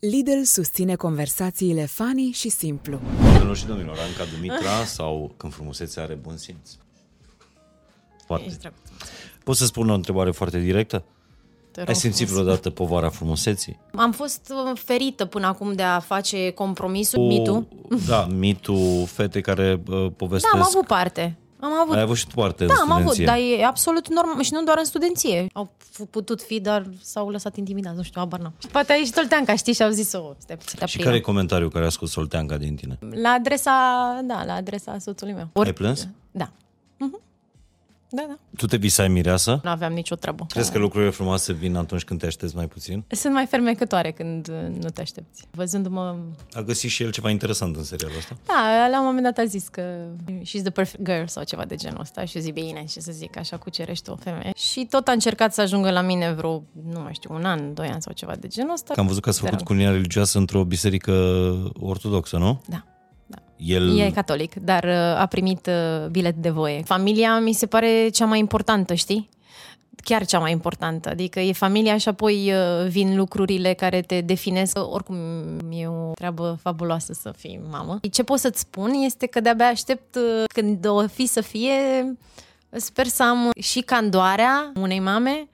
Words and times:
Lidl 0.00 0.42
susține 0.42 0.94
conversațiile 0.94 1.84
funny 1.86 2.30
și 2.32 2.48
simplu. 2.48 3.00
Domnilor 3.22 3.56
și 3.56 3.66
domnilor, 3.66 3.96
Anca 3.98 4.30
Dumitra 4.34 4.84
sau 4.84 5.34
când 5.36 5.52
frumusețea 5.52 6.02
are 6.02 6.14
bun 6.14 6.36
simț? 6.36 6.70
Poate. 8.26 8.44
Ești 8.46 8.58
drăguț. 8.58 8.78
Pot 9.44 9.56
să 9.56 9.64
spun 9.64 9.90
o 9.90 9.94
întrebare 9.94 10.30
foarte 10.30 10.58
directă? 10.58 11.04
Te 11.70 11.80
rog 11.80 11.88
Ai 11.88 11.94
simțit 11.94 12.26
frumos. 12.26 12.42
vreodată 12.42 12.70
povara 12.70 13.08
frumuseții? 13.08 13.78
Am 13.94 14.12
fost 14.12 14.52
uh, 14.72 14.78
ferită 14.84 15.24
până 15.24 15.46
acum 15.46 15.72
de 15.72 15.82
a 15.82 15.98
face 16.00 16.50
compromisul, 16.50 17.26
mitul. 17.26 17.66
Da, 18.06 18.26
mitul, 18.26 19.06
fete 19.06 19.40
care 19.40 19.72
uh, 19.88 20.02
Da, 20.02 20.10
povestesc. 20.16 20.54
am 20.54 20.62
avut 20.62 20.86
parte. 20.86 21.36
Am 21.60 21.72
avut 21.72 21.94
Ai 21.94 22.00
avut 22.00 22.16
și 22.16 22.26
tu 22.26 22.34
parte 22.34 22.64
Da, 22.66 22.72
în 22.74 22.90
am 22.90 22.96
avut, 22.96 23.12
studenție. 23.12 23.54
dar 23.56 23.60
e 23.60 23.64
absolut 23.64 24.08
normal 24.08 24.42
și 24.42 24.52
nu 24.52 24.62
doar 24.62 24.78
în 24.78 24.84
studenție. 24.84 25.46
Au 25.52 25.70
f- 25.80 26.10
putut 26.10 26.42
fi, 26.42 26.60
dar 26.60 26.86
s-au 27.02 27.28
lăsat 27.30 27.56
intimidați, 27.56 27.96
nu 27.96 28.02
știu, 28.02 28.20
abar 28.20 28.40
n-am. 28.40 28.52
Și 28.58 28.66
poate 28.66 28.92
aici 28.92 29.10
Tolteanca, 29.10 29.56
știi, 29.56 29.72
și 29.72 29.82
au 29.82 29.90
zis-o, 29.90 30.34
stai 30.38 30.56
puțin, 30.56 30.56
te 30.56 30.76
Și 30.76 30.82
aprindem. 30.82 31.04
care 31.06 31.16
e 31.16 31.20
comentariul 31.20 31.70
care 31.70 31.84
a 31.84 31.88
scos 31.88 32.10
Solteanca 32.10 32.56
din 32.56 32.74
tine? 32.76 32.98
La 33.22 33.28
adresa, 33.28 33.70
da, 34.24 34.44
la 34.44 34.52
adresa 34.54 34.96
soțului 34.98 35.32
meu. 35.34 35.48
Ai 35.64 35.72
plâns? 35.72 36.08
Da. 36.30 36.50
Mhm. 36.98 37.20
Da, 38.10 38.24
da. 38.28 38.34
Tu 38.56 38.66
te 38.66 38.76
visai 38.76 39.08
mireasă? 39.08 39.60
Nu 39.62 39.70
aveam 39.70 39.92
nicio 39.92 40.14
treabă. 40.14 40.46
Crezi 40.48 40.72
că 40.72 40.78
lucrurile 40.78 41.10
frumoase 41.10 41.52
vin 41.52 41.76
atunci 41.76 42.04
când 42.04 42.20
te 42.20 42.26
aștepți 42.26 42.56
mai 42.56 42.66
puțin? 42.68 43.04
Sunt 43.08 43.32
mai 43.32 43.46
fermecătoare 43.46 44.10
când 44.10 44.48
uh, 44.48 44.76
nu 44.82 44.88
te 44.88 45.00
aștepți. 45.00 45.44
Văzându-mă... 45.50 46.16
A 46.52 46.60
găsit 46.60 46.90
și 46.90 47.02
el 47.02 47.10
ceva 47.10 47.30
interesant 47.30 47.76
în 47.76 47.84
serialul 47.84 48.16
ăsta? 48.18 48.36
Da, 48.46 48.88
la 48.90 49.00
un 49.00 49.06
moment 49.06 49.24
dat 49.24 49.38
a 49.38 49.44
zis 49.44 49.68
că 49.68 49.82
she's 50.40 50.62
the 50.62 50.70
perfect 50.70 51.04
girl 51.04 51.26
sau 51.26 51.44
ceva 51.44 51.64
de 51.64 51.74
genul 51.74 52.00
ăsta 52.00 52.24
și 52.24 52.36
eu 52.36 52.42
zic 52.42 52.52
bine, 52.52 52.84
ce 52.90 53.00
să 53.00 53.12
zic, 53.12 53.36
așa 53.36 53.56
cucerești 53.56 54.10
o 54.10 54.16
femeie. 54.16 54.52
Și 54.56 54.86
tot 54.90 55.08
a 55.08 55.12
încercat 55.12 55.54
să 55.54 55.60
ajungă 55.60 55.90
la 55.90 56.00
mine 56.00 56.32
vreo, 56.32 56.62
nu 56.92 57.00
mai 57.00 57.14
știu, 57.14 57.34
un 57.34 57.44
an, 57.44 57.74
doi 57.74 57.88
ani 57.88 58.02
sau 58.02 58.12
ceva 58.12 58.34
de 58.36 58.46
genul 58.46 58.72
ăsta. 58.72 58.94
Că 58.94 59.00
am 59.00 59.06
văzut 59.06 59.22
că 59.22 59.28
ați 59.28 59.38
făcut 59.38 59.54
Dar- 59.56 59.62
culinia 59.66 59.90
religioasă 59.90 60.38
într-o 60.38 60.64
biserică 60.64 61.12
ortodoxă, 61.80 62.36
nu? 62.36 62.62
Da. 62.68 62.84
Da. 63.58 63.74
El... 63.74 63.98
E 63.98 64.10
catolic, 64.10 64.54
dar 64.54 64.84
uh, 64.84 65.20
a 65.20 65.26
primit 65.26 65.66
uh, 65.66 66.06
bilet 66.10 66.34
de 66.34 66.50
voie. 66.50 66.82
Familia 66.82 67.38
mi 67.38 67.52
se 67.52 67.66
pare 67.66 68.08
cea 68.08 68.24
mai 68.26 68.38
importantă, 68.38 68.94
știi? 68.94 69.28
Chiar 70.04 70.26
cea 70.26 70.38
mai 70.38 70.52
importantă. 70.52 71.08
Adică 71.08 71.40
e 71.40 71.52
familia 71.52 71.96
și 71.96 72.08
apoi 72.08 72.52
uh, 72.52 72.88
vin 72.88 73.16
lucrurile 73.16 73.72
care 73.72 74.00
te 74.00 74.20
definesc. 74.20 74.78
Oricum 74.92 75.16
e 75.70 75.86
o 75.86 76.12
treabă 76.14 76.58
fabuloasă 76.62 77.12
să 77.12 77.32
fii 77.36 77.60
mamă. 77.70 77.98
Ce 78.10 78.22
pot 78.22 78.38
să-ți 78.38 78.60
spun 78.60 78.90
este 78.90 79.26
că 79.26 79.40
de-abia 79.40 79.66
aștept 79.66 80.14
uh, 80.14 80.44
când 80.52 80.86
o 80.86 81.06
fi 81.06 81.26
să 81.26 81.40
fie, 81.40 81.72
sper 82.70 83.06
să 83.06 83.22
am 83.22 83.50
și 83.60 83.80
candoarea 83.80 84.72
unei 84.80 85.00
mame, 85.00 85.48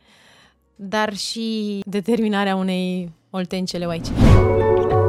dar 0.77 1.16
și 1.16 1.80
determinarea 1.86 2.56
unei 2.56 3.12
oltencele 3.30 3.86
aici. 3.89 4.06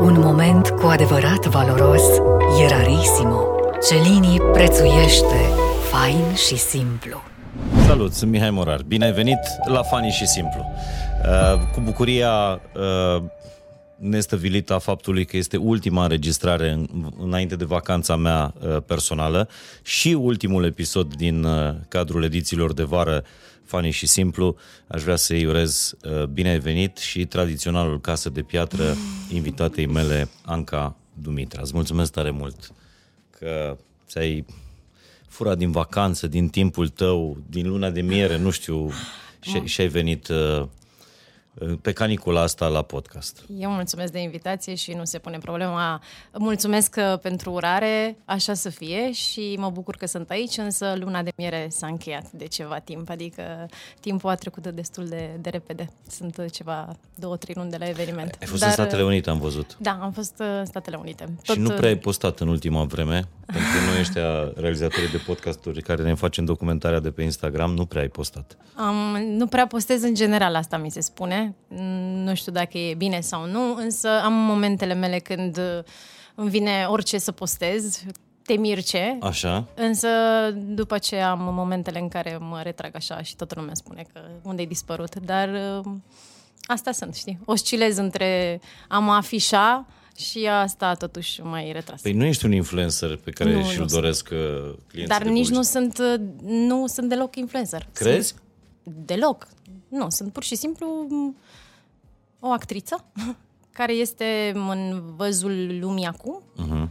Un 0.06 0.20
moment 0.20 0.70
cu 0.70 0.86
adevărat 0.86 1.46
valoros 1.46 2.04
e 2.62 2.68
rarissimo. 2.68 3.42
Celini 3.90 4.40
prețuiește 4.54 5.40
fain 5.92 6.34
și 6.34 6.58
simplu. 6.58 7.22
Salut, 7.86 8.14
sunt 8.14 8.32
Mihai 8.32 8.50
Morar. 8.50 8.82
Bine 8.88 9.06
ai 9.06 9.12
venit 9.12 9.40
la 9.68 9.84
Fani 9.84 10.10
și 10.10 10.28
Simplu. 10.28 10.66
Uh, 11.24 11.62
cu 11.74 11.82
bucuria 11.82 12.62
uh, 12.76 13.24
nestăvilită 13.96 14.74
a 14.74 14.80
faptului 14.80 15.26
că 15.26 15.38
este 15.38 15.58
ultima 15.58 16.04
înregistrare 16.04 16.72
în, 16.72 16.88
înainte 17.24 17.56
de 17.56 17.66
vacanța 17.66 18.16
mea 18.16 18.54
uh, 18.60 18.78
personală 18.86 19.50
și 19.84 20.10
ultimul 20.14 20.66
episod 20.66 21.16
din 21.16 21.44
uh, 21.44 21.74
cadrul 21.88 22.24
edițiilor 22.24 22.74
de 22.74 22.84
vară 22.84 23.24
Fani 23.66 23.92
și 23.92 24.08
Simplu. 24.08 24.56
Aș 24.88 25.02
vrea 25.04 25.16
să-i 25.16 25.46
urez 25.46 25.96
uh, 26.04 26.24
bine 26.24 26.50
ai 26.50 26.60
venit 26.60 26.98
și 26.98 27.26
tradiționalul 27.26 28.02
casă 28.02 28.30
de 28.30 28.42
piatră 28.42 28.96
invitatei 29.34 29.86
mele, 29.86 30.30
Anca 30.46 30.96
Dumitra. 31.14 31.62
Îți 31.62 31.74
mulțumesc 31.74 32.12
tare 32.12 32.30
mult 32.30 32.72
că 33.30 33.78
ți-ai 34.08 34.46
furat 35.28 35.58
din 35.58 35.72
vacanță, 35.72 36.28
din 36.28 36.50
timpul 36.50 36.88
tău, 36.88 37.38
din 37.50 37.68
luna 37.68 37.90
de 37.90 38.02
miere, 38.02 38.38
nu 38.38 38.50
știu, 38.50 38.92
și, 39.42 39.62
și 39.64 39.82
ai 39.82 39.88
venit 39.88 40.28
uh, 40.28 40.66
pe 41.82 41.92
canicula 41.92 42.42
asta 42.42 42.68
la 42.68 42.82
podcast. 42.82 43.44
Eu 43.58 43.70
mulțumesc 43.70 44.12
de 44.12 44.20
invitație 44.20 44.76
și 44.76 44.92
nu 44.92 45.06
se 45.06 45.18
pune 45.18 45.38
problema. 45.38 46.02
Mulțumesc 46.38 46.96
uh, 46.98 47.20
pentru 47.20 47.52
urare, 47.52 48.18
așa 48.26 48.54
să 48.54 48.70
fie 48.70 49.12
și 49.12 49.56
mă 49.60 49.70
bucur 49.70 49.96
că 49.96 50.06
sunt 50.06 50.30
aici, 50.30 50.58
însă 50.58 50.96
luna 50.98 51.22
de 51.22 51.32
miere 51.38 51.68
s-a 51.72 51.88
încheiat 51.88 52.32
de 52.32 52.46
ceva 52.46 52.80
timp, 52.80 53.10
adică 53.10 53.70
timpul 54.00 54.30
a 54.30 54.36
trecut 54.36 54.68
destul 54.68 55.08
de, 55.08 55.30
de 55.42 55.50
repede. 55.50 55.90
Sunt 56.10 56.38
uh, 56.38 56.46
ceva 56.52 56.96
două, 57.16 57.38
trei 57.38 57.56
luni 57.58 57.70
de 57.70 57.78
la 57.80 57.88
eveniment. 57.88 58.38
Ai 58.42 58.48
fost 58.48 58.64
în 58.64 58.72
Statele 58.72 59.04
Unite, 59.04 59.30
am 59.30 59.40
văzut. 59.40 59.78
Da, 59.80 60.00
am 60.02 60.12
fost 60.12 60.40
uh, 60.40 60.46
în 60.60 60.66
Statele 60.66 60.96
Unite. 60.96 61.36
și 61.42 61.60
nu 61.60 61.70
uh, 61.70 61.76
prea 61.76 61.90
ai 61.90 61.98
postat 61.98 62.40
în 62.40 62.48
ultima 62.48 62.84
vreme, 62.84 63.28
pentru 63.46 63.72
că 63.74 63.92
noi 63.92 64.00
ăștia 64.00 64.52
realizatorii 64.56 65.10
de 65.10 65.22
podcasturi 65.26 65.82
care 65.82 66.04
ne 66.04 66.14
facem 66.14 66.46
documentarea 66.46 67.00
de 67.00 67.12
pe 67.12 67.22
Instagram, 67.22 67.74
nu 67.74 67.86
prea 67.86 68.02
ai 68.02 68.08
postat. 68.08 68.58
Am, 68.76 68.96
nu 69.38 69.48
prea 69.48 69.68
postez 69.68 70.04
în 70.04 70.14
general, 70.14 70.56
asta 70.56 70.78
mi 70.78 70.92
se 70.92 71.00
spune. 71.00 71.45
Mm, 71.68 72.24
Nu 72.24 72.36
știu 72.36 72.52
dacă 72.52 72.78
e 72.78 72.94
bine 72.94 73.20
sau 73.22 73.46
nu, 73.46 73.76
însă 73.76 74.10
am 74.24 74.34
momentele 74.34 74.94
mele 74.94 75.20
când 75.20 75.58
uh, 75.58 75.84
îmi 76.36 76.50
vine 76.50 76.86
orice 76.90 77.18
să 77.18 77.32
postez, 77.32 78.04
te 78.44 78.54
mirce, 78.54 79.18
Așa? 79.22 79.68
însă 79.76 80.08
după 80.56 80.98
ce 80.98 81.20
am 81.20 81.40
momentele 81.54 82.00
în 82.00 82.08
care 82.08 82.38
mă 82.40 82.60
retrag 82.64 82.96
așa 82.96 83.22
și 83.22 83.36
toată 83.36 83.54
lumea 83.58 83.74
spune 83.74 84.06
că 84.14 84.20
unde-ai 84.44 84.68
dispărut, 84.68 85.16
dar 85.16 85.50
uh, 85.84 85.92
asta 86.66 86.92
sunt, 86.92 87.16
știi? 87.16 87.40
Oscilez 87.46 87.98
între 87.98 88.60
a 88.88 89.00
mă 89.00 89.12
afișa 89.12 89.86
și 90.18 90.48
asta 90.52 90.94
totuși 90.94 91.42
mai 91.42 91.72
retras. 91.72 92.02
Păi 92.02 92.14
nu 92.14 92.24
ești 92.26 92.46
un 92.46 92.52
influencer 92.52 93.16
pe 93.24 93.32
care 93.32 93.54
Nu, 93.54 93.64
și-l 93.64 93.82
nu 93.82 93.88
sunt. 93.88 93.92
doresc 94.02 94.30
uh, 94.32 94.74
clienții 94.88 95.16
Dar 95.18 95.24
de 95.24 95.30
nici 95.30 95.50
nu 95.50 95.60
publicitate. 95.60 95.96
sunt, 95.96 96.22
uh, 96.42 96.50
nu 96.68 96.88
sunt 96.88 97.10
deloc 97.10 97.36
influencer. 97.36 97.88
Crezi? 97.94 98.28
Sunt 98.84 98.96
deloc. 99.06 99.48
Nu, 99.96 100.10
sunt 100.10 100.34
pur 100.34 100.44
și 100.44 100.56
simplu 100.56 101.06
m, 101.10 101.36
o 102.40 102.48
actriță 102.48 103.06
care 103.78 103.94
este 103.94 104.52
în 104.56 105.04
văzul 105.16 105.80
lumii 105.80 106.06
acum, 106.06 106.42
Uh-huh. 106.58 106.88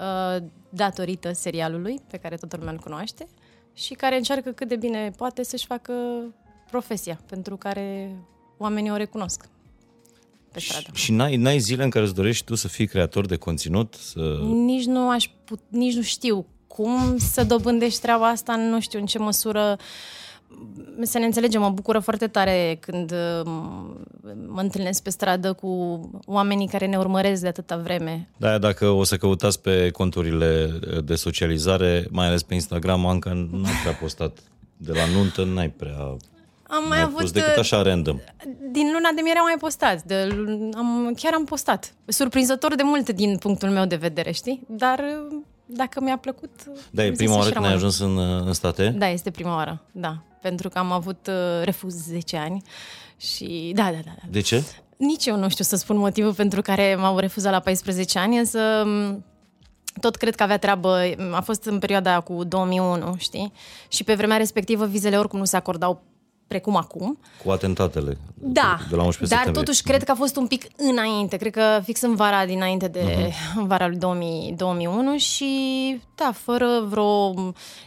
uh, 0.00 0.42
datorită 0.68 1.32
serialului 1.32 2.00
pe 2.10 2.16
care 2.16 2.36
toată 2.36 2.56
lumea 2.56 2.72
îl 2.72 2.78
cunoaște 2.78 3.26
și 3.74 3.94
care 3.94 4.16
încearcă 4.16 4.50
cât 4.50 4.68
de 4.68 4.76
bine 4.76 5.10
poate 5.16 5.42
să-și 5.42 5.66
facă 5.66 5.92
profesia 6.70 7.20
pentru 7.26 7.56
care 7.56 8.16
oamenii 8.56 8.90
o 8.90 8.96
recunosc 8.96 9.48
pe 10.52 10.60
stradă. 10.60 10.90
Și 10.92 11.12
n-ai, 11.12 11.36
n-ai 11.36 11.58
zile 11.58 11.84
în 11.84 11.90
care 11.90 12.04
îți 12.04 12.14
dorești 12.14 12.44
tu 12.44 12.54
să 12.54 12.68
fii 12.68 12.86
creator 12.86 13.26
de 13.26 13.36
conținut? 13.36 13.94
Să... 13.94 14.38
Nici 14.42 14.84
nu 14.84 15.10
aș 15.10 15.28
put, 15.44 15.60
nici 15.68 15.94
nu 15.94 16.02
știu 16.02 16.46
cum 16.66 17.18
să 17.18 17.44
dobândești 17.44 18.00
treaba 18.00 18.28
asta, 18.28 18.56
nu 18.56 18.80
știu 18.80 18.98
în 18.98 19.06
ce 19.06 19.18
măsură 19.18 19.78
să 21.02 21.18
ne 21.18 21.24
înțelegem, 21.24 21.60
mă 21.60 21.70
bucură 21.70 21.98
foarte 21.98 22.26
tare 22.26 22.78
când 22.80 23.12
uh, 23.12 23.40
mă 24.46 24.60
întâlnesc 24.60 25.02
pe 25.02 25.10
stradă 25.10 25.52
cu 25.52 26.00
oamenii 26.26 26.68
care 26.68 26.86
ne 26.86 26.96
urmăresc 26.96 27.42
de 27.42 27.48
atâta 27.48 27.76
vreme. 27.76 28.28
Da, 28.36 28.58
dacă 28.58 28.88
o 28.88 29.04
să 29.04 29.16
căutați 29.16 29.60
pe 29.60 29.90
conturile 29.90 30.78
de 31.04 31.14
socializare, 31.14 32.06
mai 32.10 32.26
ales 32.26 32.42
pe 32.42 32.54
Instagram, 32.54 33.06
Anca 33.06 33.32
n-ai 33.32 33.72
prea 33.82 33.92
postat 33.92 34.38
de 34.76 34.92
la 34.92 35.06
nuntă, 35.14 35.44
n-ai 35.44 35.68
prea 35.68 36.16
Am 36.68 36.88
mai 36.88 36.88
n-ai 36.88 37.02
avut... 37.02 37.20
pus 37.20 37.30
decât 37.30 37.52
uh, 37.52 37.58
așa 37.58 37.82
random. 37.82 38.18
Din 38.70 38.90
luna 38.92 39.10
de 39.14 39.20
miere 39.20 39.38
am 39.38 39.44
mai 39.44 39.56
postat. 39.58 40.02
De, 40.02 40.28
am, 40.74 41.14
chiar 41.16 41.32
am 41.34 41.44
postat. 41.44 41.94
Surprinzător 42.06 42.74
de 42.74 42.82
mult 42.82 43.10
din 43.10 43.36
punctul 43.36 43.68
meu 43.68 43.86
de 43.86 43.96
vedere, 43.96 44.30
știi? 44.30 44.62
Dar 44.68 44.98
uh, 44.98 45.36
dacă 45.66 46.00
mi-a 46.00 46.16
plăcut... 46.16 46.50
Da, 46.90 47.02
e 47.04 47.08
am 47.08 47.14
zis 47.14 47.18
prima 47.18 47.32
să 47.32 47.38
oară 47.38 47.48
și 47.48 47.54
când 47.54 47.64
ai 47.64 47.70
rămân. 47.72 47.86
ajuns 47.86 47.98
în, 47.98 48.46
în 48.46 48.52
state? 48.52 48.88
Da, 48.88 49.08
este 49.08 49.30
prima 49.30 49.54
oară, 49.54 49.82
da. 49.92 50.22
Pentru 50.40 50.68
că 50.68 50.78
am 50.78 50.92
avut 50.92 51.26
uh, 51.26 51.64
refuz 51.64 51.94
10 51.94 52.36
ani 52.36 52.62
și 53.16 53.72
da, 53.74 53.82
da, 53.82 53.90
da, 53.90 54.12
da. 54.22 54.28
De 54.30 54.40
ce? 54.40 54.64
Nici 54.96 55.26
eu 55.26 55.36
nu 55.36 55.48
știu 55.48 55.64
să 55.64 55.76
spun 55.76 55.96
motivul 55.96 56.34
pentru 56.34 56.62
care 56.62 56.94
m-au 56.94 57.18
refuzat 57.18 57.52
la 57.52 57.60
14 57.60 58.18
ani, 58.18 58.38
însă 58.38 58.58
m, 58.84 59.24
tot 60.00 60.16
cred 60.16 60.34
că 60.34 60.42
avea 60.42 60.58
treabă, 60.58 60.98
a 61.32 61.40
fost 61.40 61.64
în 61.64 61.78
perioada 61.78 62.20
cu 62.20 62.44
2001, 62.44 63.14
știi? 63.18 63.52
Și 63.88 64.04
pe 64.04 64.14
vremea 64.14 64.36
respectivă 64.36 64.86
vizele 64.86 65.18
oricum 65.18 65.38
nu 65.38 65.44
se 65.44 65.56
acordau 65.56 66.02
precum 66.46 66.76
acum. 66.76 67.18
Cu 67.44 67.50
atentatele 67.50 68.16
Da, 68.34 68.78
de 68.90 68.96
la 68.96 69.02
11 69.02 69.16
dar 69.18 69.44
septembrie. 69.44 69.62
totuși 69.64 69.82
cred 69.82 70.04
că 70.04 70.10
a 70.10 70.14
fost 70.14 70.36
un 70.36 70.46
pic 70.46 70.64
înainte, 70.76 71.36
cred 71.36 71.52
că 71.52 71.80
fix 71.84 72.00
în 72.00 72.14
vara 72.14 72.46
dinainte 72.46 72.88
de 72.88 73.00
Mhm. 73.02 73.32
în 73.60 73.66
vara 73.66 73.86
lui 73.86 73.96
2000, 73.96 74.54
2001 74.56 75.16
și 75.16 75.46
da, 76.14 76.32
fără 76.34 76.84
vreo 76.88 77.34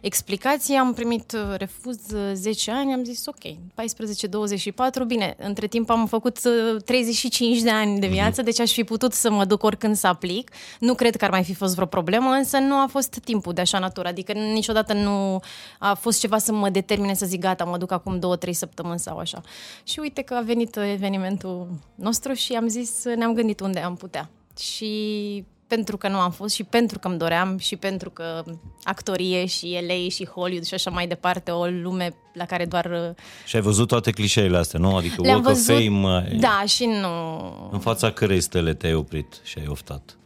explicație 0.02 0.78
am 0.78 0.94
primit 0.94 1.32
uh, 1.32 1.58
refuz 1.58 1.98
uh, 2.14 2.32
10 2.34 2.72
ani, 2.72 2.94
am 2.94 3.04
zis 3.04 3.26
ok, 3.26 3.54
14-24, 3.76 5.06
bine, 5.08 5.36
între 5.40 5.68
timp 5.68 5.90
am 5.90 6.08
făcut 6.08 6.38
uh, 6.46 6.82
35 6.84 7.60
de 7.62 7.70
ani 7.70 8.00
de 8.00 8.06
Mhm. 8.06 8.16
viață, 8.16 8.42
deci 8.42 8.60
aș 8.60 8.72
fi 8.72 8.84
putut 8.84 9.14
să 9.14 9.32
mă 9.32 9.46
duc 9.46 9.64
oricând 9.64 9.96
să 9.96 10.08
aplic, 10.08 10.52
nu 10.80 10.94
cred 10.94 11.16
că 11.16 11.26
ar 11.26 11.32
mai 11.32 11.44
fi 11.44 11.54
fost 11.54 11.74
vreo 11.74 11.88
problemă, 11.88 12.30
însă 12.30 12.58
nu 12.58 12.76
a 12.76 12.88
fost 12.90 13.20
timpul 13.24 13.54
de 13.54 13.62
așa 13.62 13.80
natură, 13.80 14.08
adică 14.08 14.32
niciodată 14.32 14.94
nu 14.94 15.40
a 15.80 15.94
fost 15.94 16.20
ceva 16.20 16.38
să 16.38 16.52
mă 16.52 16.70
determine 16.70 17.14
să 17.14 17.26
zic 17.26 17.40
gata, 17.40 17.64
mă 17.64 17.78
duc 17.78 17.92
acum 17.92 18.20
2-3 18.20 18.49
trei 18.50 18.62
săptămâni 18.62 19.00
sau 19.00 19.18
așa. 19.18 19.42
Și 19.84 20.00
uite 20.00 20.22
că 20.22 20.34
a 20.34 20.42
venit 20.42 20.75
evenimentul 20.75 21.68
nostru 21.96 22.34
și 22.34 22.54
am 22.54 22.68
zis, 22.68 23.04
ne-am 23.16 23.34
gândit 23.34 23.60
unde 23.60 23.80
am 23.80 23.96
putea. 23.96 24.30
Și 24.60 25.46
pentru 25.68 25.98
că 25.98 26.07
nu 26.07 26.18
am 26.18 26.31
fost 26.31 26.56
și 26.56 26.63
pentru 26.63 27.00
că 27.00 27.07
îmi 27.07 27.18
doream 27.18 27.57
și 27.57 27.75
pentru 27.75 28.10
că 28.10 28.44
actorie 28.84 29.46
și 29.46 29.80
LA 29.88 30.10
și 30.10 30.28
Hollywood 30.28 30.66
și 30.66 30.74
așa 30.74 30.90
mai 30.90 31.07
departe, 31.07 31.51
o 31.51 31.66
lume 31.66 32.16
la 32.34 32.46
care 32.46 32.66
doar... 32.66 33.16
Și 33.46 33.56
ai 33.56 33.62
văzut 33.62 33.88
toate 33.88 34.12
clișeile 34.12 34.57
astea, 34.57 34.80
nu? 34.80 34.96
Adică 34.96 35.22
Le-am 35.22 35.44
Walk 35.44 35.48
văzut, 35.48 35.75
of 35.75 35.84
Fame, 35.84 36.38
Da, 36.40 36.63
și 36.68 36.86
nu... 36.86 37.69
în 37.72 37.80
fața 37.80 38.12
cărei 38.12 38.42
stele 38.42 38.74
te-ai 38.74 38.94
oprit 38.94 39.42
și 39.44 39.60
ai 39.60 39.68
oftat? 39.68 40.18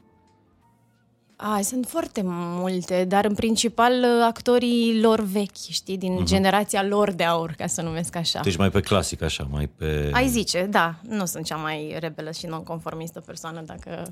A, 1.45 1.61
sunt 1.61 1.85
foarte 1.85 2.21
multe, 2.25 3.05
dar 3.05 3.25
în 3.25 3.33
principal 3.33 4.05
actorii 4.21 5.01
lor 5.01 5.21
vechi, 5.21 5.55
știi, 5.69 5.97
din 5.97 6.19
uh-huh. 6.21 6.25
generația 6.25 6.83
lor 6.83 7.11
de 7.11 7.23
aur, 7.23 7.51
ca 7.57 7.67
să 7.67 7.81
numesc 7.81 8.15
așa. 8.15 8.39
Deci 8.43 8.55
mai 8.55 8.69
pe 8.69 8.79
clasic 8.79 9.21
așa, 9.21 9.47
mai 9.51 9.69
pe... 9.75 10.09
Ai 10.13 10.27
zice, 10.27 10.67
da, 10.69 10.95
nu 11.01 11.25
sunt 11.25 11.45
cea 11.45 11.55
mai 11.55 11.95
rebelă 11.99 12.31
și 12.31 12.45
non-conformistă 12.45 13.19
persoană, 13.19 13.61
dacă... 13.65 14.07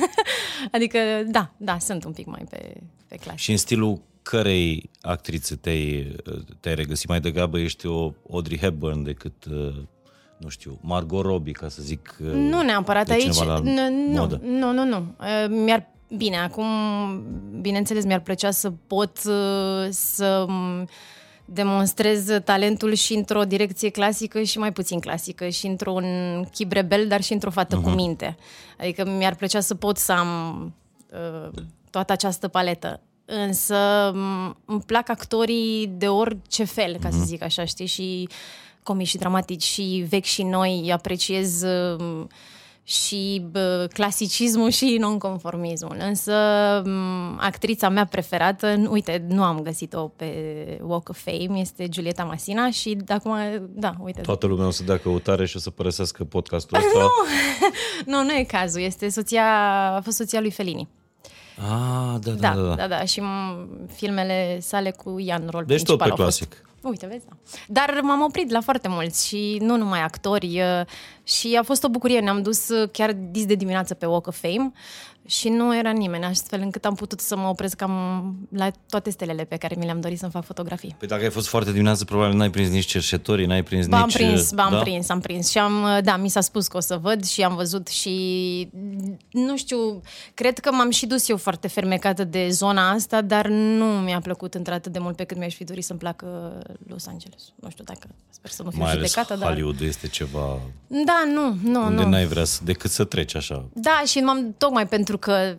adică, 0.72 0.98
da, 1.26 1.50
da, 1.56 1.78
sunt 1.78 2.04
un 2.04 2.12
pic 2.12 2.26
mai 2.26 2.44
pe, 2.50 2.72
pe 3.08 3.16
clasic. 3.16 3.40
Și 3.40 3.50
în 3.50 3.56
stilul 3.56 4.00
cărei 4.22 4.90
actrițe 5.00 5.54
te-ai, 5.54 6.16
te-ai 6.60 6.74
regăsit? 6.74 7.08
Mai 7.08 7.20
degrabă 7.20 7.58
ești 7.58 7.86
o 7.86 8.12
Audrey 8.30 8.58
Hepburn 8.58 9.02
decât, 9.02 9.44
nu 10.36 10.48
știu, 10.48 10.78
Margot 10.82 11.24
Robbie, 11.24 11.52
ca 11.52 11.68
să 11.68 11.82
zic... 11.82 12.16
Nu 12.34 12.62
neapărat 12.62 13.06
de 13.06 13.12
aici. 13.12 13.22
cineva 13.22 13.52
la 13.52 13.58
Nu, 13.58 14.20
modă. 14.20 14.40
nu, 14.44 14.72
nu, 14.72 14.84
nu. 14.84 15.14
Mi-ar 15.48 15.94
Bine, 16.08 16.36
acum, 16.36 16.66
bineînțeles, 17.60 18.04
mi-ar 18.04 18.20
plăcea 18.20 18.50
să 18.50 18.72
pot 18.86 19.18
uh, 19.24 19.88
să 19.90 20.46
demonstrez 21.44 22.30
talentul 22.44 22.92
și 22.92 23.14
într-o 23.14 23.44
direcție 23.44 23.88
clasică 23.88 24.42
și 24.42 24.58
mai 24.58 24.72
puțin 24.72 25.00
clasică 25.00 25.48
și 25.48 25.66
într-un 25.66 26.04
chip 26.52 26.72
rebel, 26.72 27.08
dar 27.08 27.22
și 27.22 27.32
într-o 27.32 27.50
fată 27.50 27.78
uh-huh. 27.78 27.82
cu 27.82 27.88
minte. 27.88 28.36
Adică 28.78 29.04
mi-ar 29.04 29.34
plăcea 29.34 29.60
să 29.60 29.74
pot 29.74 29.96
să 29.96 30.12
am 30.12 30.62
uh, 31.12 31.62
toată 31.90 32.12
această 32.12 32.48
paletă. 32.48 33.00
Însă 33.24 33.76
îmi 34.64 34.80
plac 34.86 35.08
actorii 35.08 35.86
de 35.86 36.08
orice 36.08 36.64
fel, 36.64 36.96
ca 37.00 37.08
uh-huh. 37.08 37.12
să 37.12 37.24
zic 37.24 37.42
așa, 37.42 37.64
știi, 37.64 37.86
și 37.86 38.28
comici 38.82 39.08
și 39.08 39.16
dramatici 39.16 39.62
și 39.62 40.06
vechi 40.08 40.24
și 40.24 40.42
noi, 40.42 40.90
apreciez 40.92 41.62
uh, 41.62 42.24
și 42.88 43.46
bă, 43.50 43.88
clasicismul 43.92 44.70
și 44.70 44.96
nonconformismul. 45.00 45.96
Însă 45.98 46.32
actrița 47.38 47.88
mea 47.88 48.04
preferată, 48.04 48.86
uite, 48.88 49.24
nu 49.28 49.42
am 49.42 49.60
găsit-o 49.60 50.08
pe 50.08 50.28
Walk 50.82 51.08
of 51.08 51.18
Fame, 51.24 51.58
este 51.58 51.88
Giulietta 51.88 52.24
Masina 52.24 52.70
și 52.70 52.96
acum, 53.08 53.36
da, 53.68 53.94
uite. 54.02 54.20
Toată 54.20 54.46
lumea 54.46 54.66
o 54.66 54.70
să 54.70 54.82
dea 54.82 54.98
căutare 54.98 55.46
și 55.46 55.56
o 55.56 55.58
să 55.58 55.70
părăsească 55.70 56.24
podcastul 56.24 56.76
ăsta. 56.86 56.98
nu, 56.98 57.08
nu, 58.16 58.24
nu 58.24 58.32
e 58.32 58.44
cazul, 58.44 58.80
este 58.80 59.08
soția, 59.08 59.44
a 59.94 60.00
fost 60.00 60.16
soția 60.16 60.40
lui 60.40 60.50
Felini. 60.50 60.88
Ah, 61.58 62.18
da, 62.20 62.30
da, 62.30 62.34
Da, 62.34 62.54
da. 62.54 62.62
da. 62.62 62.74
da, 62.74 62.86
da 62.88 63.04
și 63.04 63.22
filmele 63.94 64.58
sale 64.60 64.90
cu 64.90 65.18
Ian 65.18 65.48
rol 65.50 65.64
Deci 65.64 65.82
tot 65.82 65.98
principal 65.98 66.16
pe 66.16 66.22
au 66.22 66.28
fost. 66.28 66.64
Clasic. 66.86 67.02
Uite, 67.02 67.06
vezi, 67.06 67.24
da. 67.28 67.36
Dar 67.68 68.00
m-am 68.02 68.20
oprit 68.20 68.50
la 68.50 68.60
foarte 68.60 68.88
mulți 68.88 69.26
și 69.26 69.58
nu 69.60 69.76
numai 69.76 70.02
actori 70.02 70.60
uh, 70.60 70.86
și 71.22 71.56
a 71.58 71.62
fost 71.62 71.84
o 71.84 71.88
bucurie. 71.88 72.20
Ne-am 72.20 72.42
dus 72.42 72.68
uh, 72.68 72.88
chiar 72.92 73.12
dis 73.12 73.46
de 73.46 73.54
dimineață 73.54 73.94
pe 73.94 74.06
Walk 74.06 74.26
of 74.26 74.40
Fame 74.40 74.72
și 75.26 75.48
nu 75.48 75.76
era 75.78 75.90
nimeni, 75.90 76.24
astfel 76.24 76.60
încât 76.60 76.84
am 76.84 76.94
putut 76.94 77.20
să 77.20 77.36
mă 77.36 77.48
opresc 77.48 77.76
cam 77.76 78.34
la 78.50 78.70
toate 78.88 79.10
stelele 79.10 79.44
pe 79.44 79.56
care 79.56 79.74
mi 79.78 79.84
le-am 79.84 80.00
dorit 80.00 80.18
să-mi 80.18 80.30
fac 80.30 80.44
fotografii. 80.44 80.94
Păi 80.98 81.08
dacă 81.08 81.22
ai 81.22 81.30
fost 81.30 81.48
foarte 81.48 81.72
dimineață, 81.72 82.04
probabil 82.04 82.36
n-ai 82.36 82.50
prins 82.50 82.68
nici 82.68 82.84
cerșetorii, 82.86 83.46
n-ai 83.46 83.62
prins 83.62 83.86
Ba, 83.86 83.96
am 83.96 84.04
nici... 84.04 84.14
prins, 84.16 84.52
ba, 84.52 84.62
am 84.64 84.72
da? 84.72 84.78
prins, 84.78 85.08
am 85.08 85.20
prins. 85.20 85.50
Și 85.50 85.58
am, 85.58 85.86
da, 86.02 86.16
mi 86.16 86.28
s-a 86.28 86.40
spus 86.40 86.66
că 86.68 86.76
o 86.76 86.80
să 86.80 86.96
văd 87.02 87.24
și 87.24 87.42
am 87.42 87.54
văzut 87.54 87.88
și, 87.88 88.68
nu 89.30 89.56
știu, 89.56 90.00
cred 90.34 90.58
că 90.58 90.72
m-am 90.72 90.90
și 90.90 91.06
dus 91.06 91.28
eu 91.28 91.36
foarte 91.36 91.68
fermecată 91.68 92.24
de 92.24 92.48
zona 92.50 92.90
asta, 92.90 93.20
dar 93.20 93.46
nu 93.48 93.84
mi-a 93.84 94.20
plăcut 94.20 94.54
într-atât 94.54 94.92
de 94.92 94.98
mult 94.98 95.16
pe 95.16 95.24
cât 95.24 95.36
mi-aș 95.38 95.54
fi 95.54 95.64
dorit 95.64 95.84
să-mi 95.84 95.98
placă 95.98 96.58
Los 96.88 97.06
Angeles. 97.06 97.52
Nu 97.60 97.70
știu 97.70 97.84
dacă, 97.84 98.08
sper 98.30 98.50
să 98.50 98.62
nu 98.62 98.70
fiu 98.70 98.78
Mai 98.82 98.90
ales 98.90 99.10
judecată, 99.10 99.38
dar... 99.40 99.48
Hollywood 99.48 99.80
este 99.80 100.08
ceva 100.08 100.60
Da, 100.86 101.24
nu, 101.32 101.56
nu, 101.70 101.84
unde 101.84 102.02
nu. 102.02 102.08
n-ai 102.08 102.26
vrea 102.26 102.44
să, 102.44 102.60
decât 102.64 102.90
să 102.90 103.04
treci 103.04 103.34
așa. 103.34 103.64
Da, 103.72 104.02
și 104.06 104.18
m-am, 104.18 104.54
tocmai 104.58 104.86
pentru 104.86 105.15
că 105.16 105.56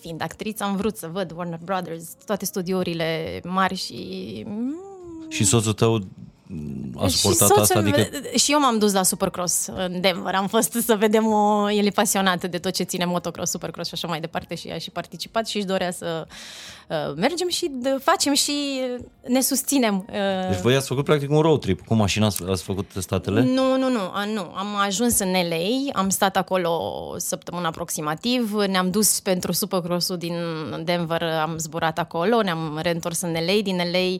fiind 0.00 0.22
actriță, 0.22 0.64
am 0.64 0.76
vrut 0.76 0.96
să 0.96 1.08
văd 1.12 1.32
Warner 1.36 1.58
Brothers, 1.64 2.04
toate 2.26 2.44
studiourile 2.44 3.40
mari 3.44 3.74
și... 3.74 4.46
Și 5.28 5.44
soțul 5.44 5.72
tău 5.72 6.00
a 6.96 7.06
și 7.06 7.16
suportat 7.16 7.48
soțul 7.48 7.62
asta? 7.62 7.78
Adică 7.78 7.96
meu- 8.10 8.20
Și 8.36 8.52
eu 8.52 8.60
m-am 8.60 8.78
dus 8.78 8.92
la 8.92 9.02
Supercross 9.02 9.66
în 9.66 10.00
Denver. 10.00 10.34
Am 10.34 10.46
fost 10.46 10.72
să 10.72 10.96
vedem 10.96 11.26
o... 11.26 11.70
El 11.70 11.86
e 11.86 11.90
pasionat 11.90 12.50
de 12.50 12.58
tot 12.58 12.72
ce 12.72 12.82
ține 12.82 13.04
motocross, 13.04 13.50
Supercross 13.50 13.88
și 13.88 13.94
așa 13.94 14.06
mai 14.08 14.20
departe 14.20 14.54
și 14.54 14.68
a 14.68 14.78
și 14.78 14.90
participat 14.90 15.46
și 15.46 15.56
își 15.56 15.66
dorea 15.66 15.90
să 15.90 16.26
uh, 16.26 16.34
mergem 17.16 17.48
și 17.48 17.70
de, 17.72 17.96
facem 18.02 18.34
și 18.34 18.52
ne 19.26 19.40
susținem. 19.40 20.06
Uh, 20.08 20.48
Deci 20.50 20.60
voi 20.60 20.76
ați 20.76 20.86
făcut 20.86 21.04
practic 21.04 21.30
un 21.30 21.40
road 21.40 21.60
trip. 21.60 21.86
Cu 21.86 21.94
mașina 21.94 22.26
ați, 22.26 22.42
ați 22.48 22.62
făcut 22.62 22.90
statele? 22.98 23.42
Nu, 23.42 23.76
nu, 23.76 23.88
nu, 23.88 24.00
a, 24.12 24.24
nu. 24.24 24.40
Am 24.40 24.76
ajuns 24.86 25.18
în 25.18 25.32
LA, 25.32 25.98
am 26.00 26.08
stat 26.08 26.36
acolo 26.36 26.68
o 26.70 27.18
săptămână 27.18 27.66
aproximativ, 27.66 28.52
ne-am 28.52 28.90
dus 28.90 29.20
pentru 29.20 29.52
Supercross-ul 29.52 30.16
din 30.16 30.34
Denver, 30.84 31.22
am 31.22 31.58
zburat 31.58 31.98
acolo, 31.98 32.42
ne-am 32.42 32.78
reîntors 32.82 33.20
în 33.20 33.32
LA, 33.32 33.60
din 33.62 33.76
LA, 33.76 34.16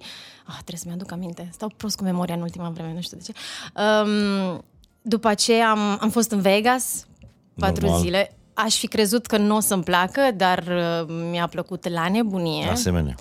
ah, 0.46 0.54
trebuie 0.54 0.76
să-mi 0.76 0.94
aduc 0.94 1.12
aminte, 1.12 1.48
stau 1.52 1.72
prost 1.76 1.96
cu 1.96 2.04
memoria 2.04 2.34
în 2.34 2.40
ultima 2.40 2.68
vreme, 2.68 2.92
nu 2.94 3.00
știu 3.00 3.16
de 3.16 3.22
ce. 3.22 3.32
Um, 3.82 4.64
după 5.02 5.28
aceea 5.28 5.70
am, 5.70 5.98
am 6.00 6.10
fost 6.10 6.30
în 6.30 6.40
Vegas, 6.40 7.06
patru 7.58 7.84
Normal. 7.84 8.02
zile. 8.02 8.34
Aș 8.54 8.74
fi 8.74 8.86
crezut 8.86 9.26
că 9.26 9.36
nu 9.36 9.56
o 9.56 9.60
să-mi 9.60 9.82
placă, 9.82 10.20
dar 10.36 10.58
uh, 10.58 11.14
mi-a 11.30 11.46
plăcut 11.46 11.88
la 11.88 12.08
nebunie. 12.08 12.68
Asemenea. 12.68 13.14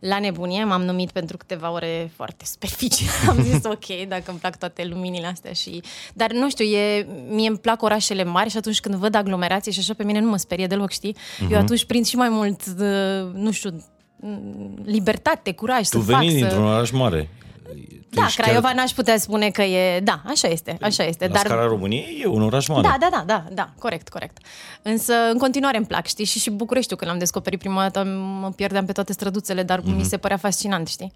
La 0.00 0.18
nebunie 0.18 0.64
m-am 0.64 0.82
numit 0.82 1.10
pentru 1.10 1.36
câteva 1.36 1.70
ore 1.70 2.10
foarte 2.16 2.44
superficii. 2.44 3.06
Am 3.28 3.42
zis 3.42 3.64
ok, 3.64 4.08
dacă 4.08 4.24
îmi 4.26 4.38
plac 4.38 4.58
toate 4.58 4.84
luminile 4.84 5.26
astea 5.26 5.52
și... 5.52 5.82
Dar 6.14 6.32
nu 6.32 6.50
știu, 6.50 6.64
e, 6.64 7.06
mie 7.28 7.48
îmi 7.48 7.58
plac 7.58 7.82
orașele 7.82 8.24
mari 8.24 8.50
și 8.50 8.56
atunci 8.56 8.80
când 8.80 8.94
văd 8.94 9.14
aglomerație 9.14 9.72
și 9.72 9.78
așa 9.78 9.94
pe 9.94 10.04
mine 10.04 10.20
nu 10.20 10.30
mă 10.30 10.36
sperie 10.36 10.66
deloc, 10.66 10.90
știi? 10.90 11.14
Uh-huh. 11.14 11.40
Mhm. 11.40 11.52
Eu 11.52 11.58
atunci 11.58 11.84
prind 11.84 12.06
și 12.06 12.16
mai 12.16 12.28
mult, 12.28 12.60
uh, 12.78 13.32
nu 13.32 13.50
știu, 13.50 13.84
libertate, 14.84 15.52
curaj 15.52 15.88
Tu 15.88 16.00
să 16.00 16.10
fac, 16.10 16.18
veni 16.20 16.30
să... 16.30 16.36
dintr-un 16.36 16.64
oraș 16.64 16.90
mare. 16.90 17.28
Tu 18.10 18.20
Da, 18.20 18.24
ești 18.24 18.40
Craiova 18.40 18.66
chiar- 18.66 18.76
n-aș 18.76 18.90
putea 18.90 19.18
spune 19.18 19.50
că 19.50 19.62
e... 19.62 20.00
Da, 20.00 20.22
așa 20.26 20.48
este, 20.48 20.76
așa 20.80 21.04
este. 21.04 21.26
La 21.26 21.32
dar... 21.32 21.46
scara 21.46 21.66
României 21.66 22.20
e 22.22 22.26
un 22.26 22.42
oraș 22.42 22.66
mare. 22.66 22.88
Da, 22.88 22.96
da, 23.00 23.08
da, 23.10 23.24
da, 23.26 23.44
da, 23.52 23.72
corect, 23.78 24.08
corect. 24.08 24.38
Însă, 24.82 25.12
în 25.32 25.38
continuare 25.38 25.76
îmi 25.76 25.86
plac, 25.86 26.06
știi, 26.06 26.24
și, 26.24 26.38
și 26.38 26.50
Bucureștiul, 26.50 26.98
când 26.98 27.10
l-am 27.10 27.18
descoperit 27.18 27.58
prima 27.58 27.82
dată, 27.82 28.04
mă 28.40 28.50
pierdeam 28.50 28.84
pe 28.84 28.92
toate 28.92 29.12
străduțele, 29.12 29.62
dar 29.62 29.80
mm-hmm. 29.80 29.96
mi 29.96 30.04
se 30.04 30.16
părea 30.16 30.36
fascinant, 30.36 30.88
știi? 30.88 31.12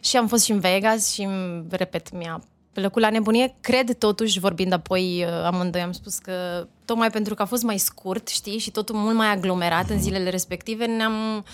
Și 0.00 0.16
am 0.16 0.26
fost 0.26 0.44
și 0.44 0.50
în 0.50 0.58
Vegas 0.58 1.12
și, 1.12 1.28
repet, 1.70 2.12
mi-a 2.12 2.42
plăcut 2.72 3.02
la 3.02 3.10
nebunie. 3.10 3.54
Cred, 3.60 3.98
totuși, 3.98 4.38
vorbind 4.38 4.72
apoi, 4.72 5.24
uh, 5.26 5.44
amândoi 5.44 5.80
am 5.80 5.92
spus 5.92 6.18
că, 6.18 6.66
tocmai 6.84 7.10
pentru 7.10 7.34
că 7.34 7.42
a 7.42 7.44
fost 7.44 7.62
mai 7.62 7.78
scurt, 7.78 8.28
știi, 8.28 8.58
și 8.58 8.70
totul 8.70 8.94
mult 8.94 9.16
mai 9.16 9.30
aglomerat 9.30 9.90
în 9.90 10.00
zilele 10.00 10.30
respective, 10.30 10.86
ne-am... 10.86 11.44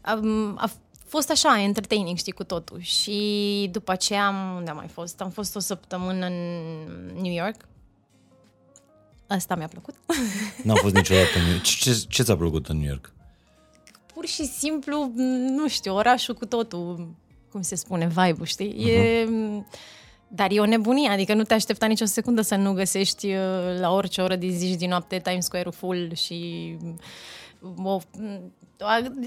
Am, 0.00 0.56
a 0.60 0.70
fost 1.12 1.30
așa, 1.30 1.60
entertaining, 1.60 2.16
știi, 2.16 2.32
cu 2.32 2.44
totul. 2.44 2.80
Și 2.80 3.68
după 3.72 3.92
aceea, 3.92 4.26
am, 4.26 4.56
unde 4.56 4.70
am 4.70 4.76
mai 4.76 4.88
fost? 4.88 5.20
Am 5.20 5.30
fost 5.30 5.56
o 5.56 5.58
săptămână 5.58 6.26
în 6.26 6.34
New 7.20 7.32
York, 7.32 7.56
Asta 9.26 9.54
mi-a 9.54 9.68
plăcut. 9.68 9.94
N-am 10.64 10.76
fost 10.76 10.94
niciodată 10.94 11.38
în 11.38 11.42
New 11.42 11.52
York. 11.52 11.62
Ce, 11.62 11.90
ce, 11.90 12.04
ce 12.08 12.22
ți-a 12.22 12.36
plăcut 12.36 12.68
în 12.68 12.76
New 12.76 12.88
York? 12.88 13.12
Pur 14.14 14.26
și 14.26 14.44
simplu, 14.44 15.12
nu 15.56 15.68
știu, 15.68 15.94
orașul 15.94 16.34
cu 16.34 16.46
totul, 16.46 17.14
cum 17.50 17.62
se 17.62 17.74
spune, 17.74 18.06
vibe-ul, 18.06 18.44
știi? 18.44 18.74
Uh-huh. 18.74 18.88
E, 18.88 19.28
dar 20.28 20.50
e 20.50 20.60
o 20.60 20.66
nebunie, 20.66 21.08
adică 21.08 21.34
nu 21.34 21.42
te 21.42 21.54
aștepta 21.54 21.86
nicio 21.86 22.04
secundă 22.04 22.40
să 22.40 22.54
nu 22.54 22.72
găsești 22.72 23.26
uh, 23.26 23.78
la 23.78 23.92
orice 23.92 24.20
oră 24.20 24.36
din 24.36 24.50
zi 24.50 24.68
și 24.68 24.76
din 24.76 24.88
noapte 24.88 25.18
Times 25.18 25.44
Square-ul 25.44 25.72
full 25.72 26.14
și 26.14 26.76
o, 27.82 28.00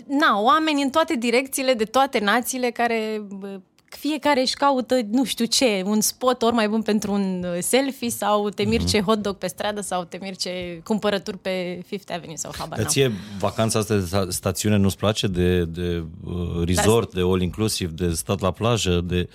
na, 0.08 0.40
oameni 0.40 0.82
în 0.82 0.90
toate 0.90 1.16
direcțiile, 1.16 1.74
de 1.74 1.84
toate 1.84 2.20
națiile 2.20 2.70
care 2.70 3.22
bă, 3.28 3.60
fiecare 3.86 4.40
își 4.40 4.56
caută, 4.56 4.96
nu 5.12 5.24
știu 5.24 5.46
ce, 5.46 5.84
un 5.86 6.02
spot 6.02 6.42
ori 6.42 6.54
mai 6.54 6.68
bun 6.68 6.82
pentru 6.82 7.12
un 7.12 7.44
uh, 7.44 7.58
selfie 7.62 8.10
sau 8.10 8.50
te 8.50 8.64
mirce 8.64 9.02
hot 9.02 9.22
dog 9.22 9.36
pe 9.36 9.48
stradă 9.48 9.82
sau 9.82 10.04
te 10.04 10.18
mirce 10.22 10.82
cumpărături 10.84 11.38
pe 11.38 11.82
Fifth 11.86 12.14
Avenue 12.14 12.36
sau 12.36 12.52
habar 12.58 12.70
Dar 12.70 12.80
n-am. 12.80 12.88
ție 12.88 13.12
vacanța 13.40 13.80
asta 13.80 13.96
de 13.96 14.06
sta- 14.06 14.28
stațiune 14.30 14.78
nu-ți 14.78 14.98
place? 14.98 15.28
De, 15.28 15.64
de 15.64 16.04
uh, 16.24 16.66
resort, 16.66 17.14
de 17.14 17.22
all 17.22 17.42
inclusiv, 17.42 17.90
de 17.90 18.10
stat 18.10 18.40
la 18.40 18.52
plajă, 18.52 19.02
de... 19.04 19.30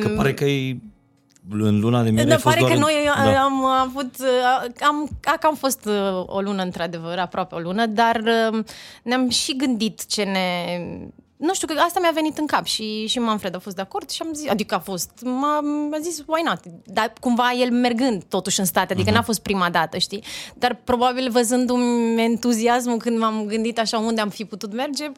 Că 0.00 0.08
pare 0.08 0.34
că 0.34 0.44
e 0.44 0.76
în 1.50 1.80
luna 1.80 2.02
de 2.02 2.10
miere 2.10 2.30
ai 2.30 2.36
Da, 2.36 2.42
fost 2.42 2.56
pare 2.56 2.60
că 2.60 2.66
doar 2.66 2.78
noi 2.78 2.94
în... 3.16 3.32
da. 3.32 3.42
am 3.42 3.64
avut, 3.64 4.14
uh, 4.20 4.72
am, 4.80 5.08
a 5.24 5.36
cam 5.40 5.54
fost 5.54 5.84
uh, 5.84 6.22
o 6.26 6.40
lună 6.40 6.62
într-adevăr, 6.62 7.18
aproape 7.18 7.54
o 7.54 7.58
lună, 7.58 7.86
dar 7.86 8.22
uh, 8.52 8.64
ne-am 9.02 9.28
și 9.28 9.56
gândit 9.56 10.06
ce 10.06 10.22
ne 10.22 10.78
nu 11.42 11.54
știu, 11.54 11.66
că 11.66 11.74
asta 11.78 12.00
mi-a 12.00 12.10
venit 12.14 12.38
în 12.38 12.46
cap 12.46 12.64
și, 12.64 13.06
și 13.06 13.18
Manfred 13.18 13.54
a 13.54 13.58
fost 13.58 13.76
de 13.76 13.82
acord 13.82 14.10
și 14.10 14.22
am 14.22 14.32
zis, 14.32 14.48
adică 14.48 14.74
a 14.74 14.78
fost, 14.78 15.10
m-a, 15.24 15.56
a 15.92 15.98
zis, 16.00 16.18
why 16.26 16.42
not? 16.44 16.60
Dar 16.84 17.12
cumva 17.20 17.52
el 17.60 17.70
mergând 17.70 18.24
totuși 18.24 18.60
în 18.60 18.66
state, 18.66 18.92
adică 18.92 19.10
uh-huh. 19.10 19.14
n-a 19.14 19.22
fost 19.22 19.40
prima 19.42 19.70
dată, 19.70 19.98
știi? 19.98 20.24
Dar 20.54 20.80
probabil 20.84 21.30
văzându-mi 21.30 22.22
entuziasmul 22.22 22.96
când 22.96 23.18
m-am 23.18 23.44
gândit 23.46 23.78
așa 23.78 23.98
unde 23.98 24.20
am 24.20 24.28
fi 24.28 24.44
putut 24.44 24.72
merge, 24.72 25.12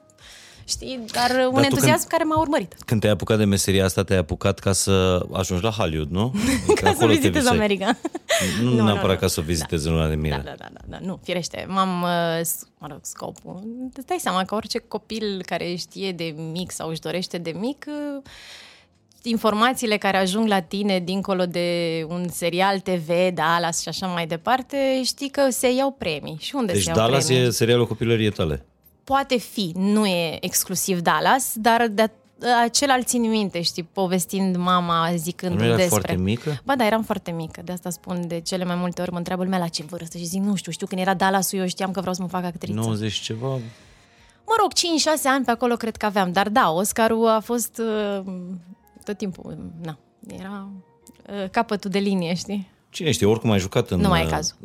știi? 0.65 1.05
Dar 1.13 1.31
un 1.47 1.53
Dar 1.55 1.63
entuziasm 1.65 1.99
când- 1.99 2.11
care 2.11 2.25
m-a 2.25 2.39
urmărit. 2.39 2.75
Când 2.87 3.01
te-ai 3.01 3.13
apucat 3.13 3.39
de 3.39 3.45
meseria 3.45 3.85
asta, 3.85 4.03
te-ai 4.05 4.19
apucat 4.19 4.59
ca 4.59 4.73
să 4.73 5.27
ajungi 5.33 5.65
la 5.65 5.71
Hollywood, 5.71 6.11
nu? 6.11 6.35
Adică 6.65 6.73
Ca 6.73 6.81
să 6.81 6.89
acolo 6.89 7.07
te 7.13 7.17
vizitez 7.17 7.43
visai. 7.43 7.57
America. 7.57 7.97
Nu, 8.63 8.69
Nu, 8.71 8.77
nu, 8.77 8.85
neapărat 8.85 9.15
nu. 9.15 9.21
ca 9.21 9.27
să 9.27 9.41
o 9.41 9.43
vizitezi 9.43 9.87
în 9.87 9.93
luna 9.93 10.09
de 10.09 10.15
miere. 10.15 10.37
Da, 10.37 10.43
da, 10.51 10.55
da, 10.59 10.67
da, 10.73 10.81
da, 10.89 10.99
nu, 11.07 11.21
firește. 11.23 11.65
M-am, 11.69 12.03
uh, 12.03 12.45
s- 12.45 12.67
mă 12.79 12.87
rog, 12.91 12.99
scopul. 13.03 13.63
Îți 13.97 14.07
dai 14.07 14.19
seama 14.21 14.45
că 14.45 14.55
orice 14.55 14.79
copil 14.79 15.43
care 15.47 15.75
știe 15.75 16.13
de 16.13 16.35
mic 16.53 16.71
sau 16.71 16.89
își 16.89 17.01
dorește 17.01 17.39
de 17.39 17.53
mic, 17.59 17.85
uh, 17.89 18.23
informațiile 19.23 19.97
care 19.97 20.17
ajung 20.17 20.49
la 20.49 20.61
tine 20.61 20.99
dincolo 20.99 21.47
de 21.47 22.05
un 22.09 22.29
serial 22.33 22.79
TV, 22.81 23.09
Dallas 23.35 23.81
și 23.81 23.89
așa 23.89 24.07
mai 24.07 24.27
departe, 24.27 25.01
știi 25.05 25.31
că 25.31 25.47
se 25.51 25.73
iau 25.73 25.91
premii. 25.99 26.37
Și 26.41 26.55
unde 26.55 26.73
Deci 26.73 26.83
se 26.83 26.89
iau 26.89 26.99
Dallas 26.99 27.25
premii? 27.27 27.43
e 27.47 27.51
serialul 27.51 27.87
copilăriei 27.87 28.31
tale. 28.31 28.65
Poate 29.05 29.39
fi, 29.39 29.73
nu 29.77 30.07
e 30.07 30.39
exclusiv 30.41 31.01
Dallas, 31.01 31.53
dar 31.55 31.89
de 31.89 32.11
acela 32.63 32.95
îl 32.95 33.03
țin 33.03 33.29
minte, 33.29 33.63
știi, 33.63 33.83
povestind 33.83 34.57
mama, 34.57 35.11
zicând 35.17 35.59
Nu 35.59 35.65
era 35.65 35.77
despre... 35.77 35.89
foarte 35.89 36.15
mică? 36.15 36.61
Ba 36.65 36.77
da, 36.77 36.87
eram 36.87 37.03
foarte 37.03 37.31
mică, 37.31 37.61
de 37.65 37.73
asta 37.73 37.91
spun 37.91 38.27
de 38.27 38.41
cele 38.41 38.65
mai 38.65 38.75
multe 38.75 39.01
ori 39.01 39.11
mă 39.11 39.17
întreabă 39.19 39.43
lumea 39.43 39.59
la 39.59 39.69
ce 39.69 39.83
vârstă 39.83 40.19
și 40.19 40.25
zic, 40.25 40.43
nu 40.43 40.55
știu, 40.55 40.73
știu 40.73 40.87
când 40.87 41.01
era 41.01 41.15
Dallas-ul, 41.15 41.59
eu 41.59 41.67
știam 41.67 41.91
că 41.91 42.01
vreau 42.01 42.15
să 42.15 42.23
mă 42.23 42.29
fac 42.29 42.45
actriță. 42.45 42.79
90 42.79 43.13
ceva. 43.15 43.49
Mă 44.47 44.55
rog, 44.61 44.73
5-6 44.73 45.23
ani 45.25 45.45
pe 45.45 45.51
acolo 45.51 45.77
cred 45.77 45.97
că 45.97 46.07
aveam, 46.07 46.33
dar 46.33 46.49
da, 46.49 46.71
Oscarul 46.71 47.29
a 47.29 47.41
fost 47.41 47.79
uh, 47.79 48.25
tot 49.05 49.17
timpul, 49.17 49.73
na, 49.83 49.99
era 50.27 50.69
uh, 51.27 51.49
capătul 51.51 51.91
de 51.91 51.99
linie, 51.99 52.35
știi? 52.35 52.71
Cine 52.91 53.11
știe, 53.11 53.27
oricum 53.27 53.51
ai 53.51 53.59
jucat 53.59 53.91
în... 53.91 54.01
Nu 54.01 54.09
mai 54.09 54.21
e 54.21 54.25
uh, 54.25 54.31
cazul. 54.31 54.57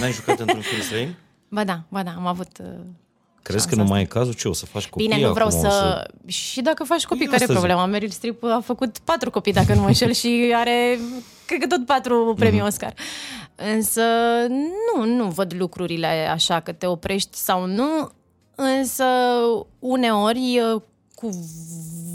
N-ai 0.00 0.12
jucat 0.12 0.38
într-un 0.38 0.60
film 0.60 0.82
străin? 0.88 1.14
Ba 1.48 1.64
da, 1.64 1.82
ba 1.88 2.02
da, 2.02 2.14
am 2.16 2.26
avut... 2.26 2.60
Uh, 3.46 3.52
Crezi 3.52 3.68
că 3.68 3.74
șansa 3.74 3.82
nu 3.88 3.94
mai 3.94 4.02
e 4.02 4.04
cazul? 4.04 4.32
Ce, 4.32 4.48
o 4.48 4.52
să 4.52 4.66
faci 4.66 4.86
copii 4.88 5.08
Bine, 5.08 5.20
nu 5.26 5.32
vreau 5.32 5.48
acum? 5.48 5.60
să... 5.60 5.66
O 5.66 5.70
să... 5.70 6.10
Și 6.26 6.60
dacă 6.60 6.84
faci 6.84 7.04
copii, 7.04 7.24
Eu 7.24 7.30
care 7.30 7.40
e 7.42 7.44
asta 7.44 7.58
zic. 7.58 7.62
problema? 7.66 7.86
Meryl 7.90 8.08
Streep 8.10 8.44
a 8.44 8.60
făcut 8.64 8.98
patru 8.98 9.30
copii, 9.30 9.52
dacă 9.52 9.74
nu 9.74 9.80
mă 9.80 9.86
înșel, 9.86 10.12
și 10.12 10.52
are, 10.54 10.98
cred 11.46 11.60
că 11.60 11.66
tot 11.66 11.86
patru 11.86 12.34
premii 12.38 12.58
Mhm. 12.58 12.66
Oscar. 12.68 12.94
Însă, 13.74 14.02
nu, 14.48 15.04
nu 15.04 15.24
văd 15.28 15.54
lucrurile 15.58 16.06
așa, 16.06 16.60
că 16.60 16.72
te 16.72 16.86
oprești 16.86 17.36
sau 17.36 17.66
nu, 17.66 18.10
însă 18.54 19.04
uneori 19.78 20.60
cu 21.14 21.30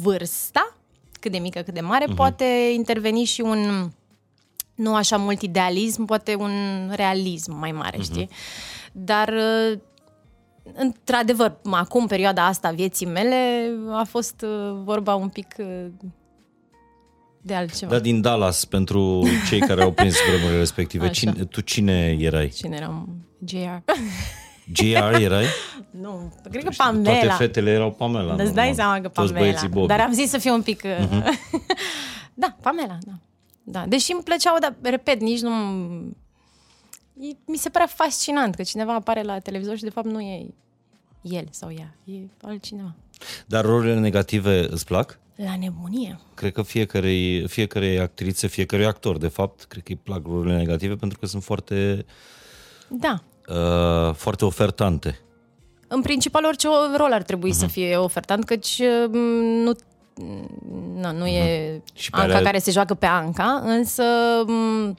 vârsta, 0.02 0.76
cât 1.20 1.32
de 1.32 1.38
mică, 1.38 1.60
cât 1.62 1.74
de 1.74 1.80
mare, 1.82 2.06
poate 2.16 2.46
interveni 2.74 3.24
și 3.24 3.42
un 3.42 3.90
nu 4.76 4.96
așa 4.96 5.18
mult 5.18 5.42
idealism, 5.42 6.06
poate 6.06 6.36
un 6.36 6.52
realism 6.92 7.56
mai 7.60 7.72
mare, 7.72 8.02
știi? 8.02 8.30
Dar 8.92 9.34
într-adevăr, 10.74 11.58
acum, 11.72 12.08
perioada 12.08 12.46
asta 12.46 12.68
a 12.68 12.72
vieții 12.72 13.06
mele, 13.06 13.70
a 13.92 14.04
fost 14.04 14.42
uh, 14.42 14.82
vorba 14.84 15.16
un 15.16 15.30
pic 15.30 15.56
uh, 15.58 15.86
de 17.42 17.54
altceva. 17.54 17.92
Da, 17.92 18.00
din 18.00 18.22
Dallas, 18.22 18.66
pentru 18.66 19.24
cei 19.50 19.60
care 19.60 19.84
au 19.84 19.92
prins 19.92 20.16
vremurile 20.28 20.58
respective, 20.58 21.04
Așa. 21.04 21.14
cine, 21.14 21.32
tu 21.32 21.62
cine 21.62 22.18
erai? 22.20 22.50
Cine 22.50 22.76
eram? 22.76 23.26
JR? 23.46 23.92
GR 24.74 25.22
erai? 25.22 25.46
nu, 26.02 26.34
cred 26.50 26.64
că 26.64 26.70
Toate 26.78 26.98
Pamela. 26.98 27.34
fetele 27.34 27.72
erau 27.72 27.92
Pamela. 27.92 28.34
Îți 28.34 28.54
dai 28.54 28.54
normal. 28.54 28.74
seama 28.74 28.94
că 28.94 29.08
Toți 29.08 29.14
Pamela. 29.14 29.40
băieții 29.40 29.68
Bobby. 29.68 29.88
Dar 29.88 30.00
am 30.00 30.14
zis 30.14 30.30
să 30.30 30.38
fiu 30.38 30.54
un 30.54 30.62
pic... 30.62 30.84
Uh... 30.84 31.28
da, 32.34 32.56
Pamela, 32.62 32.98
da. 33.02 33.12
da. 33.64 33.86
Deși 33.88 34.12
îmi 34.12 34.24
plăceau, 34.24 34.58
dar, 34.60 34.76
repet, 34.82 35.22
nici 35.22 35.40
nu... 35.40 35.52
E- 37.20 37.36
Mi 37.46 37.58
se 37.58 37.70
părea 37.70 37.88
fascinant 37.88 38.56
că 38.56 38.64
cineva 38.64 38.94
apare 38.94 39.22
la 39.22 39.40
televizor 39.40 39.76
și 39.78 39.84
de 39.84 39.90
fapt 39.90 40.08
nu 40.08 40.22
e 40.22 40.46
el 41.22 41.46
sau 41.52 41.72
ea, 41.80 41.96
e 42.06 42.18
altcineva. 42.42 42.96
Dar 43.46 43.66
rolurile 43.66 44.00
negative 44.00 44.68
îți 44.70 44.86
plac? 44.86 45.20
La 45.36 45.56
nebunie. 45.60 46.20
Cred 46.34 46.52
că 46.54 46.62
fiecare, 46.62 47.44
fiecare 47.48 48.00
actriță, 48.00 48.48
fiecare 48.48 48.86
actor, 48.86 49.18
de 49.18 49.28
fapt, 49.28 49.64
cred 49.64 49.84
că 49.84 49.92
îi 49.92 50.00
plac 50.04 50.26
rolurile 50.26 50.58
negative 50.58 50.96
pentru 50.96 51.20
că 51.20 51.26
sunt 51.26 51.44
foarte, 51.44 52.06
Da. 52.90 53.24
uh, 53.48 54.14
foarte 54.16 54.46
ofertante. 54.46 55.20
În 55.88 56.02
principal, 56.02 56.46
orice 56.46 56.68
rol 56.98 57.12
ar 57.14 57.22
trebui 57.24 57.50
Mhm. 57.50 57.60
să 57.60 57.66
fie 57.68 57.96
ofertant, 57.96 58.44
căci 58.46 58.82
mm, 59.12 59.20
nu, 59.64 59.72
nu, 60.96 61.12
nu 61.12 61.28
e 61.28 61.72
Mhm. 61.74 61.84
Și 61.94 62.10
pe 62.10 62.18
Anca 62.18 62.28
alea- 62.34 62.44
care 62.46 62.60
se 62.60 62.72
joacă 62.72 62.94
pe 62.94 63.06
Anca, 63.06 63.62
însă 63.66 64.04
mm, 64.48 64.98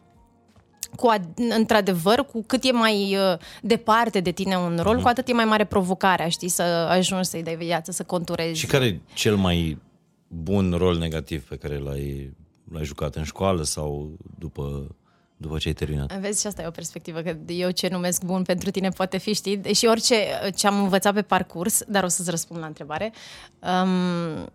cu 0.97 1.09
ad- 1.15 1.35
într-adevăr, 1.57 2.25
cu 2.33 2.45
cât 2.47 2.65
e 2.65 2.73
mai 2.73 3.17
uh, 3.17 3.39
departe 3.63 4.21
de 4.21 4.31
tine 4.31 4.57
un 4.57 4.79
rol, 4.83 4.95
Mhm. 4.95 5.03
cu 5.03 5.09
atât 5.09 5.29
e 5.29 5.33
mai 5.33 5.45
mare 5.45 5.65
provocarea, 5.65 6.29
știi, 6.29 6.49
să 6.49 6.63
ajungi 6.63 7.29
să-i 7.29 7.43
dai 7.43 7.57
viață, 7.57 7.91
să 7.93 8.03
conturezi. 8.03 8.59
Și 8.59 8.67
care 8.67 8.85
e 8.85 9.01
cel 9.15 9.37
mai 9.37 9.79
bun 10.29 10.75
rol 10.77 10.97
negativ 10.97 11.43
pe 11.49 11.57
care 11.57 11.79
l-ai, 11.79 12.33
l-ai 12.73 12.85
jucat 12.85 13.15
în 13.15 13.25
școală 13.25 13.63
sau 13.63 14.11
după, 14.39 14.97
după 15.37 15.59
ce 15.59 15.69
ai 15.69 15.75
terminat? 15.75 16.19
Vezi, 16.19 16.41
și 16.41 16.47
asta 16.47 16.63
e 16.63 16.67
o 16.67 16.71
perspectivă, 16.71 17.21
că 17.21 17.37
eu 17.47 17.71
ce 17.71 17.89
numesc 17.89 18.23
bun 18.25 18.43
pentru 18.43 18.71
tine 18.71 18.89
poate 18.89 19.19
fi, 19.19 19.35
știi, 19.35 19.75
și 19.75 19.87
orice 19.87 20.15
ce 20.57 20.67
am 20.67 20.83
învățat 20.83 21.15
pe 21.15 21.23
parcurs, 21.23 21.83
dar 21.89 22.05
o 22.05 22.09
să-ți 22.09 22.31
răspund 22.31 22.61
la 22.61 22.67
întrebare, 22.67 23.13
um, 23.85 24.49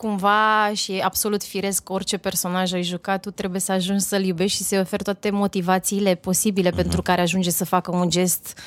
cumva 0.00 0.70
și 0.74 0.92
e 0.92 1.02
absolut 1.02 1.42
firesc 1.42 1.90
orice 1.90 2.16
personaj 2.16 2.72
ai 2.72 2.82
jucat, 2.82 3.20
tu 3.20 3.30
trebuie 3.30 3.60
să 3.60 3.72
ajungi 3.72 4.02
să-l 4.02 4.24
iubești 4.24 4.56
și 4.56 4.62
să-i 4.62 4.78
oferi 4.78 5.02
toate 5.02 5.30
motivațiile 5.30 6.14
posibile 6.14 6.70
uh-huh. 6.70 6.74
pentru 6.74 7.02
care 7.02 7.20
ajunge 7.20 7.50
să 7.50 7.64
facă 7.64 7.90
un 7.90 8.10
gest 8.10 8.58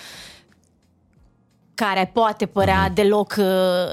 care 1.73 2.09
poate 2.13 2.45
părea 2.45 2.89
uh-huh. 2.89 2.93
deloc 2.93 3.35
uh, 3.37 3.45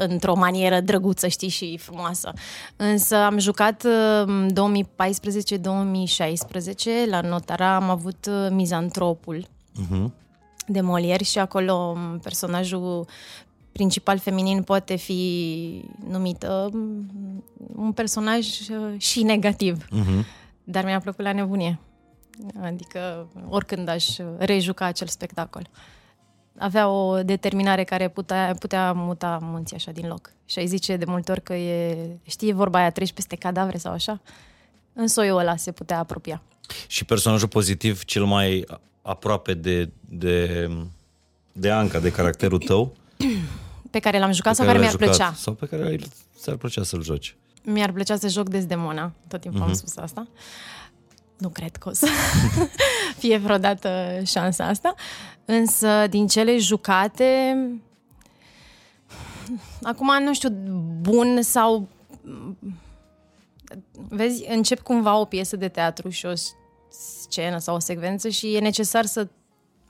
într-o 0.09 0.35
manieră 0.35 0.81
drăguță, 0.81 1.29
știi, 1.29 1.49
și 1.49 1.79
frumoasă. 1.79 2.33
Însă 2.77 3.17
am 3.17 3.39
jucat 3.39 3.85
uh, 3.85 4.47
2014-2016, 4.53 4.55
la 7.11 7.21
Notara 7.21 7.75
am 7.75 7.91
avut 7.91 8.27
uh, 8.31 8.47
Mizantropul 8.51 9.47
Uh-huh. 9.71 10.11
de 10.67 10.81
Molière 10.81 11.25
și 11.25 11.39
acolo 11.39 11.73
um, 11.73 12.19
personajul 12.19 13.07
principal 13.81 14.19
feminin 14.19 14.63
poate 14.63 14.97
fi 14.97 15.85
numit 16.09 16.47
uh, 16.49 16.73
un 17.75 17.93
personaj 17.93 18.47
uh, 18.47 19.01
și 19.01 19.23
negativ. 19.23 19.85
Uh-huh. 19.85 20.25
Dar 20.65 20.85
mi-a 20.85 21.01
plăcut 21.01 21.25
la 21.25 21.33
nebunie. 21.33 21.79
Adică 22.63 23.29
oricând 23.49 23.89
aș 23.89 24.07
rejuca 24.39 24.85
acel 24.85 25.07
spectacol. 25.07 25.69
Avea 26.59 26.89
o 26.89 27.23
determinare 27.23 27.85
care 27.85 28.09
putea, 28.09 28.57
putea 28.59 28.93
muta 28.93 29.39
munții 29.43 29.77
așa 29.77 29.91
din 29.91 30.07
loc. 30.07 30.33
Și 30.45 30.59
ai 30.59 30.67
zice 30.67 30.97
de 30.97 31.05
multe 31.07 31.31
ori 31.31 31.43
că 31.43 31.55
e, 31.55 32.09
știi, 32.23 32.53
vorba 32.53 32.79
aia, 32.79 32.91
treci 32.91 33.13
peste 33.13 33.37
cadavre 33.37 33.79
sau 33.79 33.93
așa. 33.93 34.21
În 34.93 35.07
soiul 35.07 35.39
ăla 35.39 35.57
se 35.57 35.73
putea 35.73 35.99
apropia. 35.99 36.43
Și 36.87 37.05
personajul 37.05 37.49
pozitiv 37.49 38.05
cel 38.05 38.25
mai 38.25 38.67
aproape 39.03 39.55
de, 39.55 39.91
de, 40.01 40.69
de 41.53 41.71
Anca, 41.71 41.99
de 41.99 42.13
caracterul 42.13 42.59
tău? 42.59 42.97
Pe 43.91 43.99
care 43.99 44.19
l-am 44.19 44.33
jucat 44.33 44.51
pe 44.53 44.57
sau 44.57 44.67
care 44.67 44.79
l-ai 44.79 44.87
mi-ar 44.89 45.01
jucat, 45.01 45.17
plăcea. 45.17 45.33
Sau 45.37 45.53
pe 45.55 45.67
care 45.67 45.83
ai- 45.85 46.01
ți-ar 46.39 46.57
plăcea 46.57 46.83
să-l 46.83 47.03
joci. 47.03 47.37
Mi-ar 47.63 47.93
plăcea 47.93 48.17
să 48.17 48.29
joc 48.29 48.49
Desdemona, 48.49 49.13
tot 49.29 49.41
timpul 49.41 49.61
Mhm. 49.61 49.69
am 49.69 49.75
spus 49.75 49.97
asta. 49.97 50.27
Nu 51.39 51.49
cred 51.49 51.77
că 51.77 51.89
o 51.89 51.93
să 51.93 52.07
fie 53.21 53.37
vreodată 53.37 54.21
șansa 54.25 54.65
asta. 54.65 54.95
Însă, 55.45 56.07
din 56.11 56.27
cele 56.27 56.59
jucate, 56.59 57.57
acum 59.83 60.23
nu 60.23 60.35
știu, 60.35 60.49
bun 61.01 61.43
sau... 61.43 61.89
Vezi, 64.09 64.45
încep 64.49 64.81
cumva 64.81 65.17
o 65.17 65.25
piesă 65.25 65.57
de 65.57 65.69
teatru 65.69 66.09
și 66.09 66.27
o 66.27 66.33
scenă 67.23 67.59
sau 67.59 67.75
o 67.75 67.79
secvență 67.79 68.29
și 68.29 68.55
e 68.55 68.61
necesar 68.61 69.05
să 69.05 69.29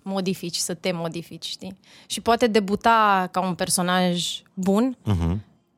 modifici, 0.03 0.57
să 0.57 0.75
te 0.75 0.93
modifici, 0.93 1.45
știi? 1.47 1.77
Și 2.07 2.21
poate 2.21 2.47
debuta 2.47 3.29
ca 3.31 3.41
un 3.41 3.55
personaj 3.55 4.43
bun, 4.55 4.97
Uh-huh. 5.07 5.37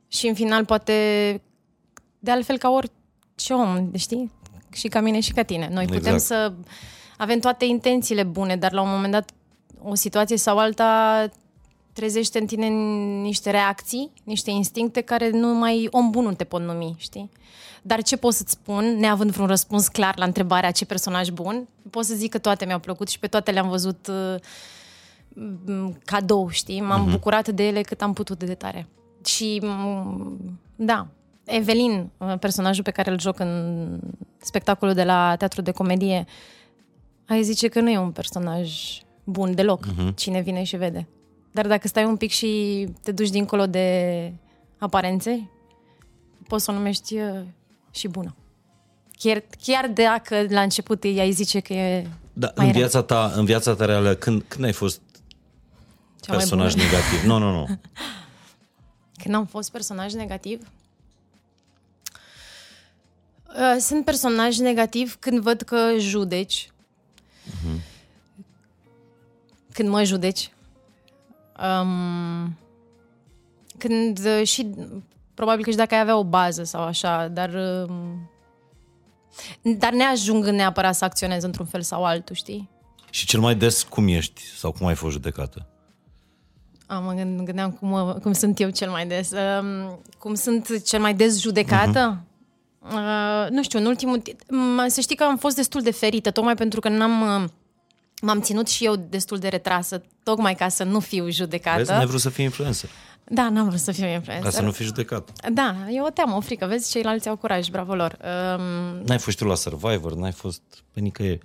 și 0.09 0.27
în 0.27 0.35
final 0.35 0.65
poate, 0.65 0.93
de 2.19 2.31
altfel 2.31 2.59
ca 2.59 2.71
orice 2.71 3.53
om, 3.53 3.91
știi? 3.97 4.31
Și 4.73 4.89
ca 4.89 5.01
mine 5.01 5.21
și 5.21 5.33
ca 5.33 5.43
tine. 5.43 5.69
Noi 5.73 5.85
putem 5.85 6.13
Exact. 6.15 6.21
să 6.23 6.53
avem 7.17 7.39
toate 7.39 7.65
intențiile 7.65 8.23
bune, 8.23 8.57
dar 8.57 8.73
la 8.73 8.81
un 8.83 8.91
moment 8.91 9.13
dat 9.13 9.31
o 9.83 9.95
situație 9.95 10.37
sau 10.37 10.59
alta 10.59 11.29
trezește 11.93 12.39
în 12.39 12.47
tine 12.47 12.67
niște 13.23 13.51
reacții, 13.51 14.11
niște 14.25 14.51
instincte 14.51 15.01
care 15.01 15.31
numai 15.31 15.89
om 15.91 16.11
bun 16.11 16.25
nu 16.25 16.35
te 16.35 16.45
pot 16.45 16.61
numi, 16.63 16.95
știi? 16.99 17.31
Dar 17.83 18.03
ce 18.03 18.17
pot 18.17 18.35
să-ți 18.35 18.53
spun, 18.53 18.85
neavând 18.99 19.31
vreun 19.31 19.49
răspuns 19.49 19.89
clar 19.89 20.19
la 20.19 20.25
întrebarea 20.25 20.71
ce 20.71 20.85
personaj 20.85 21.29
bun, 21.29 21.69
pot 21.91 22.05
să 22.05 22.15
zic 22.15 22.31
că 22.31 22.39
toate 22.39 22.65
mi-au 22.65 22.79
plăcut 22.79 23.09
și 23.09 23.19
pe 23.19 23.27
toate 23.27 23.51
le-am 23.51 23.69
văzut 23.69 24.07
uh, 24.07 24.35
m, 25.67 25.99
cadou, 26.05 26.49
știi? 26.49 26.81
M-am 26.81 27.09
uh-huh. 27.09 27.11
bucurat 27.11 27.49
de 27.49 27.67
ele 27.67 27.81
cât 27.81 28.03
am 28.03 28.13
putut 28.13 28.45
de 28.45 28.55
tare. 28.55 28.87
Și 29.25 29.43
și, 29.43 29.61
m, 29.63 30.57
da, 30.77 31.07
Evelin, 31.45 32.11
uh, 32.19 32.39
personajul 32.39 32.85
pe 32.85 32.91
care 32.91 33.11
îl 33.11 33.21
joc 33.21 33.39
în 33.39 34.01
spectacolul 34.39 34.95
de 34.95 35.05
la 35.05 35.37
Teatru 35.37 35.63
de 35.63 35.71
Comedie, 35.71 36.25
ai 37.27 37.43
zice 37.43 37.69
că 37.69 37.81
nu 37.81 37.91
e 37.91 37.99
un 37.99 38.11
personaj 38.11 38.73
bun 39.25 39.55
deloc, 39.55 39.87
uh-huh. 39.87 40.15
cine 40.15 40.41
vine 40.41 40.63
și 40.63 40.77
vede. 40.77 41.09
Dar 41.53 41.67
dacă 41.67 41.89
stai 41.89 42.05
un 42.05 42.17
pic 42.17 42.31
și 42.31 42.87
te 43.03 43.13
duci 43.13 43.31
dincolo 43.31 43.67
de 43.67 44.33
aparențe, 44.79 45.51
poți 46.49 46.65
să 46.65 46.71
o 46.71 46.75
numești 46.75 47.19
uh, 47.19 47.41
și 47.95 48.09
bună. 48.09 48.35
Chiar, 49.19 49.43
chiar 49.63 49.89
dacă 49.89 50.47
la 50.49 50.61
început 50.63 51.05
i-ai 51.05 51.33
zice 51.33 51.61
că 51.61 51.73
e 51.73 52.07
Da, 52.33 52.53
mai 52.57 52.67
în 52.67 52.73
rea. 52.73 52.81
viața, 52.81 53.03
ta, 53.03 53.33
în 53.37 53.45
viața 53.45 53.75
ta 53.75 53.85
reală, 53.85 54.15
când, 54.15 54.43
când 54.49 54.65
ai 54.65 54.73
fost 54.73 55.01
Cea 56.21 56.29
mai 56.33 56.37
personaj 56.37 56.73
bună. 56.75 56.85
negativ? 56.85 57.23
Nu, 57.25 57.39
nu, 57.39 57.51
nu. 57.51 57.67
Când 59.23 59.35
am 59.35 59.47
fost 59.47 59.71
personaj 59.71 60.13
negativ? 60.13 60.69
Uh, 63.49 63.77
Sunt 63.81 64.05
personaj 64.05 64.57
negativ 64.59 65.17
când 65.21 65.41
văd 65.41 65.61
că 65.61 65.95
judeci. 65.99 66.71
Când 69.73 69.89
mă 69.89 70.05
judeci. 70.05 70.53
Um, 71.63 72.57
când 73.79 74.19
uh, 74.27 74.47
și 74.47 74.75
probabil 75.35 75.65
că 75.65 75.71
și 75.71 75.77
dacă 75.77 75.95
ai 75.95 76.01
avea 76.01 76.17
o 76.17 76.25
bază 76.25 76.65
sau 76.65 76.83
așa, 76.83 77.29
dar 77.29 77.51
um, 77.89 78.31
dar 79.79 79.93
ne 79.93 80.05
ajung 80.05 80.45
neapărat 80.47 80.95
să 80.95 81.05
acționez 81.05 81.43
într-un 81.43 81.67
fel 81.67 81.83
sau 81.83 82.05
altul, 82.05 82.35
știi? 82.35 82.71
Și 83.11 83.27
cel 83.27 83.41
mai 83.41 83.55
des 83.55 83.83
cum 83.83 84.09
ești 84.09 84.43
sau 84.57 84.73
cum 84.73 84.87
ai 84.87 84.95
fost 84.95 85.13
judecată? 85.13 85.67
Am 86.87 87.05
mă 87.05 87.13
gând- 87.13 87.45
gândeam 87.45 87.71
cum, 87.71 87.89
mă- 87.89 88.19
cum 88.23 88.33
sunt 88.33 88.61
eu 88.61 88.71
cel 88.71 88.91
mai 88.91 89.07
des. 89.07 89.31
Um, 89.31 90.01
cum 90.19 90.35
sunt 90.35 90.85
cel 90.85 91.01
mai 91.01 91.15
des 91.15 91.41
judecată? 91.41 92.21
Uh, 92.81 93.47
nu 93.51 93.63
știu, 93.63 93.79
în 93.79 93.87
ultimul 93.87 94.19
timp... 94.19 94.41
m- 94.43 94.87
Să 94.87 95.01
știi 95.01 95.17
că 95.17 95.25
am 95.25 95.37
fost 95.37 95.57
destul 95.57 95.81
de 95.83 95.91
ferită, 95.91 96.31
tocmai 96.31 96.55
pentru 96.55 96.81
că 96.81 96.89
n-am... 96.89 97.43
uh, 97.43 97.49
M-am 98.25 98.41
ținut 98.41 98.69
și 98.69 98.85
eu 98.85 98.97
destul 98.97 99.39
de 99.39 99.49
retrasă, 99.49 100.03
tocmai 100.23 100.55
ca 100.55 100.69
să 100.69 100.85
nu 100.85 101.01
fiu 101.01 101.29
judecată. 101.31 101.77
Vezi, 101.77 101.91
n-ai 101.91 102.07
vrut 102.07 102.21
să 102.21 102.29
fii 102.29 102.45
influencer, 102.45 102.91
Da, 103.25 103.49
n-am 103.49 103.69
vrut 103.69 103.79
să 103.81 103.93
fiu 103.93 104.07
influencer. 104.07 104.45
ca 104.51 104.51
să 104.57 104.63
nu 104.63 104.71
fii 104.71 104.85
judecat. 104.85 105.49
Da, 105.53 105.77
e 105.91 106.03
o 106.03 106.09
teamă, 106.11 106.37
o 106.37 106.41
frică. 106.41 106.67
Vezi, 106.67 106.91
ceilalți 106.91 107.29
au 107.29 107.37
curaj, 107.37 107.69
bravo 107.69 107.95
lor. 107.95 108.17
Um, 108.57 108.63
N-ai 109.07 109.19
fost 109.19 109.37
tu 109.37 109.45
la 109.45 109.55
Survivor, 109.55 110.15
n-ai 110.15 110.33
fost 110.33 110.63
pe 110.93 111.01
nicăieri. 111.01 111.41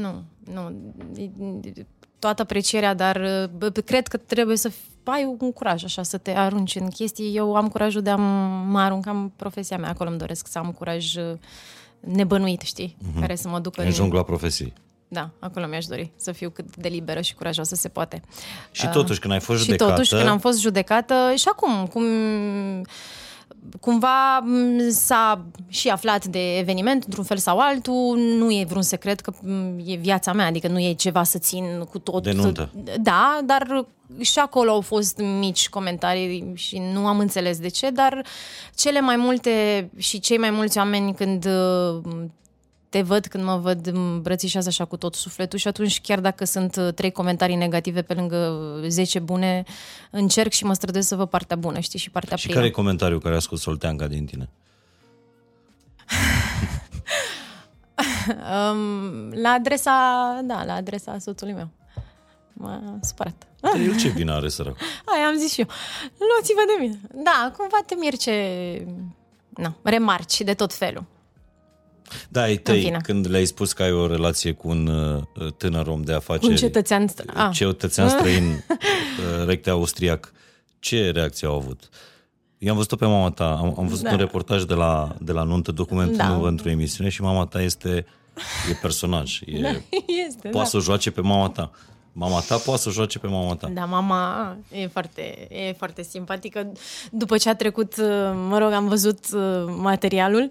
Nu, 0.00 0.22
nu. 0.52 0.72
Toată 2.18 2.42
aprecierea, 2.42 2.94
dar 2.94 3.18
bă, 3.56 3.68
bă, 3.68 3.80
cred 3.84 4.06
că 4.08 4.16
trebuie 4.16 4.56
să 4.56 4.70
f- 4.70 5.02
ai 5.04 5.36
un 5.38 5.52
curaj 5.52 5.84
așa, 5.84 6.02
să 6.02 6.18
te 6.18 6.30
arunci 6.30 6.74
în 6.74 6.88
chestii. 6.88 7.36
Eu 7.36 7.54
am 7.54 7.68
curajul 7.68 8.02
de 8.02 8.10
a 8.10 8.14
m- 8.14 8.66
mă 8.66 8.80
arunca 8.80 9.10
în 9.10 9.30
profesia 9.36 9.76
mea. 9.78 9.88
Acolo 9.88 10.08
îmi 10.10 10.18
doresc 10.18 10.46
să 10.46 10.58
am 10.58 10.72
curaj 10.72 11.14
uh, 11.16 11.32
nebănuit, 12.00 12.60
știi? 12.60 12.96
Uh-huh. 13.00 13.20
Care 13.20 13.34
să 13.34 13.48
mă 13.48 13.58
ducă 13.58 13.82
În 13.82 13.90
jungla 13.90 14.22
profesiei. 14.22 14.72
Da, 15.12 15.30
acolo 15.38 15.66
mi-aș 15.66 15.84
dori 15.84 16.10
să 16.16 16.32
fiu 16.32 16.50
cât 16.50 16.76
de 16.76 16.88
liberă 16.88 17.20
și 17.20 17.34
curajoasă 17.34 17.74
se 17.74 17.88
poate. 17.88 18.22
Și 18.70 18.88
totuși, 18.88 19.20
când 19.20 19.32
ai 19.32 19.40
fost 19.40 19.58
Și 19.58 19.64
judecată... 19.64 19.90
totuși, 19.90 20.10
când 20.10 20.28
am 20.28 20.38
fost 20.38 20.60
judecată, 20.60 21.14
și 21.36 21.48
acum, 21.48 21.86
cum 21.86 22.04
cumva 23.80 24.38
m, 24.38 24.90
s-a 24.90 25.44
și 25.68 25.88
aflat 25.88 26.24
de 26.24 26.58
eveniment 26.58 27.04
într-un 27.04 27.24
fel 27.24 27.36
sau 27.36 27.58
altul, 27.58 28.18
nu 28.18 28.50
e 28.50 28.64
vreun 28.68 28.82
secret 28.82 29.20
că 29.20 29.32
m, 29.42 29.78
e 29.84 29.94
viața 29.94 30.32
mea, 30.32 30.46
adică 30.46 30.68
nu 30.68 30.80
e 30.80 30.92
ceva 30.92 31.22
să 31.22 31.38
țin 31.38 31.86
cu 31.90 31.98
tot. 31.98 32.22
De 32.22 32.32
nuntă. 32.32 32.70
Da, 33.00 33.40
dar 33.44 33.86
și 34.20 34.38
acolo 34.38 34.70
au 34.70 34.80
fost 34.80 35.18
mici 35.18 35.68
comentarii 35.68 36.52
și 36.54 36.82
nu 36.92 37.06
am 37.06 37.18
înțeles 37.18 37.58
de 37.58 37.68
ce, 37.68 37.90
dar 37.90 38.24
cele 38.74 39.00
mai 39.00 39.16
multe 39.16 39.90
și 39.96 40.20
cei 40.20 40.38
mai 40.38 40.50
mulți 40.50 40.78
oameni 40.78 41.14
când 41.14 41.44
uh, 41.44 42.00
te 42.90 43.02
văd 43.02 43.26
când 43.26 43.44
mă 43.44 43.56
văd 43.56 43.86
îmi 43.86 43.98
îmbrățișează 43.98 44.68
așa 44.68 44.84
cu 44.84 44.96
tot 44.96 45.14
sufletul 45.14 45.58
și 45.58 45.68
atunci 45.68 46.00
chiar 46.00 46.20
dacă 46.20 46.44
sunt 46.44 46.76
uh, 46.76 46.94
trei 46.94 47.12
comentarii 47.12 47.56
negative 47.56 48.02
pe 48.02 48.14
lângă 48.14 48.52
10 48.88 49.18
bune, 49.18 49.62
încerc 50.10 50.52
și 50.52 50.64
mă 50.64 50.72
străduiesc 50.72 51.08
să 51.08 51.16
văd 51.16 51.28
partea 51.28 51.56
bună, 51.56 51.78
știi, 51.78 51.98
și 51.98 52.10
partea 52.10 52.36
Și 52.36 52.42
plină. 52.44 52.58
care 52.58 52.70
e 52.70 52.74
comentariul 52.74 53.20
care 53.20 53.34
a 53.34 53.38
scos 53.38 53.60
solteanca 53.60 54.06
din 54.06 54.24
tine? 54.24 54.48
Um, 58.26 59.30
la 59.32 59.48
adresa, 59.50 59.92
da, 60.44 60.64
la 60.64 60.74
adresa 60.74 61.18
soțului 61.18 61.52
meu. 61.52 61.68
M-a 62.52 62.98
supărat. 63.02 63.46
Dar 63.60 63.80
el 63.80 63.96
ce 63.98 64.08
vină 64.08 64.32
are 64.32 64.48
sărac? 64.48 64.76
Aia 65.14 65.26
am 65.26 65.36
zis 65.36 65.52
și 65.52 65.60
eu. 65.60 65.66
Luați-vă 66.18 66.60
de 66.66 66.84
mine. 66.84 67.00
Da, 67.24 67.52
cumva 67.56 67.76
te 67.86 67.94
mir 67.94 68.16
ce... 68.16 68.86
Na, 69.48 69.76
remarci 69.82 70.40
de 70.40 70.54
tot 70.54 70.72
felul. 70.74 71.04
Da, 72.28 72.40
ai 72.42 72.50
În 72.52 72.58
tăi, 72.58 72.80
fine. 72.80 72.98
când 73.02 73.28
le-ai 73.30 73.44
spus 73.44 73.72
că 73.72 73.82
ai 73.82 73.92
o 73.92 74.06
relație 74.06 74.52
cu 74.52 74.68
un 74.68 74.86
uh, 74.86 75.52
tânăr 75.56 75.86
om 75.86 76.02
de 76.02 76.12
afaceri, 76.12 76.50
Un 76.50 76.56
cetățean... 76.56 77.08
str- 77.08 77.34
Ah. 77.34 77.48
cetățean 77.52 78.08
străin, 78.08 78.44
uh, 79.40 79.46
recte 79.46 79.70
austriac, 79.70 80.32
ce 80.78 81.10
reacție 81.10 81.46
au 81.46 81.54
avut? 81.56 81.88
Eu 82.58 82.70
am 82.70 82.76
văzut-o 82.76 82.96
pe 82.96 83.06
mama 83.06 83.30
ta, 83.30 83.56
am, 83.60 83.74
am 83.78 83.86
văzut 83.86 84.04
Da. 84.04 84.10
un 84.10 84.16
reportaj 84.18 84.62
de 84.62 84.74
la, 84.74 85.14
de 85.20 85.32
la 85.32 85.42
nuntă, 85.42 85.72
documentul 85.72 86.16
Da. 86.16 86.26
nu 86.28 86.42
într-o 86.42 86.68
emisiune 86.70 87.10
și 87.10 87.22
mama 87.22 87.46
ta 87.46 87.62
este 87.62 88.06
e 88.70 88.72
personaj. 88.80 89.40
E, 89.46 89.58
Este, 90.26 90.48
poate 90.48 90.68
să 90.68 90.76
o 90.76 90.80
joace 90.80 91.10
pe 91.10 91.20
mama 91.20 91.48
ta. 91.48 91.70
Mama 92.12 92.40
ta 92.40 92.56
poate 92.56 92.80
să 92.80 92.88
o 92.88 92.92
joace 92.92 93.18
pe 93.18 93.26
mama 93.26 93.54
ta. 93.56 93.68
Da, 93.68 93.84
mama 93.84 94.56
e 94.72 94.86
foarte, 94.86 95.48
e 95.68 95.72
foarte 95.72 96.02
simpatică. 96.02 96.72
După 97.10 97.36
ce 97.36 97.48
a 97.48 97.54
trecut, 97.54 97.94
mă 98.48 98.58
rog, 98.58 98.72
am 98.72 98.88
văzut 98.88 99.18
uh, 99.34 99.40
materialul 99.76 100.50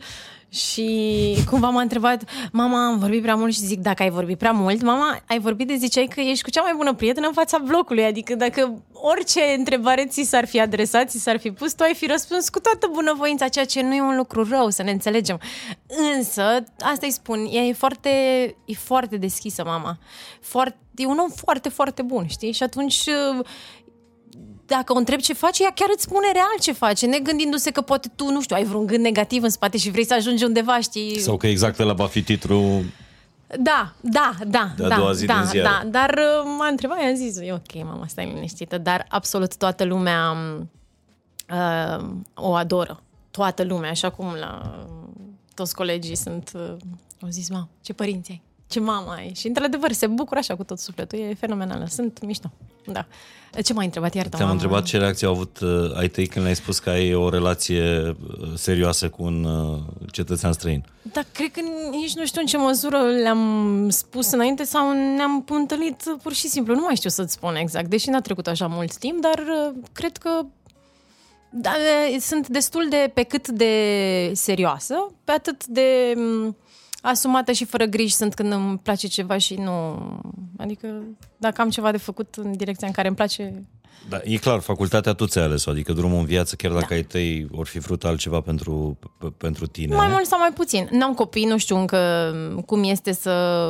și 0.49 1.37
cumva 1.49 1.69
m-a 1.69 1.81
întrebat, 1.81 2.23
mama, 2.51 2.85
am 2.85 2.99
vorbit 2.99 3.21
prea 3.21 3.35
mult 3.35 3.53
și 3.53 3.65
zic, 3.65 3.79
dacă 3.79 4.03
ai 4.03 4.09
vorbit 4.09 4.37
prea 4.37 4.51
mult, 4.51 4.81
mama, 4.81 5.19
ai 5.27 5.39
vorbit 5.39 5.67
de 5.67 5.75
ziceai 5.75 6.05
că 6.05 6.19
ești 6.19 6.43
cu 6.43 6.49
cea 6.49 6.61
mai 6.61 6.73
bună 6.75 6.93
prietenă 6.93 7.27
în 7.27 7.33
fața 7.33 7.57
blocului, 7.57 8.03
adică 8.03 8.35
dacă 8.35 8.83
orice 8.93 9.41
întrebare 9.57 10.05
ți 10.05 10.23
s-ar 10.23 10.47
fi 10.47 10.59
adresat, 10.59 11.09
ți 11.09 11.19
s-ar 11.19 11.39
fi 11.39 11.51
pus, 11.51 11.73
tu 11.73 11.83
ai 11.83 11.93
fi 11.93 12.05
răspuns 12.05 12.49
cu 12.49 12.59
toată 12.59 12.89
bunăvoința, 12.91 13.47
ceea 13.47 13.65
ce 13.65 13.81
nu 13.81 13.93
e 13.93 14.01
un 14.01 14.15
lucru 14.15 14.47
rău, 14.49 14.69
să 14.69 14.83
ne 14.83 14.91
înțelegem. 14.91 15.39
Însă, 16.15 16.63
asta 16.79 17.05
îi 17.05 17.11
spun, 17.11 17.47
ea 17.51 17.61
e 17.61 17.73
foarte, 17.73 18.09
e 18.65 18.73
foarte 18.73 19.17
deschisă, 19.17 19.63
mama. 19.65 19.97
Foarte, 20.41 20.77
e 20.95 21.05
un 21.05 21.17
om 21.17 21.29
foarte, 21.29 21.69
foarte 21.69 22.01
bun, 22.01 22.27
știi? 22.27 22.51
Și 22.51 22.63
atunci 22.63 23.09
dacă 24.69 24.93
o 24.93 24.97
întrebi 24.97 25.21
ce 25.21 25.33
face, 25.33 25.63
ea 25.63 25.71
chiar 25.75 25.89
îți 25.93 26.03
spune 26.03 26.31
real 26.33 26.55
ce 26.61 26.71
face, 26.71 27.05
ne 27.05 27.19
gândindu-se 27.19 27.71
că 27.71 27.81
poate 27.81 28.11
tu, 28.15 28.31
nu 28.31 28.41
știu, 28.41 28.55
ai 28.55 28.63
vreun 28.63 28.85
gând 28.85 29.03
negativ 29.03 29.43
în 29.43 29.49
spate 29.49 29.77
și 29.77 29.89
vrei 29.91 30.05
să 30.05 30.13
ajungi 30.13 30.43
undeva, 30.43 30.79
știi? 30.79 31.19
Sau 31.19 31.37
că 31.37 31.47
exact 31.47 31.79
ăla 31.79 31.93
va 31.93 32.07
fi 32.07 32.23
titlul 32.23 32.83
Da, 33.59 33.93
da, 34.01 34.31
da, 34.47 34.71
De 34.77 34.83
a 34.85 34.87
da, 34.87 34.95
doua 34.95 35.11
zi 35.13 35.25
da, 35.25 35.33
din 35.33 35.45
ziare. 35.45 35.67
da, 35.67 35.89
dar 35.89 36.09
uh, 36.09 36.51
m-a 36.57 36.67
întrebat, 36.67 37.01
i-am 37.01 37.15
zis, 37.15 37.37
e 37.37 37.53
ok, 37.53 37.83
mama, 37.83 38.05
stai 38.07 38.31
liniștită, 38.33 38.77
dar 38.77 39.05
absolut 39.09 39.55
toată 39.57 39.83
lumea 39.83 40.35
uh, 41.49 42.05
o 42.33 42.53
adoră. 42.53 43.01
Toată 43.31 43.63
lumea, 43.63 43.89
așa 43.89 44.09
cum 44.09 44.25
la 44.39 44.79
toți 45.53 45.75
colegii 45.75 46.15
sunt, 46.15 46.51
uh, 46.55 46.75
au 47.21 47.29
zis, 47.29 47.49
mamă, 47.49 47.69
ce 47.81 47.93
părinți 47.93 48.31
ai, 48.31 48.41
ce 48.69 48.79
mamă 48.79 49.11
ai. 49.11 49.31
Și 49.35 49.47
într-adevăr 49.47 49.91
se 49.91 50.07
bucură 50.07 50.39
așa 50.39 50.55
cu 50.55 50.63
tot 50.63 50.79
sufletul, 50.79 51.19
e 51.19 51.33
fenomenală, 51.33 51.85
sunt 51.89 52.23
mișto. 52.25 52.51
Da. 52.85 53.05
Ce 53.63 53.73
m-ai 53.73 53.85
întrebat, 53.85 54.13
iartă 54.13 54.37
Te-am 54.37 54.49
întrebat 54.49 54.83
ce 54.83 54.97
reacție 54.97 55.27
au 55.27 55.33
avut 55.33 55.59
uh, 55.59 55.97
ai 55.97 56.07
tăi 56.07 56.27
când 56.27 56.43
le-ai 56.43 56.55
spus 56.55 56.79
că 56.79 56.89
ai 56.89 57.13
o 57.13 57.29
relație 57.29 58.07
uh, 58.07 58.47
serioasă 58.55 59.09
cu 59.09 59.23
un 59.23 59.43
uh, 59.43 59.79
cetățean 60.11 60.53
străin. 60.53 60.85
Da, 61.01 61.21
cred 61.33 61.51
că 61.51 61.59
nici 61.91 62.13
nu 62.13 62.25
știu 62.25 62.41
în 62.41 62.47
ce 62.47 62.57
măsură 62.57 62.97
le-am 63.21 63.87
spus 63.89 64.31
înainte 64.31 64.63
sau 64.63 64.91
ne-am 64.91 65.45
întâlnit 65.47 66.03
uh, 66.07 66.19
pur 66.23 66.33
și 66.33 66.47
simplu. 66.47 66.73
Nu 66.73 66.81
mai 66.81 66.95
știu 66.95 67.09
să-ți 67.09 67.33
spun 67.33 67.55
exact, 67.55 67.89
deși 67.89 68.09
n-a 68.09 68.21
trecut 68.21 68.47
așa 68.47 68.67
mult 68.67 68.95
timp, 68.97 69.21
dar 69.21 69.37
uh, 69.37 69.73
cred 69.91 70.17
că 70.17 70.45
da, 71.49 71.71
e, 72.13 72.19
sunt 72.19 72.47
destul 72.47 72.87
de 72.89 73.11
pe 73.13 73.23
cât 73.23 73.47
de 73.47 74.31
serioasă, 74.33 74.95
pe 75.23 75.31
atât 75.31 75.65
de 75.65 76.13
m, 76.15 76.55
asumată 77.01 77.51
și 77.51 77.65
fără 77.65 77.85
griji 77.85 78.13
sunt 78.15 78.33
când 78.33 78.51
îmi 78.51 78.77
place 78.77 79.07
ceva 79.07 79.37
și 79.37 79.53
nu... 79.53 79.97
Adică 80.57 80.87
dacă 81.37 81.61
am 81.61 81.69
ceva 81.69 81.91
de 81.91 81.97
făcut 81.97 82.35
în 82.35 82.57
direcția 82.57 82.87
în 82.87 82.93
care 82.93 83.07
îmi 83.07 83.15
place, 83.15 83.63
Da, 84.09 84.19
e 84.23 84.37
clar, 84.37 84.59
facultatea 84.59 85.13
tu 85.13 85.25
ți-ai 85.25 85.43
ales 85.43 85.65
adică 85.65 85.93
drumul 85.93 86.19
în 86.19 86.25
viață, 86.25 86.55
chiar 86.55 86.71
dacă 86.71 86.85
da. 86.89 86.95
ai 86.95 87.03
tăi 87.03 87.47
or 87.51 87.67
fi 87.67 87.79
vrut 87.79 88.03
altceva 88.03 88.41
pentru, 88.41 88.97
p- 89.01 89.37
pentru 89.37 89.67
tine. 89.67 89.95
Mai 89.95 90.07
mult 90.07 90.25
sau 90.25 90.39
mai 90.39 90.51
puțin. 90.53 90.87
N-am 90.91 91.13
copii, 91.13 91.45
nu 91.45 91.57
știu 91.57 91.77
încă 91.77 92.33
cum 92.65 92.83
este 92.83 93.13
să 93.13 93.65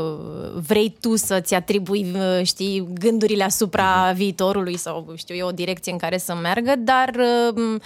vrei 0.67 0.95
tu 0.99 1.15
să-ți 1.15 1.53
atribui, 1.53 2.15
știi, 2.43 2.87
gândurile 2.93 3.43
asupra 3.43 4.11
viitorului 4.15 4.77
sau, 4.77 5.13
știu 5.15 5.35
eu, 5.35 5.47
o 5.47 5.51
direcție 5.51 5.91
în 5.91 5.97
care 5.97 6.17
să 6.17 6.35
meargă, 6.35 6.73
dar 6.77 7.15
um, 7.55 7.79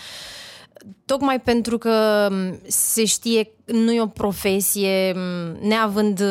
tocmai 1.06 1.42
pentru 1.42 1.78
că 1.78 2.28
se 2.68 3.06
știe, 3.06 3.52
nu 3.66 3.92
e 3.92 4.02
o 4.02 4.08
profesie, 4.08 5.16
neavând 5.62 6.22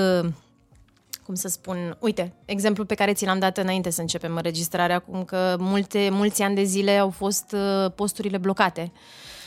cum 1.24 1.34
să 1.34 1.48
spun, 1.48 1.96
uite, 2.00 2.32
exemplul 2.44 2.86
pe 2.86 2.94
care 2.94 3.12
ți 3.12 3.24
l-am 3.24 3.38
dat 3.38 3.58
înainte 3.58 3.90
să 3.90 4.00
începem 4.00 4.36
înregistrarea, 4.36 4.98
cum 4.98 5.24
că 5.24 5.56
multe, 5.58 6.08
mulți 6.10 6.42
ani 6.42 6.54
de 6.54 6.62
zile 6.62 6.98
au 6.98 7.10
fost 7.10 7.54
uh, 7.54 7.92
posturile 7.94 8.38
blocate 8.38 8.92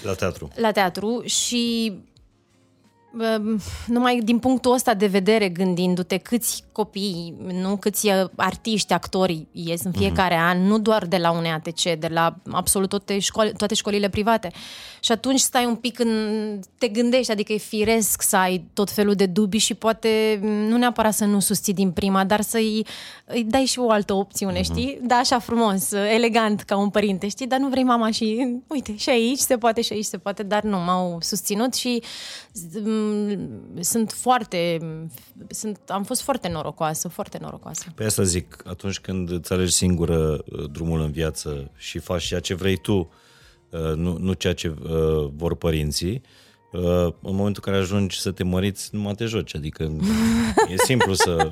La 0.02 0.14
teatru. 0.14 0.50
la 0.56 0.72
teatru 0.72 1.22
și 1.26 1.92
um, 1.92 2.04
numai 3.88 4.20
din 4.24 4.40
punctul 4.40 4.74
ăsta 4.74 4.94
de 4.94 5.06
vedere, 5.06 5.50
gândindu-te 5.50 6.18
câți 6.18 6.64
copii, 6.72 7.34
nu 7.62 7.78
câți 7.78 8.08
uh, 8.08 8.30
artiști, 8.36 8.94
actori 8.94 9.48
ies 9.52 9.84
în 9.84 9.92
fiecare 9.92 10.36
mm-hmm. 10.36 10.50
an, 10.50 10.68
nu 10.68 10.80
doar 10.80 11.06
de 11.06 11.18
la 11.18 11.32
UNEATC, 11.32 11.82
de 11.82 12.08
la 12.08 12.36
absolut 12.52 12.90
toate, 12.90 13.20
școli, 13.20 13.54
toate 13.58 13.74
școlile 13.74 14.10
private. 14.10 14.52
Și 15.00 15.12
atunci 15.12 15.40
stai 15.40 15.66
un 15.66 15.76
pic 15.76 16.00
în... 16.00 16.10
te 16.78 16.88
gândești, 16.88 17.32
adică 17.32 17.54
e 17.54 17.58
firesc 17.58 18.22
să 18.22 18.38
ai 18.38 18.66
tot 18.74 18.92
felul 18.92 19.14
de 19.14 19.26
dubii 19.26 19.60
și 19.60 19.74
poate 19.74 20.40
nu 20.42 20.78
neapărat 20.78 21.14
să 21.14 21.26
nu 21.26 21.40
susții 21.40 21.74
din 21.74 21.92
prima, 21.92 22.24
dar 22.24 22.42
să-i 22.42 22.86
îi 23.26 23.44
dai 23.44 23.66
și 23.66 23.80
o 23.80 23.90
altă 23.90 24.14
opțiune, 24.14 24.60
mm-hmm. 24.60 24.64
știi? 24.64 25.00
Da, 25.02 25.16
așa 25.16 25.40
frumos, 25.40 25.92
elegant 25.92 26.62
ca 26.62 26.78
un 26.78 26.90
părinte, 26.90 27.28
știi? 27.28 27.48
Dar 27.48 27.60
nu 27.60 27.68
vrei 27.68 27.84
mama 27.84 28.12
și, 28.12 28.48
uite, 28.68 28.96
și 28.96 29.10
aici 29.10 29.40
se 29.40 29.58
poate, 29.58 29.82
și 29.82 29.94
aici 29.94 30.06
se 30.06 30.18
poate, 30.18 30.44
dar 30.44 30.64
nu, 30.64 30.78
m-au 30.78 31.18
susținut 31.22 31.74
și 31.74 32.02
mm, 32.84 33.05
sunt 33.80 34.12
foarte, 34.12 34.78
sunt, 35.48 35.80
am 35.88 36.04
fost 36.04 36.22
foarte 36.22 36.48
norocoasă, 36.48 37.08
foarte 37.08 37.38
norocoasă. 37.42 37.86
Pe 37.96 38.04
asta 38.04 38.24
zic, 38.24 38.64
atunci 38.68 39.00
când 39.00 39.32
îți 39.32 39.54
alegi 39.54 39.72
singură 39.72 40.44
uh, 40.46 40.70
drumul 40.72 41.02
în 41.02 41.12
viață 41.12 41.72
și 41.76 42.00
faci 42.00 42.24
ceea 42.24 42.40
ce 42.40 42.54
vrei 42.54 42.78
tu, 42.78 43.12
uh, 43.70 43.94
nu, 43.96 44.18
nu 44.18 44.34
ceea 44.34 44.54
ce 44.54 44.68
uh, 44.68 45.30
vor 45.36 45.56
părinții, 45.56 46.22
uh, 46.72 46.82
în 47.22 47.36
momentul 47.36 47.64
în 47.66 47.72
care 47.72 47.78
ajungi 47.78 48.20
să 48.20 48.32
te 48.32 48.44
măriți, 48.44 48.90
nu 48.92 49.00
mai 49.00 49.14
te 49.14 49.26
joci. 49.26 49.56
Adică 49.56 49.84
e 50.74 50.76
simplu 50.78 51.14
să... 51.14 51.50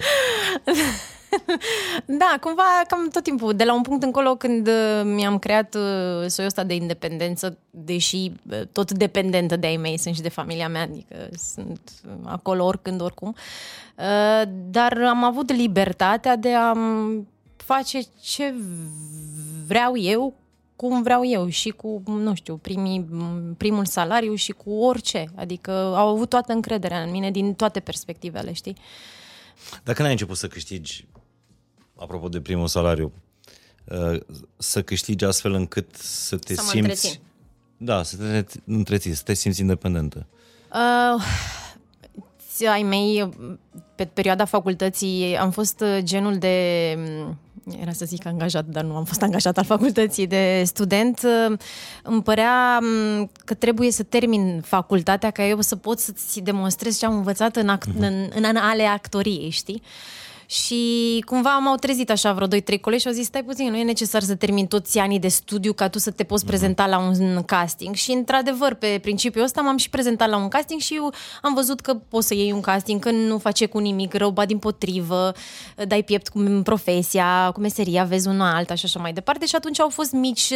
Da, 2.21 2.37
cumva 2.41 2.63
cam 2.87 3.09
tot 3.09 3.23
timpul, 3.23 3.53
de 3.53 3.63
la 3.63 3.73
un 3.73 3.81
punct 3.81 4.03
încolo 4.03 4.35
când 4.35 4.67
uh, 4.67 5.01
mi-am 5.03 5.39
creat 5.39 5.75
uh, 5.75 6.27
soiul 6.27 6.49
ăsta 6.49 6.63
de 6.63 6.75
independență, 6.75 7.57
deși 7.69 8.31
uh, 8.49 8.61
tot 8.71 8.91
dependentă 8.91 9.55
de 9.55 9.67
ai 9.67 9.77
mei, 9.77 9.97
sunt 9.97 10.15
și 10.15 10.21
de 10.21 10.29
familia 10.29 10.67
mea, 10.67 10.81
adică 10.81 11.29
sunt 11.53 11.91
uh, 12.05 12.11
acolo 12.23 12.65
oricând, 12.65 13.01
oricum, 13.01 13.35
uh, 13.97 14.43
dar 14.69 14.97
am 15.01 15.23
avut 15.23 15.51
libertatea 15.51 16.35
de 16.35 16.53
a 16.53 16.73
face 17.55 17.99
ce 18.21 18.53
vreau 19.67 19.97
eu, 19.97 20.33
cum 20.75 21.01
vreau 21.01 21.25
eu 21.25 21.47
și 21.49 21.69
cu, 21.69 22.01
nu 22.05 22.35
știu, 22.35 22.55
primii, 22.57 23.05
primul 23.57 23.85
salariu 23.85 24.35
și 24.35 24.51
cu 24.51 24.71
orice. 24.71 25.25
Adică 25.35 25.71
au 25.71 26.07
avut 26.07 26.29
toată 26.29 26.53
încrederea 26.53 27.01
în 27.01 27.11
mine 27.11 27.31
din 27.31 27.53
toate 27.53 27.79
perspectivele, 27.79 28.53
știi? 28.53 28.75
Dacă 29.83 30.01
n-ai 30.01 30.11
început 30.11 30.37
să 30.37 30.47
câștigi, 30.47 31.05
apropo 32.03 32.27
de 32.29 32.41
primul 32.41 32.67
salariu, 32.67 33.11
uh, 33.85 34.19
să 34.57 34.81
câștigi 34.81 35.25
astfel 35.25 35.53
încât 35.53 35.95
să 35.95 36.37
te 36.37 36.53
Să 36.55 36.61
mă 36.63 36.69
simți... 36.69 36.77
întrețin. 36.77 37.19
Da, 37.77 38.03
să 38.03 38.15
te 38.15 38.45
întreții, 38.65 39.13
să 39.13 39.23
te 39.23 39.33
simți 39.33 39.61
independentă. 39.61 40.25
Uh, 40.73 41.23
ți- 42.55 42.65
ai 42.65 42.83
mei, 42.83 43.29
pe 43.95 44.05
perioada 44.05 44.45
facultății, 44.45 45.37
am 45.37 45.51
fost 45.51 45.81
uh, 45.81 45.97
genul 46.03 46.37
de... 46.37 46.97
Era 47.81 47.91
să 47.91 48.05
zic 48.05 48.25
angajat, 48.25 48.65
dar 48.65 48.83
nu 48.83 48.95
am 48.95 49.03
fost 49.03 49.21
angajat 49.21 49.57
al 49.57 49.63
facultății 49.65 50.27
de 50.27 50.63
student. 50.65 51.21
Uh, 51.49 51.57
Îmi 52.03 52.23
părea 52.23 52.79
um, 52.81 53.29
că 53.45 53.53
trebuie 53.53 53.91
să 53.91 54.03
termin 54.03 54.61
facultatea 54.65 55.31
ca 55.31 55.45
eu 55.45 55.61
să 55.61 55.75
pot 55.75 55.99
să-ți 55.99 56.39
demonstrez 56.39 56.97
ce 56.99 57.05
am 57.05 57.15
învățat 57.15 57.55
în, 57.55 57.69
act- 57.77 57.97
în, 57.99 58.29
în 58.35 58.55
ale 58.55 58.83
actoriei, 58.83 59.49
știi? 59.49 59.81
Și 60.53 61.23
cumva 61.25 61.57
m-au 61.57 61.75
trezit 61.75 62.09
așa 62.09 62.33
vreo 62.33 62.47
2-3 62.47 62.79
colegi 62.81 63.01
și 63.01 63.07
au 63.07 63.13
zis, 63.13 63.25
stai 63.25 63.43
puțin, 63.43 63.69
nu 63.69 63.77
e 63.77 63.83
necesar 63.83 64.21
să 64.21 64.35
termin 64.35 64.65
toți 64.65 64.99
anii 64.99 65.19
de 65.19 65.27
studiu 65.27 65.73
ca 65.73 65.87
tu 65.89 65.99
să 65.99 66.11
te 66.11 66.23
poți 66.23 66.45
prezenta 66.45 66.87
la 66.87 66.97
un 66.97 67.43
casting. 67.43 67.95
Și 67.95 68.11
într-adevăr, 68.11 68.73
pe 68.73 68.99
principiul 69.01 69.43
ăsta 69.43 69.61
m-am 69.61 69.77
și 69.77 69.89
prezentat 69.89 70.29
la 70.29 70.37
un 70.37 70.47
casting 70.47 70.79
și 70.79 70.95
eu 70.95 71.13
am 71.41 71.53
văzut 71.53 71.79
că 71.79 71.93
poți 71.93 72.27
să 72.27 72.33
iei 72.33 72.51
un 72.51 72.61
casting, 72.61 73.01
că 73.01 73.11
nu 73.11 73.37
face 73.37 73.65
cu 73.65 73.77
nimic 73.77 74.13
rău, 74.13 74.29
ba 74.29 74.45
din 74.45 74.57
potrivă, 74.57 75.31
dai 75.87 76.03
piept 76.03 76.27
cu 76.27 76.61
profesia, 76.63 77.51
cu 77.53 77.59
meseria, 77.59 78.03
vezi 78.03 78.27
una 78.27 78.55
alta 78.55 78.75
și 78.75 78.85
așa 78.85 78.99
mai 78.99 79.13
departe. 79.13 79.45
Și 79.45 79.55
atunci 79.55 79.79
au 79.79 79.89
fost 79.89 80.11
mici, 80.11 80.53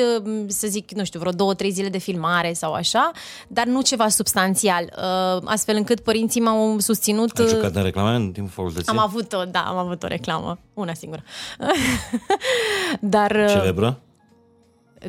să 0.47 0.67
zic, 0.67 0.91
nu 0.91 1.03
știu, 1.03 1.19
vreo 1.19 1.31
două, 1.31 1.53
trei 1.53 1.71
zile 1.71 1.89
de 1.89 1.97
filmare 1.97 2.53
sau 2.53 2.73
așa, 2.73 3.11
dar 3.47 3.65
nu 3.65 3.81
ceva 3.81 4.07
substanțial. 4.07 4.93
Uh, 4.97 5.41
Astfel 5.45 5.75
încât 5.75 5.99
părinții 5.99 6.41
m-au 6.41 6.79
susținut... 6.79 7.37
Ai 7.37 7.47
jucat 7.47 7.75
în 7.75 7.83
reclame 7.83 8.15
în 8.15 8.31
timpul 8.31 8.51
facultății? 8.53 8.91
Am 8.91 8.99
avut 8.99 9.33
o, 9.33 9.43
da, 9.43 9.59
am 9.59 9.77
avut 9.77 9.86
o 10.03 10.07
reclamă, 10.07 10.59
una 10.73 10.93
singură. 10.93 11.23
Dar... 12.99 13.31
uh, 13.31 13.47
Celebră? 13.49 13.99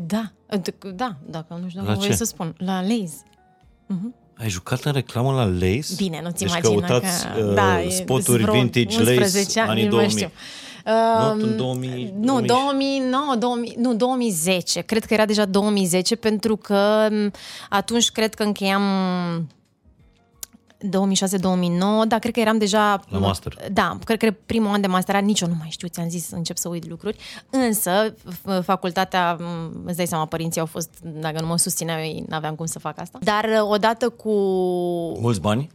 Da, 0.06 0.32
da, 0.94 1.16
dacă 1.26 1.58
nu 1.62 1.68
știu 1.68 1.80
La 1.80 1.86
dacă 1.86 1.98
voi 1.98 2.08
ce? 2.08 2.14
să 2.14 2.24
spun. 2.24 2.54
La 2.58 2.80
Lays. 2.82 3.12
Ai 4.34 4.48
jucat 4.48 4.84
în 4.84 4.92
reclamă 4.92 5.32
la 5.32 5.44
Lays? 5.44 5.94
Bine, 5.96 6.20
nu-ți 6.22 6.38
deci 6.38 6.50
imagina 6.50 6.86
căutați 6.86 7.26
că... 7.26 7.44
uh, 7.44 7.54
da, 7.54 7.82
e- 7.82 7.90
spoturi 7.90 8.42
vreo 8.42 8.54
vintage 8.54 9.02
Lays 9.02 9.18
11 9.18 9.60
ani, 9.60 9.70
anii 9.70 9.86
nu 9.86 9.94
mai 9.96 10.06
2000. 10.06 10.16
știu. 10.24 10.30
Nu, 11.38 11.44
în 11.44 11.56
2000, 11.56 12.14
Nu, 12.20 12.40
2009, 12.40 13.34
2000, 13.38 13.74
nu, 13.78 13.94
2010. 13.94 14.80
Cred 14.80 15.04
că 15.04 15.14
era 15.14 15.24
deja 15.24 15.44
2010 15.44 16.16
pentru 16.16 16.56
că 16.56 17.08
m, 17.10 17.32
atunci 17.68 18.10
cred 18.10 18.34
că 18.34 18.42
încheiam 18.42 18.82
2006-2009, 20.86 22.08
dar 22.08 22.18
cred 22.18 22.32
că 22.32 22.40
eram 22.40 22.58
deja... 22.58 23.00
La 23.08 23.18
master. 23.18 23.56
Da, 23.72 23.98
cred 24.04 24.18
că 24.18 24.34
primul 24.46 24.72
an 24.72 24.80
de 24.80 24.86
master, 24.86 25.14
era 25.14 25.24
nici 25.24 25.40
eu 25.40 25.48
nu 25.48 25.54
mai 25.58 25.68
știu, 25.70 25.88
ți-am 25.88 26.08
zis 26.08 26.26
să 26.26 26.34
încep 26.34 26.56
să 26.56 26.68
uit 26.68 26.88
lucruri. 26.88 27.16
Însă, 27.50 28.14
f- 28.14 28.62
facultatea, 28.62 29.34
m, 29.40 29.82
îți 29.86 29.96
dai 29.96 30.06
seama, 30.06 30.26
părinții 30.26 30.60
au 30.60 30.66
fost, 30.66 30.90
dacă 31.02 31.40
nu 31.40 31.46
mă 31.46 31.56
susțineau 31.56 31.98
ei, 31.98 32.24
n-aveam 32.28 32.54
cum 32.54 32.66
să 32.66 32.78
fac 32.78 32.98
asta. 33.00 33.18
Dar 33.22 33.46
odată 33.68 34.08
cu... 34.08 34.30
Mulți 35.20 35.40
bani? 35.40 35.70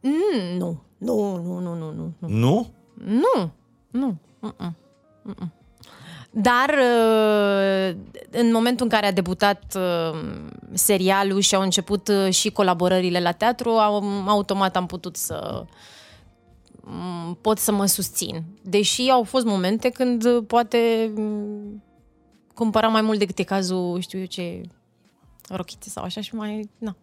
Mm, 0.00 0.56
nu, 0.58 0.82
nu, 0.98 1.36
nu, 1.42 1.58
nu, 1.58 1.74
nu, 1.74 1.92
nu. 2.18 2.28
Nu? 2.28 2.66
Nu, 3.04 3.50
nu. 3.90 4.16
Mm-mm. 4.40 4.74
Mm-mm. 5.22 5.52
Dar 6.36 6.68
uh, 6.68 7.96
în 8.30 8.52
momentul 8.52 8.84
în 8.84 8.90
care 8.90 9.06
a 9.06 9.12
debutat 9.12 9.76
uh, 9.76 10.20
serialul 10.72 11.40
și 11.40 11.54
au 11.54 11.62
început 11.62 12.08
uh, 12.08 12.32
și 12.32 12.50
colaborările 12.50 13.20
la 13.20 13.32
teatru, 13.32 13.70
au- 13.70 14.24
automat 14.26 14.76
am 14.76 14.86
putut 14.86 15.16
să 15.16 15.64
m, 16.80 17.38
pot 17.40 17.58
să 17.58 17.72
mă 17.72 17.86
susțin. 17.86 18.42
Deși 18.62 19.10
au 19.10 19.22
fost 19.22 19.44
momente 19.44 19.88
când 19.88 20.24
uh, 20.24 20.44
poate 20.46 21.12
m, 21.16 21.82
cumpăram 22.54 22.92
mai 22.92 23.02
mult 23.02 23.18
decât 23.18 23.38
e 23.38 23.42
cazul, 23.42 24.00
știu 24.00 24.18
eu 24.18 24.24
ce, 24.24 24.60
rochite 25.48 25.88
sau 25.88 26.04
așa 26.04 26.20
și 26.20 26.34
mai, 26.34 26.70
na, 26.78 26.96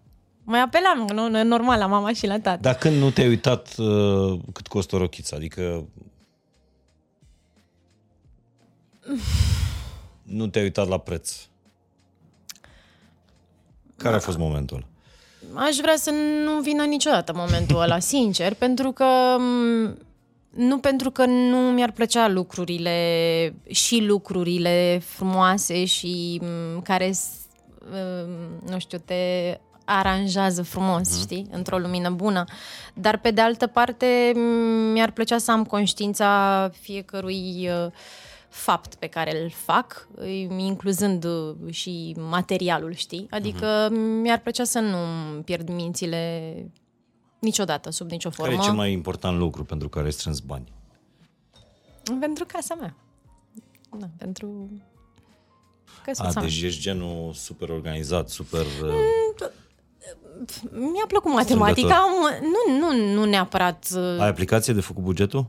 mai 0.43 0.61
apelam, 0.61 1.07
nu, 1.13 1.37
e 1.39 1.43
normal, 1.43 1.79
la 1.79 1.85
mama 1.87 2.13
și 2.13 2.27
la 2.27 2.39
tată. 2.39 2.59
Dar 2.61 2.75
când 2.75 2.97
nu 2.97 3.09
te-ai 3.09 3.27
uitat 3.27 3.75
uh, 3.77 4.39
cât 4.53 4.67
costă 4.67 4.95
o 4.95 4.99
rochiță? 4.99 5.35
Adică 5.35 5.85
nu 10.23 10.47
te-ai 10.47 10.63
uitat 10.63 10.87
la 10.87 10.97
preț. 10.97 11.33
Care 13.97 14.15
a 14.15 14.19
fost 14.19 14.37
momentul 14.37 14.77
ăla? 14.77 14.85
Aș 15.65 15.75
vrea 15.75 15.95
să 15.95 16.11
nu 16.43 16.59
vină 16.61 16.83
niciodată 16.83 17.33
momentul 17.35 17.81
ăla, 17.81 17.99
sincer, 17.99 18.53
pentru 18.53 18.91
că 18.91 19.35
m, 19.39 19.97
nu 20.49 20.77
pentru 20.77 21.11
că 21.11 21.25
nu 21.25 21.57
mi-ar 21.57 21.91
plăcea 21.91 22.27
lucrurile 22.27 23.55
și 23.69 23.99
lucrurile 23.99 25.01
frumoase 25.05 25.85
și 25.85 26.41
m, 26.75 26.81
care 26.81 27.11
s- 27.11 27.29
m, 27.79 28.69
nu 28.71 28.79
știu, 28.79 28.97
te 29.05 29.13
aranjează 29.85 30.63
frumos, 30.63 31.19
știi, 31.21 31.47
într-o 31.51 31.77
lumină 31.77 32.09
bună. 32.09 32.43
Dar 32.93 33.17
pe 33.19 33.31
de 33.31 33.41
altă 33.41 33.67
parte 33.67 34.31
m, 34.35 34.39
mi-ar 34.91 35.11
plăcea 35.11 35.37
să 35.37 35.51
am 35.51 35.65
conștiința 35.65 36.69
fiecărui 36.81 37.69
uh, 37.85 37.91
fapt 38.51 38.95
pe 38.95 39.07
care 39.07 39.43
îl 39.43 39.49
fac, 39.49 40.07
incluzând 40.57 41.23
uh, 41.23 41.55
și 41.73 42.15
materialul, 42.19 42.93
știi? 42.93 43.27
Adică 43.29 43.89
mi-ar 44.21 44.39
plăcea 44.39 44.63
să 44.63 44.79
nu 44.79 44.97
pierd 45.41 45.69
mințile 45.69 46.53
niciodată, 47.39 47.89
sub 47.89 48.09
nicio 48.09 48.29
Care 48.29 48.41
formă. 48.49 48.63
e 48.63 48.65
cel 48.65 48.75
mai 48.75 48.91
important 48.91 49.37
lucru 49.37 49.63
pentru 49.63 49.89
care 49.89 50.05
ai 50.05 50.11
strâns 50.11 50.39
bani? 50.39 50.71
Pentru 52.19 52.45
casa 52.47 52.75
mea. 52.75 52.95
Da, 53.97 54.07
pentru 54.17 54.69
A, 55.85 56.01
căsuța 56.03 56.29
mea. 56.33 56.43
deci 56.43 56.61
ești 56.61 56.81
genul 56.81 57.33
super 57.33 57.69
organizat, 57.69 58.29
super... 58.29 58.65
uh, 58.83 59.49
Mi-a 60.71 61.05
plăcut 61.07 61.31
matematica, 61.33 61.95
am, 61.95 62.11
nu, 62.41 62.77
nu, 62.79 63.13
nu 63.13 63.25
neapărat... 63.25 63.87
uh, 63.95 64.19
Ai 64.19 64.27
aplicație 64.27 64.73
de 64.73 64.81
făcut 64.81 65.03
bugetul? 65.03 65.45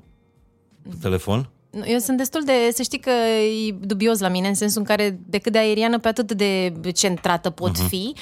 Pe 0.83 0.95
telefon? 1.01 1.49
Nu, 1.73 1.83
Eu 1.87 1.99
sunt 1.99 2.17
destul 2.17 2.43
de, 2.45 2.53
să 2.73 2.83
știi 2.83 2.99
că 2.99 3.11
e 3.11 3.73
dubios 3.81 4.21
la 4.21 4.29
mine, 4.29 4.49
în 4.49 4.55
sensul 4.55 4.81
în 4.81 4.87
care 4.87 5.21
de 5.27 5.39
cât 5.39 5.53
de 5.53 5.59
aeriană 5.59 5.99
pe 5.99 6.09
atât 6.09 6.33
de 6.33 6.73
centrată 6.95 7.51
pot 7.51 7.79
Mhm. 7.79 7.89
fi, 7.89 8.15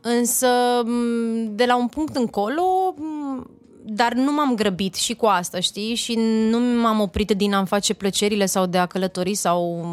însă 0.00 0.46
m, 0.84 1.54
de 1.54 1.64
la 1.64 1.76
un 1.76 1.86
punct 1.86 2.16
încolo 2.16 2.62
m, 2.96 3.50
dar 3.84 4.12
nu 4.12 4.32
m-am 4.32 4.54
grăbit 4.54 4.94
și 4.94 5.14
cu 5.14 5.26
asta, 5.26 5.60
știi? 5.60 5.94
Și 5.94 6.14
nu 6.50 6.58
m-am 6.58 7.00
oprit 7.00 7.30
din 7.30 7.52
a-mi 7.54 7.66
face 7.66 7.94
plăcerile 7.94 8.46
sau 8.46 8.66
de 8.66 8.78
a 8.78 8.86
călători 8.86 9.34
sau... 9.34 9.86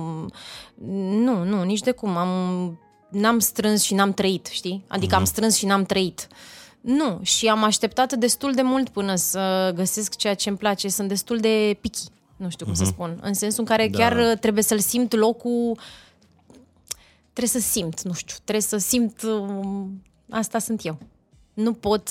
Nu, 1.09 1.43
nu, 1.43 1.63
nici 1.63 1.79
de 1.79 1.91
cum. 1.91 2.17
Am, 2.17 2.29
n-am 3.09 3.39
strâns 3.39 3.81
și 3.81 3.93
n-am 3.93 4.13
trăit, 4.13 4.45
știi? 4.51 4.83
Adică 4.87 5.15
mm-hmm. 5.15 5.19
am 5.19 5.23
strâns 5.25 5.55
și 5.55 5.65
n-am 5.65 5.83
trăit. 5.83 6.27
Nu, 6.81 7.19
și 7.21 7.47
am 7.47 7.63
așteptat 7.63 8.13
destul 8.13 8.53
de 8.53 8.61
mult 8.61 8.89
până 8.89 9.15
să 9.15 9.71
găsesc 9.75 10.15
ceea 10.15 10.33
ce 10.33 10.49
îmi 10.49 10.57
place. 10.57 10.87
Sunt 10.89 11.07
destul 11.07 11.37
de 11.37 11.77
pichi, 11.81 11.99
nu 12.43 12.49
știu 12.49 12.65
cum 12.65 12.73
mm-hmm. 12.73 12.77
să 12.77 12.83
spun. 12.83 13.19
În 13.21 13.33
sensul 13.33 13.59
în 13.59 13.65
care 13.65 13.87
da. 13.87 13.97
chiar 13.97 14.37
trebuie 14.39 14.63
să-l 14.63 14.79
simt 14.79 15.13
locul... 15.13 15.77
Trebuie 17.33 17.61
să 17.61 17.69
simt, 17.69 18.01
nu 18.01 18.13
știu, 18.13 18.35
trebuie 18.43 18.61
să 18.61 18.77
simt... 18.77 19.21
um, 19.21 20.01
Asta 20.29 20.59
sunt 20.59 20.85
eu. 20.85 20.97
Nu 21.53 21.73
pot 21.73 22.09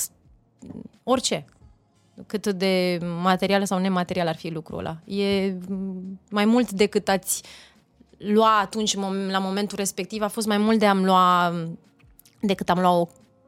orice. 1.03 1.45
Cât 2.25 2.47
de 2.47 2.99
material 3.21 3.65
sau 3.65 3.79
nematerial 3.79 4.27
ar 4.27 4.35
fi 4.35 4.49
lucrul 4.49 4.79
ăla. 4.79 4.97
E 5.05 5.55
mm, 5.67 6.19
mai 6.29 6.45
mult 6.45 6.71
decât 6.71 7.09
ați 7.09 7.43
lua 8.17 8.59
atunci, 8.59 8.95
mom- 8.95 9.29
la 9.29 9.39
momentul 9.39 9.77
respectiv, 9.77 10.21
a 10.21 10.27
fost 10.27 10.47
mai 10.47 10.57
mult 10.57 10.79
de 10.79 10.85
a-mi 10.85 11.05
lua 11.05 11.49
mm, 11.49 11.79
decât 12.41 12.69
am 12.69 12.79
luat 12.79 12.93
o, 12.93 13.07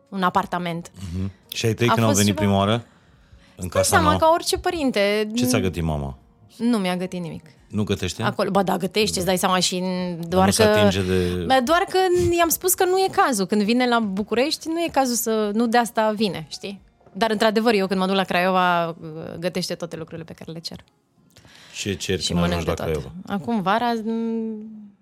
un 0.10 0.24
apartament. 0.24 0.92
Și 1.48 1.66
ai 1.66 1.74
tăi 1.74 1.88
A 1.88 1.94
când 1.94 2.06
au 2.06 2.12
fost 2.12 2.22
venit 2.24 2.38
ceva- 2.38 2.46
prima 2.46 2.58
oară? 2.58 2.86
În 3.56 3.68
Dai 3.68 3.68
casa 3.68 3.84
seama, 3.84 4.08
nouă? 4.08 4.20
ca 4.20 4.30
orice 4.34 4.58
părinte. 4.58 5.32
Ce 5.36 5.46
ți-a 5.46 5.60
gătit 5.60 5.84
mama? 5.84 6.18
Nu 6.58 6.78
mi-a 6.78 6.98
gătit 6.98 7.22
nimic. 7.22 7.46
Nu 7.68 7.84
gătește? 7.84 8.24
Acolo, 8.24 8.50
ba 8.52 8.64
da, 8.64 8.78
gătește, 8.78 9.18
îți 9.18 9.26
dai 9.28 9.38
seama 9.38 9.60
și 9.60 9.84
doar 10.28 10.46
nu 10.46 10.46
că... 10.46 10.52
se 10.52 10.64
atinge 10.64 11.02
de... 11.02 11.44
Bă, 11.46 11.62
Doar 11.64 11.86
că 11.90 11.98
i-am 12.38 12.50
spus 12.50 12.74
că 12.74 12.86
nu 12.86 12.98
e 12.98 13.08
cazul. 13.12 13.46
Când 13.46 13.62
vine 13.62 13.88
la 13.88 14.00
București, 14.00 14.68
nu 14.68 14.80
e 14.82 14.88
cazul 14.92 15.16
să... 15.16 15.52
Nu 15.54 15.68
de 15.68 15.78
asta 15.78 16.12
vine, 16.16 16.46
știi? 16.50 16.82
Dar, 17.14 17.32
într-adevăr, 17.32 17.74
eu 17.74 17.88
când 17.88 18.00
mă 18.00 18.06
duc 18.06 18.16
la 18.16 18.24
Craiova, 18.24 18.96
gătește 19.40 19.76
toate 19.76 19.96
lucrurile 19.96 20.26
pe 20.26 20.34
care 20.34 20.52
le 20.52 20.60
cer. 20.60 20.84
Ce 21.74 21.94
ceri 21.94 22.22
Și 22.22 22.28
când 22.28 22.40
ajungi 22.44 22.66
mănânc 22.66 22.78
de 22.78 22.84
la 22.84 22.86
tot. 22.86 22.86
Craiova? 22.86 23.12
Acum, 23.40 23.62
vara, 23.62 23.92
m, 23.94 24.10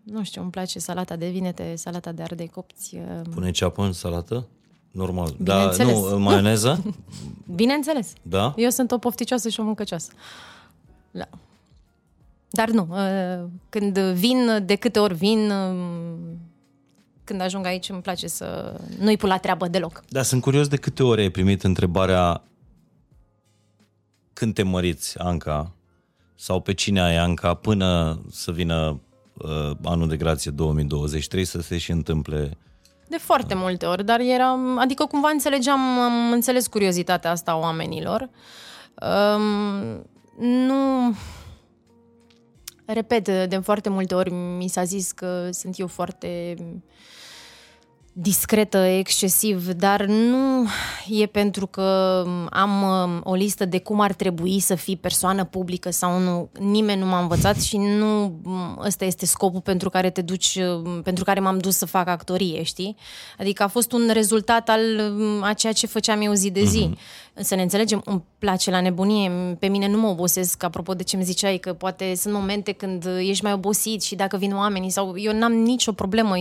nu 0.03 0.23
știu, 0.23 0.41
îmi 0.41 0.51
place 0.51 0.79
salata 0.79 1.15
de 1.15 1.29
vinete, 1.29 1.73
salata 1.75 2.11
de 2.11 2.21
ardei 2.21 2.47
copți. 2.47 2.95
uh, 2.95 3.21
Pune 3.33 3.51
ceapă 3.51 3.83
în 3.83 3.91
salată? 3.91 4.47
Normal. 4.91 5.35
Da, 5.37 5.53
Bineînțeles. 5.55 6.09
nu, 6.09 6.19
maioneză? 6.19 6.83
Bineînțeles. 7.55 8.13
Da? 8.21 8.53
Eu 8.57 8.69
sunt 8.69 8.91
o 8.91 8.97
pofticioasă 8.97 9.49
și 9.49 9.59
o 9.59 9.63
mâncăcioasă. 9.63 10.11
Da. 11.13 11.27
Dar 12.49 12.69
nu, 12.69 12.87
uh, 12.89 13.49
când 13.69 13.99
vin, 13.99 14.65
de 14.65 14.75
câte 14.75 14.99
ori 14.99 15.13
vin, 15.13 15.49
uh, 15.49 16.17
când 17.23 17.41
ajung 17.41 17.65
aici 17.65 17.89
îmi 17.89 18.01
place 18.01 18.27
să 18.27 18.79
nu-i 18.99 19.17
pun 19.17 19.29
la 19.29 19.37
treabă 19.37 19.67
deloc. 19.67 20.03
Da, 20.09 20.21
sunt 20.21 20.41
curios 20.41 20.67
de 20.67 20.77
câte 20.77 21.03
ori 21.03 21.21
ai 21.21 21.29
primit 21.29 21.63
întrebarea 21.63 22.41
când 24.33 24.53
te 24.53 24.63
măriți, 24.63 25.19
Anca, 25.19 25.71
sau 26.35 26.59
pe 26.59 26.73
cine 26.73 27.01
ai 27.01 27.17
Anca, 27.17 27.53
până 27.53 28.19
să 28.31 28.51
vină 28.51 28.99
uh, 29.33 29.71
anul 29.83 30.07
de 30.07 30.17
grație 30.17 30.51
2023 30.51 31.45
să 31.45 31.61
se 31.61 31.77
și 31.77 31.91
întâmple. 31.91 32.57
De 33.07 33.17
foarte 33.17 33.53
multe 33.53 33.85
ori, 33.85 34.05
dar 34.05 34.19
eram, 34.19 34.77
adică 34.77 35.05
cumva 35.05 35.29
înțelegeam, 35.29 35.79
am 35.79 36.31
înțeles 36.31 36.67
curiozitatea 36.67 37.31
asta 37.31 37.51
a 37.51 37.57
oamenilor. 37.57 38.29
Um, 39.01 40.05
nu... 40.37 41.15
Repet, 42.85 43.23
de 43.49 43.57
foarte 43.57 43.89
multe 43.89 44.15
ori 44.15 44.31
mi 44.31 44.67
s-a 44.67 44.83
zis 44.83 45.11
că 45.11 45.49
sunt 45.51 45.77
eu 45.79 45.87
foarte 45.87 46.55
discretă, 48.15 48.77
excesiv, 48.77 49.67
dar 49.67 50.05
nu 50.05 50.67
e 51.07 51.25
pentru 51.25 51.67
că 51.67 52.23
am 52.49 52.81
um, 52.81 53.21
o 53.23 53.33
listă 53.33 53.65
de 53.65 53.79
cum 53.79 53.99
ar 53.99 54.13
trebui 54.13 54.59
să 54.59 54.75
fii 54.75 54.97
persoană 54.97 55.43
publică 55.43 55.91
sau 55.91 56.19
nu. 56.19 56.49
Nimeni 56.59 56.99
nu 56.99 57.05
m-a 57.05 57.19
învățat 57.19 57.61
și 57.61 57.77
nu 57.77 58.23
um, 58.43 58.79
ăsta 58.85 59.05
este 59.05 59.25
scopul 59.25 59.61
pentru 59.61 59.89
care 59.89 60.09
te 60.09 60.21
duci, 60.21 60.55
um, 60.55 61.01
pentru 61.01 61.23
care 61.23 61.39
m-am 61.39 61.57
dus 61.57 61.75
să 61.75 61.85
fac 61.85 62.07
actorie, 62.07 62.63
știi? 62.63 62.95
Adică 63.37 63.63
a 63.63 63.67
fost 63.67 63.91
un 63.91 64.09
rezultat 64.13 64.69
al 64.69 64.81
um, 65.17 65.43
a 65.43 65.53
ceea 65.53 65.73
ce 65.73 65.87
făceam 65.87 66.21
eu 66.21 66.33
zi 66.33 66.51
de 66.51 66.63
zi. 66.63 66.89
Să 67.35 67.55
ne 67.55 67.61
înțelegem, 67.61 68.01
îmi 68.05 68.23
place 68.39 68.71
la 68.71 68.81
nebunie, 68.81 69.31
pe 69.59 69.67
mine 69.67 69.87
nu 69.87 69.97
mă 69.97 70.07
obosesc, 70.07 70.63
apropo 70.63 70.93
de 70.93 71.03
ce 71.03 71.15
îmi 71.15 71.25
ziceai, 71.25 71.57
că 71.57 71.73
poate 71.73 72.15
sunt 72.15 72.33
momente 72.33 72.71
când 72.71 73.05
ești 73.19 73.43
mai 73.43 73.53
obosit 73.53 74.03
și 74.03 74.15
dacă 74.15 74.37
vin 74.37 74.55
oamenii 74.55 74.89
sau 74.89 75.17
eu 75.17 75.33
n-am 75.37 75.53
nicio 75.53 75.91
problemă, 75.91 76.35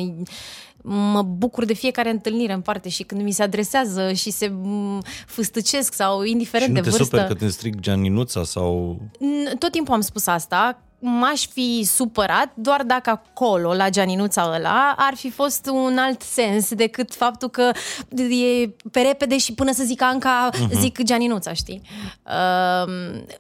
mă 0.83 1.23
bucur 1.23 1.65
de 1.65 1.73
fiecare 1.73 2.11
întâlnire 2.11 2.53
în 2.53 2.61
parte 2.61 2.89
și 2.89 3.03
când 3.03 3.23
mi 3.23 3.33
se 3.33 3.43
adresează 3.43 4.13
și 4.13 4.31
se 4.31 4.49
m, 4.49 5.03
fâstăcesc 5.27 5.93
sau 5.93 6.23
indiferent 6.23 6.69
și 6.71 6.75
nu 6.77 6.83
de 6.83 6.91
te 6.91 6.97
vârstă. 6.97 7.17
super 7.17 7.27
că 7.27 7.35
te 7.35 7.49
stric 7.49 7.81
Gianninuța 7.81 8.45
sau... 8.45 8.99
N- 9.15 9.59
Tot 9.59 9.71
timpul 9.71 9.95
am 9.95 10.01
spus 10.01 10.27
asta, 10.27 10.83
m-aș 11.05 11.47
fi 11.47 11.83
supărat 11.85 12.53
doar 12.55 12.83
dacă 12.83 13.11
acolo, 13.11 13.75
la 13.75 13.91
Gianinuța 13.91 14.53
ăla, 14.55 14.95
ar 14.97 15.15
fi 15.15 15.31
fost 15.31 15.67
un 15.73 15.99
alt 15.99 16.23
sens 16.23 16.75
decât 16.75 17.15
faptul 17.15 17.49
că 17.49 17.71
e 18.19 18.69
pe 18.91 19.01
repede 19.01 19.39
și 19.39 19.55
până 19.55 19.73
să 19.73 19.83
zic 19.85 20.03
Anca, 20.03 20.51
uh-huh. 20.53 20.71
zic 20.73 21.03
Gianinuța, 21.03 21.53
știi? 21.53 21.83
Uh, 22.27 22.93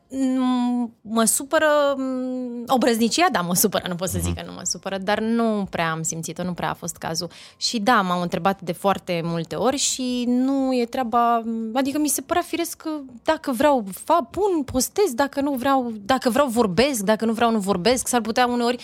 m- 0.09 0.90
mă 1.01 1.25
supără 1.25 1.66
m, 1.96 2.64
obrăznicia, 2.66 3.27
da, 3.33 3.40
mă 3.40 3.55
supără, 3.55 3.85
nu 3.88 3.94
pot 3.94 4.09
să 4.09 4.18
zic 4.22 4.35
că 4.35 4.42
nu 4.46 4.53
mă 4.53 4.61
supără, 4.64 4.98
dar 4.98 5.20
nu 5.20 5.66
prea 5.70 5.90
am 5.90 6.03
simțit-o, 6.03 6.42
nu 6.42 6.53
prea 6.53 6.70
a 6.70 6.75
fost 6.75 6.96
cazul. 6.96 7.31
Și 7.57 7.79
da, 7.79 8.01
m-au 8.01 8.22
întrebat 8.22 8.61
de 8.61 8.72
foarte 8.72 9.20
multe 9.25 9.55
ori 9.55 9.77
și 9.77 10.25
nu 10.27 10.75
e 10.75 10.85
treaba, 10.85 11.42
adică 11.75 11.98
mi 11.98 12.09
se 12.09 12.20
părea 12.20 12.42
firesc 12.42 12.77
că 12.77 12.90
dacă 13.22 13.53
vreau, 13.53 13.85
fa, 14.05 14.29
pun, 14.31 14.62
postez, 14.62 15.14
dacă 15.14 15.40
nu 15.40 15.53
vreau, 15.53 15.92
dacă 16.05 16.31
vreau 16.31 16.46
vorbesc, 16.46 17.01
dacă 17.01 17.25
nu 17.25 17.33
vreau 17.33 17.51
nu 17.52 17.58
vorbesc, 17.58 18.08
s-ar 18.08 18.20
putea 18.20 18.46
uneori 18.46 18.82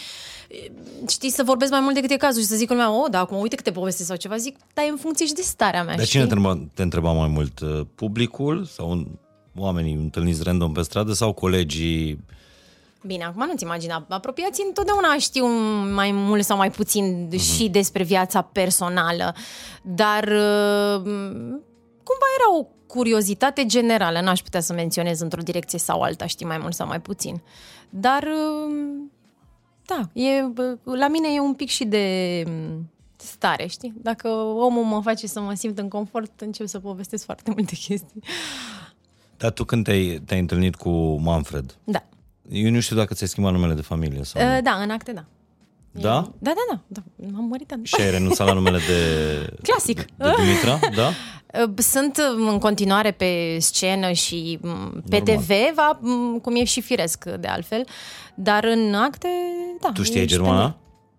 știi, 1.09 1.31
să 1.31 1.43
vorbesc 1.43 1.71
mai 1.71 1.81
mult 1.81 1.95
decât 1.95 2.11
e 2.11 2.17
cazul 2.17 2.43
și 2.43 2.49
să 2.49 2.57
zic 2.57 2.71
lumea, 2.71 2.93
oh, 2.93 3.11
da, 3.11 3.19
acum 3.19 3.41
uite 3.41 3.57
că 3.57 3.63
te 3.63 3.71
povestesc 3.71 4.09
sau 4.09 4.17
ceva, 4.17 4.37
zic, 4.37 4.57
dar 4.75 4.85
e 4.85 4.89
în 4.89 4.97
funcție 4.97 5.27
și 5.27 5.33
de 5.33 5.43
starea 5.43 5.85
mea, 5.85 5.97
Dar 5.97 6.05
știi? 6.05 6.21
cine 6.21 6.27
te 6.27 6.35
întreba, 6.35 6.67
te 6.75 6.83
întreba 6.83 7.13
mai 7.13 7.29
mult? 7.29 7.61
Uh, 7.61 7.81
Publicul 7.95 8.65
sau 8.65 8.91
un, 8.91 9.07
oamenii 9.57 9.95
întâlniți 9.95 10.43
random 10.43 10.73
pe 10.73 10.83
stradă 10.83 11.13
sau 11.13 11.33
colegii? 11.33 12.25
Bine, 13.03 13.25
acum 13.25 13.47
nu-ți 13.47 13.65
imagina. 13.65 14.07
Apropiații 14.09 14.65
întotdeauna 14.67 15.17
știu 15.19 15.47
mai 15.95 16.11
mult 16.13 16.45
sau 16.45 16.57
mai 16.57 16.71
puțin 16.71 17.29
uh-huh. 17.33 17.41
și 17.41 17.69
despre 17.69 18.03
viața 18.03 18.43
personală, 18.43 19.35
dar 19.83 20.25
uh, 20.25 21.01
cumva 22.03 22.29
era 22.37 22.59
o 22.59 22.67
curiozitate 22.87 23.67
generală. 23.67 24.21
N-aș 24.21 24.41
putea 24.41 24.61
să 24.61 24.73
menționez 24.73 25.21
într-o 25.21 25.43
direcție 25.43 25.79
sau 25.79 26.01
alta, 26.01 26.27
știi 26.27 26.47
mai 26.47 26.59
mult 26.59 26.75
sau 26.75 26.87
mai 26.87 27.01
puțin. 27.01 27.43
Dar, 27.91 28.23
uh, 28.23 29.03
da, 29.87 30.21
e, 30.23 30.43
bă, 30.43 30.77
la 30.85 31.09
mine 31.09 31.29
e 31.35 31.41
un 31.41 31.55
pic 31.55 31.69
și 31.69 31.85
de 31.85 32.43
mm, 32.47 32.91
stare, 33.17 33.67
știi? 33.67 33.95
Dacă 34.03 34.29
omul 34.39 34.85
mă 34.85 35.01
face 35.03 35.27
să 35.27 35.41
mă 35.41 35.55
simt 35.55 35.79
în 35.79 35.89
confort, 35.89 36.41
încep 36.41 36.67
să 36.67 36.79
povestesc 36.79 37.25
foarte 37.25 37.51
multe 37.57 37.75
chestii. 37.75 38.23
Dar 39.37 39.51
tu 39.51 39.65
când 39.65 39.85
te-ai, 39.85 40.23
te-ai 40.27 40.41
întâlnit 40.41 40.75
cu 40.75 40.91
Manfred, 41.21 41.79
Da. 41.85 42.03
eu 42.49 42.71
nu 42.71 42.81
știu 42.81 42.97
dacă 42.97 43.15
ți-ai 43.15 43.29
schimbat 43.29 43.53
numele 43.53 43.75
de 43.75 43.83
familie 43.83 44.23
sau 44.25 44.43
nu. 44.47 44.55
Uh, 44.57 44.63
da, 44.63 44.71
în 44.71 44.91
acte, 44.91 45.13
da. 45.13 45.25
Da? 45.91 46.33
Da, 46.39 46.53
da, 46.53 46.53
da. 46.71 46.81
da. 46.87 47.03
M-am 47.33 47.45
mărit. 47.45 47.67
da. 47.69 47.77
Și 47.83 47.95
ai 48.01 48.11
renunțat 48.11 48.47
la 48.47 48.53
numele 48.53 48.79
de... 48.79 48.99
Clasic. 49.69 49.97
De 50.17 50.35
Dimitra, 50.37 50.79
da? 50.95 51.11
Sunt 51.77 52.17
în 52.49 52.59
continuare 52.59 53.11
pe 53.11 53.57
scenă 53.61 54.13
și 54.13 54.59
m, 54.63 55.03
pe 55.09 55.23
Normal. 55.27 55.37
TV, 55.45 55.51
va, 55.75 55.99
m, 56.01 56.39
cum 56.43 56.57
e 56.57 56.65
și 56.65 56.81
firesc 56.81 57.25
de 57.25 57.47
altfel, 57.49 57.85
dar 58.35 58.65
în 58.65 58.95
acte, 58.95 59.29
da. 59.81 59.91
Tu 59.95 60.03
știai 60.03 60.23
e 60.23 60.27
germana? 60.27 60.53
standard. 60.53 60.77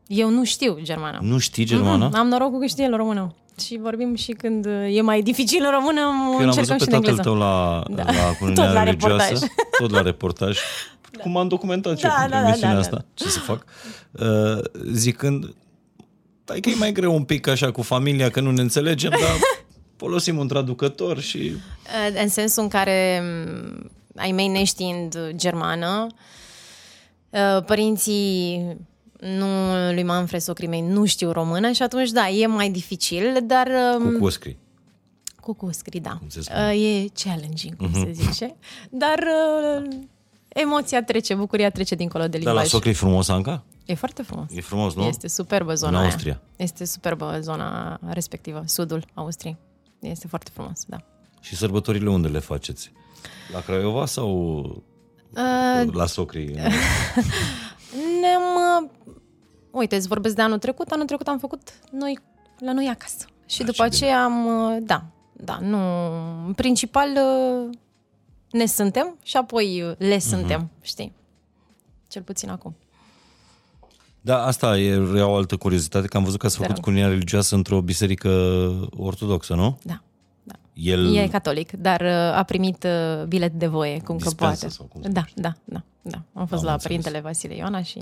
Eu 0.08 0.30
nu 0.30 0.44
știu 0.44 0.78
germana. 0.82 1.18
Nu 1.22 1.38
știi 1.38 1.64
germană? 1.66 2.06
Mm, 2.14 2.20
am 2.20 2.28
norocul 2.28 2.60
că 2.60 2.66
știe 2.66 2.84
el 2.84 2.96
română. 2.96 3.34
Și 3.66 3.78
vorbim 3.82 4.16
și 4.16 4.32
când 4.32 4.66
e 4.92 5.02
mai 5.02 5.22
dificil 5.22 5.64
în 5.66 5.72
română, 5.72 6.02
Că 6.02 6.42
eu 6.42 6.48
l-am 6.48 6.48
încercăm 6.48 6.78
văzut 6.78 6.80
și 6.82 6.88
pe 6.88 6.96
în 6.96 7.02
tatăl 7.02 7.10
engleză. 7.10 7.22
tău 7.22 7.36
la, 7.36 7.84
Da. 7.90 8.04
la 8.04 8.28
Tot 8.28 8.38
cununirea 8.38 8.72
la 8.72 8.84
religioasă, 8.84 9.24
reportaj. 9.32 9.50
tot 9.80 9.92
la 9.92 10.02
reportaj, 10.02 10.58
cum 11.22 11.38
am 11.38 11.48
documentat 11.48 11.98
și 11.98 12.04
Da, 12.04 12.10
eu 12.10 12.16
da, 12.16 12.22
pentru 12.22 12.40
da, 12.42 12.48
emisiunea 12.48 12.74
da, 12.74 12.80
asta, 12.80 12.96
da. 12.96 13.04
ce 13.14 13.28
să 13.28 13.40
fac, 13.40 13.66
uh, 14.12 14.64
zicând, 14.94 15.56
dai 16.46 16.60
că 16.60 16.70
e 16.70 16.76
mai 16.76 16.92
greu 16.92 17.16
un 17.16 17.24
pic 17.24 17.48
așa 17.48 17.72
cu 17.72 17.82
familia, 17.82 18.30
că 18.30 18.40
nu 18.42 18.52
ne 18.52 18.62
înțelegem, 18.62 19.10
dar 19.10 19.38
folosim 20.00 20.38
un 20.38 20.48
traducător 20.48 21.20
și... 21.20 21.38
Uh, 21.38 22.22
În 22.22 22.28
sensul 22.30 22.64
în 22.64 22.70
care 22.70 23.22
m, 23.24 23.92
ai 24.16 24.32
mei 24.32 24.48
neștiind 24.48 25.18
germană, 25.36 26.08
uh, 27.30 27.64
părinții 27.66 28.66
nu 29.20 29.48
lui 29.94 30.04
Manfred 30.04 30.42
socrii 30.42 30.68
mei 30.68 30.82
nu 30.82 31.06
știu 31.06 31.32
română 31.32 31.72
și 31.72 31.82
atunci, 31.84 32.10
da, 32.10 32.30
e 32.30 32.46
mai 32.48 32.70
dificil, 32.70 33.40
dar... 33.44 33.68
um, 34.00 34.12
Cu 34.12 34.18
cuscri. 34.20 34.58
Cu 35.42 35.54
cuscri, 35.54 36.00
da. 36.00 36.20
se 36.28 36.42
spune. 36.42 36.72
Uh, 36.74 37.04
E 37.04 37.10
challenging, 37.24 37.76
cum 37.76 37.94
se 37.94 38.12
zice. 38.12 38.56
Dar 38.90 39.20
uh, 39.80 39.88
emoția 40.48 41.04
trece, 41.04 41.34
bucuria 41.34 41.70
trece 41.70 41.96
dincolo 41.96 42.24
de 42.24 42.30
Dar 42.30 42.40
limbaj. 42.40 42.56
la 42.64 42.64
socri 42.70 42.90
e 42.90 42.94
frumos, 42.94 43.28
Anca? 43.28 43.64
E 43.86 43.94
foarte 43.94 44.22
frumos. 44.24 44.46
E 44.54 44.62
frumos, 44.62 44.96
nu? 44.96 45.04
Este 45.06 45.28
superbă 45.28 45.74
zona 45.74 45.92
În 45.98 46.04
aia. 46.04 46.12
Austria. 46.12 46.42
Este 46.56 46.86
superbă 46.86 47.38
zona 47.42 48.00
respectivă, 48.10 48.64
sudul 48.66 49.06
Austriei. 49.14 49.58
Este 50.00 50.28
foarte 50.28 50.50
frumos, 50.54 50.84
da. 50.88 50.98
Și 51.42 51.56
sărbătorile 51.56 52.10
unde 52.10 52.28
le 52.28 52.40
faceți? 52.40 52.92
La 53.54 53.60
Craiova 53.62 54.06
sau 54.06 54.84
Uh, 55.34 55.94
la 55.94 56.06
Socri? 56.06 56.46
ne-am... 58.22 58.44
Uh, 58.84 58.90
uite, 59.72 59.96
îți 59.96 60.08
vorbesc 60.08 60.36
de 60.36 60.42
anul 60.42 60.58
trecut. 60.60 60.88
Anul 60.92 61.06
trecut 61.06 61.28
am 61.28 61.38
făcut 61.40 61.74
noi 61.92 62.20
la 62.60 62.74
noi 62.74 62.88
acasă. 62.88 63.26
Și 63.46 63.62
Ah, 63.62 63.66
după 63.68 63.84
ce 63.84 63.96
aceea 63.96 64.24
am... 64.24 64.46
uh, 64.46 64.78
Da, 64.82 65.06
da, 65.34 65.58
nu... 65.62 65.78
În 66.46 66.54
principal 66.54 67.10
uh, 67.10 67.78
ne 68.52 68.66
suntem 68.66 69.18
și 69.24 69.38
apoi 69.38 69.82
uh, 69.82 69.92
le 69.98 70.20
suntem, 70.20 70.70
știi? 70.82 71.14
Cel 72.08 72.22
puțin 72.22 72.50
acum. 72.50 72.76
Da, 74.22 74.46
asta 74.46 74.78
e 74.78 75.22
o 75.22 75.36
altă 75.36 75.56
curiozitate, 75.56 76.08
că 76.08 76.18
am 76.18 76.24
văzut 76.24 76.40
că 76.40 76.46
ați 76.46 76.56
făcut 76.56 76.76
rog. 76.76 76.84
culinia 76.84 77.08
religioasă 77.08 77.56
într-o 77.56 77.82
biserică 77.82 78.30
ortodoxă, 78.98 79.54
nu? 79.54 79.80
Da. 79.84 80.02
da. 80.44 80.54
El... 80.74 81.16
E 81.16 81.28
catolic, 81.28 81.72
dar 81.72 82.02
uh, 82.02 82.38
a 82.38 82.44
primit 82.44 82.84
uh, 82.84 83.24
bilet 83.26 83.54
de 83.54 83.68
voie, 83.68 84.02
cum 84.02 84.18
Dispensă 84.18 84.36
că 84.36 84.44
poate. 84.44 84.70
sau 84.70 84.86
cum 84.86 85.02
se 85.02 85.08
da, 85.08 85.20
numește. 85.20 85.42
da, 85.42 85.54
da, 85.66 85.82
da. 86.02 86.40
Am 86.40 86.48
fost 86.48 86.62
Am 86.62 86.68
la 86.68 86.74
înțeles. 86.74 86.84
Părintele 86.84 87.20
Vasile 87.20 87.56
Ioana 87.56 87.82
și 87.82 88.00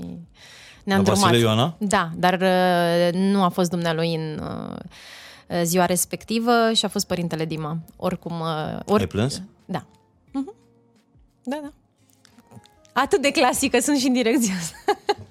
ne-am 0.84 0.98
La 0.98 1.04
drumat. 1.04 1.20
Vasile 1.20 1.38
Ioana? 1.38 1.74
Da, 1.78 2.10
dar 2.16 2.34
uh, 2.34 3.20
nu 3.20 3.42
a 3.42 3.48
fost 3.48 3.70
dumnealui 3.70 4.14
în 4.14 4.40
uh, 4.42 5.62
ziua 5.62 5.84
respectivă 5.84 6.52
și 6.74 6.84
a 6.84 6.88
fost 6.88 7.06
Părintele 7.06 7.44
Dima. 7.44 7.78
Oricum... 7.96 8.40
Uh, 8.40 8.78
ori... 8.84 9.00
Ai 9.00 9.06
plâns? 9.06 9.42
Da. 9.64 9.84
Mhm. 10.32 10.54
Da, 11.44 11.58
da. 11.62 11.72
Atât 12.92 13.22
de 13.22 13.30
clasică 13.30 13.78
sunt 13.80 13.98
și 13.98 14.06
în 14.06 14.12
direcția 14.12 14.54
asta. 14.54 14.76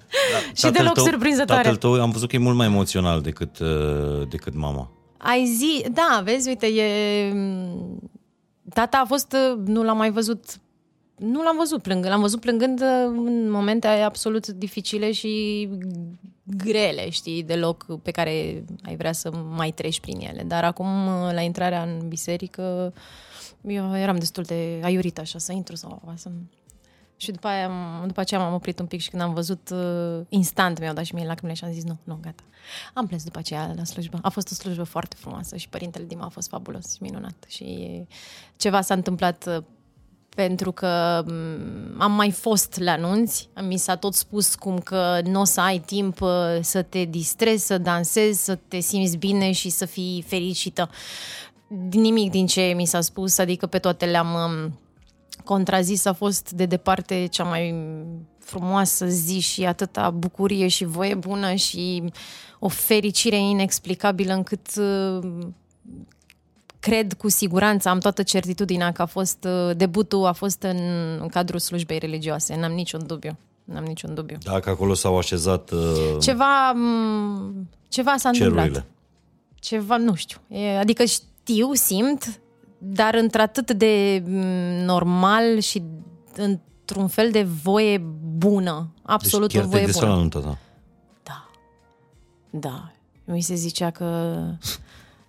și 0.54 0.62
Tatăl 0.62 0.72
deloc 0.72 0.94
tău- 0.94 1.04
surprinzătoare. 1.04 1.62
Tatăl 1.62 1.78
tău 1.78 2.02
am 2.02 2.12
văzut 2.12 2.30
că 2.30 2.36
e 2.36 2.40
mult 2.40 2.56
mai 2.56 2.66
emoțional 2.66 3.22
decât, 3.22 3.60
uh, 3.60 4.28
decât 4.30 4.56
mama. 4.56 4.92
Ai 5.18 5.46
zi, 5.46 5.86
da, 5.92 6.22
vezi, 6.24 6.48
uite, 6.48 6.66
e... 6.66 7.34
Tata 8.74 8.98
a 8.98 9.06
fost, 9.06 9.36
nu 9.66 9.84
l-am 9.84 9.98
mai 9.98 10.12
văzut, 10.12 10.44
nu 11.16 11.44
l-am 11.44 11.58
văzut 11.58 11.82
plângând, 11.82 12.12
l-am 12.12 12.22
văzut 12.22 12.40
plângând 12.40 12.82
în 13.06 13.52
momente 13.52 13.88
absolut 13.88 14.48
dificile 14.48 15.12
și 15.12 15.68
grele, 16.44 17.10
știi, 17.10 17.44
deloc 17.44 18.02
pe 18.02 18.12
care 18.12 18.64
ai 18.84 18.96
vrea 18.98 19.12
să 19.12 19.32
mai 19.56 19.72
treci 19.72 20.00
prin 20.00 20.20
ele. 20.20 20.44
Dar 20.48 20.64
acum, 20.64 20.88
la 21.34 21.42
intrarea 21.42 21.82
în 21.84 22.08
biserică, 22.08 22.94
eu 23.68 23.98
eram 23.98 24.16
destul 24.16 24.44
de 24.44 24.80
aiurită 24.84 25.22
așa, 25.22 25.40
să 25.40 25.52
intru 25.52 25.76
sau 25.76 26.14
să... 26.16 26.30
Și 27.18 27.32
după, 27.32 27.48
aia, 27.48 27.66
am- 27.66 28.04
după 28.08 28.20
aceea 28.20 28.40
m-am 28.40 28.54
oprit 28.54 28.80
un 28.80 28.86
pic 28.86 29.02
și 29.02 29.10
când 29.10 29.22
am 29.22 29.34
văzut, 29.34 29.70
uh, 29.70 30.20
instant 30.30 30.80
mi-au 30.80 30.94
dat 30.94 31.06
și 31.06 31.16
mie 31.16 31.26
lacrimile 31.26 31.58
și 31.58 31.64
am 31.64 31.72
zis 31.72 31.84
nu, 31.84 31.98
nu, 32.04 32.18
gata. 32.22 32.44
Am 32.94 33.08
plâns 33.08 33.24
după 33.24 33.40
aceea 33.40 33.74
la 33.76 33.84
slujbă. 33.84 34.20
A 34.22 34.30
fost 34.30 34.52
o 34.52 34.54
slujbă 34.54 34.84
foarte 34.84 35.16
frumoasă 35.20 35.56
și 35.56 35.70
Părintele 35.70 36.06
Dima 36.06 36.26
a 36.26 36.30
fost 36.30 36.48
fabulos 36.48 36.94
și 36.94 37.02
minunat. 37.02 37.46
Și 37.48 38.02
ceva 38.56 38.82
s-a 38.82 38.94
întâmplat 38.94 39.46
uh, 39.48 39.64
pentru 40.36 40.72
că 40.72 41.24
m, 41.28 42.02
am 42.02 42.12
mai 42.12 42.32
fost 42.32 42.80
la 42.80 42.96
nunți, 42.96 43.50
mi 43.62 43.78
s-a 43.78 43.96
tot 43.96 44.14
spus 44.14 44.56
cum 44.56 44.80
că 44.80 45.20
nu 45.24 45.40
o 45.40 45.44
să 45.44 45.62
ai 45.62 45.80
timp 45.80 46.22
uh, 46.22 46.30
să 46.62 46.82
te 46.82 47.04
distrezi, 47.04 47.66
să 47.66 47.78
dansezi, 47.78 48.44
să 48.44 48.58
te 48.68 48.80
simți 48.80 49.18
bine 49.18 49.52
și 49.52 49.70
să 49.70 49.86
fii 49.86 50.24
fericită. 50.28 50.90
Nimic 51.92 52.32
din 52.32 52.48
ce 52.48 52.74
mi 52.76 52.86
s-a 52.86 53.02
spus, 53.02 53.38
adică 53.38 53.66
pe 53.68 53.80
toate 53.80 54.06
le-am 54.06 54.34
um, 54.34 54.80
contrazis, 55.44 56.06
a 56.06 56.14
fost 56.14 56.52
de 56.52 56.66
departe 56.66 57.26
cea 57.26 57.44
mai 57.44 57.76
frumoasă 58.40 59.06
zi 59.06 59.40
și 59.40 59.66
atâta 59.66 60.10
bucurie 60.10 60.68
și 60.68 60.86
voie 60.86 61.16
bună 61.16 61.54
și 61.54 62.04
o 62.60 62.68
fericire 62.68 63.36
inexplicabilă 63.38 64.34
încât 64.34 64.68
uh, 64.78 65.20
cred 66.80 67.14
cu 67.14 67.30
siguranță, 67.30 67.90
am 67.90 68.00
toată 68.00 68.24
certitudinea 68.24 68.92
că 68.92 69.02
a 69.02 69.06
fost, 69.06 69.48
uh, 69.48 69.76
debutul 69.76 70.26
a 70.26 70.32
fost 70.32 70.62
în, 70.62 70.78
în 71.22 71.28
cadrul 71.28 71.60
slujbei 71.60 71.98
religioase, 71.98 72.56
n-am 72.56 72.72
niciun 72.72 73.06
dubiu. 73.06 73.38
N-am 73.64 73.84
niciun 73.84 74.14
dubiu. 74.14 74.38
Dacă 74.44 74.70
acolo 74.70 74.94
s-au 74.94 75.18
așezat 75.18 75.72
uh, 75.72 76.18
Ceva, 76.22 76.72
m, 76.72 77.68
ceva 77.88 78.16
s-a 78.18 78.30
întâmplat. 78.30 78.64
cerurile. 78.64 78.86
Ceva, 79.60 79.98
nu 79.98 80.16
știu. 80.16 80.38
E, 80.48 80.78
adică 80.78 81.04
știu, 81.04 81.74
simt, 81.74 82.40
dar 82.78 83.14
într-atât 83.14 83.72
de 83.72 84.24
m, 84.26 84.32
normal 84.86 85.60
și 85.60 85.84
într-un 86.36 87.08
fel 87.08 87.32
de 87.32 87.44
voie 87.44 87.98
bună. 88.38 88.94
Absolut 89.02 89.52
deci 89.52 89.58
chiar 89.58 89.66
o 89.66 89.70
voie 89.70 89.82
te-ai 89.82 89.92
distrat 89.92 90.10
bună. 90.10 90.16
la 90.16 90.22
nuntă 90.22 90.40
ta. 90.40 90.58
Da. 91.24 91.50
Da. 92.60 92.92
Mi 93.26 93.42
se 93.42 93.56
zicea 93.56 93.90
că... 93.90 94.38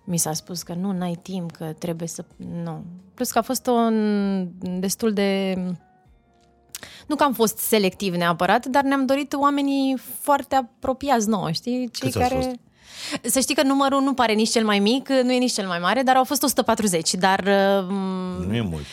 Mi 0.03 0.17
s-a 0.17 0.33
spus 0.33 0.63
că 0.63 0.73
nu, 0.73 0.91
n-ai 0.91 1.19
timp, 1.21 1.51
că 1.51 1.73
trebuie 1.77 2.07
să... 2.07 2.25
Nu. 2.63 2.83
Plus 3.13 3.31
că 3.31 3.37
a 3.37 3.41
fost 3.41 3.67
un 3.67 4.47
destul 4.79 5.13
de... 5.13 5.55
Nu 7.07 7.15
că 7.15 7.23
am 7.23 7.33
fost 7.33 7.57
selectiv 7.57 8.15
neapărat, 8.15 8.65
dar 8.65 8.83
ne-am 8.83 9.05
dorit 9.05 9.33
oamenii 9.33 9.97
foarte 9.97 10.55
apropiați 10.55 11.29
nouă, 11.29 11.51
știi? 11.51 11.89
Cei 11.91 12.11
Câți 12.11 12.17
au 12.17 12.27
care... 12.27 12.35
fost? 12.35 12.55
Să 13.23 13.39
știi 13.39 13.55
că 13.55 13.63
numărul 13.63 14.01
nu 14.01 14.13
pare 14.13 14.33
nici 14.33 14.49
cel 14.49 14.65
mai 14.65 14.79
mic, 14.79 15.09
nu 15.09 15.31
e 15.33 15.37
nici 15.37 15.53
cel 15.53 15.67
mai 15.67 15.79
mare, 15.79 16.01
dar 16.01 16.15
au 16.15 16.23
fost 16.23 16.43
140, 16.43 17.13
dar 17.13 17.39
uh, 17.39 18.45
Nu 18.47 18.55
e 18.55 18.61
mult. 18.61 18.83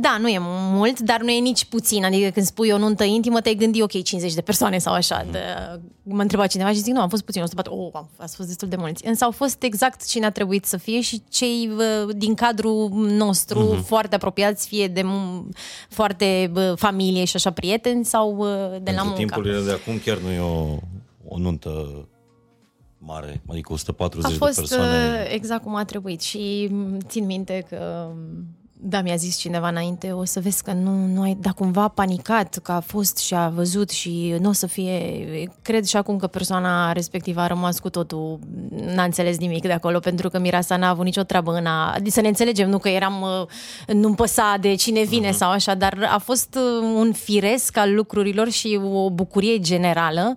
da, 0.00 0.16
nu 0.20 0.28
e 0.28 0.38
mult, 0.72 1.00
dar 1.00 1.20
nu 1.20 1.30
e 1.30 1.38
nici 1.38 1.64
puțin. 1.64 2.04
Adică 2.04 2.30
când 2.30 2.46
spui 2.46 2.70
o 2.70 2.78
nuntă 2.78 3.04
intimă, 3.04 3.40
te-ai 3.40 3.54
gândi, 3.54 3.82
ok, 3.82 4.02
50 4.02 4.34
de 4.34 4.40
persoane 4.40 4.78
sau 4.78 4.92
așa. 4.94 5.26
De, 5.30 5.38
mă 6.02 6.22
întreba 6.22 6.46
cineva 6.46 6.68
și 6.70 6.76
zic, 6.76 6.92
nu, 6.92 7.00
am 7.00 7.08
fost 7.08 7.22
puțin, 7.22 7.42
104. 7.42 7.72
Oh, 7.74 7.90
am- 7.94 8.08
ați 8.16 8.36
fost 8.36 8.48
destul 8.48 8.68
de 8.68 8.76
mulți. 8.76 9.06
Însă 9.06 9.24
au 9.24 9.30
fost 9.30 9.62
exact 9.62 10.06
cine 10.06 10.26
a 10.26 10.30
trebuit 10.30 10.64
să 10.64 10.76
fie 10.76 11.00
și 11.00 11.22
cei 11.30 11.70
uh, 11.76 12.14
din 12.16 12.34
cadrul 12.34 12.88
nostru, 12.92 13.74
uh-huh. 13.76 13.86
foarte 13.86 14.14
apropiați, 14.14 14.66
fie 14.68 14.86
de 14.88 15.00
m- 15.02 15.48
foarte 15.88 16.50
uh, 16.54 16.72
familie 16.76 17.24
și 17.24 17.36
așa 17.36 17.50
prieteni 17.50 18.04
sau 18.04 18.36
uh, 18.36 18.46
de 18.82 18.90
la 18.90 19.02
Pentru 19.02 19.04
muncă. 19.04 19.16
timpurile 19.18 19.60
de 19.60 19.70
acum 19.72 19.98
chiar 20.04 20.18
nu 20.18 20.30
e 20.30 20.38
o, 20.40 20.76
o 21.28 21.38
nuntă 21.38 21.70
mare, 23.04 23.42
adică 23.48 23.72
140 23.72 24.24
A 24.24 24.28
de 24.32 24.36
fost 24.44 24.56
persoane. 24.56 25.20
uh, 25.22 25.30
exact 25.34 25.62
cum 25.62 25.74
a 25.74 25.84
trebuit 25.84 26.20
și 26.20 26.68
m, 26.70 26.98
țin 27.06 27.24
minte 27.26 27.64
că 27.68 28.10
da, 28.84 29.00
mi-a 29.00 29.16
zis 29.16 29.36
cineva 29.36 29.68
înainte, 29.68 30.12
o 30.12 30.24
să 30.24 30.40
vezi 30.40 30.62
că 30.62 30.72
nu, 30.72 31.06
nu 31.06 31.22
ai, 31.22 31.36
dar 31.40 31.52
cumva 31.52 31.82
a 31.82 31.88
panicat 31.88 32.58
că 32.62 32.72
a 32.72 32.80
fost 32.80 33.18
și 33.18 33.34
a 33.34 33.48
văzut 33.48 33.90
și 33.90 34.36
nu 34.40 34.48
o 34.48 34.52
să 34.52 34.66
fie, 34.66 35.50
cred 35.62 35.84
și 35.84 35.96
acum 35.96 36.16
că 36.16 36.26
persoana 36.26 36.92
respectivă 36.92 37.40
a 37.40 37.46
rămas 37.46 37.78
cu 37.78 37.90
totul, 37.90 38.38
n-a 38.94 39.02
înțeles 39.02 39.38
nimic 39.38 39.62
de 39.62 39.72
acolo, 39.72 39.98
pentru 39.98 40.28
că 40.28 40.38
Mirasa 40.38 40.76
n-a 40.76 40.88
avut 40.88 41.04
nicio 41.04 41.22
treabă 41.22 41.52
în 41.52 41.66
a, 41.66 41.92
adică 41.92 42.10
să 42.10 42.20
ne 42.20 42.28
înțelegem, 42.28 42.68
nu 42.68 42.78
că 42.78 42.88
eram, 42.88 43.20
uh, 43.20 43.94
nu-mi 43.94 44.14
păsa 44.14 44.56
de 44.60 44.74
cine 44.74 45.02
vine 45.02 45.28
uh-huh. 45.28 45.36
sau 45.36 45.50
așa, 45.50 45.74
dar 45.74 46.08
a 46.10 46.18
fost 46.18 46.54
uh, 46.54 46.92
un 46.94 47.12
firesc 47.12 47.76
al 47.76 47.94
lucrurilor 47.94 48.50
și 48.50 48.80
o 48.92 49.10
bucurie 49.10 49.58
generală, 49.58 50.36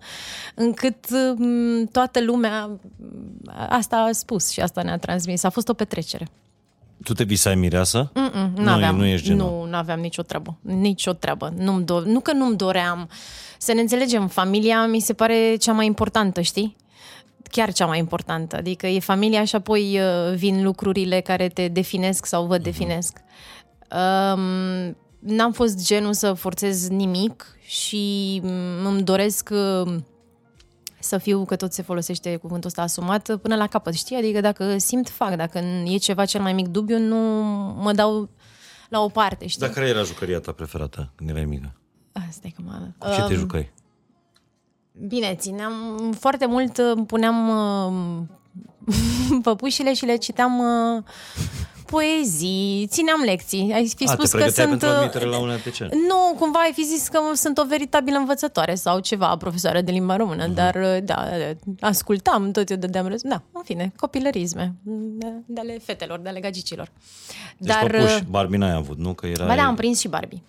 încât 0.56 1.06
uh, 1.12 1.88
toată 1.92 2.22
lumea 2.22 2.70
asta 3.70 3.96
a 3.96 4.12
spus 4.12 4.50
și 4.50 4.62
asta 4.62 4.82
ne-a 4.82 4.98
transmis. 4.98 5.44
A 5.44 5.50
fost 5.50 5.70
o 5.70 5.74
petrecere. 5.74 6.28
Tu 7.06 7.14
te 7.14 7.24
visai 7.24 7.56
mireasă? 7.56 8.12
Mm-mm, 8.14 8.52
nu, 8.56 8.64
n-aveam, 8.64 8.96
nu 8.98 9.06
ești 9.06 9.26
genul. 9.26 9.50
Nu, 9.50 9.70
n-aveam 9.70 10.00
nicio 10.00 10.22
treabă. 10.22 10.58
Nicio 10.62 11.14
treabă. 11.14 11.54
Nu-mi 11.58 11.84
do- 11.84 12.06
nu 12.06 12.20
că 12.20 12.34
nu-mi 12.34 12.56
doream. 12.56 13.10
Să 13.58 13.74
ne 13.74 13.82
înțelegem, 13.82 14.28
familia 14.28 14.86
mi 14.86 15.00
se 15.00 15.14
pare 15.14 15.56
cea 15.56 15.72
mai 15.72 15.86
importantă, 15.86 16.42
știi? 16.42 16.76
Chiar 17.52 17.74
cea 17.74 17.86
mai 17.86 18.00
importantă. 18.00 18.56
Adică 18.56 18.88
e 18.88 19.00
familia 19.00 19.44
și 19.46 19.56
apoi 19.56 20.00
uh, 20.00 20.36
vin 20.36 20.64
lucrurile 20.64 21.20
care 21.22 21.48
te 21.48 21.68
definesc 21.68 22.26
sau 22.26 22.46
vă 22.46 22.58
definesc. 22.58 23.18
Um, 23.92 24.98
n-am 25.20 25.52
fost 25.52 25.86
genul 25.88 26.14
să 26.14 26.34
forțez 26.34 26.88
nimic 26.90 27.46
și 27.66 28.40
mm, 28.44 28.86
îmi 28.86 29.02
doresc 29.04 29.50
uh, 29.52 29.94
să 31.06 31.18
fiu, 31.18 31.46
că 31.46 31.56
tot 31.56 31.74
se 31.74 31.82
folosește 31.82 32.36
cuvântul 32.36 32.68
ăsta 32.68 32.82
asumat, 32.82 33.36
până 33.36 33.56
la 33.56 33.68
capăt, 33.68 33.94
știi? 33.94 34.16
Adică 34.16 34.42
dacă 34.42 34.78
simt, 34.78 35.10
fac. 35.10 35.36
Dacă 35.36 35.58
e 35.86 35.98
ceva 35.98 36.26
cel 36.26 36.42
mai 36.42 36.54
mic 36.54 36.68
dubiu, 36.68 36.98
nu 36.98 37.18
mă 37.82 37.92
dau 37.92 38.30
la 38.90 39.00
o 39.00 39.08
parte, 39.08 39.48
știi? 39.48 39.62
Dar 39.62 39.70
care 39.70 39.88
era 39.88 40.04
jucăria 40.04 40.40
ta 40.40 40.52
preferată 40.52 41.12
când 41.16 41.30
erai 41.30 41.46
mică? 41.46 41.74
Asta 42.28 42.48
e 42.48 42.50
că 42.50 42.62
mă... 42.66 42.88
Cu 42.98 43.08
ce 43.16 43.24
te 43.28 43.34
jucai? 43.34 43.74
Bine, 45.08 45.36
țineam 45.36 45.74
foarte 46.20 46.46
mult, 46.46 46.78
îmi 46.78 47.06
puneam 47.06 47.50
uh, 47.50 48.24
păpușile 49.44 49.94
și 49.94 50.06
le 50.06 50.16
citeam 50.16 50.60
uh, 50.60 51.04
poezii, 51.86 52.88
țineam 52.90 53.22
lecții. 53.22 53.72
Ai 53.74 53.94
fi 53.96 54.04
A, 54.04 54.12
spus 54.12 54.30
te 54.30 54.38
că 54.38 54.44
pregăteai 54.44 54.68
sunt... 54.68 54.80
pentru 54.80 54.88
uh, 54.88 54.96
admitere 54.96 55.26
la 55.26 55.38
UNTC. 55.38 55.78
Nu, 55.78 56.36
cumva 56.40 56.60
ai 56.60 56.72
fi 56.74 56.84
zis 56.84 57.08
că 57.08 57.20
sunt 57.34 57.58
o 57.58 57.66
veritabilă 57.66 58.18
învățătoare 58.18 58.76
sau 58.76 59.00
ceva, 59.00 59.38
profesoară 59.38 59.82
de 59.82 59.92
limba 59.92 60.16
română, 60.16 60.48
dar 60.48 60.76
uh, 60.76 60.98
da, 61.04 61.28
ascultam, 61.80 62.52
tot 62.52 62.70
eu 62.70 62.78
dădeam 62.78 63.08
răspuns. 63.08 63.34
Da, 63.34 63.42
în 63.52 63.62
fine, 63.64 63.94
copilărisme 63.96 64.74
de, 64.84 65.28
de 65.46 65.60
ale 65.60 65.78
fetelor, 65.84 66.20
de 66.20 66.30
ale 66.30 66.40
gagicilor. 66.40 66.92
Deci 67.58 67.76
dar, 67.76 67.92
păpuși, 67.92 68.16
uh, 68.16 68.22
Barbie 68.30 68.58
n-ai 68.58 68.74
avut, 68.74 68.98
nu? 68.98 69.14
Că 69.14 69.28
era 69.28 69.46
ba 69.46 69.56
da, 69.56 69.66
am 69.66 69.76
prins 69.76 70.00
și 70.00 70.08
Barbie. 70.08 70.42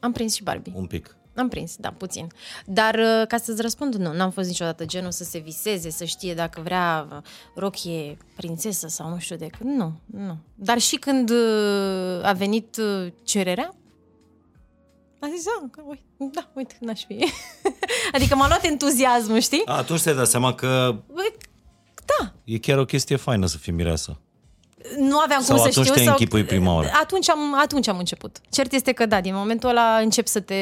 Am 0.00 0.12
prins 0.12 0.34
și 0.34 0.42
Barbie. 0.42 0.72
un 0.76 0.86
pic. 0.86 1.16
Am 1.38 1.48
prins, 1.48 1.76
da, 1.76 1.88
puțin. 1.90 2.26
Dar 2.66 2.94
uh, 2.94 3.26
ca 3.26 3.36
să-ți 3.36 3.62
răspund, 3.62 3.94
nu, 3.94 4.12
n-am 4.12 4.30
fost 4.30 4.48
niciodată 4.48 4.84
genul 4.84 5.10
să 5.10 5.24
se 5.24 5.38
viseze, 5.38 5.90
să 5.90 6.04
știe 6.04 6.34
dacă 6.34 6.60
vrea 6.64 7.06
uh, 7.12 7.16
rochie 7.54 8.16
prințesă 8.36 8.88
sau 8.88 9.08
nu 9.08 9.18
știu 9.18 9.36
de 9.36 9.46
când. 9.58 9.76
Nu, 9.76 9.92
nu. 10.06 10.36
Dar 10.54 10.78
și 10.78 10.96
când 10.96 11.30
uh, 11.30 12.20
a 12.22 12.32
venit 12.32 12.76
uh, 12.76 13.12
cererea, 13.24 13.74
a 15.20 15.26
zis, 15.36 15.46
ah, 15.46 15.68
că, 15.70 15.82
ui, 15.86 16.02
da, 16.32 16.48
uite, 16.54 16.76
n-aș 16.80 17.04
fi. 17.04 17.18
adică 18.14 18.34
m-a 18.34 18.46
luat 18.46 18.64
entuziasmul, 18.64 19.38
știi? 19.38 19.62
A, 19.64 19.76
atunci 19.76 20.02
te-ai 20.02 20.14
dat 20.14 20.26
seama 20.26 20.54
că 20.54 20.94
Băi, 21.14 21.32
Da, 22.04 22.32
e 22.44 22.58
chiar 22.58 22.78
o 22.78 22.84
chestie 22.84 23.16
faină 23.16 23.46
să 23.46 23.58
fii 23.58 23.72
mireasă. 23.72 24.20
nu 24.98 25.18
aveam 25.18 25.42
Sau 25.42 25.54
cum 25.56 25.64
să 25.64 25.68
atunci 25.70 25.84
știu. 25.84 25.92
te-ai 25.94 26.04
sau... 26.04 26.14
închipui 26.14 26.44
prima 26.44 26.74
oară? 26.74 26.90
Atunci 27.02 27.30
am, 27.30 27.54
atunci 27.60 27.88
am 27.88 27.98
început. 27.98 28.40
Cert 28.50 28.72
este 28.72 28.92
că 28.92 29.06
da, 29.06 29.20
din 29.20 29.34
momentul 29.34 29.68
ăla 29.68 29.96
încep 29.98 30.26
să 30.26 30.40
te 30.40 30.54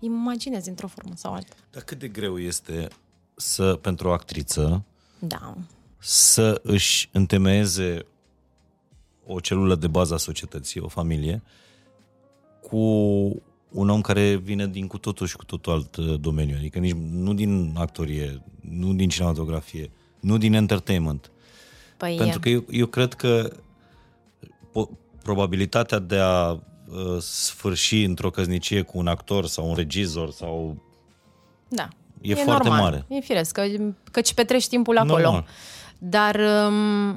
imaginezi 0.00 0.68
într-o 0.68 0.86
formă 0.86 1.12
sau 1.16 1.32
alta. 1.32 1.54
Dar 1.70 1.82
cât 1.82 1.98
de 1.98 2.08
greu 2.08 2.38
este 2.38 2.88
să, 3.34 3.74
pentru 3.74 4.08
o 4.08 4.12
actriță, 4.12 4.84
Da. 5.18 5.54
să 5.98 6.60
își 6.62 7.08
întemeieze 7.12 8.06
o 9.26 9.40
celulă 9.40 9.74
de 9.74 9.86
bază 9.86 10.14
a 10.14 10.16
societății, 10.16 10.80
o 10.80 10.88
familie, 10.88 11.42
cu 12.62 12.76
un 13.70 13.88
om 13.88 14.00
care 14.00 14.34
vine 14.36 14.66
din 14.66 14.86
cu 14.86 14.98
totul 14.98 15.26
și 15.26 15.36
cu 15.36 15.44
totul 15.44 15.72
alt 15.72 15.96
uh, 15.96 16.20
domeniu, 16.20 16.56
adică 16.56 16.78
nici 16.78 16.94
nu 17.10 17.34
din 17.34 17.74
actorie, 17.76 18.42
nu 18.60 18.92
din 18.94 19.08
cinematografie, 19.08 19.90
nu 20.20 20.38
din 20.38 20.52
entertainment. 20.54 21.30
Păi, 21.96 22.16
Pentru 22.16 22.40
că 22.40 22.48
eu, 22.48 22.64
eu 22.70 22.86
cred 22.86 23.14
că 23.14 23.56
po- 24.70 24.98
probabilitatea 25.22 25.98
de 25.98 26.16
a 26.18 26.58
uh, 26.92 27.20
sfârși 27.20 28.04
într-o 28.04 28.30
căsnicie 28.30 28.82
cu 28.82 28.98
un 28.98 29.06
actor 29.06 29.46
sau 29.46 29.68
un 29.68 29.74
regizor 29.74 30.30
sau 30.30 30.76
da. 31.68 31.88
e 32.20 32.34
foarte 32.34 32.68
normal. 32.68 32.90
mare. 32.90 33.04
E 33.08 33.20
firesc, 33.20 33.52
că, 33.52 33.62
căci 34.10 34.34
petreci 34.34 34.68
timpul 34.68 34.98
acolo. 34.98 35.22
Normal. 35.22 35.46
Dar 35.98 36.40
um, 36.68 37.08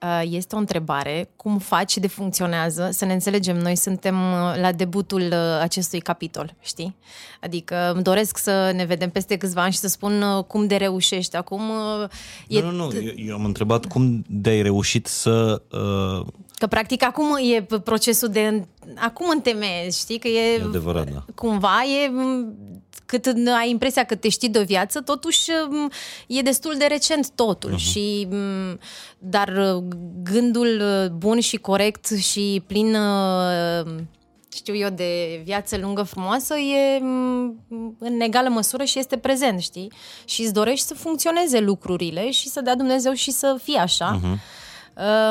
uh, 0.00 0.22
este 0.30 0.54
o 0.54 0.58
întrebare, 0.58 1.30
cum 1.36 1.58
faci 1.58 1.96
de 1.96 2.06
funcționează, 2.06 2.88
să 2.92 3.04
ne 3.04 3.12
înțelegem, 3.12 3.56
noi 3.56 3.76
suntem 3.76 4.16
uh, 4.16 4.60
la 4.60 4.72
debutul 4.72 5.20
uh, 5.20 5.58
acestui 5.60 6.00
capitol, 6.00 6.54
știi? 6.60 6.96
Adică 7.40 7.92
îmi 7.94 8.02
doresc 8.02 8.38
să 8.38 8.72
ne 8.74 8.84
vedem 8.84 9.10
peste 9.10 9.36
câțiva 9.36 9.62
ani 9.62 9.72
și 9.72 9.78
să 9.78 9.88
spun 9.88 10.22
uh, 10.22 10.44
cum 10.44 10.66
de 10.66 10.76
reușești. 10.76 11.36
Acum 11.36 11.68
uh, 11.70 12.08
e 12.48 12.60
Nu, 12.60 12.70
nu, 12.70 12.86
nu. 12.86 13.00
Eu, 13.00 13.12
eu 13.16 13.34
am 13.34 13.44
întrebat 13.44 13.86
cum 13.86 14.24
de-ai 14.28 14.62
reușit 14.62 15.06
să... 15.06 15.62
Uh, 15.70 16.26
Că 16.60 16.66
practic 16.66 17.04
acum 17.04 17.36
e 17.54 17.62
procesul 17.84 18.28
de... 18.28 18.66
Acum 18.96 19.28
întemeiezi, 19.28 20.00
știi? 20.00 20.18
Că 20.18 20.28
e... 20.28 20.56
e 20.56 20.62
adevărat, 20.62 21.10
da. 21.10 21.24
Cumva 21.34 21.82
e... 22.04 22.08
m, 22.08 22.54
Cât 23.06 23.26
ai 23.60 23.70
impresia 23.70 24.04
că 24.04 24.14
te 24.14 24.28
știi 24.28 24.48
de 24.48 24.58
o 24.58 24.64
viață, 24.64 25.00
totuși 25.00 25.50
m, 25.68 25.90
e 26.26 26.40
destul 26.40 26.74
de 26.78 26.84
recent 26.84 27.30
totul. 27.30 27.72
Uh-huh. 27.72 27.90
Și, 27.90 28.28
m, 28.30 28.78
dar 29.18 29.48
uh, 29.48 29.84
gândul 30.22 30.80
uh, 30.80 31.10
bun 31.10 31.40
și 31.40 31.56
corect 31.56 32.06
și 32.06 32.62
plin 32.66 32.94
uh, 32.94 33.94
știu 34.54 34.74
eu, 34.74 34.88
de 34.88 35.40
viață 35.44 35.76
lungă 35.76 36.02
frumoasă 36.02 36.54
e 36.54 36.98
m, 36.98 37.64
în 37.98 38.20
egală 38.20 38.48
măsură 38.48 38.84
și 38.84 38.98
este 38.98 39.16
prezent, 39.16 39.60
știi? 39.60 39.92
Și 40.24 40.42
îți 40.42 40.52
dorești 40.52 40.86
să 40.86 40.94
funcționeze 40.94 41.60
lucrurile 41.60 42.30
și 42.30 42.48
să 42.48 42.60
dea 42.60 42.76
Dumnezeu 42.76 43.12
și 43.12 43.30
să 43.30 43.56
fie 43.62 43.78
așa. 43.78 44.20
Uh-huh. 44.20 44.38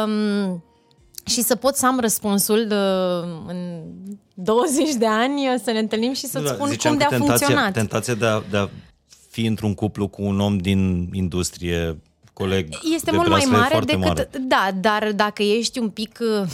Um, 0.06 0.64
și 1.30 1.42
să 1.42 1.56
pot 1.56 1.76
să 1.76 1.86
am 1.86 2.00
răspunsul 2.00 2.68
de, 2.68 2.76
în 3.48 3.84
20 4.34 4.94
de 4.94 5.08
ani 5.08 5.60
să 5.64 5.72
ne 5.72 5.80
întâlnim 5.80 6.14
și 6.14 6.26
să-ți 6.26 6.46
Da, 6.46 6.54
spun 6.54 6.68
ziceam 6.68 6.94
cum 6.94 7.02
că 7.02 7.08
de-a 7.10 7.18
tentația, 7.18 7.46
funcționat. 7.48 7.74
Tentația 7.74 8.14
de 8.14 8.26
a, 8.26 8.42
de 8.50 8.58
a 8.58 8.70
fi 9.30 9.46
într-un 9.46 9.74
cuplu 9.74 10.08
cu 10.08 10.22
un 10.22 10.40
om 10.40 10.58
din 10.58 11.10
industrie, 11.14 12.02
coleg 12.34 12.68
Este 12.94 13.12
de 13.12 13.16
mult 13.18 13.30
mai 13.30 13.46
breaslă, 13.50 13.56
e 13.56 13.60
mare 13.60 13.74
foarte 13.74 13.96
decât... 13.96 14.08
mare. 14.08 14.30
Da, 14.48 14.70
dar 14.82 15.12
dacă 15.12 15.44
ești 15.44 15.80
un 15.80 15.90
pic... 15.90 16.20
uh, 16.22 16.28
nu 16.28 16.48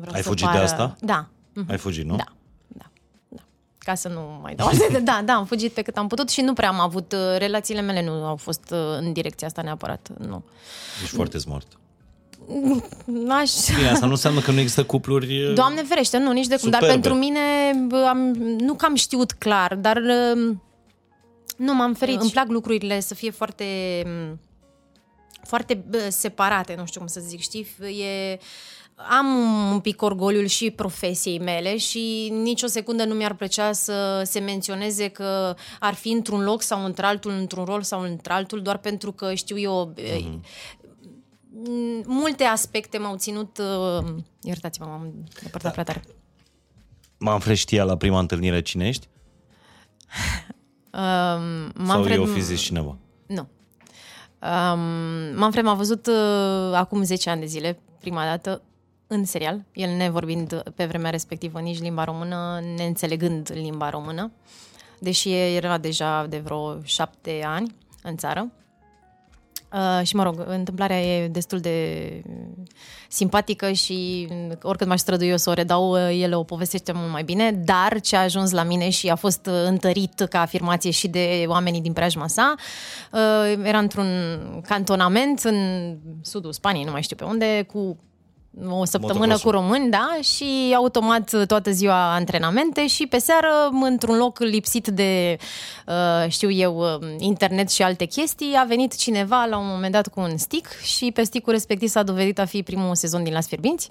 Vreau 0.00 0.14
Ai 0.14 0.22
să 0.22 0.28
fugit 0.28 0.46
de 0.46 0.52
pară... 0.52 0.64
asta? 0.64 0.96
Da. 1.00 1.26
Ai 1.68 1.76
fugit, 1.78 2.04
nu? 2.04 2.16
Da, 2.16 2.24
da, 2.66 2.90
da. 3.28 3.40
Ca 3.78 3.94
să 3.94 4.08
nu 4.08 4.38
mai 4.42 4.54
dau 4.54 4.66
alte 4.66 4.88
de... 4.92 4.98
Da, 5.10 5.22
da, 5.24 5.32
am 5.32 5.44
fugit 5.46 5.72
pe 5.72 5.82
cât 5.82 5.96
am 5.96 6.06
putut 6.08 6.28
și 6.30 6.40
nu 6.40 6.52
prea 6.52 6.68
am 6.68 6.80
avut... 6.80 7.12
uh, 7.12 7.38
Relațiile 7.38 7.80
mele 7.80 8.04
nu 8.04 8.12
au 8.12 8.36
fost 8.36 8.70
uh, 8.70 8.78
în 8.98 9.12
direcția 9.12 9.46
asta 9.46 9.62
neapărat, 9.62 10.08
nu. 10.18 10.42
Ești 11.02 11.14
foarte 11.14 11.38
smart. 11.38 11.66
N-aș... 13.04 13.50
Bine, 13.76 13.88
asta 13.88 14.04
nu 14.04 14.10
înseamnă 14.10 14.40
că 14.40 14.50
nu 14.50 14.60
există 14.60 14.84
cupluri... 14.84 15.42
Doamne 15.54 15.82
ferește, 15.82 16.18
nu, 16.18 16.32
nici 16.32 16.46
de 16.46 16.56
cum. 16.56 16.70
Dar 16.70 16.80
Superbe. 16.80 17.00
pentru 17.00 17.20
mine, 17.20 17.40
bă, 17.86 18.06
am, 18.08 18.18
nu 18.58 18.74
că 18.74 18.84
am 18.84 18.94
știut 18.94 19.32
clar, 19.32 19.74
dar 19.74 19.96
uh, 19.96 20.54
nu 21.56 21.74
m-am 21.74 21.94
ferit. 21.94 22.20
Îmi 22.20 22.30
plac 22.30 22.48
lucrurile 22.48 23.00
să 23.00 23.14
fie 23.14 23.30
foarte 23.30 23.64
m, 24.06 24.40
foarte 25.42 25.84
bă, 25.88 26.06
separate, 26.08 26.74
nu 26.78 26.86
știu 26.86 27.00
cum 27.00 27.08
să 27.08 27.20
zic, 27.20 27.40
știi? 27.40 27.66
E, 27.80 28.38
am 29.10 29.26
un 29.72 29.80
pic 29.80 30.02
orgoliul 30.02 30.46
și 30.46 30.70
profesiei 30.70 31.38
mele 31.38 31.76
și 31.76 32.32
nicio 32.42 32.66
secundă 32.66 33.04
nu 33.04 33.14
mi-ar 33.14 33.34
plăcea 33.34 33.72
să 33.72 34.22
se 34.24 34.38
menționeze 34.38 35.08
că 35.08 35.54
ar 35.80 35.94
fi 35.94 36.10
într-un 36.10 36.44
loc 36.44 36.62
sau 36.62 36.84
într-altul, 36.84 37.30
într-un 37.30 37.64
rol 37.64 37.82
sau 37.82 38.00
într-altul, 38.00 38.62
doar 38.62 38.78
pentru 38.78 39.12
că 39.12 39.34
știu 39.34 39.58
eu... 39.58 39.94
Uh-huh. 39.96 40.40
Multe 42.06 42.44
aspecte 42.44 42.98
m-au 42.98 43.16
ținut... 43.16 43.58
Uh, 43.58 44.14
iertați-mă, 44.42 44.86
m-am 44.86 45.12
depărtat 45.42 45.62
da. 45.62 45.70
prea 45.70 45.84
tare. 45.84 46.02
Manfred 47.18 47.56
știa 47.56 47.84
la 47.84 47.96
prima 47.96 48.18
întâlnire 48.18 48.62
cine 48.62 48.88
ești? 48.88 49.08
Um, 50.94 51.72
Sau 51.74 51.84
Manfred, 51.84 52.16
eu 52.16 52.24
fi 52.24 52.40
zis 52.40 52.60
cineva? 52.60 52.96
Nu. 53.26 53.48
Um, 54.38 54.80
Manfred 55.34 55.64
m-a 55.64 55.74
văzut 55.74 56.06
uh, 56.06 56.72
acum 56.74 57.02
10 57.02 57.30
ani 57.30 57.40
de 57.40 57.46
zile, 57.46 57.78
prima 58.00 58.24
dată, 58.24 58.62
în 59.06 59.24
serial, 59.24 59.64
el 59.72 59.90
nevorbind 59.96 60.62
pe 60.74 60.84
vremea 60.84 61.10
respectivă 61.10 61.60
nici 61.60 61.80
limba 61.80 62.04
română, 62.04 62.60
neînțelegând 62.76 63.50
limba 63.54 63.90
română, 63.90 64.32
deși 64.98 65.32
era 65.32 65.78
deja 65.78 66.26
de 66.26 66.38
vreo 66.38 66.82
șapte 66.82 67.42
ani 67.44 67.74
în 68.02 68.16
țară. 68.16 68.52
Uh, 69.72 70.06
și 70.06 70.16
mă 70.16 70.22
rog, 70.22 70.44
întâmplarea 70.46 71.00
e 71.00 71.28
destul 71.28 71.58
de 71.58 72.06
simpatică 73.08 73.72
și 73.72 74.28
oricât 74.62 74.86
m-aș 74.86 75.00
strădui 75.00 75.28
eu 75.28 75.36
să 75.36 75.50
o 75.50 75.52
redau, 75.52 75.90
uh, 75.90 76.20
el 76.20 76.34
o 76.34 76.42
povestește 76.42 76.92
mult 76.92 77.10
mai 77.10 77.22
bine, 77.22 77.52
dar 77.52 78.00
ce 78.00 78.16
a 78.16 78.22
ajuns 78.22 78.50
la 78.50 78.62
mine 78.62 78.90
și 78.90 79.08
a 79.08 79.14
fost 79.14 79.46
uh, 79.46 79.54
întărit 79.66 80.26
ca 80.30 80.40
afirmație 80.40 80.90
și 80.90 81.08
de 81.08 81.44
oamenii 81.46 81.80
din 81.80 81.92
preajma 81.92 82.28
sa, 82.28 82.54
uh, 83.12 83.60
era 83.62 83.78
într-un 83.78 84.06
cantonament 84.66 85.40
în 85.40 85.56
sudul 86.22 86.52
Spaniei, 86.52 86.84
nu 86.84 86.90
mai 86.90 87.02
știu 87.02 87.16
pe 87.16 87.24
unde, 87.24 87.66
cu 87.72 87.98
o 88.68 88.84
săptămână 88.84 89.26
Motocrossul. 89.26 89.50
cu 89.50 89.56
români, 89.56 89.90
da, 89.90 90.18
și 90.20 90.72
automat 90.76 91.46
toată 91.46 91.70
ziua 91.70 92.14
antrenamente 92.14 92.86
și 92.86 93.06
pe 93.06 93.18
seară 93.18 93.48
într-un 93.82 94.16
loc 94.16 94.38
lipsit 94.38 94.88
de, 94.88 95.36
uh, 95.86 96.30
știu 96.30 96.50
eu, 96.50 96.76
uh, 96.78 97.08
internet 97.18 97.70
și 97.70 97.82
alte 97.82 98.04
chestii, 98.04 98.54
a 98.56 98.64
venit 98.64 98.96
cineva 98.96 99.44
la 99.44 99.58
un 99.58 99.66
moment 99.66 99.92
dat 99.92 100.08
cu 100.08 100.20
un 100.20 100.36
stick 100.36 100.80
și 100.80 101.10
pe 101.14 101.22
stickul 101.22 101.52
respectiv 101.52 101.88
s-a 101.88 102.02
dovedit 102.02 102.38
a 102.38 102.44
fi 102.44 102.62
primul 102.62 102.94
sezon 102.94 103.24
din 103.24 103.32
Las 103.32 103.46
Fierbinți. 103.46 103.88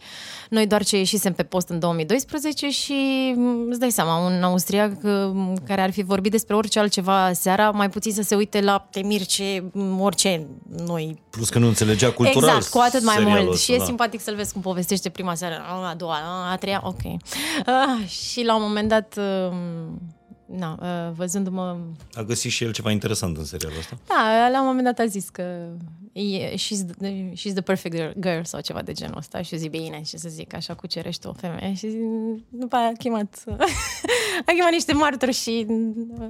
Noi 0.49 0.67
doar 0.67 0.83
ce 0.83 0.97
ieșisem 0.97 1.33
pe 1.33 1.43
post 1.43 1.69
în 1.69 1.79
2012 1.79 2.69
și 2.69 3.33
mm, 3.35 3.69
îți 3.69 3.79
dai 3.79 3.91
seama, 3.91 4.17
un 4.17 4.43
austriac 4.43 4.91
uh, 5.03 5.53
care 5.65 5.81
ar 5.81 5.91
fi 5.91 6.03
vorbit 6.03 6.31
despre 6.31 6.55
orice 6.55 6.79
altceva 6.79 7.31
seara, 7.33 7.71
mai 7.71 7.89
puțin 7.89 8.11
să 8.11 8.21
se 8.21 8.35
uite 8.35 8.61
la 8.61 8.87
Temirce, 8.91 9.63
mm, 9.71 9.99
orice 10.01 10.47
noi 10.85 11.21
Plus 11.29 11.49
că 11.49 11.59
nu 11.59 11.67
înțelegea 11.67 12.11
cultural 12.11 12.55
Exact, 12.55 12.73
cu 12.73 12.79
atât 12.79 13.03
mai 13.03 13.15
serialul 13.15 13.43
mult. 13.43 13.53
ăsta, 13.53 13.63
și 13.65 13.73
e 13.73 13.77
da. 13.77 13.83
simpatic 13.83 14.21
să-l 14.21 14.35
vezi 14.35 14.50
cum 14.51 14.61
povestește 14.61 15.09
prima 15.09 15.35
seară, 15.35 15.61
a 15.89 15.93
doua, 15.95 16.17
a 16.51 16.55
treia, 16.55 16.81
ok. 16.83 17.03
Uh, 17.03 18.07
și 18.07 18.43
la 18.43 18.55
un 18.55 18.61
moment 18.61 18.89
dat, 18.89 19.15
uh, 19.17 19.53
na, 20.45 20.77
uh, 20.81 21.13
văzându-mă... 21.15 21.77
A 22.13 22.21
găsit 22.21 22.51
și 22.51 22.63
el 22.63 22.71
ceva 22.71 22.91
interesant 22.91 23.37
în 23.37 23.45
serialul 23.45 23.77
ăsta. 23.79 23.97
Da, 24.07 24.49
la 24.51 24.61
un 24.61 24.67
moment 24.67 24.85
dat 24.85 24.99
a 24.99 25.05
zis 25.05 25.29
că 25.29 25.67
e, 26.13 26.55
she's, 26.55 26.85
the, 26.97 27.09
she's 27.33 27.53
the 27.53 27.61
perfect 27.61 28.19
girl 28.19 28.41
sau 28.43 28.61
ceva 28.61 28.81
de 28.81 28.91
genul 28.91 29.17
ăsta 29.17 29.41
și 29.41 29.57
zi 29.57 29.67
bine, 29.67 30.01
ce 30.07 30.17
să 30.17 30.29
zic, 30.29 30.53
așa 30.55 30.75
cucerești 30.75 31.27
o 31.27 31.33
femeie 31.33 31.73
și 31.73 31.87
după 32.49 32.75
aia 32.75 32.87
a 32.87 32.91
chemat, 32.97 33.43
a 34.47 34.51
chemat 34.55 34.71
niște 34.71 34.93
martori 34.93 35.31
și 35.33 35.65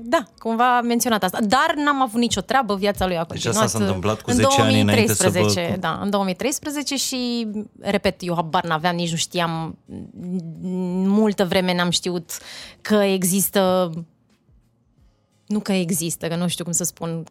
da, 0.01 0.23
cumva 0.38 0.77
a 0.77 0.82
menționat 0.82 1.23
asta. 1.23 1.39
Dar 1.41 1.73
n-am 1.75 2.01
avut 2.01 2.19
nicio 2.19 2.41
treabă, 2.41 2.75
viața 2.75 3.05
lui 3.07 3.17
a 3.17 3.19
Deci 3.23 3.27
continuat. 3.27 3.63
asta 3.65 3.77
s-a 3.77 3.84
întâmplat 3.86 4.21
cu 4.21 4.29
în 4.29 4.36
10 4.36 4.61
ani 4.61 4.82
înainte 4.82 5.13
să 5.13 5.23
vă- 5.29 5.29
2013, 5.39 5.77
Da, 5.79 5.99
în 6.01 6.09
2013 6.09 6.95
și, 6.95 7.47
repet, 7.79 8.15
eu 8.23 8.36
habar 8.36 8.63
n-aveam, 8.63 8.95
nici 8.95 9.09
nu 9.11 9.17
știam, 9.17 9.77
multă 11.05 11.45
vreme 11.45 11.73
n-am 11.73 11.89
știut 11.89 12.32
că 12.82 12.95
există 12.95 13.91
nu 15.47 15.59
că 15.59 15.71
există, 15.71 16.27
că 16.27 16.36
nu 16.36 16.47
știu 16.47 16.63
cum 16.63 16.73
să 16.73 16.84
spun, 16.84 17.23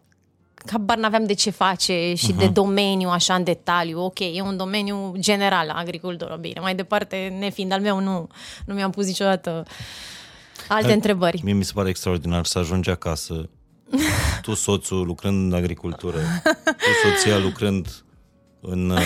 habar 0.71 0.97
n-aveam 0.97 1.25
de 1.27 1.33
ce 1.35 1.51
face 1.51 2.13
și 2.17 2.33
uh-huh. 2.33 2.37
de 2.39 2.49
domeniu 2.49 3.09
așa 3.09 3.35
în 3.35 3.45
detaliu. 3.45 4.01
Ok, 4.05 4.19
e 4.19 4.41
un 4.41 4.57
domeniu 4.57 5.15
general, 5.19 5.69
agricultură, 5.69 6.37
bine. 6.41 6.61
Mai 6.61 6.75
departe, 6.75 7.37
nefiind 7.39 7.73
al 7.73 7.81
meu, 7.81 8.01
nu, 8.01 8.29
nu 8.67 8.75
mi-am 8.75 8.91
pus 8.91 9.07
niciodată 9.07 9.65
alte 10.69 10.93
întrebări. 10.93 11.41
Mie 11.45 11.53
mi 11.53 11.65
se 11.65 11.73
pare 11.75 11.89
extraordinar 11.89 12.45
să 12.45 12.59
ajungi 12.59 12.91
acasă, 12.91 13.49
tu 14.43 14.55
soțul 14.55 15.07
lucrând 15.07 15.53
în 15.53 15.59
agricultură, 15.59 16.19
tu 16.65 17.09
soția 17.11 17.39
lucrând 17.39 18.03
în, 18.61 18.91
uh, 18.91 19.01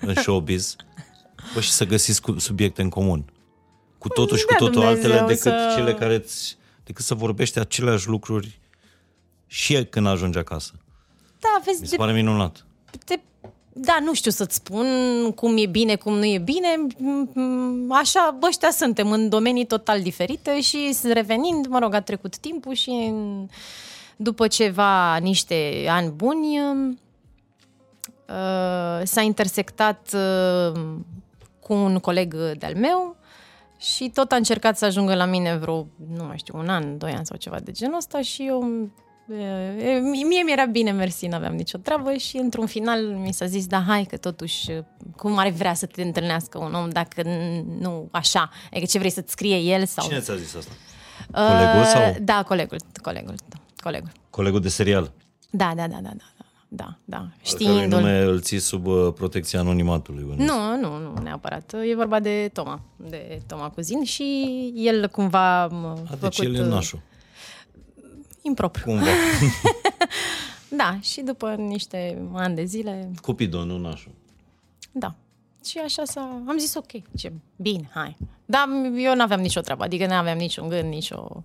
în 0.00 0.14
showbiz, 0.14 0.76
bă, 1.54 1.60
și 1.60 1.70
să 1.70 1.84
găsiți 1.86 2.22
cu- 2.22 2.38
subiecte 2.38 2.82
în 2.82 2.88
comun. 2.88 3.32
Cu 3.98 4.08
totul 4.08 4.36
și 4.36 4.44
cu 4.44 4.52
Da, 4.52 4.56
totul 4.58 4.72
Dumnezeu 4.80 5.10
altele 5.10 5.26
decât 5.26 5.42
să- 5.42 5.72
cele 5.76 5.94
care 5.94 6.14
îți, 6.14 6.56
decât 6.84 7.04
să 7.04 7.14
vorbești 7.14 7.58
aceleași 7.58 8.08
lucruri 8.08 8.60
și 9.46 9.84
când 9.84 10.06
ajungi 10.06 10.38
acasă. 10.38 10.72
Da, 11.40 11.60
vezi, 11.64 11.80
Mi 11.80 11.86
se 11.86 11.96
de, 11.96 12.02
pare 12.02 12.12
minunat. 12.12 12.66
de, 13.06 13.20
da, 13.72 13.98
nu 14.04 14.14
știu 14.14 14.30
să-ți 14.30 14.54
spun 14.54 14.86
cum 15.34 15.56
e 15.56 15.66
bine, 15.66 15.94
cum 15.96 16.14
nu 16.14 16.24
e 16.24 16.38
bine. 16.38 16.68
Mm, 16.98 17.92
Așa, 17.92 18.36
bă, 18.38 18.46
ăștia 18.46 18.70
suntem 18.70 19.10
în 19.12 19.28
domenii 19.28 19.66
total 19.66 20.02
diferite 20.02 20.60
și 20.60 20.96
revenind, 21.12 21.66
mă 21.66 21.78
rog, 21.78 21.94
a 21.94 22.00
trecut 22.00 22.38
timpul 22.38 22.74
și 22.74 22.90
în- 22.90 23.48
după 24.16 24.46
ceva, 24.48 25.16
niște 25.16 25.86
ani 25.88 26.10
buni, 26.10 26.58
uh, 28.28 29.00
s-a 29.04 29.20
intersectat 29.20 30.10
uh, 30.14 30.80
cu 31.60 31.72
un 31.74 31.98
coleg 31.98 32.34
de-al 32.58 32.74
meu 32.76 33.16
și 33.78 34.10
tot 34.14 34.32
a 34.32 34.36
încercat 34.36 34.78
să 34.78 34.84
ajungă 34.84 35.14
la 35.14 35.24
mine 35.24 35.56
vreo, 35.56 35.86
nu 36.16 36.24
mai 36.24 36.38
știu, 36.38 36.58
un 36.58 36.68
an, 36.68 36.98
doi 36.98 37.12
ani 37.12 37.26
sau 37.26 37.36
ceva 37.36 37.58
de 37.60 37.70
genul 37.72 37.96
ăsta 37.96 38.20
și 38.22 38.46
eu 38.46 38.64
e, 38.64 38.66
e, 38.66 38.90
mie 40.28 40.42
mi-era 40.44 40.64
bine, 40.64 40.90
mersi, 40.90 41.26
n-aveam 41.26 41.54
nicio 41.54 41.78
treabă 41.78 42.12
și 42.12 42.36
într-un 42.36 42.66
final 42.66 43.00
mi 43.04 43.32
s-a 43.32 43.46
zis, 43.46 43.66
da, 43.66 43.80
hai 43.86 44.04
că 44.04 44.16
totuși, 44.16 44.70
cum 45.16 45.38
ar 45.38 45.48
vrea 45.48 45.74
să 45.74 45.86
te 45.86 46.02
întâlnească 46.02 46.58
un 46.58 46.74
om 46.74 46.88
dacă 46.88 47.22
n- 47.22 47.64
nu 47.80 48.08
așa? 48.10 48.50
Adică 48.70 48.86
ce 48.86 48.98
vrei 48.98 49.10
să-ți 49.10 49.32
scrie 49.32 49.56
el 49.56 49.84
sau... 49.86 50.06
Cine 50.06 50.20
ți-a 50.20 50.34
zis 50.36 50.54
asta? 50.54 50.72
Uh, 51.28 51.48
Colegul 51.48 51.84
sau? 51.84 52.16
Da, 52.22 52.42
colegul, 52.46 52.78
colegul, 53.02 53.34
da, 53.48 53.56
colegul. 53.82 54.10
Colegul 54.30 54.60
de 54.60 54.68
serial. 54.68 55.12
Da, 55.50 55.72
da, 55.76 55.86
da, 55.88 55.98
da, 56.02 56.10
da, 56.16 56.24
da, 56.68 56.96
da. 57.04 57.16
Cărui 57.16 57.40
Știindu-l. 57.42 57.98
nume 58.00 58.18
îl 58.20 58.40
ții 58.40 58.58
sub 58.58 58.86
uh, 58.86 59.12
protecția 59.14 59.60
anonimatului. 59.60 60.22
bănuiesc. 60.28 60.52
Nu, 60.52 60.76
nu, 60.80 60.98
nu 60.98 61.22
neapărat. 61.22 61.74
E 61.90 61.94
vorba 61.94 62.20
de 62.20 62.50
Toma, 62.52 62.80
de 62.96 63.40
Toma 63.46 63.68
Cuzin 63.70 64.04
și 64.04 64.44
el 64.76 65.08
cumva 65.08 65.60
a 65.60 65.62
A, 65.62 65.68
făcut... 66.08 66.20
deci 66.20 66.38
el 66.38 66.54
e 66.54 66.62
nașul. 66.64 67.00
Impropriu. 68.48 68.84
Cumva. 68.92 69.06
Da, 70.70 70.98
și 71.00 71.20
după 71.20 71.54
niște 71.54 72.28
ani 72.32 72.54
de 72.54 72.64
zile, 72.64 73.10
Cupido, 73.22 73.64
nu 73.64 73.78
nașul. 73.78 74.12
da. 74.92 75.14
Și 75.64 75.78
așa 75.78 76.04
s-a... 76.04 76.42
Am 76.46 76.58
zis 76.58 76.74
ok, 76.74 77.16
ce 77.16 77.32
bine, 77.56 77.90
hai. 77.94 78.16
Dar 78.44 78.68
eu 78.96 79.14
n-aveam 79.14 79.40
nicio 79.40 79.60
treabă, 79.60 79.84
adică 79.84 80.06
n-aveam 80.06 80.36
niciun 80.38 80.68
gând, 80.68 80.88
nicio... 80.92 81.42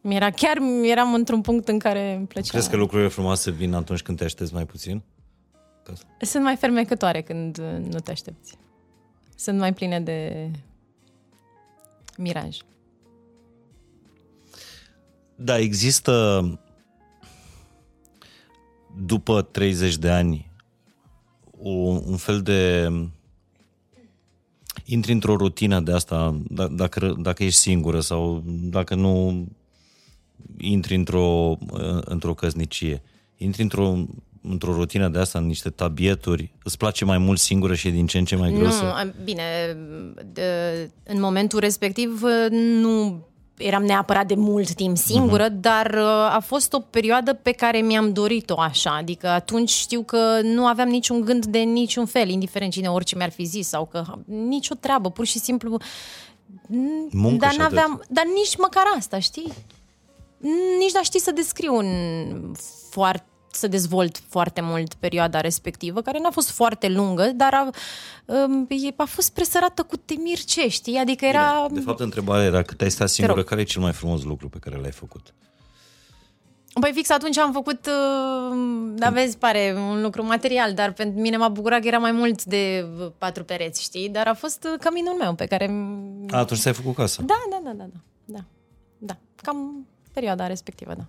Mi-era, 0.00 0.30
chiar 0.30 0.56
eram 0.82 1.14
într-un 1.14 1.40
punct 1.40 1.68
în 1.68 1.78
care 1.78 2.14
îmi 2.14 2.26
plăcea. 2.26 2.50
Crezi 2.50 2.70
că 2.70 2.76
lucrurile 2.76 3.08
frumoase 3.08 3.50
vin 3.50 3.74
atunci 3.74 4.02
când 4.02 4.18
te 4.18 4.24
aștepți 4.24 4.54
mai 4.54 4.66
puțin? 4.66 5.02
Ca 5.82 5.92
să- 5.94 6.04
Sunt 6.26 6.42
mai 6.44 6.56
fermecătoare 6.56 7.20
când 7.22 7.58
uh, 7.58 7.86
nu 7.92 7.98
te 7.98 8.10
aștepți. 8.10 8.54
Sunt 9.36 9.58
mai 9.58 9.72
pline 9.72 10.00
de 10.00 10.50
miraj. 12.16 12.56
Da, 15.44 15.58
există 15.58 16.44
după 19.04 19.42
30 19.42 19.96
de 19.96 20.10
ani 20.10 20.50
o, 21.62 21.70
un 22.06 22.16
fel 22.16 22.40
de 22.40 22.88
intri 24.84 25.12
într-o 25.12 25.36
rutină 25.36 25.80
de 25.80 25.92
asta, 25.92 26.40
d- 26.52 26.70
dacă, 26.70 27.16
dacă 27.20 27.44
ești 27.44 27.58
singură 27.60 28.00
sau 28.00 28.42
dacă 28.46 28.94
nu 28.94 29.46
intri 30.58 30.94
într-o, 30.94 31.58
într-o 32.04 32.34
căsnicie, 32.34 33.02
intri 33.36 33.62
într-o, 33.62 34.04
într-o 34.42 34.72
rutină 34.72 35.08
de 35.08 35.18
asta, 35.18 35.38
în 35.38 35.46
niște 35.46 35.70
tabieturi, 35.70 36.52
îți 36.64 36.76
place 36.76 37.04
mai 37.04 37.18
mult 37.18 37.38
singură 37.38 37.74
și 37.74 37.88
e 37.88 37.90
din 37.90 38.06
ce 38.06 38.18
în 38.18 38.24
ce 38.24 38.36
mai 38.36 38.50
greu 38.52 38.64
Nu, 38.64 38.70
să... 38.70 38.84
a- 38.84 39.14
bine, 39.24 39.42
de, 40.32 40.42
în 41.04 41.20
momentul 41.20 41.58
respectiv 41.58 42.22
uh, 42.22 42.46
nu 42.50 43.26
eram 43.62 43.84
neapărat 43.84 44.26
de 44.26 44.34
mult 44.34 44.74
timp 44.74 44.96
singură, 44.96 45.48
uh-huh. 45.48 45.60
dar 45.60 45.94
uh, 45.94 46.34
a 46.34 46.42
fost 46.46 46.72
o 46.72 46.80
perioadă 46.80 47.32
pe 47.32 47.52
care 47.52 47.78
mi-am 47.78 48.12
dorit-o 48.12 48.60
așa, 48.60 48.96
adică 48.96 49.28
atunci 49.28 49.70
știu 49.70 50.02
că 50.02 50.40
nu 50.42 50.66
aveam 50.66 50.88
niciun 50.88 51.20
gând 51.20 51.46
de 51.46 51.58
niciun 51.58 52.06
fel, 52.06 52.28
indiferent 52.28 52.72
cine 52.72 52.88
orice 52.88 53.16
mi-ar 53.16 53.30
fi 53.30 53.44
zis 53.44 53.68
sau 53.68 53.86
că 53.86 54.04
nicio 54.24 54.74
treabă, 54.74 55.10
pur 55.10 55.26
și 55.26 55.38
simplu 55.38 55.76
Muncă 57.10 57.36
dar 57.38 57.50
și 57.50 57.58
n-aveam, 57.58 58.02
dar 58.08 58.24
nici 58.34 58.56
măcar 58.56 58.84
asta, 58.96 59.18
știi? 59.18 59.52
Nici 60.78 60.92
n-aș 60.92 61.04
ști 61.04 61.18
să 61.18 61.32
descriu 61.32 61.76
un 61.76 61.86
foarte 62.90 63.31
să 63.54 63.68
dezvolt 63.68 64.22
foarte 64.28 64.60
mult 64.60 64.94
perioada 64.94 65.40
respectivă, 65.40 66.00
care 66.00 66.18
n-a 66.18 66.30
fost 66.30 66.50
foarte 66.50 66.88
lungă, 66.88 67.30
dar 67.34 67.54
a, 67.54 67.70
um, 68.24 68.66
e- 68.68 68.94
a 68.96 69.04
fost 69.04 69.32
presărată 69.32 69.82
cu 69.82 69.96
temir 69.96 70.38
ce, 70.44 70.68
știi? 70.68 70.96
Adică 70.96 71.24
era... 71.24 71.66
De 71.70 71.80
fapt, 71.80 72.00
întrebarea 72.00 72.44
era 72.44 72.62
cât 72.62 72.80
ai 72.80 72.90
stat 72.90 73.08
singură, 73.08 73.38
rog. 73.38 73.48
care 73.48 73.60
e 73.60 73.64
cel 73.64 73.82
mai 73.82 73.92
frumos 73.92 74.22
lucru 74.22 74.48
pe 74.48 74.58
care 74.58 74.76
l-ai 74.76 74.90
făcut? 74.90 75.34
Păi 76.80 76.92
fix 76.94 77.10
atunci 77.10 77.38
am 77.38 77.52
făcut, 77.52 77.86
uh, 77.86 78.56
da 78.94 79.10
vezi, 79.10 79.38
pare 79.38 79.74
un 79.76 80.02
lucru 80.02 80.24
material, 80.24 80.74
dar 80.74 80.92
pentru 80.92 81.20
mine 81.20 81.36
m-a 81.36 81.48
bucurat 81.48 81.80
că 81.80 81.86
era 81.86 81.98
mai 81.98 82.12
mult 82.12 82.44
de 82.44 82.86
patru 83.18 83.44
pereți, 83.44 83.82
știi? 83.82 84.08
Dar 84.08 84.26
a 84.26 84.34
fost 84.34 84.64
uh, 84.72 84.78
căminul 84.80 85.14
meu 85.18 85.34
pe 85.34 85.46
care... 85.46 85.64
A, 86.30 86.38
atunci 86.38 86.60
ți-ai 86.60 86.74
făcut 86.74 86.94
casa. 86.94 87.22
Da, 87.22 87.34
da, 87.50 87.60
da, 87.64 87.70
da, 87.70 87.84
da, 87.84 87.98
da, 88.24 88.44
da, 88.98 89.16
cam 89.42 89.86
perioada 90.12 90.46
respectivă, 90.46 90.94
da. 90.94 91.04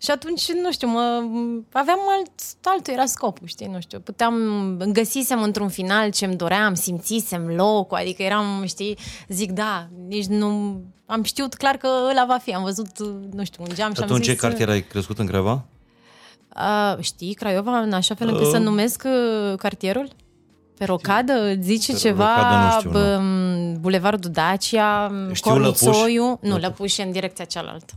Și 0.00 0.10
atunci, 0.10 0.52
nu 0.52 0.72
știu, 0.72 0.88
mă, 0.88 1.22
aveam 1.72 1.98
alt, 2.18 2.30
altul 2.62 2.92
era 2.92 3.06
scopul, 3.06 3.46
știi, 3.46 3.66
nu 3.66 3.80
știu, 3.80 4.00
puteam, 4.00 4.34
găsisem 4.92 5.42
într-un 5.42 5.68
final 5.68 6.10
ce-mi 6.10 6.36
doream, 6.36 6.74
simțisem 6.74 7.46
locul, 7.46 7.96
adică 7.96 8.22
eram, 8.22 8.64
știi, 8.66 8.98
zic, 9.28 9.52
da, 9.52 9.88
nici 10.08 10.26
nu, 10.26 10.80
am 11.06 11.22
știut 11.22 11.54
clar 11.54 11.76
că 11.76 11.88
ăla 12.10 12.24
va 12.24 12.38
fi, 12.38 12.54
am 12.54 12.62
văzut, 12.62 12.98
nu 13.32 13.44
știu, 13.44 13.62
un 13.68 13.74
geam 13.74 13.92
și 13.94 14.00
am 14.00 14.04
Atunci 14.04 14.24
zis... 14.24 14.32
ce 14.32 14.36
cartier 14.36 14.68
ai 14.68 14.80
crescut 14.80 15.18
în 15.18 15.26
Craiova? 15.26 15.64
Uh, 16.56 16.96
știi, 17.00 17.34
Craiova, 17.34 17.78
în 17.78 17.92
așa 17.92 18.14
fel 18.14 18.28
încât 18.28 18.46
să 18.46 18.58
numesc 18.58 19.02
uh, 19.04 19.56
cartierul? 19.56 20.08
Pe 20.78 20.84
rocadă, 20.84 21.32
îți 21.32 21.66
zice 21.66 21.92
Pe 21.92 21.98
ceva, 21.98 22.34
rocadă 22.36 22.64
nu 22.64 22.78
știu, 22.78 22.90
bă, 22.90 23.20
Bulevardul 23.80 24.30
Dacia, 24.30 25.12
Știu 25.32 25.50
Cornițoiu, 25.50 26.26
Lăpuș. 26.26 26.48
nu, 26.50 26.58
Lăpuș 26.58 26.96
e 26.96 27.02
în 27.02 27.12
direcția 27.12 27.44
cealaltă. 27.44 27.92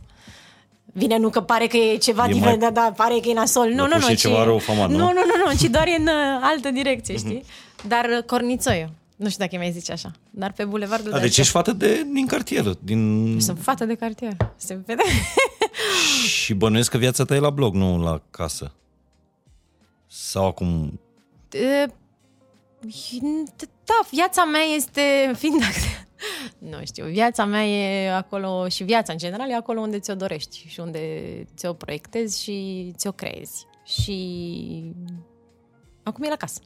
Bine, 0.92 1.16
nu 1.18 1.28
că 1.30 1.40
pare 1.40 1.66
că 1.66 1.76
e 1.76 1.96
ceva 1.96 2.24
E 2.26 2.30
e 2.30 2.32
mai- 2.32 2.40
mai... 2.40 2.58
da, 2.58 2.70
da, 2.70 2.92
pare 2.96 3.18
că 3.22 3.28
e 3.28 3.32
nasol. 3.32 3.68
Nu, 3.68 3.74
nu, 3.74 3.82
Lăpuș 3.86 4.02
nu, 4.04 4.10
e 4.10 4.14
ci... 4.14 4.20
ceva 4.20 4.44
rău 4.44 4.58
famat, 4.58 4.88
nu? 4.90 4.96
nu? 4.96 5.04
Nu, 5.04 5.12
nu, 5.12 5.44
nu, 5.46 5.56
ci 5.56 5.70
doar 5.70 5.86
e 5.86 5.94
în 5.98 6.06
uh, 6.06 6.40
altă 6.40 6.70
direcție, 6.70 7.16
știi? 7.16 7.44
Dar 7.88 8.04
uh, 8.16 8.22
Cornițoiu, 8.24 8.88
nu 9.16 9.28
știu 9.28 9.44
dacă 9.44 9.56
mi-ai 9.58 9.72
zice 9.72 9.92
așa, 9.92 10.10
dar 10.30 10.52
pe 10.52 10.64
Bulevardul 10.64 11.08
A, 11.08 11.10
Dacia. 11.10 11.24
deci 11.24 11.38
ești 11.38 11.50
fată 11.52 11.72
de, 11.72 12.06
din 12.12 12.26
cartier. 12.26 12.64
Din... 12.80 13.36
Sunt 13.40 13.58
fată 13.62 13.84
de 13.84 13.94
cartier, 13.94 14.36
se 14.56 14.78
vede. 14.86 15.02
Și 16.42 16.54
bănuiesc 16.54 16.90
că 16.90 16.96
viața 16.98 17.24
ta 17.24 17.34
e 17.34 17.38
la 17.38 17.50
blog, 17.50 17.74
nu 17.74 18.02
la 18.02 18.20
casă. 18.30 18.72
Sau 20.06 20.46
acum... 20.46 21.00
E, 21.50 21.86
Da, 23.84 23.98
viața 24.10 24.44
mea 24.44 24.60
este, 24.76 25.32
fiind 25.38 25.60
dacă, 25.60 25.72
nu 26.58 26.78
știu, 26.84 27.04
viața 27.04 27.44
mea 27.44 27.66
e 27.66 28.12
acolo 28.12 28.68
și 28.68 28.84
viața 28.84 29.12
în 29.12 29.18
general 29.18 29.50
e 29.50 29.54
acolo 29.54 29.80
unde 29.80 29.98
ți-o 29.98 30.14
dorești 30.14 30.64
și 30.68 30.80
unde 30.80 31.00
ți-o 31.56 31.72
proiectezi 31.72 32.42
și 32.42 32.92
ți-o 32.96 33.12
creezi. 33.12 33.66
Și 33.84 34.94
acum 36.02 36.24
e 36.24 36.28
la 36.28 36.36
casă. 36.36 36.60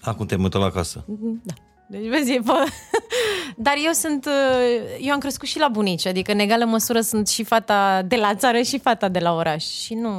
Acum 0.00 0.26
te 0.26 0.36
mută 0.36 0.58
la 0.58 0.70
casă. 0.70 1.04
Da. 1.42 1.54
Deci, 1.88 2.08
vezi, 2.08 2.32
e 2.32 2.40
pe... 2.40 2.52
Dar 3.66 3.74
eu 3.84 3.92
sunt, 3.92 4.28
eu 5.00 5.12
am 5.12 5.18
crescut 5.18 5.48
și 5.48 5.58
la 5.58 5.68
bunici, 5.68 6.06
adică 6.06 6.32
în 6.32 6.38
egală 6.38 6.64
măsură 6.64 7.00
sunt 7.00 7.28
și 7.28 7.44
fata 7.44 8.02
de 8.02 8.16
la 8.16 8.34
țară 8.34 8.60
și 8.60 8.78
fata 8.78 9.08
de 9.08 9.18
la 9.18 9.34
oraș 9.34 9.64
și 9.64 9.94
nu... 9.94 10.10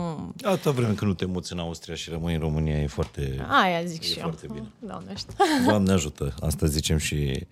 Atâta 0.42 0.72
vreme 0.72 0.94
când 0.94 1.10
nu 1.12 1.14
te 1.14 1.26
muți 1.26 1.54
în 1.54 1.60
Austria 1.60 1.96
și 1.96 2.10
rămâi 2.10 2.34
în 2.34 2.40
România, 2.40 2.80
e 2.80 2.88
foarte... 2.88 3.46
Aia 3.50 3.84
zic 3.84 4.04
E 4.04 4.06
și 4.06 4.18
eu. 4.18 4.22
foarte 4.22 4.48
bine. 4.54 4.68
Doamne 4.80 5.12
ajută. 5.12 5.34
Doamne 5.66 5.92
ajută, 5.92 6.34
asta 6.40 6.66
zicem 6.66 6.98
și, 6.98 7.48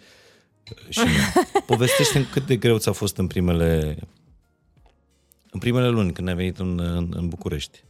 și 0.89 0.99
noi. 0.99 1.61
Povestește 1.65 2.27
cât 2.31 2.45
de 2.45 2.55
greu 2.55 2.77
ți-a 2.77 2.91
fost 2.91 3.17
în 3.17 3.27
primele, 3.27 3.97
în 5.51 5.59
primele 5.59 5.87
luni 5.89 6.13
când 6.13 6.27
ai 6.27 6.35
venit 6.35 6.57
în, 6.59 6.79
în, 6.79 7.13
în 7.15 7.27
București. 7.27 7.83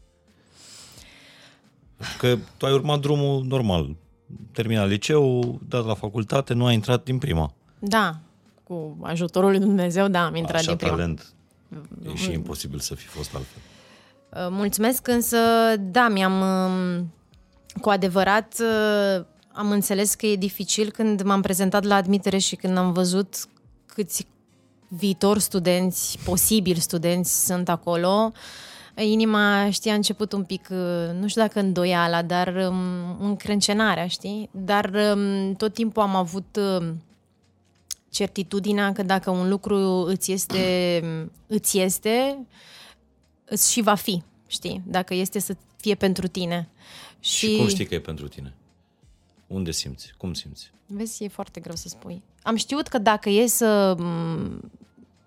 Că 2.17 2.37
tu 2.57 2.65
ai 2.65 2.73
urmat 2.73 2.99
drumul 2.99 3.43
normal. 3.43 3.95
Terminat 4.51 4.87
liceu, 4.87 5.59
dat 5.67 5.85
la 5.85 5.93
facultate, 5.93 6.53
nu 6.53 6.65
ai 6.65 6.73
intrat 6.73 7.03
din 7.03 7.17
prima. 7.17 7.53
Da, 7.79 8.19
cu 8.63 8.97
ajutorul 9.01 9.49
lui 9.49 9.59
Dumnezeu, 9.59 10.07
da, 10.07 10.25
am 10.25 10.35
intrat 10.35 10.55
Așa 10.55 10.65
din 10.67 10.75
prima. 10.75 10.91
talent. 10.91 11.33
E 12.11 12.15
și 12.15 12.31
imposibil 12.31 12.79
să 12.79 12.95
fi 12.95 13.05
fost 13.05 13.35
altfel. 13.35 13.61
Uh, 14.29 14.47
Mulțumesc, 14.49 15.07
însă, 15.07 15.37
da, 15.79 16.07
mi-am... 16.07 16.41
um, 16.41 17.13
Cu 17.81 17.89
adevărat, 17.89 18.55
uh, 18.59 19.25
am 19.55 19.71
înțeles 19.71 20.13
că 20.13 20.25
e 20.25 20.35
dificil 20.35 20.91
când 20.91 21.21
m-am 21.21 21.41
prezentat 21.41 21.83
la 21.83 21.95
admitere 21.95 22.37
și 22.37 22.55
când 22.55 22.77
am 22.77 22.93
văzut 22.93 23.35
câți 23.85 24.27
viitori 24.87 25.41
studenți, 25.41 26.19
posibili 26.23 26.79
studenți 26.79 27.45
sunt 27.45 27.69
acolo. 27.69 28.31
Inima, 28.97 29.69
știi, 29.71 29.91
a 29.91 29.93
început 29.93 30.31
un 30.31 30.43
pic, 30.43 30.67
uh, 30.71 31.19
nu 31.19 31.27
știu 31.27 31.41
dacă 31.41 31.59
îndoiala, 31.59 32.21
dar 32.21 32.67
um, 32.69 33.17
încrâncenarea, 33.19 34.07
știi? 34.07 34.49
Dar 34.51 34.91
um, 35.15 35.53
tot 35.53 35.73
timpul 35.73 36.01
am 36.01 36.15
avut 36.15 36.59
um, 36.79 37.03
certitudinea 38.09 38.91
că 38.93 39.03
dacă 39.03 39.29
un 39.29 39.49
lucru 39.49 39.77
îți 40.07 40.31
este, 40.31 41.03
îți 41.47 41.79
este, 41.79 42.37
îți 43.45 43.71
și 43.71 43.81
va 43.81 43.95
fi, 43.95 44.23
știi? 44.47 44.81
Dacă 44.85 45.13
este 45.13 45.39
să 45.39 45.55
fie 45.77 45.95
pentru 45.95 46.27
tine. 46.27 46.69
Și, 47.19 47.47
și 47.47 47.57
cum 47.57 47.67
știi 47.67 47.85
că 47.85 47.95
e 47.95 47.99
pentru 47.99 48.27
tine? 48.27 48.53
Unde 49.47 49.71
simți? 49.71 50.13
Cum 50.17 50.33
simți? 50.33 50.71
Vezi, 50.85 51.23
e 51.23 51.27
foarte 51.27 51.59
greu 51.59 51.75
să 51.75 51.87
spui. 51.87 52.23
Am 52.43 52.55
știut 52.55 52.87
că 52.87 52.97
dacă 52.97 53.29
e 53.29 53.47
să... 53.47 53.95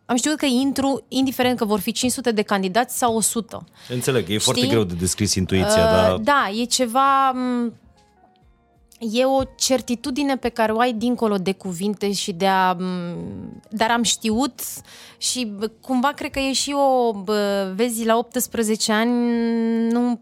Am 0.06 0.16
știut 0.16 0.36
că 0.36 0.46
intru, 0.46 1.04
indiferent 1.08 1.58
că 1.58 1.64
vor 1.64 1.80
fi 1.80 1.92
500 1.92 2.30
de 2.30 2.42
candidați 2.42 2.98
sau 2.98 3.16
100. 3.16 3.64
Înțeleg, 3.88 4.22
e 4.22 4.24
Știi? 4.24 4.38
foarte 4.38 4.66
greu 4.66 4.84
de 4.84 4.94
descris 4.94 5.34
intuiția, 5.34 5.84
uh, 5.84 5.90
dar... 5.90 6.16
Da, 6.16 6.50
e 6.60 6.64
ceva... 6.64 7.34
E 8.98 9.24
o 9.24 9.42
certitudine 9.56 10.36
pe 10.36 10.48
care 10.48 10.72
o 10.72 10.78
ai 10.78 10.92
dincolo 10.92 11.36
de 11.36 11.52
cuvinte 11.52 12.12
și 12.12 12.32
de 12.32 12.46
a... 12.46 12.76
Dar 13.70 13.90
am 13.90 14.02
știut 14.02 14.60
și 15.18 15.52
cumva 15.80 16.08
cred 16.08 16.30
că 16.30 16.38
e 16.38 16.52
și 16.52 16.74
o... 16.76 17.12
Vezi, 17.74 18.04
la 18.04 18.16
18 18.16 18.92
ani 18.92 19.12
nu 19.90 20.20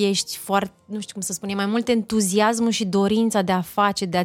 ești 0.00 0.36
foarte, 0.36 0.74
nu 0.84 1.00
știu 1.00 1.12
cum 1.12 1.22
să 1.22 1.32
spun, 1.32 1.48
e 1.48 1.54
mai 1.54 1.66
mult 1.66 1.88
entuziasmul 1.88 2.70
și 2.70 2.84
dorința 2.84 3.42
de 3.42 3.52
a 3.52 3.60
face, 3.60 4.04
de, 4.04 4.16
a 4.16 4.24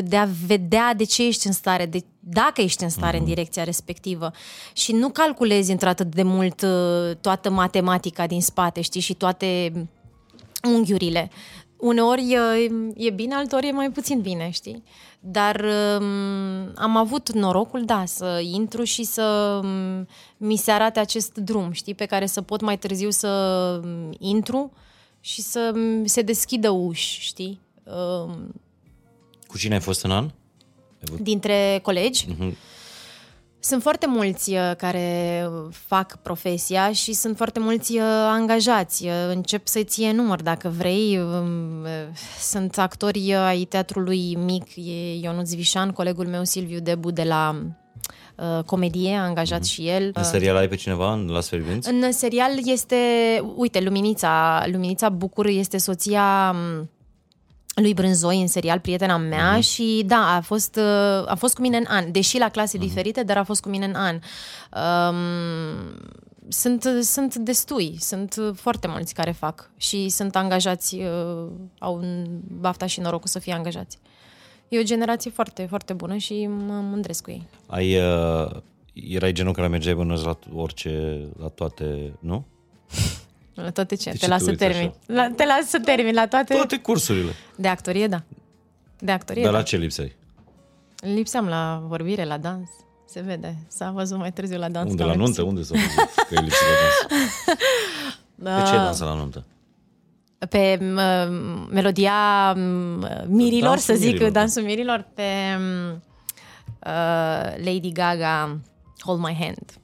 de 0.00 0.16
a 0.16 0.28
vedea 0.46 0.94
de 0.94 1.04
ce 1.04 1.26
ești 1.26 1.46
în 1.46 1.52
stare, 1.52 1.86
de 1.86 2.04
dacă 2.28 2.60
ești 2.60 2.82
în 2.82 2.88
stare 2.88 3.10
mm-hmm. 3.10 3.20
în 3.20 3.22
mhm. 3.22 3.34
direcția 3.34 3.64
respectivă. 3.64 4.30
Și 4.72 4.92
nu 4.92 5.08
calculezi 5.08 5.70
într-atât 5.70 6.14
de 6.14 6.22
mult 6.22 6.62
uh, 6.62 7.16
toată 7.20 7.50
matematica 7.50 8.26
din 8.26 8.42
spate, 8.42 8.80
știi, 8.80 9.00
și 9.00 9.14
toate 9.14 9.72
unghiurile. 10.62 11.30
Uneori 11.76 12.32
e, 12.32 12.70
e 13.06 13.10
bine, 13.10 13.34
alteori 13.34 13.66
e 13.66 13.72
mai 13.72 13.90
puțin 13.90 14.20
bine, 14.20 14.50
știi? 14.50 14.82
Dar 15.20 15.64
um, 16.00 16.72
am 16.74 16.96
avut 16.96 17.32
norocul, 17.32 17.84
da, 17.84 18.04
să 18.04 18.40
intru 18.52 18.84
și 18.84 19.04
să 19.04 19.60
um, 19.62 20.06
mi 20.36 20.56
se 20.56 20.70
arate 20.70 21.00
acest 21.00 21.34
drum, 21.36 21.72
știi, 21.72 21.94
pe 21.94 22.04
care 22.06 22.26
să 22.26 22.42
pot 22.42 22.60
mai 22.60 22.78
târziu 22.78 23.10
să 23.10 23.28
um, 23.84 24.14
intru 24.18 24.72
și 25.20 25.42
să 25.42 25.72
um, 25.74 26.04
se 26.04 26.22
deschidă 26.22 26.70
uși, 26.70 27.20
știi? 27.20 27.60
Um, 27.84 28.54
Cu 29.46 29.58
cine 29.58 29.74
ai 29.74 29.80
fost 29.80 30.02
în 30.02 30.10
an? 30.10 30.30
Dintre 31.20 31.78
colegi? 31.82 32.26
Uh-huh. 32.26 32.52
Sunt 33.66 33.82
foarte 33.82 34.06
mulți 34.06 34.52
uh, 34.52 34.72
care 34.76 35.50
fac 35.70 36.16
profesia 36.22 36.92
și 36.92 37.12
sunt 37.12 37.36
foarte 37.36 37.60
mulți 37.60 37.96
uh, 37.96 38.02
angajați. 38.28 39.04
Uh, 39.04 39.10
încep 39.28 39.66
să 39.66 39.82
ție 39.82 40.12
număr 40.12 40.42
dacă 40.42 40.68
vrei. 40.68 41.18
Um, 41.18 41.86
sunt 42.40 42.78
actori 42.78 43.34
ai 43.34 43.64
teatrului 43.64 44.34
mic, 44.44 44.76
e 44.76 45.18
Ionuț 45.20 45.52
Vișan, 45.52 45.90
colegul 45.90 46.26
meu 46.26 46.44
Silviu 46.44 46.80
Debu 46.80 47.10
de 47.10 47.22
la 47.22 47.62
comedie, 48.66 49.14
a 49.14 49.22
angajat 49.22 49.60
mm-hmm. 49.60 49.70
și 49.70 49.88
el. 49.88 50.10
În 50.14 50.24
serial 50.24 50.56
ai 50.56 50.68
pe 50.68 50.76
cineva 50.76 51.12
în 51.12 51.26
Las 51.26 51.48
Fierbinți? 51.48 51.90
În 51.90 52.12
serial 52.12 52.52
este, 52.64 52.96
uite, 53.56 53.80
Luminița, 53.80 54.64
Luminița 54.72 55.08
Bucur 55.08 55.46
este 55.46 55.78
soția 55.78 56.54
um, 56.54 56.90
lui 57.82 57.94
Brânzoi 57.94 58.40
în 58.40 58.46
serial, 58.46 58.80
prietena 58.80 59.16
mea 59.16 59.58
uh-huh. 59.58 59.62
și 59.62 60.02
da, 60.06 60.34
a 60.36 60.40
fost, 60.40 60.76
uh, 60.76 61.26
a 61.26 61.34
fost 61.38 61.54
cu 61.54 61.60
mine 61.60 61.76
în 61.76 61.84
an, 61.88 62.12
deși 62.12 62.38
la 62.38 62.48
clase 62.48 62.76
uh-huh. 62.76 62.80
diferite, 62.80 63.22
dar 63.22 63.36
a 63.36 63.44
fost 63.44 63.60
cu 63.60 63.68
mine 63.68 63.84
în 63.84 63.94
an. 63.94 64.18
Um, 65.08 65.16
sunt, 66.48 66.82
sunt 67.02 67.34
destui, 67.34 67.96
sunt 67.98 68.34
foarte 68.54 68.86
mulți 68.88 69.14
care 69.14 69.30
fac 69.30 69.70
și 69.76 70.08
sunt 70.08 70.36
angajați, 70.36 70.94
uh, 70.94 71.50
au 71.78 72.02
bafta 72.60 72.86
și 72.86 73.00
norocul 73.00 73.28
să 73.28 73.38
fie 73.38 73.52
angajați. 73.52 73.98
E 74.68 74.78
o 74.78 74.82
generație 74.82 75.30
foarte, 75.30 75.66
foarte 75.68 75.92
bună 75.92 76.16
și 76.16 76.46
mă 76.46 76.72
mândresc 76.72 77.22
cu 77.22 77.30
ei. 77.30 77.48
Ai, 77.66 77.96
uh, 77.96 78.50
erai 78.92 79.32
genul 79.32 79.52
care 79.52 79.68
mergeai 79.68 79.94
bănuiesc 79.94 80.24
la 80.24 80.38
orice, 80.54 81.22
la 81.38 81.48
toate, 81.48 82.12
nu? 82.20 82.46
La 83.56 83.70
toate 83.70 83.94
ce? 83.94 84.10
De 84.10 84.16
te 84.16 84.26
las 84.26 84.42
să 84.42 84.54
termin. 84.54 84.92
La, 85.06 85.30
te 85.30 85.44
las 85.46 85.68
să 85.68 85.80
termin 85.80 86.14
la 86.14 86.26
toate... 86.26 86.54
Toate 86.54 86.78
cursurile. 86.78 87.32
De 87.56 87.68
actorie, 87.68 88.06
da. 88.06 88.22
De 88.98 89.12
actorie, 89.12 89.42
Dar 89.42 89.52
da. 89.52 89.58
la 89.58 89.64
ce 89.64 89.76
lipseai? 89.76 90.16
Lipseam 91.00 91.46
la 91.46 91.82
vorbire, 91.86 92.24
la 92.24 92.38
dans. 92.38 92.68
Se 93.08 93.20
vede. 93.20 93.56
S-a 93.68 93.90
văzut 93.90 94.18
mai 94.18 94.32
târziu 94.32 94.58
la 94.58 94.68
dans. 94.68 94.90
Unde? 94.90 95.04
La 95.04 95.14
nuntă? 95.14 95.42
Unde 95.42 95.62
s-a 95.62 95.74
văzut 95.74 96.14
că 96.28 96.34
e 96.34 96.40
lipsit 96.40 96.62
la 96.62 96.74
dans? 96.82 97.24
Da. 98.34 98.56
De 98.62 98.68
ce 98.68 98.76
ai 98.76 98.84
dansat 98.84 99.08
la 99.08 99.14
nuntă? 99.14 99.44
Pe 100.50 100.78
uh, 100.80 101.66
melodia 101.70 102.54
uh, 102.56 103.08
mirilor, 103.26 103.68
dansul 103.68 103.94
să 103.94 104.00
zic, 104.00 104.10
mirilor. 104.10 104.30
Da. 104.30 104.40
dansul 104.40 104.62
mirilor, 104.62 105.06
pe 105.14 105.22
uh, 106.86 107.64
Lady 107.64 107.92
Gaga, 107.92 108.58
Hold 109.00 109.20
My 109.20 109.36
Hand. 109.40 109.78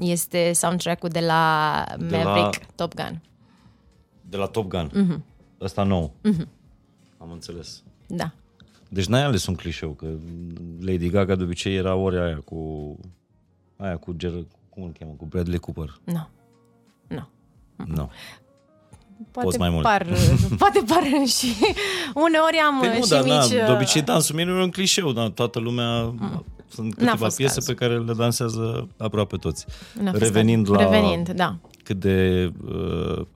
Este 0.00 0.52
soundtrack-ul 0.52 1.08
de 1.08 1.20
la 1.20 1.84
de 1.98 2.16
Maverick, 2.16 2.60
la... 2.60 2.66
Top 2.74 2.94
Gun. 2.94 3.22
De 4.20 4.36
la 4.36 4.46
Top 4.46 4.68
Gun? 4.68 4.90
Mm-hmm. 4.90 5.20
Ăsta 5.60 5.82
nou? 5.82 6.12
Mm-hmm. 6.28 6.46
Am 7.18 7.30
înțeles. 7.30 7.82
Da. 8.06 8.32
Deci 8.88 9.06
n-ai 9.06 9.22
ales 9.22 9.46
un 9.46 9.54
clișeu, 9.54 9.90
că 9.90 10.06
Lady 10.80 11.08
Gaga 11.08 11.34
de 11.34 11.42
obicei 11.42 11.76
era 11.76 11.94
ori 11.94 12.18
aia 12.18 12.42
cu... 12.44 12.96
Aia 13.76 13.96
cu 13.96 14.12
Ger... 14.12 14.32
Cum 14.68 14.82
îl 14.82 14.92
cheamă? 14.98 15.12
Cu 15.16 15.24
Bradley 15.24 15.58
Cooper. 15.58 16.00
Nu. 16.04 16.12
No. 16.12 16.26
Nu. 17.06 17.16
No. 17.76 17.84
Nu. 17.86 17.94
No. 17.94 18.08
Poate 19.30 19.48
Poți 19.48 19.58
mai 19.58 19.70
mult. 19.70 19.82
Par, 19.82 20.06
poate 20.58 20.82
par 20.86 21.02
și 21.26 21.54
uneori 22.14 22.56
am 22.56 22.78
păi 22.80 22.98
nu, 22.98 23.04
și 23.04 23.10
dar, 23.10 23.22
mici... 23.22 23.58
Na, 23.58 23.66
de 23.66 23.72
obicei 23.72 24.02
dansul 24.02 24.34
meu 24.34 24.58
e 24.58 24.62
un 24.62 24.70
clișeu, 24.70 25.12
dar 25.12 25.28
toată 25.28 25.58
lumea 25.58 26.02
mm. 26.02 26.44
Sunt 26.74 26.94
câteva 26.94 27.26
piese 27.36 27.54
cazul. 27.54 27.74
pe 27.74 27.84
care 27.84 27.98
le 27.98 28.12
dansează 28.12 28.88
aproape 28.96 29.36
toți. 29.36 29.66
Revenind 30.12 30.70
la 30.70 30.76
Revenind, 30.76 31.28
da. 31.28 31.56
cât 31.84 32.00
de 32.00 32.50
uh, 32.64 33.26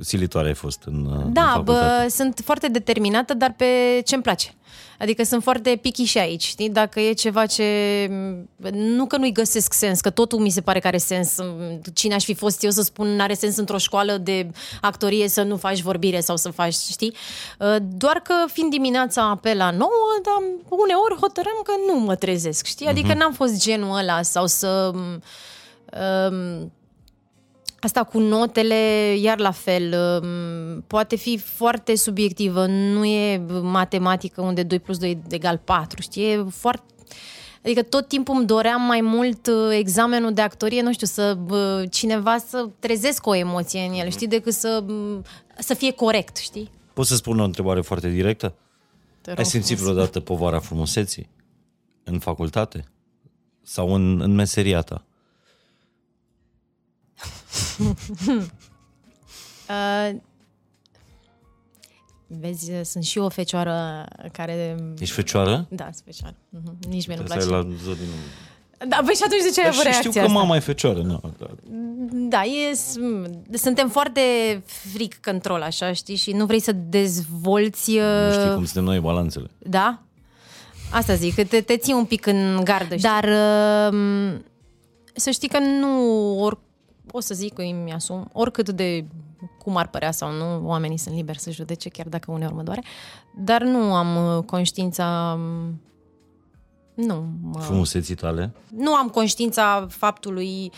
silitoare 0.00 0.48
ai 0.48 0.54
fost 0.54 0.82
în 0.84 1.04
uh, 1.04 1.24
Da, 1.32 1.54
în 1.56 1.62
bă, 1.64 2.06
sunt 2.08 2.40
foarte 2.44 2.68
determinată, 2.68 3.34
dar 3.34 3.54
pe 3.56 3.64
ce-mi 4.04 4.22
place. 4.22 4.54
Adică 5.00 5.24
sunt 5.24 5.42
foarte 5.42 5.78
picky 5.82 6.04
și 6.04 6.18
aici, 6.18 6.42
știi? 6.42 6.70
Dacă 6.70 7.00
e 7.00 7.12
ceva 7.12 7.46
ce... 7.46 7.64
Nu 8.72 9.06
că 9.06 9.16
nu-i 9.16 9.32
găsesc 9.32 9.72
sens, 9.72 10.00
că 10.00 10.10
totul 10.10 10.38
mi 10.38 10.50
se 10.50 10.60
pare 10.60 10.78
că 10.78 10.86
are 10.86 10.98
sens. 10.98 11.34
Cine 11.94 12.14
aș 12.14 12.24
fi 12.24 12.34
fost 12.34 12.62
eu 12.62 12.70
să 12.70 12.82
spun 12.82 13.08
n-are 13.08 13.34
sens 13.34 13.56
într-o 13.56 13.78
școală 13.78 14.16
de 14.16 14.50
actorie 14.80 15.28
să 15.28 15.42
nu 15.42 15.56
faci 15.56 15.80
vorbire 15.80 16.20
sau 16.20 16.36
să 16.36 16.50
faci, 16.50 16.74
știi? 16.74 17.14
Uh, 17.58 17.76
doar 17.96 18.20
că 18.20 18.34
fiind 18.52 18.70
dimineața 18.70 19.38
pe 19.42 19.54
la 19.54 19.70
9, 19.70 19.90
dar 20.22 20.48
uneori 20.68 21.20
hotărâm 21.20 21.60
că 21.64 21.72
nu 21.86 21.98
mă 21.98 22.14
trezesc, 22.14 22.66
știi? 22.66 22.86
Adică 22.86 23.12
uh-huh. 23.12 23.16
n-am 23.16 23.32
fost 23.32 23.62
genul 23.62 23.98
ăla 23.98 24.22
sau 24.22 24.46
să... 24.46 24.90
Um, 26.30 26.72
Asta 27.80 28.04
cu 28.04 28.18
notele, 28.18 28.74
iar 29.20 29.38
la 29.38 29.50
fel, 29.50 29.94
um, 30.22 30.80
poate 30.86 31.16
fi 31.16 31.38
foarte 31.38 31.96
subiectivă, 31.96 32.66
nu 32.66 33.04
e 33.04 33.42
matematică 33.62 34.40
unde 34.40 34.62
2 34.62 34.78
plus 34.78 34.98
2 34.98 35.22
egal 35.30 35.60
4, 35.64 36.00
știi? 36.00 36.32
E 36.32 36.44
foarte... 36.50 36.82
Adică 37.64 37.82
tot 37.82 38.08
timpul 38.08 38.34
îmi 38.36 38.46
doream 38.46 38.82
mai 38.82 39.00
mult 39.00 39.46
uh, 39.46 39.76
examenul 39.78 40.32
de 40.32 40.40
actorie, 40.40 40.82
nu 40.82 40.92
știu, 40.92 41.06
să 41.06 41.38
cineva 41.90 42.38
să 42.38 42.68
trezesc 42.78 43.26
o 43.26 43.34
emoție 43.34 43.80
în 43.80 43.92
el, 43.92 44.10
știi, 44.10 44.26
decât 44.26 44.52
să, 44.52 44.84
să 45.58 45.74
fie 45.74 45.90
corect, 45.90 46.36
știi? 46.36 46.70
Pot 46.92 47.06
să 47.06 47.14
spun 47.14 47.40
o 47.40 47.44
întrebare 47.44 47.80
foarte 47.80 48.08
directă? 48.08 48.54
Ai 49.36 49.44
simțit 49.44 49.78
vreodată 49.78 50.20
povara 50.20 50.58
frumuseții 50.58 51.28
în 52.04 52.18
facultate? 52.18 52.84
Sau 53.62 53.94
în, 53.94 54.20
în 54.20 54.34
meseria 54.34 54.80
ta? 54.80 55.04
uh, 59.68 60.16
vezi, 62.26 62.70
sunt 62.82 63.04
și 63.04 63.18
o 63.18 63.28
fecioară 63.28 64.06
care... 64.32 64.76
Ești 64.98 65.14
fecioară? 65.14 65.66
Da, 65.68 65.88
sunt 65.92 66.02
fecioară. 66.04 66.34
Uh-huh. 66.34 66.88
Nici 66.88 67.06
mie 67.06 67.16
nu 67.16 67.22
place. 67.22 67.46
la 67.46 67.68
zodin. 67.84 68.06
Da, 68.88 69.00
păi 69.04 69.14
și 69.14 69.22
atunci 69.24 69.42
de 69.42 69.50
ce 69.54 69.60
ai 69.60 69.68
avut 69.68 69.82
reacția 69.82 70.10
știu 70.10 70.22
că 70.22 70.28
mama 70.28 70.56
e 70.56 70.58
fecioară. 70.58 71.02
Nu, 71.02 71.20
da. 71.38 71.46
da, 72.10 72.42
e, 72.42 72.74
suntem 73.52 73.88
foarte 73.88 74.20
fric 74.64 75.20
control, 75.24 75.62
așa, 75.62 75.92
știi? 75.92 76.16
Și 76.16 76.32
nu 76.32 76.46
vrei 76.46 76.60
să 76.60 76.72
dezvolți... 76.72 77.90
Nu 77.96 78.32
știi 78.32 78.48
uh, 78.48 78.54
cum 78.54 78.64
suntem 78.64 78.84
noi 78.84 79.00
balanțele. 79.00 79.50
Da? 79.58 80.02
Asta 80.90 81.14
zic, 81.14 81.34
că 81.34 81.44
te, 81.44 81.60
te 81.60 81.76
ții 81.76 81.92
un 81.92 82.04
pic 82.04 82.26
în 82.26 82.60
gardă. 82.64 82.96
Știi? 82.96 83.08
Dar 83.08 83.24
uh, 83.24 84.38
să 85.14 85.30
știi 85.30 85.48
că 85.48 85.58
nu, 85.58 85.98
or, 86.38 86.58
o 87.12 87.20
să 87.20 87.34
zic 87.34 87.54
că 87.54 87.62
îmi 87.62 87.92
asum, 87.92 88.28
oricât 88.32 88.68
de 88.68 89.04
cum 89.58 89.76
ar 89.76 89.88
părea 89.88 90.10
sau 90.10 90.32
nu, 90.32 90.66
oamenii 90.66 90.98
sunt 90.98 91.14
liberi 91.14 91.38
să 91.38 91.50
judece, 91.50 91.88
chiar 91.88 92.06
dacă 92.08 92.30
uneori 92.30 92.54
mă 92.54 92.62
doare, 92.62 92.82
dar 93.36 93.62
nu 93.62 93.94
am 93.94 94.36
uh, 94.36 94.44
conștiința 94.44 95.38
um, 95.38 95.80
Nu. 96.94 97.26
Mă... 97.42 97.60
Frumuseții 97.60 98.14
tale? 98.14 98.52
Nu 98.76 98.94
am 98.94 99.08
conștiința 99.08 99.86
faptului 99.90 100.70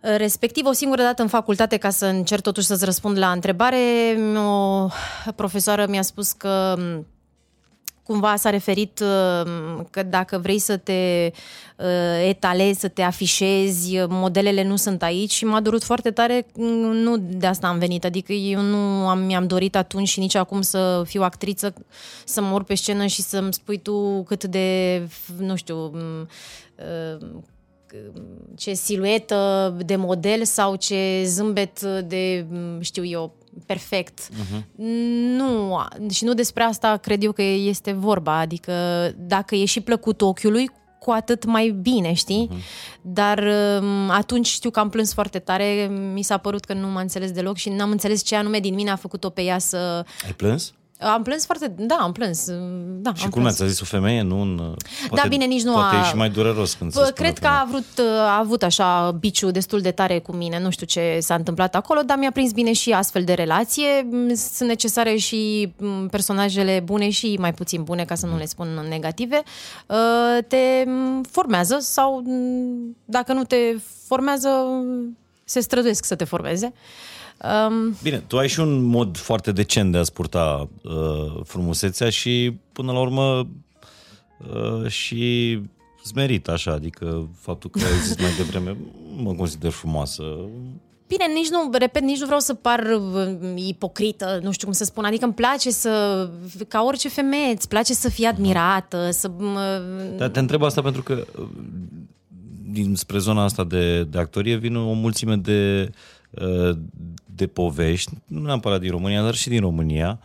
uh, 0.00 0.16
respectiv 0.16 0.66
o 0.66 0.72
singură 0.72 1.02
dată 1.02 1.22
în 1.22 1.28
facultate 1.28 1.76
ca 1.76 1.90
să 1.90 2.06
încerc 2.06 2.42
totuși 2.42 2.66
să-ți 2.66 2.84
răspund 2.84 3.18
la 3.18 3.30
întrebare. 3.30 4.16
O 4.36 4.88
profesoară 5.34 5.86
mi-a 5.88 6.02
spus 6.02 6.32
că 6.32 6.74
um, 6.78 7.06
cumva 8.02 8.36
s-a 8.36 8.50
referit 8.50 9.00
uh, 9.00 9.80
că 9.90 10.02
dacă 10.02 10.38
vrei 10.38 10.58
să 10.58 10.76
te 10.76 11.30
uh, 11.76 12.28
etalezi, 12.28 12.80
să 12.80 12.88
te 12.88 13.02
afișezi, 13.02 13.96
modelele 14.08 14.64
nu 14.64 14.76
sunt 14.76 15.02
aici 15.02 15.32
și 15.32 15.44
m-a 15.44 15.60
durut 15.60 15.82
foarte 15.82 16.10
tare, 16.10 16.46
mm, 16.54 16.92
nu 16.92 17.16
de 17.16 17.46
asta 17.46 17.66
am 17.66 17.78
venit, 17.78 18.04
adică 18.04 18.32
eu 18.32 18.60
nu 18.60 19.08
am, 19.08 19.18
mi-am 19.18 19.46
dorit 19.46 19.76
atunci 19.76 20.08
și 20.08 20.18
nici 20.18 20.34
acum 20.34 20.60
să 20.60 21.02
fiu 21.06 21.22
actriță, 21.22 21.74
să 22.24 22.40
mă 22.40 22.54
urc 22.54 22.66
pe 22.66 22.74
scenă 22.74 23.06
și 23.06 23.22
să-mi 23.22 23.52
spui 23.52 23.78
tu 23.78 24.22
cât 24.22 24.44
de, 24.44 25.00
nu 25.38 25.56
știu, 25.56 25.90
mm, 25.94 26.28
uh, 27.18 27.26
ce 28.56 28.72
siluetă 28.72 29.74
de 29.84 29.96
model 29.96 30.44
sau 30.44 30.76
ce 30.76 31.22
zâmbet 31.24 31.80
de, 31.82 32.46
mm, 32.48 32.80
știu 32.80 33.04
eu, 33.04 33.34
perfect. 33.66 34.20
Uh-huh. 34.20 34.62
Nu, 35.36 35.78
și 36.10 36.24
nu 36.24 36.34
despre 36.34 36.62
asta 36.62 36.96
cred 36.96 37.22
eu 37.22 37.32
că 37.32 37.42
este 37.42 37.92
vorba. 37.92 38.38
Adică 38.38 38.72
dacă 39.16 39.54
e 39.54 39.64
și 39.64 39.80
plăcut 39.80 40.20
ochiului, 40.20 40.70
cu 40.98 41.10
atât 41.10 41.44
mai 41.44 41.68
bine, 41.68 42.12
știi? 42.12 42.48
Uh-huh. 42.52 43.00
Dar 43.02 43.38
um, 43.80 44.10
atunci 44.10 44.46
știu 44.46 44.70
că 44.70 44.80
am 44.80 44.88
plâns 44.88 45.12
foarte 45.12 45.38
tare, 45.38 45.90
mi 46.12 46.22
s-a 46.22 46.36
părut 46.36 46.64
că 46.64 46.72
nu 46.72 46.88
m-a 46.88 47.00
înțeles 47.00 47.30
deloc 47.30 47.56
și 47.56 47.68
n-am 47.68 47.90
înțeles 47.90 48.22
ce 48.22 48.36
anume 48.36 48.58
din 48.58 48.74
mine 48.74 48.90
a 48.90 48.96
făcut-o 48.96 49.30
pe 49.30 49.42
ea 49.42 49.58
să... 49.58 50.04
Ai 50.24 50.32
plâns? 50.36 50.72
Am 51.02 51.22
plâns 51.22 51.44
foarte... 51.44 51.74
Da, 51.78 51.96
am 52.00 52.12
plâns. 52.12 52.44
Da, 53.00 53.14
și 53.14 53.24
am 53.24 53.30
cum 53.30 53.40
plâns. 53.42 53.60
a 53.60 53.66
zis 53.66 53.80
o 53.80 53.84
femeie? 53.84 54.22
Nu 54.22 54.40
în, 54.40 54.56
poate, 55.08 55.22
da, 55.22 55.28
bine, 55.28 55.44
nici 55.44 55.62
nu 55.62 55.72
poate 55.72 55.96
a... 55.96 56.00
e 56.00 56.02
și 56.02 56.16
mai 56.16 56.30
dureros 56.30 56.74
când 56.74 56.92
Bă, 56.92 57.10
Cred 57.14 57.38
că 57.38 57.46
a, 57.46 57.66
vrut, 57.70 58.06
a 58.18 58.38
avut 58.38 58.62
așa 58.62 59.16
biciu 59.20 59.50
destul 59.50 59.80
de 59.80 59.90
tare 59.90 60.18
cu 60.18 60.32
mine. 60.32 60.60
Nu 60.60 60.70
știu 60.70 60.86
ce 60.86 61.18
s-a 61.20 61.34
întâmplat 61.34 61.74
acolo, 61.74 62.00
dar 62.00 62.18
mi-a 62.18 62.30
prins 62.32 62.52
bine 62.52 62.72
și 62.72 62.92
astfel 62.92 63.24
de 63.24 63.32
relație. 63.32 64.08
Sunt 64.34 64.68
necesare 64.68 65.16
și 65.16 65.72
personajele 66.10 66.82
bune 66.84 67.10
și 67.10 67.36
mai 67.40 67.52
puțin 67.52 67.82
bune, 67.82 68.04
ca 68.04 68.14
să 68.14 68.26
nu 68.26 68.36
le 68.36 68.46
spun 68.46 68.86
negative. 68.88 69.42
Te 70.48 70.84
formează 71.30 71.76
sau 71.80 72.22
dacă 73.04 73.32
nu 73.32 73.44
te 73.44 73.56
formează, 74.06 74.48
se 75.44 75.60
străduiesc 75.60 76.04
să 76.04 76.14
te 76.14 76.24
formeze. 76.24 76.72
Um... 77.42 77.96
Bine, 78.02 78.18
tu 78.26 78.38
ai 78.38 78.48
și 78.48 78.60
un 78.60 78.82
mod 78.82 79.16
foarte 79.16 79.52
decent 79.52 79.92
de 79.92 79.98
a-ți 79.98 80.12
purta 80.12 80.68
uh, 80.82 81.40
frumusețea 81.44 82.10
și 82.10 82.56
până 82.72 82.92
la 82.92 83.00
urmă 83.00 83.48
uh, 84.54 84.88
și 84.88 85.52
îți 86.02 86.12
merit 86.14 86.48
așa, 86.48 86.72
adică 86.72 87.28
faptul 87.40 87.70
că 87.70 87.78
ai 87.78 87.98
zis 88.02 88.20
mai 88.20 88.30
devreme, 88.36 88.76
mă 89.16 89.32
consider 89.34 89.70
frumoasă. 89.70 90.22
Bine, 91.06 91.24
nici 91.34 91.48
nu, 91.48 91.70
repet, 91.72 92.02
nici 92.02 92.18
nu 92.18 92.24
vreau 92.24 92.40
să 92.40 92.54
par 92.54 92.80
uh, 93.14 93.52
ipocrită, 93.54 94.40
nu 94.42 94.52
știu 94.52 94.66
cum 94.66 94.76
să 94.76 94.84
spun, 94.84 95.04
adică 95.04 95.24
îmi 95.24 95.34
place 95.34 95.70
să, 95.70 96.28
ca 96.68 96.82
orice 96.82 97.08
femeie, 97.08 97.52
îți 97.54 97.68
place 97.68 97.92
să 97.92 98.08
fii 98.08 98.26
admirată, 98.26 99.10
să... 99.10 99.30
Dar 100.16 100.28
te 100.28 100.38
întreb 100.38 100.62
asta 100.62 100.82
pentru 100.82 101.02
că 101.02 101.24
uh, 102.62 102.72
din 102.72 102.94
spre 102.94 103.18
zona 103.18 103.44
asta 103.44 103.64
de, 103.64 104.04
de 104.04 104.18
actorie 104.18 104.56
vin 104.56 104.76
o 104.76 104.92
mulțime 104.92 105.36
de 105.36 105.90
uh, 106.30 106.76
de 107.34 107.46
povești, 107.46 108.10
nu 108.26 108.40
neapărat 108.40 108.80
din 108.80 108.90
România, 108.90 109.22
dar 109.22 109.34
și 109.34 109.48
din 109.48 109.60
România, 109.60 110.18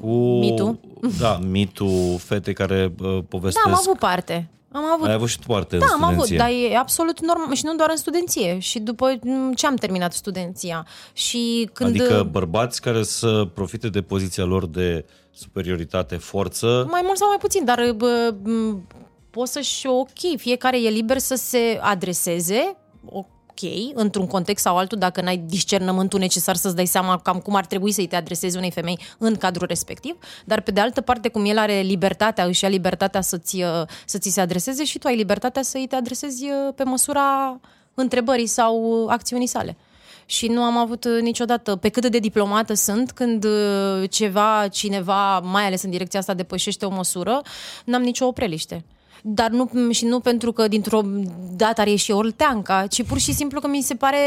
cu... 0.00 0.38
Mitu? 0.38 0.80
Da, 1.18 1.38
mitu, 1.38 2.16
fete 2.18 2.52
care 2.52 2.92
uh, 3.02 3.18
povestesc... 3.28 3.64
Da, 3.64 3.70
am 3.70 3.78
avut 3.82 3.98
parte. 3.98 4.50
Am 4.72 4.82
avut... 4.94 5.06
Ai 5.06 5.12
avut 5.12 5.28
și 5.28 5.38
tu 5.38 5.46
parte 5.46 5.76
da, 5.76 5.84
în 5.84 5.90
studenție. 5.90 6.06
am 6.06 6.20
avut, 6.20 6.36
dar 6.36 6.70
e 6.72 6.76
absolut 6.76 7.20
normal 7.20 7.54
și 7.54 7.64
nu 7.64 7.74
doar 7.74 7.90
în 7.90 7.96
studenție. 7.96 8.58
Și 8.58 8.78
după 8.78 9.18
ce 9.54 9.66
am 9.66 9.74
terminat 9.74 10.12
studenția. 10.12 10.86
Și 11.12 11.70
când... 11.72 11.90
Adică 11.90 12.28
bărbați 12.30 12.80
care 12.80 13.02
să 13.02 13.48
profite 13.54 13.88
de 13.88 14.02
poziția 14.02 14.44
lor 14.44 14.66
de 14.66 15.04
superioritate, 15.30 16.16
forță... 16.16 16.86
Mai 16.90 17.00
mult 17.04 17.16
sau 17.16 17.28
mai 17.28 17.38
puțin, 17.40 17.64
dar 17.64 17.92
bă, 17.96 18.34
poți 19.30 19.52
să-și 19.52 19.86
ok, 19.86 20.36
fiecare 20.36 20.82
e 20.82 20.88
liber 20.88 21.18
să 21.18 21.34
se 21.34 21.78
adreseze 21.82 22.76
ok, 23.04 23.94
într-un 23.94 24.26
context 24.26 24.64
sau 24.64 24.76
altul, 24.76 24.98
dacă 24.98 25.20
n-ai 25.20 25.36
discernământul 25.36 26.18
necesar 26.18 26.56
să-ți 26.56 26.76
dai 26.76 26.86
seama 26.86 27.18
cam 27.18 27.38
cum 27.38 27.54
ar 27.54 27.66
trebui 27.66 27.92
să-i 27.92 28.06
te 28.06 28.16
adresezi 28.16 28.56
unei 28.56 28.70
femei 28.70 28.98
în 29.18 29.36
cadrul 29.36 29.66
respectiv, 29.66 30.16
dar 30.44 30.60
pe 30.60 30.70
de 30.70 30.80
altă 30.80 31.00
parte, 31.00 31.28
cum 31.28 31.44
el 31.44 31.58
are 31.58 31.80
libertatea, 31.80 32.44
își 32.44 32.64
ia 32.64 32.70
libertatea 32.70 33.20
să-ți, 33.20 33.62
uh, 33.62 33.82
să 34.06 34.18
ți 34.18 34.30
se 34.30 34.40
adreseze 34.40 34.84
și 34.84 34.98
tu 34.98 35.06
ai 35.06 35.16
libertatea 35.16 35.62
să-i 35.62 35.86
te 35.86 35.96
adresezi 35.96 36.44
uh, 36.44 36.74
pe 36.74 36.84
măsura 36.84 37.60
întrebării 37.94 38.46
sau 38.46 39.06
acțiunii 39.08 39.46
sale. 39.46 39.76
Și 40.26 40.48
nu 40.48 40.62
am 40.62 40.76
avut 40.76 41.04
uh, 41.04 41.20
niciodată, 41.20 41.76
pe 41.76 41.88
cât 41.88 42.06
de 42.06 42.18
diplomată 42.18 42.74
sunt, 42.74 43.10
când 43.10 43.46
ceva, 44.10 44.68
cineva, 44.68 45.38
mai 45.38 45.66
ales 45.66 45.82
în 45.82 45.90
direcția 45.90 46.20
asta, 46.20 46.34
depășește 46.34 46.84
o 46.84 46.90
măsură, 46.90 47.40
n-am 47.84 48.02
nicio 48.02 48.26
opreliște 48.26 48.84
dar 49.22 49.50
nu, 49.50 49.90
și 49.90 50.04
nu 50.04 50.20
pentru 50.20 50.52
că 50.52 50.68
dintr-o 50.68 51.00
dată 51.56 51.80
ar 51.80 51.86
ieși 51.86 52.10
olteanca, 52.10 52.86
ci 52.86 53.02
pur 53.02 53.18
și 53.18 53.32
simplu 53.32 53.60
că 53.60 53.68
mi 53.68 53.82
se 53.82 53.94
pare 53.94 54.18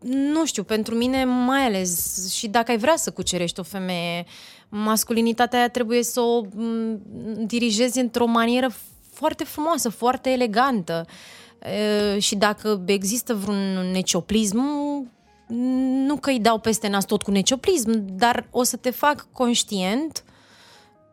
nu 0.00 0.46
știu, 0.46 0.62
pentru 0.62 0.94
mine 0.94 1.24
mai 1.24 1.64
ales 1.64 2.24
și 2.32 2.48
dacă 2.48 2.70
ai 2.70 2.78
vrea 2.78 2.96
să 2.96 3.10
cucerești 3.10 3.60
o 3.60 3.62
femeie, 3.62 4.24
masculinitatea 4.68 5.58
aia 5.58 5.68
trebuie 5.68 6.02
să 6.02 6.20
o 6.20 6.42
dirigezi 7.46 7.98
într-o 7.98 8.26
manieră 8.26 8.70
foarte 9.12 9.44
frumoasă, 9.44 9.88
foarte 9.88 10.30
elegantă. 10.30 11.06
Și 12.18 12.36
dacă 12.36 12.82
există 12.86 13.34
vreun 13.34 13.90
necioplism, 13.92 14.58
nu 16.06 16.16
că 16.16 16.30
îi 16.30 16.40
dau 16.40 16.58
peste 16.58 16.88
nas 16.88 17.04
tot 17.04 17.22
cu 17.22 17.30
necioplism, 17.30 18.04
dar 18.16 18.48
o 18.50 18.62
să 18.62 18.76
te 18.76 18.90
fac 18.90 19.26
conștient 19.32 20.24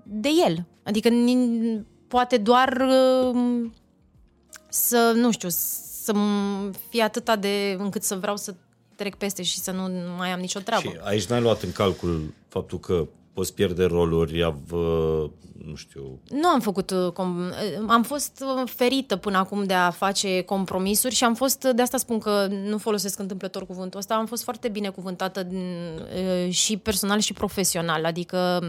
de 0.09 0.29
el. 0.47 0.65
Adică 0.83 1.09
poate 2.07 2.37
doar 2.37 2.87
um, 3.33 3.73
să, 4.69 5.13
nu 5.15 5.31
știu, 5.31 5.49
să 5.49 6.13
fie 6.89 7.01
atâta 7.01 7.35
de 7.35 7.75
încât 7.79 8.03
să 8.03 8.15
vreau 8.15 8.37
să 8.37 8.55
trec 8.95 9.15
peste 9.15 9.43
și 9.43 9.59
să 9.59 9.71
nu 9.71 9.89
mai 10.17 10.31
am 10.31 10.39
nicio 10.39 10.59
treabă. 10.59 10.89
Și 10.89 10.97
aici 11.03 11.25
n-ai 11.25 11.41
luat 11.41 11.61
în 11.61 11.71
calcul 11.71 12.33
faptul 12.47 12.79
că 12.79 13.07
poți 13.33 13.53
pierde 13.53 13.85
roluri, 13.85 14.43
avă, 14.43 15.31
nu 15.65 15.75
știu... 15.75 16.19
Nu 16.29 16.47
am 16.47 16.59
făcut... 16.59 16.91
Uh, 16.91 17.11
com- 17.11 17.49
uh, 17.79 17.85
am 17.87 18.03
fost 18.03 18.43
uh, 18.45 18.69
ferită 18.75 19.15
până 19.15 19.37
acum 19.37 19.63
de 19.63 19.73
a 19.73 19.89
face 19.89 20.41
compromisuri 20.41 21.13
și 21.13 21.23
am 21.23 21.35
fost... 21.35 21.63
De 21.75 21.81
asta 21.81 21.97
spun 21.97 22.19
că 22.19 22.47
nu 22.49 22.77
folosesc 22.77 23.19
întâmplător 23.19 23.65
cuvântul 23.65 23.99
ăsta. 23.99 24.15
Am 24.15 24.25
fost 24.25 24.43
foarte 24.43 24.67
bine 24.67 24.89
cuvântată 24.89 25.47
și 26.49 26.77
personal 26.77 27.19
și 27.19 27.33
profesional. 27.33 28.05
Adică 28.05 28.61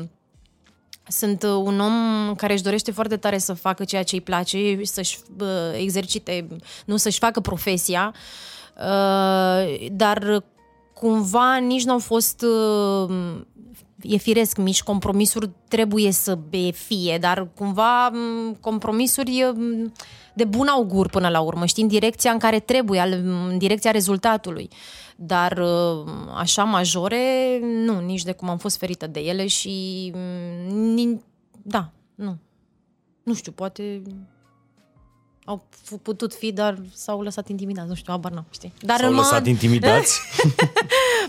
sunt 1.09 1.43
uh, 1.43 1.51
un 1.51 1.81
om 1.81 2.35
care 2.35 2.53
își 2.53 2.63
dorește 2.63 2.91
foarte 2.91 3.17
tare 3.17 3.39
să 3.39 3.53
facă 3.53 3.85
ceea 3.85 4.03
ce 4.03 4.15
îi 4.15 4.21
place, 4.21 4.81
să-și 4.83 5.19
uh, 5.41 5.47
exercite, 5.79 6.47
nu 6.85 6.97
să-și 6.97 7.19
facă 7.19 7.41
profesia, 7.41 8.15
uh, 8.77 9.89
dar 9.93 10.45
cumva 10.95 11.57
nici 11.57 11.85
nu 11.85 11.93
au 11.93 11.99
fost 11.99 12.45
e 14.03 14.16
firesc, 14.16 14.57
mici 14.57 14.82
compromisuri 14.82 15.51
trebuie 15.68 16.12
să 16.12 16.38
fie, 16.72 17.18
dar 17.20 17.49
cumva 17.55 18.11
compromisuri 18.61 19.53
de 20.34 20.44
bun 20.44 20.66
augur 20.66 21.09
până 21.09 21.28
la 21.28 21.40
urmă, 21.40 21.66
știi, 21.66 21.82
în 21.82 21.88
direcția 21.88 22.30
în 22.30 22.38
care 22.38 22.59
trebuie, 22.59 23.01
în 23.01 23.59
direcția 23.59 23.90
rezultatului. 23.90 24.68
Dar 25.16 25.59
uh, 25.59 26.11
așa 26.36 26.64
majore, 26.64 27.59
nu, 27.62 28.01
nici 28.01 28.22
de 28.22 28.32
cum 28.32 28.49
am 28.49 28.59
fost 28.59 28.78
ferită 28.78 29.07
de 29.07 29.20
ele 29.20 29.46
și 29.46 30.12
mm, 30.14 31.24
da, 31.62 31.90
nu. 32.14 32.36
Nu 33.22 33.34
știu, 33.34 33.53
poate 33.53 34.03
au 35.44 35.68
putut 36.03 36.34
fi, 36.34 36.53
dar 36.53 36.78
s-au 36.94 37.22
lăsat 37.22 37.49
intimidați, 37.49 37.88
nu 37.88 37.94
știu, 37.94 38.12
abar 38.12 38.32
n-am, 38.32 38.46
știi. 38.51 38.72
Dar 38.80 38.99
s-au 38.99 39.12
lăsat 39.12 39.46
intimidați? 39.46 40.20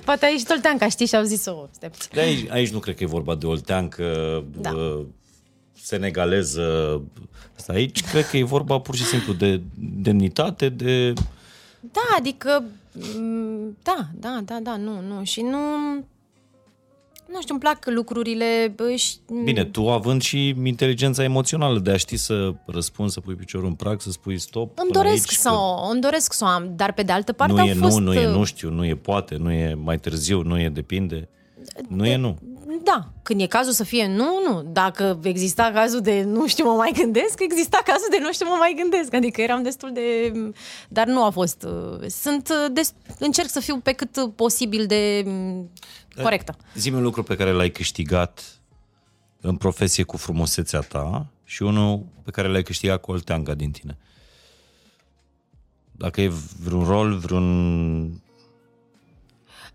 Poate 0.06 0.26
aici 0.26 0.44
Tolteanca, 0.44 0.90
știi, 0.90 1.06
și 1.06 1.16
au 1.16 1.24
zis-o, 1.24 1.70
stai 1.72 1.90
De 2.12 2.20
aici, 2.20 2.50
aici 2.50 2.70
nu 2.70 2.80
cred 2.80 2.96
că 2.96 3.04
e 3.04 3.08
vorba 3.08 3.36
de 3.36 3.46
Olteancă, 3.46 4.44
da. 4.58 4.72
uh, 4.72 5.06
senegaleză. 5.82 7.02
Asta 7.58 7.74
aici 7.74 8.04
cred 8.04 8.26
că 8.26 8.38
e 8.38 8.44
vorba 8.44 8.80
pur 8.80 8.96
și 8.96 9.04
simplu 9.04 9.34
de 9.34 9.62
demnitate, 10.02 10.70
de... 10.70 11.14
Da, 11.80 12.16
adică 12.18 12.64
Mm, 13.18 13.78
da, 13.84 14.08
da, 14.14 14.42
da, 14.46 14.60
da, 14.60 14.76
nu, 14.76 15.02
nu. 15.02 15.24
Și 15.24 15.42
nu... 15.42 15.58
Nu 17.32 17.42
știu, 17.42 17.54
îmi 17.54 17.60
plac 17.60 17.86
lucrurile... 17.86 18.76
Și... 18.96 19.16
Bine, 19.44 19.66
tu 19.66 19.90
având 19.90 20.22
și 20.22 20.56
inteligența 20.64 21.24
emoțională 21.24 21.80
de 21.80 21.92
a 21.92 21.98
ști 21.98 22.18
să 22.18 22.54
răspunzi, 22.66 23.14
să 23.14 23.20
pui 23.20 23.36
piciorul 23.36 23.68
în 23.68 23.74
prag, 23.74 24.02
să 24.02 24.12
spui 24.12 24.38
stop. 24.38 24.80
Îmi 24.80 24.92
doresc, 24.92 25.28
aici, 25.30 25.40
să, 25.40 25.50
o, 25.52 25.90
îmi 25.92 26.02
doresc 26.02 26.34
să 26.34 26.44
o 26.44 26.48
am, 26.48 26.74
dar 26.76 26.94
pe 26.94 27.04
de 27.04 27.12
altă 27.12 27.34
parte 27.34 27.54
nu 27.54 27.60
au 27.60 27.68
e 27.68 27.74
fost... 27.74 27.98
nu, 27.98 28.04
nu 28.04 28.14
e 28.14 28.28
nu 28.28 28.44
știu, 28.44 28.70
nu 28.70 28.86
e 28.86 28.96
poate, 28.96 29.36
nu 29.36 29.52
e 29.52 29.74
mai 29.74 30.00
târziu, 30.00 30.42
nu 30.42 30.60
e 30.60 30.70
depinde. 30.70 31.30
Nu 31.88 32.04
de, 32.04 32.10
e 32.10 32.16
nu. 32.16 32.38
da. 32.84 33.08
Când 33.24 33.42
e 33.42 33.46
cazul 33.46 33.74
să 33.74 33.84
fie 33.84 34.08
nu, 34.08 34.42
nu. 34.48 34.64
Dacă 34.72 35.20
exista 35.24 35.72
cazul 35.74 36.02
de 36.02 36.24
nu 36.24 36.48
știu, 36.48 36.66
mă 36.66 36.76
mai 36.76 36.92
gândesc, 37.02 37.40
exista 37.40 37.82
cazul 37.86 38.08
de 38.10 38.18
nu 38.22 38.32
știu, 38.32 38.46
mă 38.46 38.56
mai 38.60 38.76
gândesc. 38.78 39.14
Adică 39.14 39.42
eram 39.42 39.64
destul 39.64 39.92
de... 39.94 40.32
Dar 40.90 41.08
nu 41.08 41.24
a 41.24 41.30
fost... 41.30 41.64
uh, 41.64 42.08
Sunt... 42.08 42.50
uh, 42.50 42.72
Des... 42.72 42.94
Încerc 43.20 43.50
să 43.50 43.60
fiu 43.60 43.78
pe 43.78 43.92
cât 43.92 44.32
posibil 44.36 44.86
de 44.86 45.24
mm, 45.26 45.70
corectă. 46.24 46.56
Zi-mi 46.76 46.96
un 46.96 47.04
lucru 47.04 47.24
pe 47.24 47.36
care 47.36 47.52
l-ai 47.52 47.70
câștigat 47.70 48.60
în 49.42 49.56
profesie 49.56 50.04
cu 50.04 50.18
frumusețea 50.18 50.80
ta 50.80 51.26
și 51.44 51.64
unul 51.64 52.06
pe 52.24 52.32
care 52.32 52.48
l-ai 52.48 52.64
câștigat 52.64 53.02
cu 53.02 53.12
olteanga 53.12 53.54
din 53.54 53.72
tine. 53.72 53.98
Dacă 55.92 56.22
e 56.22 56.32
vreun 56.64 56.84
rol, 56.84 57.18
vreun... 57.18 58.00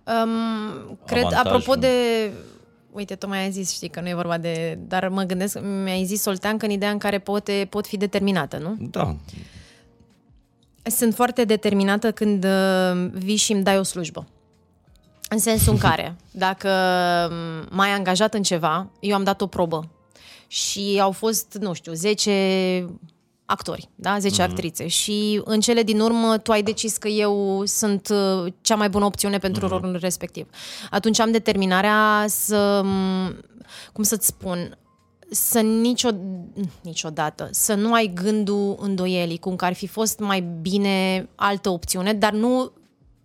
Um, 0.07 0.99
cred, 1.07 1.25
Avantaj, 1.25 1.47
apropo 1.47 1.75
nu? 1.75 1.81
de... 1.81 1.89
Uite, 2.91 3.15
tocmai 3.15 3.43
ai 3.43 3.51
zis, 3.51 3.73
știi, 3.73 3.89
că 3.89 4.01
nu 4.01 4.09
e 4.09 4.15
vorba 4.15 4.39
de... 4.39 4.79
Dar 4.89 5.09
mă 5.09 5.23
gândesc, 5.23 5.61
mi-ai 5.61 6.05
zis 6.05 6.21
Solteancă 6.21 6.65
în 6.65 6.71
ideea 6.71 6.91
în 6.91 6.99
care 6.99 7.19
poate, 7.19 7.67
pot 7.71 7.87
fi 7.87 7.97
determinată, 7.97 8.59
nu? 8.59 8.77
Da, 8.91 9.17
Sunt 10.83 11.15
foarte 11.15 11.45
determinată 11.45 12.13
când 12.13 12.45
uh, 12.45 13.11
vii 13.13 13.37
și 13.37 13.53
îmi 13.53 13.63
dai 13.63 13.79
o 13.79 13.83
slujbă. 13.83 14.27
În 15.35 15.41
sensul 15.41 15.73
în 15.73 15.79
care, 15.79 16.17
dacă 16.31 16.69
um, 17.31 17.69
m-ai 17.77 17.91
angajat 17.91 18.35
în 18.35 18.43
ceva, 18.43 18.91
eu 19.01 19.15
am 19.15 19.25
dat 19.25 19.41
o 19.41 19.47
probă 19.47 19.91
și 20.47 20.99
au 21.03 21.11
fost, 21.11 21.57
nu 21.61 21.73
știu, 21.73 21.93
10 21.93 22.87
actori, 23.45 23.89
da? 23.95 24.19
10 24.19 24.35
mm-hmm. 24.35 24.45
actrițe 24.45 24.87
și 24.87 25.41
în 25.45 25.61
cele 25.61 25.83
din 25.83 26.01
urmă 26.01 26.39
tu 26.39 26.53
ai 26.53 26.63
decis 26.63 26.97
că 26.97 27.09
eu 27.09 27.63
sunt 27.65 28.09
uh, 28.09 28.53
cea 28.61 28.75
mai 28.75 28.89
bună 28.89 29.05
opțiune 29.05 29.39
pentru 29.39 29.67
mm-hmm. 29.67 29.71
rolul 29.71 29.97
respectiv. 30.01 30.47
Atunci 30.91 31.21
am 31.21 31.31
determinarea 31.31 32.25
să, 32.29 32.81
m, 32.85 33.45
cum 33.93 34.03
să-ți 34.03 34.27
spun, 34.27 34.79
să 35.31 35.61
nicio, 35.61 36.09
niciodată, 36.83 37.49
să 37.53 37.75
nu 37.75 37.93
ai 37.93 38.13
gândul 38.15 38.77
îndoielii 38.81 39.39
cum 39.39 39.57
că 39.57 39.65
ar 39.65 39.75
fi 39.75 39.87
fost 39.87 40.19
mai 40.19 40.41
bine 40.41 41.29
altă 41.35 41.69
opțiune, 41.69 42.13
dar 42.13 42.33
nu 42.33 42.73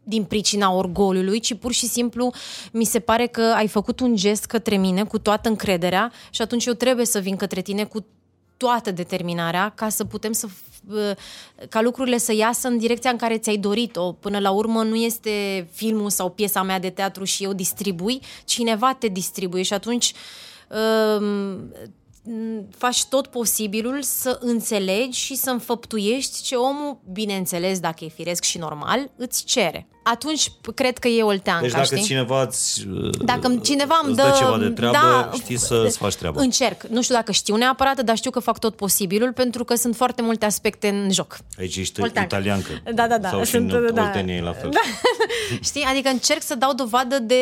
din 0.10 0.24
pricina 0.24 0.72
orgoliului, 0.72 1.40
ci 1.40 1.54
pur 1.54 1.72
și 1.72 1.86
simplu 1.86 2.32
mi 2.72 2.86
se 2.86 3.00
pare 3.00 3.28
că 3.28 3.42
ai 3.42 3.68
făcut 3.68 4.00
un 4.00 4.16
gest 4.16 4.46
către 4.46 4.78
mine 4.78 5.04
cu 5.04 5.20
toată 5.20 5.50
încrederea 5.50 6.12
și 6.30 6.42
atunci 6.42 6.66
eu 6.66 6.74
trebuie 6.74 7.06
să 7.06 7.20
vin 7.20 7.36
către 7.36 7.62
tine 7.62 7.84
cu 7.84 8.06
toată 8.58 8.92
determinarea 8.92 9.72
ca 9.76 9.90
să 9.90 10.06
putem 10.06 10.32
să 10.32 10.48
ca 11.70 11.82
lucrurile 11.82 12.18
să 12.18 12.34
iasă 12.34 12.68
în 12.68 12.78
direcția 12.78 13.10
în 13.10 13.18
care 13.18 13.38
ți-ai 13.38 13.58
dorit-o. 13.58 14.12
Până 14.12 14.40
la 14.40 14.52
urmă 14.52 14.84
nu 14.84 14.96
este 14.96 15.68
filmul 15.72 16.10
sau 16.10 16.30
piesa 16.30 16.64
mea 16.64 16.80
de 16.80 16.90
teatru 16.90 17.24
și 17.24 17.44
eu 17.44 17.54
distribui, 17.54 18.22
cineva 18.46 18.94
te 18.94 19.08
distribuie 19.08 19.64
și 19.64 19.74
atunci 19.74 20.14
um, 21.20 21.74
faci 22.78 23.06
tot 23.06 23.28
posibilul 23.28 24.02
să 24.02 24.38
înțelegi 24.42 25.20
și 25.20 25.36
să 25.36 25.50
înfăptuiești 25.50 26.42
ce 26.42 26.56
omul, 26.56 27.00
bineînțeles, 27.12 27.80
dacă 27.80 28.04
e 28.04 28.08
firesc 28.08 28.44
și 28.44 28.58
normal, 28.58 29.10
îți 29.16 29.44
cere. 29.44 29.88
Atunci 30.04 30.52
cred 30.76 30.98
că 30.98 31.08
e 31.08 31.24
olteanca, 31.24 31.62
deci 31.62 31.72
dacă 31.72 31.86
știi? 31.86 32.02
cineva 32.02 32.42
îți, 32.44 32.86
Dacă 33.24 33.60
cineva 33.64 34.00
îmi 34.04 34.12
îți 34.14 34.22
dă, 34.22 34.28
dă 34.30 34.36
ceva 34.38 34.58
de 34.58 34.70
treabă, 34.70 34.98
da, 34.98 35.30
știi 35.34 35.58
să-ți 35.58 35.98
faci 35.98 36.16
treaba. 36.16 36.42
Încerc. 36.42 36.84
Nu 36.84 37.02
știu 37.02 37.16
dacă 37.16 37.32
știu 37.32 37.56
neapărat, 37.56 38.02
dar 38.04 38.16
știu 38.18 38.32
că 38.32 38.40
fac 38.40 38.60
tot 38.60 38.76
posibilul 38.76 39.34
pentru 39.34 39.64
că 39.64 39.76
sunt 39.76 39.96
foarte 39.96 40.22
multe 40.22 40.46
aspecte 40.46 40.88
în 40.88 41.12
joc. 41.12 41.38
Aici 41.60 41.76
ești 41.76 42.02
Olteancă. 42.02 42.36
italiancă. 42.36 42.70
Da, 42.94 43.08
da, 43.08 43.18
da. 43.18 43.30
Sau 43.30 43.44
și 43.44 43.50
Sunt- 43.52 43.72
în 43.72 43.90
da. 43.94 44.02
Oltenia 44.04 44.36
e 44.36 44.42
la 44.42 44.54
fel. 44.54 44.70
Da. 44.70 44.80
Știi? 45.70 45.84
Adică 45.84 46.10
încerc 46.10 46.42
să 46.42 46.56
dau 46.56 46.74
dovadă 46.74 47.20
de 47.20 47.36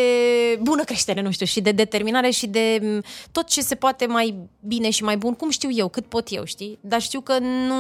bună 0.61 0.83
creștere, 0.83 1.21
nu 1.21 1.31
știu, 1.31 1.45
și 1.45 1.61
de 1.61 1.71
determinare 1.71 2.29
și 2.29 2.47
de 2.47 2.79
m, 2.81 3.03
tot 3.31 3.47
ce 3.47 3.61
se 3.61 3.75
poate 3.75 4.05
mai 4.05 4.35
bine 4.59 4.76
și 4.89 5.03
mai 5.03 5.17
bun, 5.17 5.33
cum 5.33 5.49
știu 5.49 5.69
eu, 5.71 5.87
cât 5.87 6.05
pot 6.05 6.27
eu, 6.31 6.43
știi? 6.43 6.77
Dar 6.81 7.01
știu 7.01 7.21
că 7.21 7.39
nu, 7.39 7.75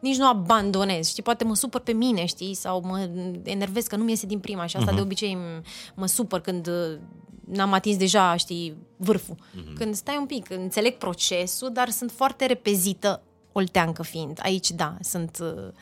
nici 0.00 0.16
nu 0.16 0.28
abandonez, 0.28 1.08
știi? 1.08 1.22
Poate 1.22 1.44
mă 1.44 1.54
supăr 1.54 1.80
pe 1.80 1.92
mine, 1.92 2.24
știi? 2.24 2.54
Sau 2.54 2.80
mă 2.84 3.08
enervez 3.42 3.86
că 3.86 3.96
nu 3.96 4.04
mi 4.04 4.10
iese 4.10 4.26
din 4.26 4.38
prima 4.38 4.66
și 4.66 4.76
asta 4.76 4.92
de 4.94 5.00
obicei 5.00 5.36
m- 5.36 5.62
mă 5.94 6.06
supăr 6.06 6.40
când 6.40 6.66
uh, 6.66 6.98
n-am 7.44 7.72
atins 7.72 7.96
deja, 7.96 8.36
știi, 8.36 8.76
vârful. 8.96 9.36
Când 9.74 9.94
stai 9.94 10.16
un 10.18 10.26
pic, 10.26 10.50
înțeleg 10.50 10.94
procesul, 10.94 11.70
dar 11.72 11.88
sunt 11.90 12.10
foarte 12.10 12.46
repezită 12.46 13.22
olteancă 13.52 14.02
fiind. 14.02 14.38
Aici, 14.42 14.70
da, 14.70 14.94
sunt... 15.00 15.38
uh, 15.42 15.72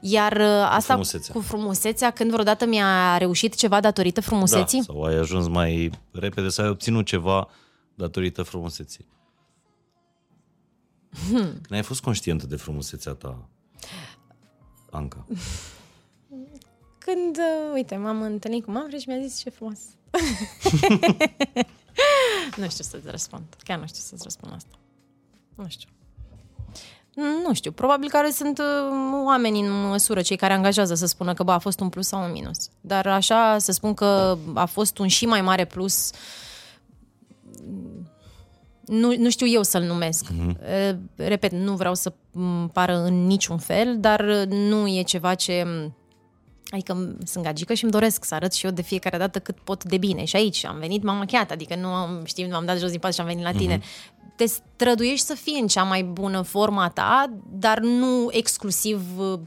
Iar 0.00 0.32
uh, 0.32 0.66
asta 0.70 0.92
frumusețea. 0.92 1.34
cu 1.34 1.40
frumusețea, 1.40 2.10
când 2.10 2.30
vreodată 2.30 2.66
mi-a 2.66 3.16
reușit 3.18 3.54
ceva 3.54 3.80
datorită 3.80 4.20
frumuseții? 4.20 4.78
Da, 4.78 4.84
sau 4.92 5.02
ai 5.02 5.14
ajuns 5.14 5.48
mai 5.48 5.90
repede, 6.12 6.48
să 6.48 6.62
ai 6.62 6.68
obținut 6.68 7.06
ceva 7.06 7.48
datorită 7.94 8.42
frumuseții. 8.42 9.06
Hmm. 11.28 11.38
Când 11.38 11.70
ai 11.70 11.82
fost 11.82 12.00
conștientă 12.00 12.46
de 12.46 12.56
frumusețea 12.56 13.12
ta, 13.12 13.48
Anca? 14.90 15.26
Când, 16.98 17.36
uh, 17.36 17.72
uite, 17.74 17.96
m-am 17.96 18.22
întâlnit 18.22 18.64
cu 18.64 18.70
mama 18.70 18.88
și 18.98 19.08
mi-a 19.08 19.26
zis 19.26 19.38
ce 19.38 19.50
frumos. 19.50 19.76
nu 22.56 22.68
știu 22.68 22.84
să-ți 22.84 23.10
răspund. 23.10 23.44
Chiar 23.62 23.78
nu 23.78 23.86
știu 23.86 24.00
să-ți 24.00 24.22
răspund 24.22 24.52
asta. 24.54 24.78
Nu 25.54 25.64
știu. 25.68 25.88
Nu 27.46 27.54
știu, 27.54 27.72
probabil 27.72 28.08
care 28.08 28.30
sunt 28.30 28.58
uh, 28.58 28.64
oameni 29.24 29.60
în 29.60 29.88
măsură, 29.88 30.22
cei 30.22 30.36
care 30.36 30.52
angajează 30.52 30.94
să 30.94 31.06
spună 31.06 31.34
că 31.34 31.42
bă, 31.42 31.52
a 31.52 31.58
fost 31.58 31.80
un 31.80 31.88
plus 31.88 32.06
sau 32.06 32.24
un 32.24 32.32
minus. 32.32 32.70
Dar 32.80 33.06
așa 33.06 33.58
să 33.58 33.72
spun 33.72 33.94
că 33.94 34.38
a 34.54 34.64
fost 34.64 34.98
un 34.98 35.06
și 35.06 35.26
mai 35.26 35.40
mare 35.40 35.64
plus, 35.64 36.10
nu, 38.86 39.14
nu 39.18 39.30
știu 39.30 39.46
eu 39.48 39.62
să-l 39.62 39.82
numesc. 39.82 40.26
Mm-hmm. 40.32 40.56
Repet, 41.16 41.52
nu 41.52 41.74
vreau 41.74 41.94
să 41.94 42.12
m, 42.32 42.68
pară 42.72 42.96
în 42.96 43.26
niciun 43.26 43.58
fel, 43.58 43.96
dar 44.00 44.24
nu 44.48 44.88
e 44.88 45.02
ceva 45.02 45.34
ce... 45.34 45.62
m, 45.66 45.96
Adică 46.70 47.16
sunt 47.24 47.44
gagică 47.44 47.74
și 47.74 47.82
îmi 47.82 47.92
doresc 47.92 48.24
să 48.24 48.34
arăt 48.34 48.52
și 48.52 48.64
eu 48.64 48.70
de 48.72 48.82
fiecare 48.82 49.18
dată 49.18 49.38
cât 49.38 49.58
pot 49.58 49.84
de 49.84 49.96
bine. 49.96 50.24
Și 50.24 50.36
aici 50.36 50.64
am 50.64 50.78
venit, 50.78 51.02
m-am 51.02 51.16
machiat, 51.16 51.50
adică 51.50 51.76
nu 51.76 51.88
am, 51.88 52.22
știi, 52.24 52.48
m-am 52.48 52.64
dat 52.64 52.78
jos 52.78 52.90
din 52.90 52.98
pat 52.98 53.14
și 53.14 53.20
am 53.20 53.26
venit 53.26 53.44
la 53.44 53.52
tine. 53.52 53.78
Mm-hmm. 53.78 54.34
Te 54.36 54.46
străduiești 54.46 55.26
să 55.26 55.34
fii 55.34 55.58
în 55.60 55.66
cea 55.66 55.82
mai 55.82 56.02
bună 56.04 56.42
forma 56.42 56.88
ta, 56.88 57.32
dar 57.50 57.78
nu 57.80 58.28
exclusiv 58.30 59.18
uh, 59.18 59.40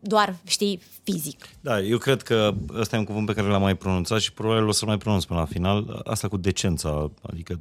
doar, 0.00 0.36
știi, 0.46 0.80
fizic. 1.02 1.48
Da, 1.60 1.80
eu 1.80 1.98
cred 1.98 2.22
că 2.22 2.54
ăsta 2.78 2.96
e 2.96 2.98
un 2.98 3.04
cuvânt 3.04 3.26
pe 3.26 3.32
care 3.32 3.48
l-am 3.48 3.62
mai 3.62 3.76
pronunțat 3.76 4.20
și 4.20 4.32
probabil 4.32 4.66
o 4.66 4.72
să-l 4.72 4.88
mai 4.88 4.98
pronunț 4.98 5.24
până 5.24 5.38
la 5.38 5.46
final. 5.46 6.02
Asta 6.04 6.28
cu 6.28 6.36
decența, 6.36 7.10
adică 7.22 7.60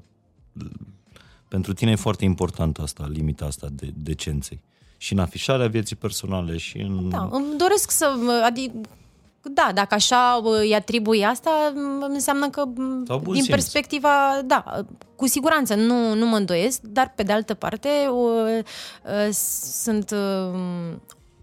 pentru 1.48 1.74
tine 1.74 1.92
e 1.92 1.96
foarte 1.96 2.24
important 2.24 2.78
asta, 2.78 3.08
limita 3.10 3.46
asta 3.46 3.68
de 3.72 3.92
decenței. 3.94 4.62
Și 4.98 5.14
în 5.14 5.20
afișarea 5.20 5.68
vieții 5.68 5.96
personale 5.96 6.58
și 6.58 6.78
în... 6.78 7.10
Da, 7.10 7.30
îmi 7.32 7.58
doresc 7.58 7.92
să, 7.92 8.18
adică, 8.46 8.74
da, 9.42 9.72
dacă 9.74 9.94
așa 9.94 10.42
uh, 10.44 10.60
îi 10.60 10.76
atribui 10.76 11.26
asta, 11.26 11.74
m, 11.76 12.06
înseamnă 12.14 12.50
că 12.50 12.66
m, 12.66 13.04
Sau 13.06 13.20
bun 13.20 13.34
din 13.34 13.44
simț. 13.44 13.56
perspectiva, 13.56 14.42
da, 14.46 14.86
cu 15.16 15.28
siguranță 15.28 15.76
nu, 15.76 16.14
nu 16.14 16.26
mă 16.26 16.36
îndoiesc, 16.36 16.82
dar 16.82 17.14
pe 17.16 17.24
de 17.24 17.32
altă 17.32 17.54
parte 17.54 17.90
uh, 18.12 18.64
uh, 19.06 19.34
sunt 19.84 20.12
uh, 20.12 20.60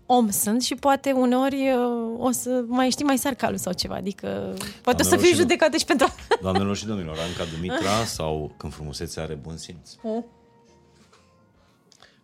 om 0.06 0.30
sunt 0.30 0.62
și 0.62 0.74
poate 0.74 1.12
uneori 1.12 1.70
uh, 1.70 2.18
o 2.18 2.30
să 2.30 2.64
mai 2.66 2.90
știi 2.90 3.04
mai 3.04 3.18
sar 3.18 3.34
calul 3.34 3.56
sau 3.56 3.72
ceva, 3.72 3.94
adică 3.94 4.54
poate 4.82 5.02
o 5.02 5.04
să 5.04 5.08
Doamnelor 5.08 5.18
fiu 5.18 5.28
și 5.28 5.34
judecată 5.34 5.76
și 5.76 5.84
pentru 5.84 6.14
Doamnelor 6.40 6.76
și 6.76 6.86
domnilor, 6.86 7.16
Anca 7.18 7.50
Dumitra 7.54 8.04
sau 8.04 8.54
când 8.56 8.72
frumusețea 8.72 9.22
are 9.22 9.34
bun 9.34 9.56
simț. 9.56 9.90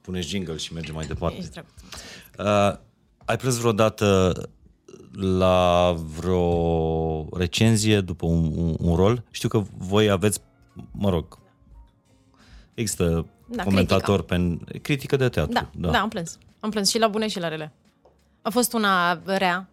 Puneți 0.01 0.29
jingle 0.29 0.57
și 0.57 0.73
mergem 0.73 0.95
mai 0.95 1.07
departe. 1.07 1.37
Ești 1.37 1.51
drăguț. 1.51 1.71
Uh, 2.39 2.79
ai 3.25 3.37
plâns 3.37 3.57
vreodată 3.57 4.33
la 5.13 5.95
vreo 6.19 7.29
recenzie 7.33 8.01
după 8.01 8.27
un, 8.27 8.53
un, 8.57 8.77
un 8.79 8.97
rol? 8.97 9.25
Știu 9.31 9.49
că 9.49 9.63
voi 9.77 10.11
aveți, 10.11 10.41
mă 10.91 11.11
rog, 11.11 11.39
există 12.75 13.27
Da, 13.51 13.57
da, 13.57 13.63
comentator 13.63 14.23
pe 14.23 14.59
critică 14.83 15.17
de 15.17 15.29
teatru. 15.29 15.53
Da, 15.53 15.71
da, 15.75 15.91
da, 15.91 16.01
am 16.01 16.09
plâns. 16.09 16.39
Am 16.61 16.71
plâns 16.71 16.89
și 16.89 16.99
la 16.99 17.09
bune 17.09 17.29
și 17.29 17.39
la 17.39 17.49
rele. 17.49 17.73
A 18.43 18.51
fost 18.51 18.73
una 18.73 19.21
rea, 19.25 19.69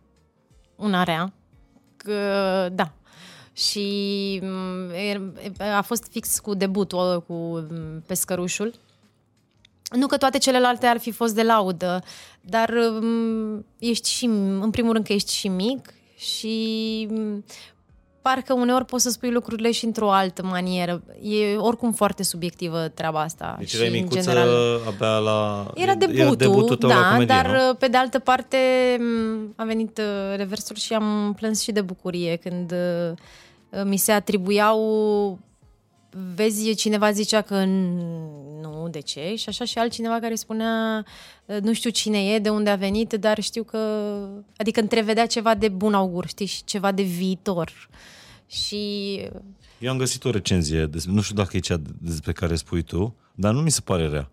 una 0.75 1.03
rea, 1.03 1.33
că, 1.97 2.69
da. 2.71 2.91
Și 3.53 4.39
m, 4.43 4.89
e- 4.89 5.31
a 5.59 5.81
fost 5.81 6.07
fix 6.11 6.39
cu 6.39 6.53
debutul 6.53 7.23
cu 7.27 7.33
m, 7.33 8.03
pescărușul. 8.05 8.73
Nu 9.91 10.07
că 10.07 10.17
toate 10.17 10.37
celelalte 10.37 10.85
ar 10.85 10.97
fi 10.97 11.11
fost 11.11 11.35
de 11.35 11.43
laudă, 11.43 12.03
dar 12.41 12.73
m, 13.01 13.65
ești 13.79 14.09
și, 14.09 14.25
în 14.25 14.69
primul 14.71 14.93
rând 14.93 15.05
că 15.05 15.13
ești 15.13 15.33
și 15.33 15.47
mic 15.47 15.93
și 16.17 17.07
m, 17.09 17.43
parcă 18.29 18.53
uneori 18.53 18.85
poți 18.85 19.03
să 19.03 19.09
spui 19.09 19.31
lucrurile 19.31 19.71
și 19.71 19.85
într-o 19.85 20.11
altă 20.11 20.43
manieră. 20.43 21.03
E 21.21 21.55
oricum 21.55 21.91
foarte 21.91 22.23
subiectivă 22.23 22.87
treaba 22.87 23.21
asta. 23.21 23.55
Deci 23.59 23.69
și, 23.69 23.75
erai 23.75 23.87
în 23.87 23.93
micuță 23.93 24.19
general, 24.19 24.81
abia 24.87 25.17
la... 25.17 25.71
era 25.75 25.95
debutul, 25.95 26.35
debutul 26.35 26.75
tău 26.75 26.89
la 26.89 26.95
da, 26.95 27.01
comedie, 27.01 27.25
dar 27.25 27.45
nu? 27.45 27.69
uh, 27.69 27.75
pe 27.79 27.87
de 27.87 27.97
altă 27.97 28.19
parte 28.19 28.57
m, 28.99 29.53
a 29.55 29.63
venit 29.63 29.97
uh, 29.97 30.37
reversul 30.37 30.75
și 30.75 30.93
am 30.93 31.33
plâns 31.35 31.61
și 31.61 31.71
de 31.71 31.81
bucurie 31.81 32.35
când 32.35 32.71
uh, 32.71 33.83
mi 33.83 33.97
se 33.97 34.11
atribuiau 34.11 35.39
vezi, 36.35 36.75
cineva 36.75 37.11
zicea 37.11 37.41
că 37.41 37.63
nu, 38.61 38.87
de 38.91 38.99
ce? 38.99 39.35
Și 39.35 39.49
așa 39.49 39.65
și 39.65 39.77
altcineva 39.77 40.19
care 40.19 40.35
spunea, 40.35 41.05
nu 41.61 41.73
știu 41.73 41.89
cine 41.89 42.33
e, 42.33 42.39
de 42.39 42.49
unde 42.49 42.69
a 42.69 42.75
venit, 42.75 43.13
dar 43.13 43.39
știu 43.39 43.63
că... 43.63 43.77
Adică 44.57 44.79
întrevedea 44.79 45.25
ceva 45.25 45.55
de 45.55 45.67
bun 45.67 45.93
augur, 45.93 46.27
știi, 46.27 46.45
și 46.45 46.63
ceva 46.63 46.91
de 46.91 47.01
viitor. 47.01 47.89
Și... 48.47 49.21
Eu 49.79 49.91
am 49.91 49.97
găsit 49.97 50.23
o 50.23 50.29
recenzie, 50.29 50.89
nu 51.05 51.21
știu 51.21 51.35
dacă 51.35 51.57
e 51.57 51.59
cea 51.59 51.81
despre 52.01 52.31
care 52.31 52.55
spui 52.55 52.81
tu, 52.81 53.15
dar 53.35 53.53
nu 53.53 53.61
mi 53.61 53.71
se 53.71 53.81
pare 53.81 54.07
rea. 54.07 54.29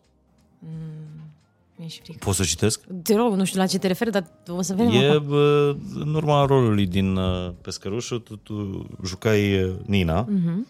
Mi-e 1.76 1.88
și 1.88 2.00
frică. 2.02 2.18
Poți 2.24 2.36
să 2.36 2.42
citesc? 2.44 2.80
Te 3.02 3.14
rog, 3.14 3.34
nu 3.34 3.44
știu 3.44 3.60
la 3.60 3.66
ce 3.66 3.78
te 3.78 3.86
referi, 3.86 4.10
dar 4.10 4.24
o 4.48 4.62
să 4.62 4.74
vedem 4.74 4.92
E 4.92 5.08
acum. 5.10 5.26
bă, 5.26 5.76
în 5.94 6.14
urma 6.14 6.44
rolului 6.44 6.86
din 6.86 7.16
uh, 7.16 7.50
Pescărușul, 7.60 8.18
tu, 8.18 8.36
tu 8.36 8.86
jucai 9.04 9.62
uh, 9.62 9.72
Nina. 9.86 10.26
Mhm. 10.28 10.66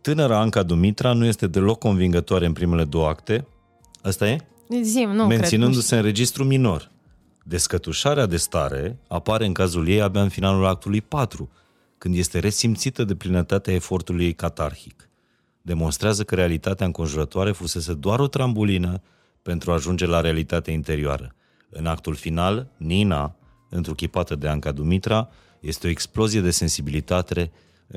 Tânăra 0.00 0.38
Anca 0.40 0.62
Dumitra 0.62 1.12
nu 1.12 1.24
este 1.24 1.46
deloc 1.46 1.78
convingătoare 1.78 2.46
în 2.46 2.52
primele 2.52 2.84
două 2.84 3.08
acte. 3.08 3.46
Asta 4.02 4.28
e? 4.28 4.38
Zim, 4.82 5.10
nu 5.10 5.26
Menținându-se 5.26 5.96
în 5.96 6.02
registru 6.02 6.44
minor. 6.44 6.90
Descătușarea 7.44 8.26
de 8.26 8.36
stare 8.36 8.98
apare 9.08 9.46
în 9.46 9.52
cazul 9.52 9.88
ei 9.88 10.00
abia 10.00 10.22
în 10.22 10.28
finalul 10.28 10.66
actului 10.66 11.00
4, 11.00 11.50
când 12.00 12.14
este 12.16 12.38
resimțită 12.38 13.04
de 13.04 13.14
plinătatea 13.14 13.72
efortului 13.74 14.24
ei 14.24 14.32
catarhic. 14.32 15.08
Demonstrează 15.62 16.24
că 16.24 16.34
realitatea 16.34 16.86
înconjurătoare 16.86 17.52
fusese 17.52 17.94
doar 17.94 18.20
o 18.20 18.26
trambulină 18.26 19.02
pentru 19.42 19.70
a 19.70 19.74
ajunge 19.74 20.06
la 20.06 20.20
realitatea 20.20 20.72
interioară. 20.72 21.34
În 21.70 21.86
actul 21.86 22.14
final, 22.14 22.66
Nina, 22.76 23.36
întruchipată 23.68 24.34
de 24.34 24.48
Anca 24.48 24.72
Dumitra, 24.72 25.28
este 25.60 25.86
o 25.86 25.90
explozie 25.90 26.40
de 26.40 26.50
sensibilitate, 26.50 27.50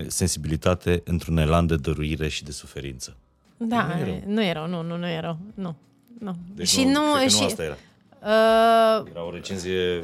sensibilitate 0.07 1.01
într-un 1.05 1.37
elan 1.37 1.65
de 1.65 1.75
dăruire 1.75 2.27
și 2.27 2.43
de 2.43 2.51
suferință. 2.51 3.17
Da, 3.57 3.83
Nu 3.87 3.93
e 3.99 4.03
rău. 4.05 4.33
nu 4.33 4.43
e 4.43 4.51
rău, 4.51 4.67
nu, 4.67 4.81
nu, 4.81 4.97
nu 4.97 5.07
e 5.07 5.19
rău, 5.19 5.37
nu. 5.53 5.75
nu. 6.19 6.35
Deci 6.55 6.67
și 6.67 6.83
nu, 6.83 7.01
cred 7.13 7.23
că 7.23 7.29
și, 7.29 7.39
nu 7.39 7.45
asta 7.45 7.63
era. 7.63 7.77
Uh, 8.21 9.09
Era 9.11 9.25
o 9.25 9.31
recenzie... 9.31 10.03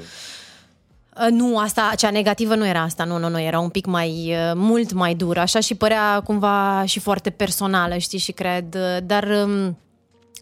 Uh, 1.19 1.31
Nu, 1.31 1.57
asta, 1.57 1.91
cea 1.97 2.09
negativă 2.09 2.55
nu 2.55 2.67
era 2.67 2.81
asta, 2.81 3.03
nu, 3.03 3.17
nu, 3.17 3.29
nu, 3.29 3.41
era 3.41 3.59
un 3.59 3.69
pic 3.69 3.85
mai, 3.85 4.09
uh, 4.09 4.51
mult 4.55 4.91
mai 4.91 5.15
dură, 5.15 5.39
așa 5.39 5.59
și 5.59 5.75
părea 5.75 6.21
cumva 6.23 6.83
și 6.85 6.99
foarte 6.99 7.29
personală, 7.29 7.97
știi, 7.97 8.19
și 8.19 8.31
cred, 8.31 8.75
uh, 8.75 8.97
dar 9.03 9.23
um, 9.45 9.77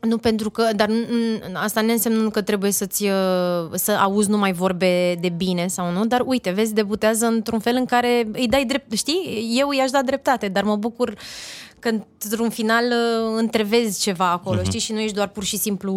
nu 0.01 0.17
pentru 0.17 0.49
că, 0.49 0.69
dar 0.75 0.89
mm, 0.89 1.41
asta 1.53 1.81
nu 1.81 1.91
înseamnă 1.91 2.29
că 2.29 2.41
trebuie 2.41 2.71
să-ți, 2.71 3.03
uh, 3.03 3.69
să 3.73 3.91
auzi 3.91 4.29
numai 4.29 4.53
vorbe 4.53 5.15
de 5.21 5.29
bine 5.29 5.67
sau 5.67 5.91
nu, 5.91 6.05
dar 6.05 6.21
uite, 6.25 6.49
vezi, 6.49 6.73
debutează 6.73 7.25
într-un 7.25 7.59
fel 7.59 7.75
în 7.75 7.85
care 7.85 8.27
îi 8.31 8.47
dai 8.47 8.65
drept, 8.65 8.93
știi, 8.93 9.55
eu 9.59 9.71
i-aș 9.71 9.89
da 9.89 10.01
dreptate, 10.01 10.47
dar 10.47 10.63
mă 10.63 10.75
bucur 10.75 11.17
că 11.79 11.89
într-un 12.23 12.49
final 12.49 12.85
uh, 12.85 13.33
întrevezi 13.37 14.01
ceva 14.01 14.31
acolo, 14.31 14.59
uh-huh. 14.59 14.65
știi, 14.65 14.79
și 14.79 14.91
nu 14.91 14.99
ești 14.99 15.15
doar 15.15 15.27
pur 15.27 15.43
și 15.43 15.57
simplu 15.57 15.93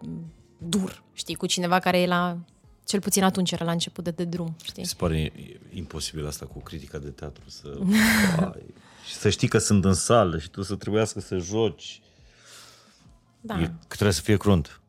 mm, 0.00 0.32
dur, 0.58 1.02
știi, 1.12 1.34
cu 1.34 1.46
cineva 1.46 1.78
care 1.78 1.98
e 1.98 2.06
la, 2.06 2.36
cel 2.88 3.00
puțin 3.00 3.22
atunci 3.22 3.50
era 3.50 3.64
la 3.64 3.70
început 3.70 4.04
de, 4.04 4.10
de 4.10 4.24
drum, 4.24 4.56
știi? 4.62 4.82
Mi 4.82 4.88
se 4.88 4.94
pare 4.96 5.32
imposibil 5.70 6.26
asta 6.26 6.46
cu 6.46 6.58
critica 6.58 6.98
de 6.98 7.10
teatru. 7.10 7.42
Să, 7.46 7.78
Vai, 8.36 8.64
și 9.08 9.14
să 9.14 9.30
știi 9.30 9.48
că 9.48 9.58
sunt 9.58 9.84
în 9.84 9.94
sală 9.94 10.38
și 10.38 10.50
tu 10.50 10.62
să 10.62 10.74
trebuiască 10.74 11.20
să 11.20 11.38
joci. 11.38 12.00
Da. 13.40 13.60
E, 13.60 13.66
că 13.66 13.94
trebuie 13.94 14.12
să 14.12 14.20
fie 14.20 14.36
crunt. 14.36 14.80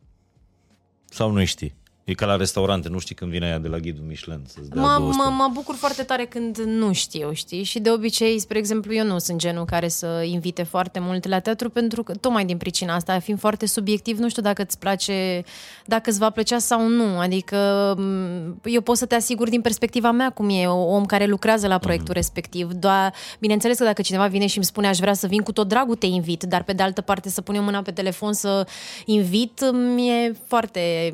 Sau 1.09 1.31
nu 1.31 1.45
știi. 1.45 1.75
E 2.09 2.13
ca 2.13 2.25
la 2.25 2.35
restaurante, 2.35 2.89
nu 2.89 2.99
știi 2.99 3.15
când 3.15 3.31
vine 3.31 3.45
aia 3.45 3.57
de 3.57 3.67
la 3.67 3.77
ghidul 3.77 4.03
Michelin 4.07 4.41
să-ți 4.45 4.69
dea 4.69 4.81
Mă, 4.81 4.95
200. 4.99 5.17
mă, 5.17 5.29
mă 5.29 5.49
bucur 5.53 5.75
foarte 5.75 6.03
tare 6.03 6.25
când 6.25 6.57
nu 6.57 6.93
știu, 6.93 7.33
știi? 7.33 7.63
Și 7.63 7.79
de 7.79 7.91
obicei, 7.91 8.39
spre 8.39 8.57
exemplu, 8.57 8.93
eu 8.93 9.05
nu 9.05 9.17
sunt 9.17 9.37
genul 9.37 9.65
care 9.65 9.87
să 9.87 10.23
invite 10.25 10.63
foarte 10.63 10.99
mult 10.99 11.27
la 11.27 11.39
teatru 11.39 11.69
pentru 11.69 12.03
că, 12.03 12.13
tocmai 12.15 12.45
din 12.45 12.57
pricina 12.57 12.95
asta, 12.95 13.19
fiind 13.19 13.39
foarte 13.39 13.65
subiectiv, 13.65 14.17
nu 14.17 14.29
știu 14.29 14.41
dacă 14.41 14.61
îți 14.61 14.79
place, 14.79 15.43
dacă 15.85 16.09
îți 16.09 16.19
va 16.19 16.29
plăcea 16.29 16.59
sau 16.59 16.87
nu. 16.87 17.19
Adică 17.19 17.93
m, 17.97 18.59
eu 18.63 18.81
pot 18.81 18.97
să 18.97 19.05
te 19.05 19.15
asigur 19.15 19.49
din 19.49 19.61
perspectiva 19.61 20.11
mea 20.11 20.29
cum 20.29 20.49
e 20.49 20.67
o 20.67 20.93
om 20.93 21.05
care 21.05 21.25
lucrează 21.25 21.67
la 21.67 21.77
proiectul 21.77 22.13
respectiv. 22.13 22.71
Doar, 22.71 23.13
bineînțeles 23.39 23.77
că 23.77 23.83
dacă 23.83 24.01
cineva 24.01 24.27
vine 24.27 24.47
și 24.47 24.57
îmi 24.57 24.65
spune 24.65 24.87
aș 24.87 24.97
vrea 24.97 25.13
să 25.13 25.27
vin 25.27 25.41
cu 25.41 25.51
tot 25.51 25.67
dragul 25.67 25.95
te 25.95 26.05
invit, 26.05 26.43
dar 26.43 26.63
pe 26.63 26.73
de 26.73 26.83
altă 26.83 27.01
parte 27.01 27.29
să 27.29 27.41
pun 27.41 27.55
eu 27.55 27.63
mâna 27.63 27.81
pe 27.81 27.91
telefon 27.91 28.33
să 28.33 28.67
invit, 29.05 29.71
mi-e 29.71 30.35
foarte 30.47 31.13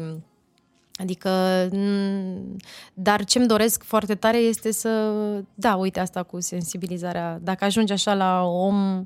Adică, 0.97 1.29
m, 1.71 2.57
dar 2.93 3.23
ce-mi 3.23 3.47
doresc 3.47 3.83
foarte 3.83 4.15
tare 4.15 4.37
este 4.37 4.71
să, 4.71 5.11
da, 5.55 5.75
uite 5.75 5.99
asta 5.99 6.23
cu 6.23 6.39
sensibilizarea. 6.39 7.39
Dacă 7.41 7.65
ajungi 7.65 7.91
așa 7.91 8.13
la 8.13 8.43
om, 8.43 9.03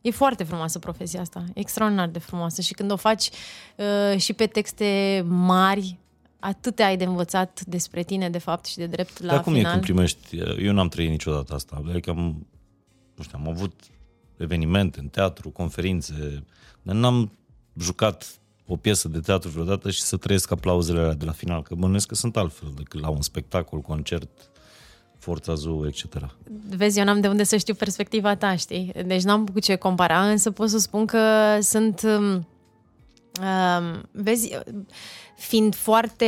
e 0.00 0.10
foarte 0.10 0.44
frumoasă 0.44 0.78
profesia 0.78 1.20
asta, 1.20 1.44
extraordinar 1.54 2.08
de 2.08 2.18
frumoasă. 2.18 2.60
Și 2.60 2.72
când 2.72 2.90
o 2.90 2.96
faci 2.96 3.30
uh, 3.76 4.18
și 4.20 4.32
pe 4.32 4.46
texte 4.46 5.22
mari, 5.28 5.98
atât 6.38 6.78
ai 6.78 6.96
de 6.96 7.04
învățat 7.04 7.64
despre 7.64 8.02
tine, 8.02 8.30
de 8.30 8.38
fapt, 8.38 8.64
și 8.64 8.76
de 8.76 8.86
drept 8.86 9.22
la 9.22 9.32
Dar 9.32 9.42
cum 9.42 9.52
final. 9.52 9.68
e 9.68 9.72
când 9.72 9.84
primești... 9.84 10.36
Eu 10.58 10.72
n-am 10.72 10.88
trăit 10.88 11.10
niciodată 11.10 11.54
asta. 11.54 11.82
Adică 11.88 12.10
am, 12.10 12.46
nu 13.14 13.22
știu, 13.22 13.38
am 13.40 13.48
avut 13.48 13.80
evenimente 14.36 15.00
în 15.00 15.08
teatru, 15.08 15.50
conferințe, 15.50 16.44
dar 16.82 16.94
n-am 16.94 17.32
jucat 17.78 18.40
o 18.72 18.76
piesă 18.76 19.08
de 19.08 19.20
teatru 19.20 19.48
vreodată 19.48 19.90
și 19.90 20.00
să 20.00 20.16
trăiesc 20.16 20.50
aplauzele 20.50 20.98
alea 20.98 21.14
de 21.14 21.24
la 21.24 21.32
final, 21.32 21.62
că 21.62 21.74
bănuiesc 21.74 22.06
că 22.06 22.14
sunt 22.14 22.36
altfel 22.36 22.72
decât 22.76 23.00
la 23.00 23.08
un 23.08 23.22
spectacol, 23.22 23.80
concert, 23.80 24.30
Forța 25.18 25.54
Zoo, 25.54 25.86
etc. 25.86 26.04
Vezi, 26.68 26.98
eu 26.98 27.04
n-am 27.04 27.20
de 27.20 27.28
unde 27.28 27.42
să 27.42 27.56
știu 27.56 27.74
perspectiva 27.74 28.36
ta, 28.36 28.56
știi? 28.56 28.92
Deci 29.06 29.22
n-am 29.22 29.46
cu 29.46 29.58
ce 29.58 29.76
compara, 29.76 30.28
însă 30.28 30.50
pot 30.50 30.68
să 30.68 30.78
spun 30.78 31.06
că 31.06 31.58
sunt... 31.60 32.02
Um, 32.02 32.48
um, 33.42 34.08
vezi, 34.10 34.58
fiind 35.36 35.74
foarte 35.74 36.24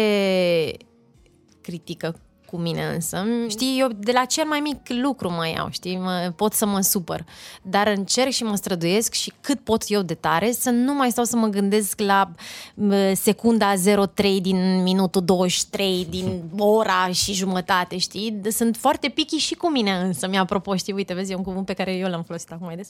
critică 1.61 2.19
cu 2.55 2.61
mine 2.61 2.85
însă, 2.95 3.25
știi, 3.49 3.81
eu 3.81 3.89
de 3.99 4.13
la 4.13 4.25
cel 4.25 4.45
mai 4.45 4.61
mic 4.61 4.77
lucru 4.89 5.31
mă 5.31 5.49
iau, 5.49 5.69
știi, 5.71 5.97
mă, 5.97 6.33
pot 6.37 6.53
să 6.53 6.67
mă 6.67 6.81
supăr, 6.81 7.25
dar 7.63 7.87
încerc 7.87 8.31
și 8.31 8.43
mă 8.43 8.57
străduiesc 8.57 9.13
și 9.13 9.33
cât 9.41 9.61
pot 9.61 9.83
eu 9.87 10.03
de 10.03 10.15
tare 10.15 10.53
să 10.53 10.71
nu 10.71 10.95
mai 10.95 11.11
stau 11.11 11.25
să 11.25 11.37
mă 11.37 11.47
gândesc 11.47 12.01
la 12.01 12.31
mă, 12.75 13.13
secunda 13.15 13.73
03 14.15 14.41
din 14.41 14.83
minutul 14.83 15.25
23, 15.25 16.07
din 16.11 16.43
ora 16.59 17.09
și 17.13 17.33
jumătate, 17.33 17.99
știi, 17.99 18.41
sunt 18.51 18.77
foarte 18.77 19.09
picky 19.09 19.37
și 19.37 19.55
cu 19.55 19.71
mine 19.71 19.91
însă, 19.93 20.29
mi-apropo, 20.29 20.77
știi, 20.77 20.93
uite, 20.93 21.15
vezi, 21.15 21.33
e 21.33 21.37
un 21.37 21.43
cuvânt 21.43 21.67
pe 21.67 21.73
care 21.73 21.95
eu 21.95 22.09
l-am 22.09 22.23
folosit 22.23 22.51
acum 22.53 22.67
mai 22.67 22.77
des, 22.77 22.89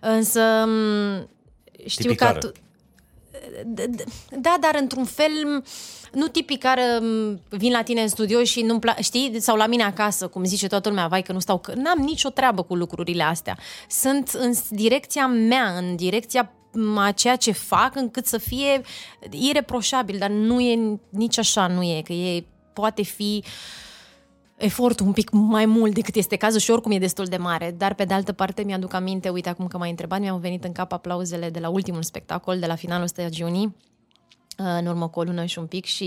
însă 0.00 0.40
m, 0.66 1.28
știu 1.86 2.04
Tipicară. 2.04 2.38
că... 2.38 2.46
Tu, 2.46 2.52
D- 2.52 2.56
d- 2.56 2.62
da, 4.30 4.56
dar 4.60 4.76
într-un 4.80 5.04
fel 5.04 5.62
nu 6.12 6.26
tipic 6.26 6.58
care 6.58 6.98
m, 7.00 7.40
vin 7.48 7.72
la 7.72 7.82
tine 7.82 8.02
în 8.02 8.08
studio 8.08 8.42
și 8.42 8.62
nu-mi 8.62 8.80
pla- 8.80 8.98
știi, 9.00 9.40
sau 9.40 9.56
la 9.56 9.66
mine 9.66 9.82
acasă, 9.82 10.26
cum 10.26 10.44
zice 10.44 10.66
toată 10.66 10.88
lumea, 10.88 11.06
vai 11.06 11.22
că 11.22 11.32
nu 11.32 11.38
stau, 11.38 11.58
că 11.58 11.72
n-am 11.74 11.98
nicio 11.98 12.28
treabă 12.28 12.62
cu 12.62 12.74
lucrurile 12.74 13.22
astea. 13.22 13.58
Sunt 13.88 14.28
în 14.28 14.52
direcția 14.70 15.26
mea, 15.26 15.76
în 15.76 15.96
direcția 15.96 16.52
m, 16.72 16.96
a 16.96 17.10
ceea 17.10 17.36
ce 17.36 17.52
fac, 17.52 17.96
încât 17.96 18.26
să 18.26 18.38
fie 18.38 18.80
ireproșabil, 19.30 20.18
dar 20.18 20.30
nu 20.30 20.60
e 20.60 20.98
nici 21.08 21.38
așa, 21.38 21.66
nu 21.66 21.82
e, 21.82 22.02
că 22.04 22.12
e, 22.12 22.44
poate 22.72 23.02
fi 23.02 23.44
efortul 24.56 25.06
un 25.06 25.12
pic 25.12 25.30
mai 25.30 25.66
mult 25.66 25.94
decât 25.94 26.14
este 26.14 26.36
cazul 26.36 26.60
și 26.60 26.70
oricum 26.70 26.90
e 26.90 26.98
destul 26.98 27.24
de 27.24 27.36
mare, 27.36 27.74
dar 27.78 27.94
pe 27.94 28.04
de 28.04 28.14
altă 28.14 28.32
parte 28.32 28.62
mi-aduc 28.62 28.92
aminte, 28.92 29.28
uite 29.28 29.48
acum 29.48 29.66
că 29.66 29.78
m-ai 29.78 29.90
întrebat, 29.90 30.20
mi-au 30.20 30.38
venit 30.38 30.64
în 30.64 30.72
cap 30.72 30.92
aplauzele 30.92 31.50
de 31.50 31.58
la 31.58 31.68
ultimul 31.68 32.02
spectacol, 32.02 32.58
de 32.58 32.66
la 32.66 32.74
finalul 32.74 33.06
stagiunii, 33.06 33.74
în 34.56 34.86
urmă 34.86 35.08
cu 35.08 35.18
o 35.18 35.22
lună 35.22 35.44
și 35.44 35.58
un 35.58 35.66
pic 35.66 35.84
și 35.84 36.06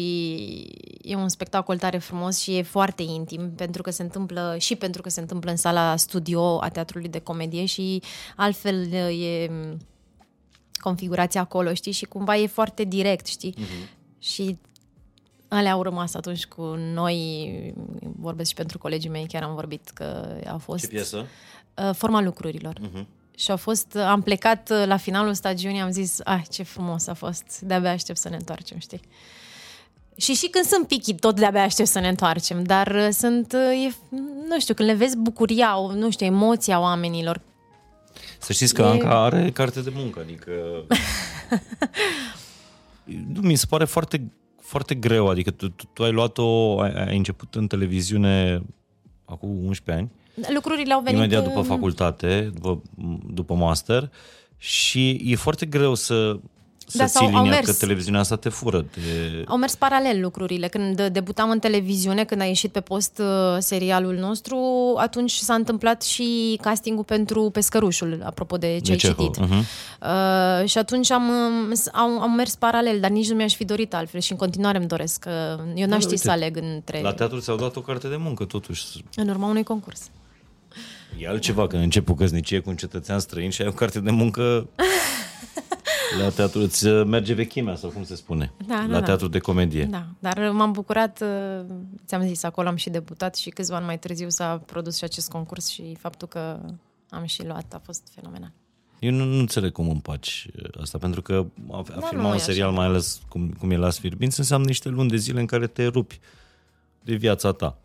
e 1.01 1.15
un 1.15 1.29
spectacol 1.29 1.77
tare 1.77 1.97
frumos 1.97 2.39
și 2.39 2.57
e 2.57 2.61
foarte 2.61 3.03
intim 3.03 3.51
pentru 3.55 3.81
că 3.81 3.89
se 3.89 4.01
întâmplă 4.01 4.55
și 4.59 4.75
pentru 4.75 5.01
că 5.01 5.09
se 5.09 5.19
întâmplă 5.19 5.51
în 5.51 5.57
sala 5.57 5.95
studio 5.95 6.61
a 6.61 6.69
teatrului 6.69 7.09
de 7.09 7.19
comedie 7.19 7.65
și 7.65 8.01
altfel 8.35 8.91
e 8.93 9.51
configurația 10.79 11.41
acolo, 11.41 11.73
știi, 11.73 11.91
și 11.91 12.05
cumva 12.05 12.37
e 12.37 12.47
foarte 12.47 12.83
direct, 12.83 13.25
știi? 13.25 13.53
Uh-huh. 13.57 14.19
Și 14.19 14.57
alea 15.47 15.71
au 15.71 15.81
rămas 15.81 16.13
atunci 16.13 16.45
cu 16.45 16.61
noi, 16.93 17.73
vorbesc 18.19 18.49
și 18.49 18.55
pentru 18.55 18.77
colegii 18.77 19.09
mei, 19.09 19.25
chiar 19.27 19.43
am 19.43 19.53
vorbit 19.53 19.89
că 19.93 20.35
a 20.47 20.57
fost... 20.57 20.81
Ce 20.83 20.87
piesă? 20.87 21.25
Uh, 21.75 21.89
Forma 21.95 22.21
lucrurilor. 22.21 22.73
Uh-huh. 22.79 23.05
Și 23.37 23.51
a 23.51 23.55
fost, 23.55 23.95
am 23.95 24.21
plecat 24.21 24.69
uh, 24.71 24.83
la 24.85 24.97
finalul 24.97 25.33
stagiunii, 25.33 25.81
am 25.81 25.91
zis, 25.91 26.19
ah, 26.23 26.41
ce 26.49 26.63
frumos 26.63 27.07
a 27.07 27.13
fost, 27.13 27.59
de-abia 27.59 27.91
aștept 27.91 28.17
să 28.19 28.29
ne 28.29 28.35
întoarcem, 28.35 28.77
știi? 28.79 28.99
Și 30.15 30.33
și 30.33 30.47
când 30.49 30.65
sunt 30.65 30.87
pichi, 30.87 31.15
tot 31.15 31.35
de-abia 31.35 31.63
aștept 31.63 31.89
să 31.89 31.99
ne 31.99 32.07
întoarcem, 32.07 32.63
dar 32.63 32.87
uh, 32.87 33.07
sunt, 33.11 33.53
uh, 33.53 33.85
e, 33.85 33.95
nu 34.49 34.59
știu, 34.59 34.73
când 34.73 34.89
le 34.89 34.95
vezi 34.95 35.17
bucuria, 35.17 35.77
o- 35.79 35.93
nu 35.93 36.09
știu, 36.11 36.25
emoția 36.25 36.79
oamenilor, 36.79 37.41
Să 38.39 38.53
știți 38.53 38.73
că 38.73 38.81
E- 38.81 38.85
Anca 38.85 39.23
are 39.23 39.51
carte 39.51 39.81
de 39.81 39.91
muncă, 39.95 40.19
adică... 40.19 40.51
nu, 43.05 43.39
mi 43.49 43.55
se 43.55 43.65
pare 43.69 43.85
foarte, 43.85 44.31
foarte 44.67 44.95
greu, 44.95 45.27
adică 45.27 45.51
tu, 45.51 45.69
tu, 45.69 45.85
tu 45.93 46.03
ai 46.03 46.11
luat-o, 46.11 46.79
ai, 46.81 46.91
ai 46.91 47.17
început 47.17 47.55
în 47.55 47.67
televiziune 47.67 48.61
acum 49.25 49.49
11 49.65 49.91
ani. 49.91 50.11
Lucrurile 50.53 50.93
au 50.93 51.01
venit... 51.01 51.17
imediat 51.17 51.43
după 51.43 51.59
uh, 51.59 51.65
facultate, 51.65 52.51
după, 52.53 52.81
după 53.33 53.53
master. 53.53 54.11
Și 54.57 55.21
e 55.23 55.35
foarte 55.35 55.65
greu 55.65 55.93
să, 55.93 56.39
să 56.89 56.97
Da, 56.97 57.05
ții 57.05 57.13
sau 57.19 57.25
au 57.25 57.31
linia 57.43 57.49
mers. 57.49 57.65
că 57.65 57.73
televiziunea 57.73 58.19
asta 58.19 58.35
te 58.35 58.49
fură. 58.49 58.81
Te... 58.81 58.99
Au 59.47 59.57
mers 59.57 59.75
paralel 59.75 60.21
lucrurile. 60.21 60.67
Când 60.67 61.01
debutam 61.07 61.49
în 61.49 61.59
televiziune, 61.59 62.23
când 62.23 62.41
a 62.41 62.45
ieșit 62.45 62.71
pe 62.71 62.79
post 62.81 63.19
uh, 63.19 63.25
serialul 63.59 64.15
nostru, 64.15 64.57
atunci 64.97 65.31
s-a 65.31 65.53
întâmplat 65.53 66.01
și 66.03 66.57
castingul 66.61 67.03
pentru 67.03 67.49
Pescărușul, 67.49 68.21
apropo 68.25 68.57
de 68.57 68.79
ce 68.83 68.91
ai 68.91 68.97
Cehov, 68.97 69.17
citit. 69.17 69.37
mhm. 69.47 69.57
Uh, 69.57 70.67
și 70.69 70.77
atunci 70.77 71.11
am, 71.11 71.29
um, 71.29 71.73
s- 71.73 71.89
am, 71.91 72.21
am 72.21 72.31
mers 72.31 72.55
paralel, 72.55 72.99
dar 72.99 73.09
nici 73.09 73.29
nu 73.29 73.35
mi-aș 73.35 73.55
fi 73.55 73.65
dorit 73.65 73.93
altfel 73.93 74.19
și 74.19 74.31
în 74.31 74.37
continuare 74.37 74.77
îmi 74.77 74.87
doresc. 74.87 75.19
că 75.19 75.59
Eu 75.75 75.87
n-aș 75.87 75.99
ști 76.01 76.11
uite, 76.11 76.21
să 76.23 76.31
aleg 76.31 76.57
între... 76.57 77.01
La 77.01 77.13
teatru 77.13 77.39
ți-au 77.39 77.55
dat 77.57 77.75
o 77.75 77.81
carte 77.81 78.07
de 78.07 78.15
muncă, 78.15 78.43
totuși. 78.43 78.83
În 79.15 79.29
urma 79.29 79.47
unui 79.47 79.63
concurs. 79.63 80.01
E 81.19 81.27
altceva 81.27 81.67
când 81.67 81.83
începi 81.83 82.11
o 82.11 82.13
căsnicie 82.13 82.59
cu 82.59 82.69
un 82.69 82.75
cetățean 82.75 83.19
străin 83.19 83.49
și 83.49 83.61
ai 83.61 83.67
o 83.67 83.71
carte 83.71 83.99
de 83.99 84.11
muncă 84.11 84.41
la 86.19 86.29
teatru, 86.29 86.59
îți 86.59 86.87
uh, 86.87 87.05
merge 87.05 87.33
vechimea, 87.33 87.75
sau 87.75 87.89
cum 87.89 88.03
se 88.03 88.15
spune, 88.15 88.51
Da, 88.67 88.75
da, 88.75 88.81
la 88.81 88.99
da. 88.99 89.05
teatru 89.05 89.27
de 89.27 89.39
comedie. 89.39 89.83
Da, 89.85 90.05
dar 90.19 90.49
m-am 90.51 90.71
bucurat, 90.71 91.21
uh, 91.21 91.65
ți-am 92.05 92.27
zis, 92.27 92.43
acolo 92.43 92.67
am 92.67 92.75
și 92.75 92.89
debutat 92.89 93.35
și 93.35 93.49
câțiva 93.49 93.75
ani 93.75 93.85
mai 93.85 93.99
târziu 93.99 94.29
s-a 94.29 94.57
produs 94.65 94.97
și 94.97 95.03
acest 95.03 95.29
concurs 95.29 95.67
și 95.67 95.95
faptul 95.99 96.27
că 96.27 96.59
am 97.09 97.25
și 97.25 97.45
luat 97.45 97.73
a 97.73 97.81
fost 97.83 98.07
fenomenal. 98.15 98.51
Eu 98.99 99.11
nu, 99.11 99.23
nu 99.23 99.39
înțeleg 99.39 99.71
cum 99.71 99.89
împaci 99.89 100.47
uh, 100.55 100.81
asta, 100.81 100.97
pentru 100.97 101.21
că 101.21 101.45
a, 101.71 101.77
a 101.77 101.83
Da, 101.99 102.05
filma 102.05 102.23
nu 102.23 102.29
un 102.29 102.35
e 102.35 102.37
serial, 102.37 102.67
așa. 102.67 102.77
mai 102.77 102.85
ales 102.85 103.21
cum, 103.29 103.55
cum 103.59 103.71
e 103.71 103.77
la 103.77 103.89
Sfirbinți, 103.89 104.39
înseamnă 104.39 104.67
niște 104.67 104.89
luni 104.89 105.09
de 105.09 105.15
zile 105.17 105.39
în 105.39 105.45
care 105.45 105.67
te 105.67 105.85
rupi 105.85 106.19
de 107.01 107.15
viața 107.15 107.51
ta. 107.51 107.77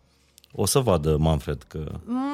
O 0.55 0.67
să 0.67 0.79
vadă 0.79 1.17
Manfred 1.19 1.63
că... 1.69 1.85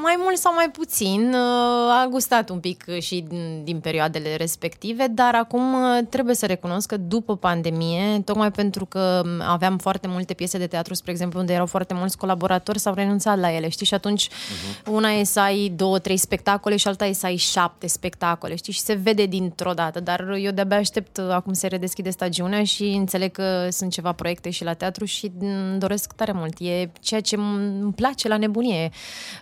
Mai 0.02 0.14
mult 0.18 0.36
sau 0.36 0.54
mai 0.54 0.70
puțin, 0.70 1.28
uh, 1.28 2.02
a 2.02 2.06
gustat 2.10 2.50
un 2.50 2.60
pic 2.60 2.84
și 3.00 3.24
din, 3.28 3.60
din 3.64 3.80
perioadele 3.80 4.36
respective, 4.36 5.06
dar 5.06 5.34
acum 5.34 5.72
uh, 5.72 5.98
trebuie 6.08 6.34
să 6.34 6.46
recunosc 6.46 6.88
că 6.88 6.96
după 6.96 7.36
pandemie, 7.36 8.20
tocmai 8.24 8.50
pentru 8.50 8.84
că 8.84 9.22
um, 9.24 9.30
aveam 9.46 9.78
foarte 9.78 10.06
multe 10.08 10.34
piese 10.34 10.58
de 10.58 10.66
teatru, 10.66 10.94
spre 10.94 11.10
exemplu, 11.10 11.40
unde 11.40 11.52
erau 11.52 11.66
foarte 11.66 11.94
mulți 11.94 12.16
colaboratori, 12.16 12.78
s-au 12.78 12.94
renunțat 12.94 13.38
la 13.38 13.52
ele, 13.52 13.68
știi? 13.68 13.86
Și 13.86 13.94
atunci 13.94 14.28
uh-huh. 14.28 14.90
una 14.90 15.10
e 15.10 15.24
să 15.24 15.40
ai 15.40 15.72
două, 15.76 15.98
trei 15.98 16.16
spectacole 16.16 16.76
și 16.76 16.88
alta 16.88 17.06
e 17.06 17.12
să 17.12 17.26
ai 17.26 17.36
șapte 17.36 17.86
spectacole, 17.86 18.54
știi? 18.54 18.72
Și 18.72 18.80
se 18.80 18.94
vede 18.94 19.26
dintr-o 19.26 19.72
dată, 19.72 20.00
dar 20.00 20.28
eu 20.40 20.50
de-abia 20.50 20.76
aștept 20.76 21.16
uh, 21.16 21.30
acum 21.30 21.52
se 21.52 21.66
redeschide 21.66 22.10
stagiunea 22.10 22.64
și 22.64 22.84
înțeleg 22.84 23.30
că 23.30 23.68
sunt 23.70 23.92
ceva 23.92 24.12
proiecte 24.12 24.50
și 24.50 24.64
la 24.64 24.74
teatru 24.74 25.04
și 25.04 25.32
îmi 25.40 25.78
doresc 25.78 26.12
tare 26.12 26.32
mult. 26.32 26.60
E 26.60 26.90
ceea 27.00 27.20
ce 27.20 27.36
îmi 27.36 27.92
place 27.92 28.06
la 28.28 28.36
nebunie. 28.36 28.90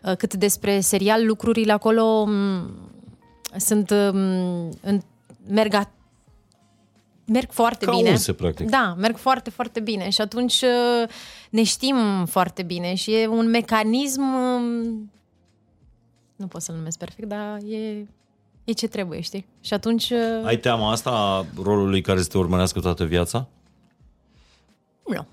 Uh, 0.04 0.16
Cât 0.16 0.34
despre 0.34 0.80
serial, 0.80 1.26
lucrurile 1.26 1.72
acolo 1.72 2.24
m, 2.24 2.70
sunt... 3.56 3.90
m, 3.90 4.16
în, 4.80 5.00
merg 5.48 5.74
a, 5.74 5.90
merg 7.26 7.50
foarte 7.50 7.84
Ca 7.84 7.90
bine. 7.96 8.10
urse, 8.10 8.32
practic. 8.32 8.70
Da, 8.70 8.94
merg 8.98 9.16
foarte, 9.16 9.50
foarte 9.50 9.80
bine 9.80 10.08
și 10.08 10.20
atunci 10.20 10.60
uh, 10.60 11.08
ne 11.50 11.62
știm 11.62 12.24
foarte 12.26 12.62
bine 12.62 12.94
și 12.94 13.14
e 13.14 13.26
un 13.26 13.50
mecanism 13.50 14.22
um, 14.22 15.10
nu 16.36 16.46
pot 16.46 16.62
să-l 16.62 16.74
numesc 16.74 16.98
perfect, 16.98 17.28
dar 17.28 17.58
e, 17.68 18.06
e 18.64 18.72
ce 18.72 18.86
trebuie, 18.86 19.20
știi? 19.20 19.46
Și 19.60 19.74
atunci 19.74 20.10
uh, 20.10 20.44
Ai 20.44 20.56
teama 20.56 20.90
asta 20.90 21.10
a 21.10 21.46
rolului 21.62 22.00
care 22.00 22.22
să 22.22 22.28
te 22.28 22.38
urmărească 22.38 22.80
toată 22.80 23.04
viața? 23.04 23.48
nu. 25.06 25.26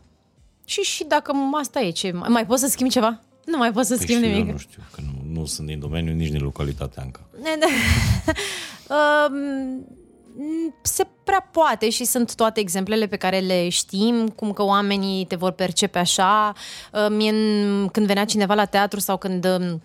Și, 0.66 0.82
și 0.82 1.03
dacă 1.03 1.34
asta 1.59 1.80
e, 1.80 1.89
ce 1.89 2.11
mai, 2.11 2.30
mai 2.30 2.45
pot 2.45 2.59
să 2.59 2.68
schimb 2.68 2.89
ceva? 2.89 3.20
Nu 3.45 3.57
mai 3.57 3.72
pot 3.72 3.86
să 3.86 3.95
Păi 3.95 4.05
schimb 4.05 4.24
și 4.24 4.30
nimic. 4.30 4.45
Eu 4.47 4.51
nu 4.51 4.57
știu, 4.57 4.82
că 4.95 5.01
nu, 5.01 5.39
nu 5.39 5.45
sunt 5.45 5.68
din 5.68 5.80
domeniu, 5.80 6.14
nici 6.14 6.30
din 6.30 6.41
localitatea 6.41 7.03
încă. 7.03 7.26
Um, 8.89 9.86
se 10.82 11.07
prea 11.24 11.49
poate 11.51 11.89
și 11.89 12.03
sunt 12.03 12.36
toate 12.36 12.59
exemplele 12.59 13.07
pe 13.07 13.16
care 13.16 13.39
le 13.39 13.70
știm, 13.70 14.28
cum 14.28 14.51
că 14.51 14.64
oamenii 14.64 15.26
te 15.26 15.36
vor 15.36 15.51
percepe 15.51 15.99
așa. 15.99 16.53
Uh, 16.93 17.07
Mie, 17.09 17.30
în- 17.30 17.88
când 17.91 18.05
venea 18.05 18.26
cineva 18.26 18.53
la 18.53 18.66
teatru 18.66 18.99
sau 18.99 19.18
când 19.18 19.45
um, 19.45 19.82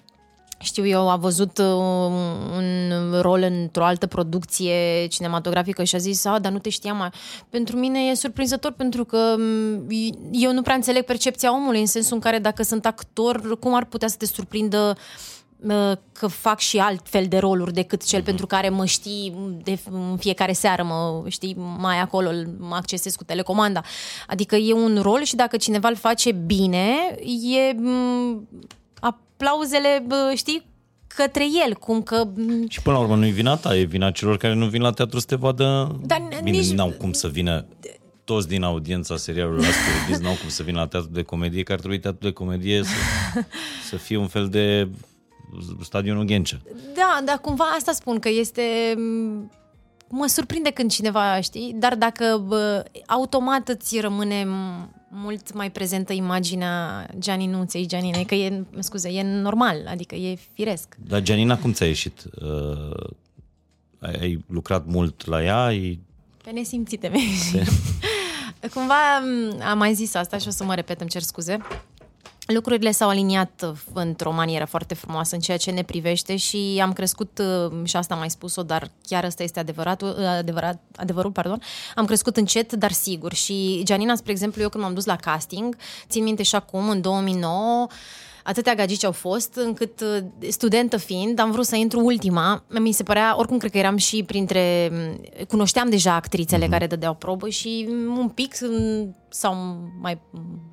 știu 0.58 0.86
eu, 0.86 1.10
a 1.10 1.16
văzut 1.16 1.58
uh, 1.58 1.64
un 2.56 2.92
rol 3.20 3.42
într-o 3.42 3.84
altă 3.84 4.06
producție 4.06 5.06
cinematografică 5.06 5.84
și 5.84 5.94
a 5.94 5.98
zis, 5.98 6.24
a, 6.24 6.38
dar 6.38 6.52
nu 6.52 6.58
te 6.58 6.70
știam. 6.70 6.96
mai." 6.96 7.10
Pentru 7.50 7.76
mine 7.76 7.98
e 8.00 8.14
surprinzător 8.14 8.72
pentru 8.72 9.04
că 9.04 9.34
m, 9.38 9.86
eu 10.32 10.52
nu 10.52 10.62
prea 10.62 10.74
înțeleg 10.74 11.04
percepția 11.04 11.54
omului 11.54 11.80
în 11.80 11.86
sensul 11.86 12.14
în 12.14 12.20
care 12.20 12.38
dacă 12.38 12.62
sunt 12.62 12.86
actor, 12.86 13.58
cum 13.58 13.74
ar 13.74 13.84
putea 13.84 14.08
să 14.08 14.16
te 14.18 14.26
surprindă 14.26 14.96
uh, 15.66 15.92
că 16.12 16.26
fac 16.26 16.58
și 16.58 16.78
alt 16.78 17.08
fel 17.08 17.26
de 17.26 17.38
roluri 17.38 17.72
decât 17.72 18.04
cel 18.04 18.22
pentru 18.22 18.46
care 18.46 18.68
mă 18.68 18.84
știi 18.84 19.34
de 19.62 19.78
în 19.90 20.16
fiecare 20.16 20.52
seară, 20.52 20.82
mă 20.82 21.24
știi 21.28 21.56
mai 21.78 22.00
acolo, 22.00 22.30
mă 22.58 22.74
accesez 22.74 23.14
cu 23.14 23.24
telecomanda. 23.24 23.82
Adică 24.26 24.56
e 24.56 24.72
un 24.72 24.98
rol 25.02 25.22
și 25.22 25.36
dacă 25.36 25.56
cineva 25.56 25.88
îl 25.88 25.96
face 25.96 26.32
bine, 26.32 27.16
e 27.42 27.76
m, 29.38 29.44
aplauzele, 29.46 30.02
bă, 30.06 30.32
știi, 30.36 30.66
către 31.06 31.44
el, 31.66 31.74
cum 31.74 32.02
că 32.02 32.24
m, 32.34 32.68
Și 32.68 32.82
până 32.82 32.96
la 32.96 33.02
urmă 33.02 33.16
nu 33.16 33.26
e 33.26 33.30
vina 33.30 33.56
ta, 33.56 33.76
e 33.76 33.82
vina 33.82 34.10
celor 34.10 34.36
care 34.36 34.54
nu 34.54 34.66
vin 34.66 34.82
la 34.82 34.90
teatru 34.90 35.18
să 35.18 35.26
te 35.26 35.36
vadă... 35.36 35.96
Dar 36.06 36.28
Bine, 36.42 36.58
nici- 36.58 36.74
n-au 36.74 36.90
cum 36.90 37.12
să 37.12 37.28
vină 37.28 37.66
toți 38.24 38.48
din 38.48 38.62
audiența 38.62 39.16
serialului 39.16 39.60
ăsta 39.68 39.80
Biz 40.08 40.18
n-au 40.18 40.34
cum 40.40 40.48
să 40.48 40.62
vină 40.62 40.78
la 40.78 40.86
teatru 40.86 41.10
de 41.12 41.22
comedie, 41.22 41.62
că 41.62 41.72
ar 41.72 41.78
trebui 41.78 41.98
teatru 41.98 42.26
de 42.26 42.32
comedie 42.32 42.82
să, 42.82 42.90
să 43.88 43.96
fie 43.96 44.16
un 44.16 44.26
fel 44.26 44.48
de 44.48 44.88
stadionul 45.82 46.24
Ghencea. 46.24 46.60
Da, 46.94 47.20
dar 47.24 47.38
cumva 47.38 47.64
asta 47.64 47.92
spun, 47.92 48.18
că 48.18 48.28
este... 48.28 48.94
m, 48.96 49.50
Mă 50.10 50.26
surprinde 50.26 50.70
când 50.70 50.90
cineva, 50.90 51.40
știi, 51.40 51.74
dar 51.76 51.94
dacă 51.94 52.44
bă, 52.46 52.84
automat 53.06 53.68
îți 53.68 54.00
rămâne 54.00 54.44
m, 54.44 54.90
mult 55.08 55.52
mai 55.52 55.70
prezentă 55.70 56.12
imaginea 56.12 57.08
Gianinuței, 57.18 57.86
Gianinei, 57.86 58.24
că 58.24 58.34
e, 58.34 58.64
scuze, 58.78 59.08
e 59.08 59.22
normal, 59.22 59.86
adică 59.86 60.14
e 60.14 60.38
firesc. 60.52 60.96
Dar 61.06 61.22
Gianina, 61.22 61.58
cum 61.58 61.72
ți-a 61.72 61.86
ieșit? 61.86 62.24
Uh, 62.40 63.10
ai, 63.98 64.14
ai 64.20 64.44
lucrat 64.48 64.86
mult 64.86 65.26
la 65.26 65.42
ea? 65.42 65.64
Ai... 65.64 66.00
Pe 66.44 66.50
nesimțite 66.50 67.08
mei. 67.08 67.28
Cumva 68.74 69.18
m, 69.18 69.60
am 69.62 69.78
mai 69.78 69.94
zis 69.94 70.14
asta 70.14 70.38
și 70.38 70.48
o 70.48 70.50
să 70.50 70.64
mă 70.64 70.74
repet, 70.74 71.00
îmi 71.00 71.10
cer 71.10 71.22
scuze. 71.22 71.58
Lucrurile 72.54 72.90
s-au 72.90 73.08
aliniat 73.08 73.74
într-o 73.92 74.32
manieră 74.32 74.64
foarte 74.64 74.94
frumoasă 74.94 75.34
în 75.34 75.40
ceea 75.40 75.56
ce 75.56 75.70
ne 75.70 75.82
privește 75.82 76.36
și 76.36 76.80
am 76.82 76.92
crescut, 76.92 77.42
și 77.84 77.96
asta 77.96 78.14
am 78.14 78.20
mai 78.20 78.30
spus-o, 78.30 78.62
dar 78.62 78.90
chiar 79.06 79.24
ăsta 79.24 79.42
este 79.42 79.60
adevăratul, 79.60 80.26
adevărat, 80.26 80.82
adevărul, 80.96 81.30
pardon, 81.30 81.62
am 81.94 82.04
crescut 82.04 82.36
încet, 82.36 82.72
dar 82.72 82.92
sigur. 82.92 83.32
Și 83.32 83.80
Gianina, 83.84 84.16
spre 84.16 84.32
exemplu, 84.32 84.62
eu 84.62 84.68
când 84.68 84.84
m-am 84.84 84.94
dus 84.94 85.04
la 85.04 85.16
casting, 85.16 85.76
țin 86.08 86.22
minte 86.22 86.42
și 86.42 86.54
acum, 86.54 86.88
în 86.88 87.00
2009, 87.00 87.86
atâtea 88.48 88.74
gagici 88.74 89.04
au 89.04 89.12
fost, 89.12 89.54
încât 89.54 90.00
uh, 90.00 90.48
studentă 90.48 90.96
fiind, 90.96 91.38
am 91.38 91.50
vrut 91.50 91.66
să 91.66 91.76
intru 91.76 92.04
ultima. 92.04 92.64
Mi 92.68 92.92
se 92.92 93.02
părea, 93.02 93.34
oricum 93.38 93.58
cred 93.58 93.70
că 93.70 93.78
eram 93.78 93.96
și 93.96 94.22
printre... 94.22 94.90
Cunoșteam 95.48 95.90
deja 95.90 96.14
actrițele 96.14 96.66
mm-hmm. 96.66 96.70
care 96.70 96.86
dădeau 96.86 97.14
probă 97.14 97.48
și 97.48 97.86
mm, 97.88 98.18
un 98.18 98.28
pic 98.28 98.54
mm, 98.60 99.16
sau 99.28 99.54
mai 100.00 100.20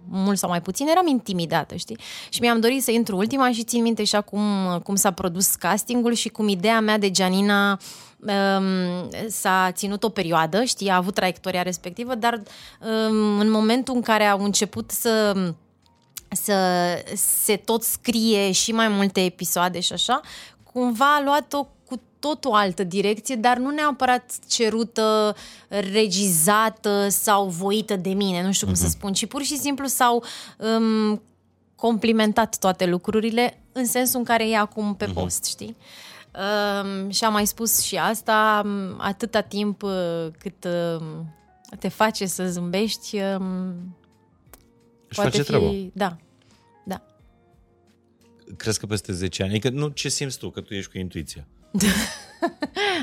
mult 0.10 0.38
sau 0.38 0.50
mai 0.50 0.62
puțin 0.62 0.88
eram 0.88 1.08
intimidată, 1.08 1.76
știi? 1.76 1.98
Și 2.30 2.42
mi-am 2.42 2.60
dorit 2.60 2.84
să 2.84 2.92
intru 2.92 3.18
ultima 3.18 3.52
și 3.52 3.64
țin 3.64 3.82
minte 3.82 4.04
și 4.04 4.16
acum 4.16 4.42
cum 4.84 4.96
s-a 4.96 5.12
produs 5.12 5.56
castingul 5.56 6.14
și 6.14 6.30
cum 6.30 6.48
ideea 6.48 6.80
mea 6.80 6.98
de 6.98 7.12
Gianina 7.12 7.80
um, 8.20 9.10
s-a 9.28 9.72
ținut 9.72 10.04
o 10.04 10.10
perioadă, 10.10 10.64
știi, 10.64 10.90
a 10.90 10.96
avut 10.96 11.14
traiectoria 11.14 11.62
respectivă, 11.62 12.16
dar 12.16 12.34
um, 12.34 13.40
în 13.40 13.52
momentul 13.52 13.96
în 13.96 14.02
care 14.02 14.24
au 14.24 14.44
început 14.44 14.92
să 14.92 15.36
să 16.36 16.56
se 17.16 17.56
tot 17.56 17.84
scrie 17.84 18.52
și 18.52 18.72
mai 18.72 18.88
multe 18.88 19.24
episoade 19.24 19.80
și 19.80 19.94
așa, 19.94 20.22
cumva 20.64 21.16
a 21.16 21.22
luat-o 21.24 21.64
cu 21.64 22.02
tot 22.20 22.46
o 22.46 22.54
altă 22.54 22.84
direcție, 22.84 23.36
dar 23.36 23.58
nu 23.58 23.70
neapărat 23.70 24.34
cerută, 24.48 25.36
regizată 25.68 27.08
sau 27.10 27.48
voită 27.48 27.96
de 27.96 28.10
mine, 28.10 28.44
nu 28.44 28.52
știu 28.52 28.68
cum 28.68 28.76
să 28.76 28.88
spun, 28.88 29.14
ci 29.14 29.26
pur 29.26 29.42
și 29.42 29.58
simplu 29.58 29.86
s-au 29.86 30.24
um, 30.58 31.22
complimentat 31.76 32.58
toate 32.60 32.86
lucrurile 32.86 33.62
în 33.72 33.86
sensul 33.86 34.20
în 34.20 34.26
care 34.26 34.50
e 34.50 34.58
acum 34.58 34.96
pe 34.96 35.06
post, 35.06 35.46
știi? 35.46 35.76
Um, 36.36 37.10
și 37.10 37.24
am 37.24 37.34
mai 37.34 37.48
spus 37.48 37.82
și 37.82 37.96
asta, 37.96 38.62
um, 38.66 38.96
atâta 38.98 39.42
timp 39.42 39.84
uh, 39.84 40.28
cât 40.40 40.64
um, 40.64 41.34
te 41.80 41.88
face 41.88 42.26
să 42.26 42.48
zâmbești, 42.48 43.20
um, 43.20 43.74
Își 45.22 45.30
face 45.30 45.44
treaba. 45.44 45.72
Da, 45.94 46.18
da. 46.86 47.02
Crezi 48.58 48.80
că 48.80 48.86
peste 48.86 49.14
10 49.14 49.44
ani? 49.44 49.52
Adică 49.52 49.70
nu 49.70 49.88
ce 49.88 50.10
simți 50.10 50.38
tu, 50.38 50.50
că 50.50 50.62
tu 50.62 50.74
ești 50.74 50.92
cu 50.92 50.98
intuiția. 50.98 51.48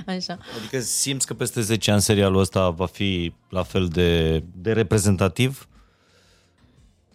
Așa. 0.06 0.38
Adică 0.58 0.80
simți 0.80 1.26
că 1.26 1.34
peste 1.34 1.60
10 1.60 1.90
ani 1.90 2.00
serialul 2.00 2.40
ăsta 2.40 2.70
va 2.70 2.86
fi 2.86 3.34
la 3.48 3.62
fel 3.62 3.88
de, 3.88 4.42
de 4.54 4.72
reprezentativ? 4.72 5.68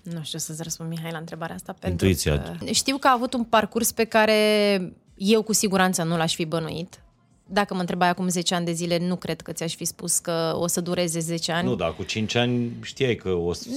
Nu 0.04 0.24
știu 0.24 0.40
să-ți 0.40 0.64
răspund, 0.64 0.90
Mihai, 0.90 1.12
la 1.12 1.18
întrebarea 1.18 1.56
asta. 1.56 1.76
Intuiția. 1.88 2.40
Pentru 2.40 2.66
că 2.66 2.72
știu 2.72 2.98
că 2.98 3.08
a 3.08 3.12
avut 3.12 3.34
un 3.34 3.44
parcurs 3.44 3.92
pe 3.92 4.04
care 4.04 4.94
eu 5.16 5.42
cu 5.42 5.54
siguranță 5.54 6.04
nu 6.04 6.18
l-aș 6.18 6.36
fi 6.36 6.46
bănuit. 6.46 7.02
Dacă 7.50 7.74
mă 7.74 7.80
întrebai 7.80 8.10
acum 8.10 8.28
10 8.28 8.56
ani 8.56 8.66
de 8.66 8.72
zile, 8.72 8.98
nu 9.08 9.16
cred 9.16 9.42
că 9.42 9.52
ți-aș 9.52 9.76
fi 9.76 9.86
spus 9.86 10.18
că 10.18 10.56
o 10.60 10.68
să 10.68 10.82
dureze 10.82 11.20
10 11.20 11.52
ani. 11.52 11.68
Nu, 11.68 11.76
dar 11.76 11.96
cu 11.96 12.04
5 12.04 12.36
ani 12.36 12.72
știai 12.82 13.16
că 13.16 13.30
o 13.30 13.54
să, 13.54 13.68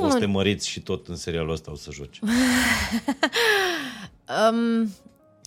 Nu. 0.00 0.06
o 0.06 0.10
să 0.10 0.18
te 0.18 0.26
măriți 0.26 0.68
și 0.68 0.80
tot 0.80 1.06
în 1.08 1.16
serialul 1.16 1.52
ăsta 1.52 1.70
o 1.70 1.76
să 1.76 1.90
joci. 1.92 2.18
Um, 4.50 4.90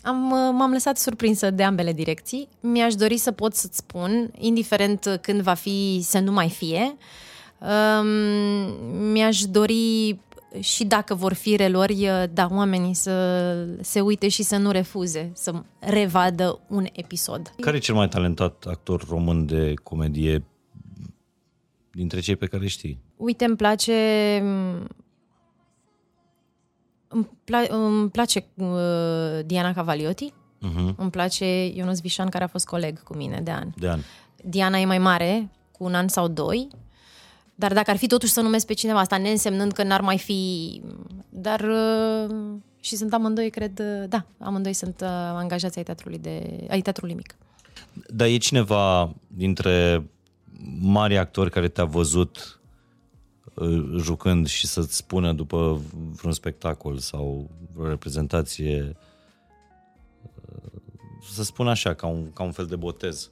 am, 0.04 0.16
m-am 0.56 0.72
lăsat 0.72 0.98
surprinsă 0.98 1.50
de 1.52 1.64
ambele 1.64 1.94
direcții. 1.94 2.48
Mi-aș 2.60 2.94
dori 2.96 3.18
să 3.18 3.32
pot 3.32 3.56
să-ți 3.56 3.78
spun, 3.78 4.32
indiferent 4.38 5.20
când 5.22 5.42
va 5.42 5.54
fi, 5.54 6.00
să 6.04 6.20
nu 6.20 6.32
mai 6.32 6.50
fie. 6.50 6.98
Um, 7.60 8.08
mi-aș 9.12 9.42
dori 9.42 10.20
și 10.60 10.86
dacă 10.86 11.16
vor 11.16 11.34
fi 11.34 11.56
reluări, 11.56 12.10
da, 12.34 12.48
oamenii 12.52 12.94
să 12.94 13.66
se 13.82 14.02
uite 14.02 14.28
și 14.28 14.44
să 14.44 14.58
nu 14.58 14.72
refuze, 14.72 15.32
să 15.34 15.64
revadă 15.80 16.60
un 16.68 16.86
episod. 16.92 17.54
Care 17.60 17.76
e 17.78 17.80
cel 17.80 17.96
mai 17.96 18.08
talentat 18.08 18.66
actor 18.68 19.08
român 19.10 19.46
de 19.46 19.74
comedie 19.84 20.44
dintre 21.92 22.20
cei 22.20 22.36
pe 22.36 22.46
care 22.46 22.64
îi 22.64 22.70
știi? 22.70 23.00
Uite, 23.18 23.46
îmi 23.46 23.56
place... 23.56 23.94
Îmi, 27.08 27.26
pla- 27.44 27.70
îmi 27.70 28.10
place 28.10 28.46
uh, 28.56 28.68
Diana 29.46 29.74
Cavaliotti, 29.74 30.34
Uh-huh. 30.68 30.96
îmi 30.96 31.10
place 31.12 31.66
Ionuț 31.66 32.00
Vișan, 32.00 32.30
care 32.30 32.44
a 32.44 32.48
fost 32.48 32.66
coleg 32.66 33.04
cu 33.04 33.16
mine 33.16 33.42
de 33.42 33.52
ani. 33.52 33.74
De 33.78 33.88
ani. 33.88 34.06
Diana 34.44 34.78
e 34.80 34.86
mai 34.86 34.98
mare, 34.98 35.50
cu 35.72 35.84
un 35.84 35.94
an 35.94 36.08
sau 36.08 36.28
doi, 36.28 36.68
dar 37.60 37.74
dacă 37.74 37.92
ar 37.92 37.98
fi 37.98 38.08
totuși 38.08 38.32
să 38.32 38.42
numesc 38.42 38.66
pe 38.66 38.74
cineva, 38.74 39.00
asta 39.00 39.18
neînsemnând 39.18 39.72
că 39.72 39.84
n-ar 39.84 40.02
mai 40.02 40.18
fi... 40.18 40.82
Dar... 41.30 41.60
uh, 41.60 42.36
Și 42.80 42.96
sunt 42.96 43.14
amândoi, 43.14 43.50
cred, 43.50 43.80
uh, 43.80 44.10
da, 44.10 44.26
amândoi 44.38 44.74
sunt 44.74 45.02
uh, 45.02 45.08
angajați 45.10 45.78
ai 45.78 45.84
teatrului, 45.84 46.18
de, 46.18 46.66
ai 46.70 46.82
teatrului 46.82 47.16
mic. 47.16 47.36
Dar 48.08 48.28
e 48.28 48.38
cineva 48.38 49.14
dintre 49.28 50.04
mari 50.82 51.18
actori 51.18 51.52
care 51.52 51.68
te-a 51.68 51.86
văzut 51.86 52.60
uh, 53.54 53.98
jucând 53.98 54.48
și 54.48 54.68
să-ți 54.68 54.96
spună 54.96 55.34
după 55.34 55.82
vreun 56.16 56.34
spectacol 56.34 56.98
sau 56.98 57.50
vreo 57.74 57.90
reprezentație 57.90 58.96
uh, 60.24 60.72
să 61.34 61.44
spun 61.44 61.68
așa, 61.68 61.94
ca 61.94 62.08
un, 62.08 62.32
ca 62.34 62.44
un 62.44 62.52
fel 62.52 62.66
de 62.66 62.76
botez. 62.76 63.32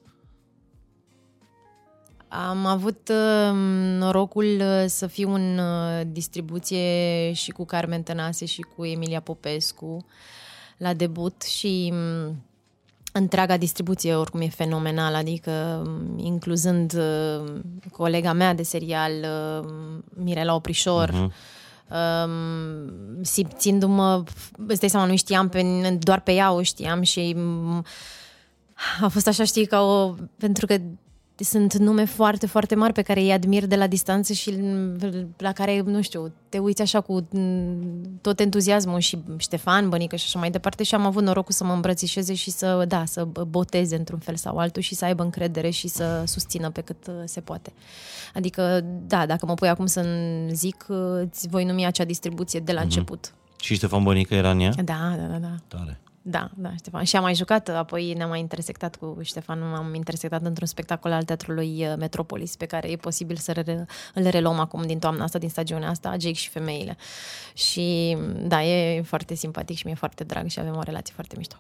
Am 2.46 2.66
avut 2.66 3.10
uh, 3.10 3.52
norocul 3.98 4.46
uh, 4.60 4.84
să 4.88 5.08
fiu 5.08 5.34
în 5.34 5.58
uh, 5.58 6.02
distribuție 6.08 7.34
și 7.34 7.52
cu 7.52 7.66
Carmen 7.66 8.04
Tănase 8.04 8.46
și 8.46 8.62
cu 8.62 8.86
Emilia 8.86 9.20
Popescu 9.20 10.06
la 10.78 10.94
debut 10.94 11.42
și 11.42 11.94
um, 11.94 12.44
întreaga 13.12 13.58
distribuție 13.58 14.16
oricum 14.16 14.42
e 14.42 14.48
fenomenală, 14.48 15.18
adică 15.18 15.84
um, 15.86 16.18
incluzând 16.18 16.94
uh, 16.94 17.54
colega 17.92 18.34
mea 18.34 18.54
de 18.54 18.64
serial, 18.64 19.12
uh, 19.12 19.70
Mirela 20.10 20.56
Oprișor, 20.56 21.10
uh-huh. 21.10 21.32
um, 22.26 23.24
simțindu-mă, 23.24 24.24
îți 24.68 24.80
dai 24.80 24.90
seama, 24.90 25.06
nu 25.06 25.16
știam 25.16 25.50
pe, 25.50 25.64
doar 26.00 26.20
pe 26.20 26.32
ea 26.32 26.52
o 26.52 26.62
știam 26.62 27.02
și 27.02 27.34
um, 27.38 27.86
a 29.02 29.08
fost 29.08 29.28
așa, 29.28 29.44
știi, 29.44 29.66
ca 29.66 29.82
o... 29.82 30.14
Pentru 30.38 30.66
că 30.66 30.78
sunt 31.44 31.78
nume 31.78 32.06
foarte, 32.06 32.46
foarte 32.46 32.76
mari 32.76 32.94
pe 32.94 33.02
care 33.02 33.20
îi 33.20 33.32
admir 33.32 33.66
de 33.66 33.76
la 33.76 33.88
distanță 33.88 34.34
și 34.34 34.54
la 35.38 35.52
care, 35.52 35.82
nu 35.86 36.02
știu, 36.02 36.34
te 36.50 36.58
uiți 36.58 36.82
așa 36.82 37.02
cu 37.02 37.28
mm, 37.30 38.20
tot 38.22 38.40
entuziasmul 38.40 39.00
și 39.00 39.18
Ștefan, 39.38 39.90
Bănică 39.90 40.16
și 40.16 40.26
așa 40.26 40.40
mai 40.40 40.52
departe 40.52 40.84
și 40.84 40.96
am 40.96 41.06
avut 41.06 41.24
norocul 41.24 41.54
să 41.54 41.64
mă 41.64 41.74
îmbrățișeze 41.74 42.34
și 42.34 42.52
să, 42.52 42.86
da, 42.88 43.06
să 43.06 43.28
boteze 43.48 43.96
într-un 43.96 44.20
fel 44.20 44.36
sau 44.36 44.58
altul 44.58 44.82
și 44.82 44.96
să 44.96 45.06
aibă 45.06 45.24
încredere 45.24 45.70
și 45.70 45.88
să 45.88 46.24
susțină 46.26 46.70
pe 46.70 46.82
cât 46.82 47.08
uh, 47.08 47.14
se 47.26 47.40
poate. 47.40 47.74
Adică, 48.34 48.86
da, 49.08 49.26
dacă 49.26 49.46
mă 49.46 49.54
pui 49.54 49.70
acum 49.70 49.86
să 49.86 50.06
zic, 50.52 50.86
uh, 50.88 50.98
îți 51.22 51.48
voi 51.48 51.64
numi 51.64 51.86
acea 51.86 52.04
distribuție 52.04 52.60
de 52.60 52.72
la 52.72 52.82
început. 52.82 53.34
Și 53.60 53.74
Ștefan 53.74 54.04
Bănică 54.04 54.36
era 54.36 54.52
în 54.52 54.60
ea? 54.60 54.72
Da, 54.76 55.16
da, 55.18 55.26
da, 55.32 55.38
da. 55.38 55.56
Tare. 55.68 56.00
Da, 56.30 56.50
da, 56.56 56.76
Ștefan. 56.76 57.04
Și 57.04 57.16
am 57.16 57.24
mai 57.24 57.36
jucat, 57.36 57.70
apoi 57.70 58.14
ne-am 58.14 58.30
mai 58.30 58.40
intersectat 58.40 58.96
cu 58.96 59.18
Ștefan, 59.22 59.62
am 59.62 59.94
intersectat 59.94 60.46
într-un 60.46 60.68
spectacol 60.68 61.12
al 61.12 61.24
teatrului 61.24 61.88
uh, 61.88 61.94
Metropolis, 61.98 62.56
pe 62.56 62.66
care 62.66 62.92
e 62.92 62.96
posibil 62.96 63.36
să 63.36 63.52
re- 63.52 63.86
îl 64.14 64.28
reluăm 64.28 64.60
acum 64.60 64.86
din 64.86 65.00
toamna 65.00 65.24
asta, 65.24 65.40
din 65.40 65.50
stagiunea 65.50 65.90
asta, 65.90 66.10
Jake 66.10 66.34
și 66.34 66.50
femeile. 66.50 66.98
Și 67.54 68.18
da, 68.48 68.64
e 68.64 69.02
foarte 69.02 69.36
simpatic 69.36 69.78
și 69.78 69.86
mi-e 69.86 69.96
foarte 69.96 70.24
drag 70.24 70.48
și 70.48 70.60
avem 70.60 70.76
o 70.76 70.82
relație 70.82 71.14
foarte 71.14 71.36
mișto. 71.38 71.56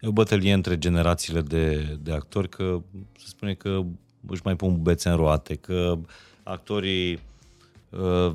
E 0.00 0.08
o 0.08 0.12
bătălie 0.12 0.52
între 0.52 0.78
generațiile 0.78 1.40
de, 1.40 1.96
de 2.02 2.12
actori, 2.12 2.48
că 2.48 2.80
se 3.18 3.26
spune 3.26 3.54
că 3.54 3.80
își 4.26 4.42
mai 4.44 4.56
pun 4.56 4.82
bețe 4.82 5.08
în 5.08 5.16
roate, 5.16 5.54
că 5.54 5.98
actorii 6.42 7.20
uh, 7.90 8.32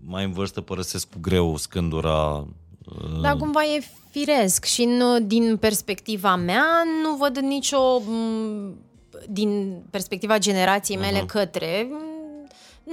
mai 0.00 0.24
în 0.24 0.32
vârstă 0.32 0.60
părăsesc 0.60 1.10
cu 1.10 1.18
greu 1.20 1.56
scândura 1.56 2.46
uh, 2.84 3.20
Da, 3.20 3.36
cumva 3.36 3.64
e 3.64 3.84
firesc 4.10 4.64
și 4.64 4.84
nu, 4.84 5.20
din 5.20 5.56
perspectiva 5.56 6.36
mea 6.36 6.64
nu 7.02 7.14
văd 7.16 7.36
nicio 7.36 7.98
m, 7.98 8.74
din 9.28 9.82
perspectiva 9.90 10.38
generației 10.38 10.98
mele 10.98 11.22
uh-huh. 11.22 11.26
către 11.26 11.88
m, 11.90 12.14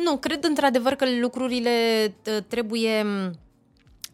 nu, 0.03 0.17
cred 0.17 0.43
într-adevăr 0.43 0.93
că 0.93 1.05
lucrurile 1.21 2.07
t- 2.07 2.47
trebuie 2.47 3.03
m, 3.03 3.39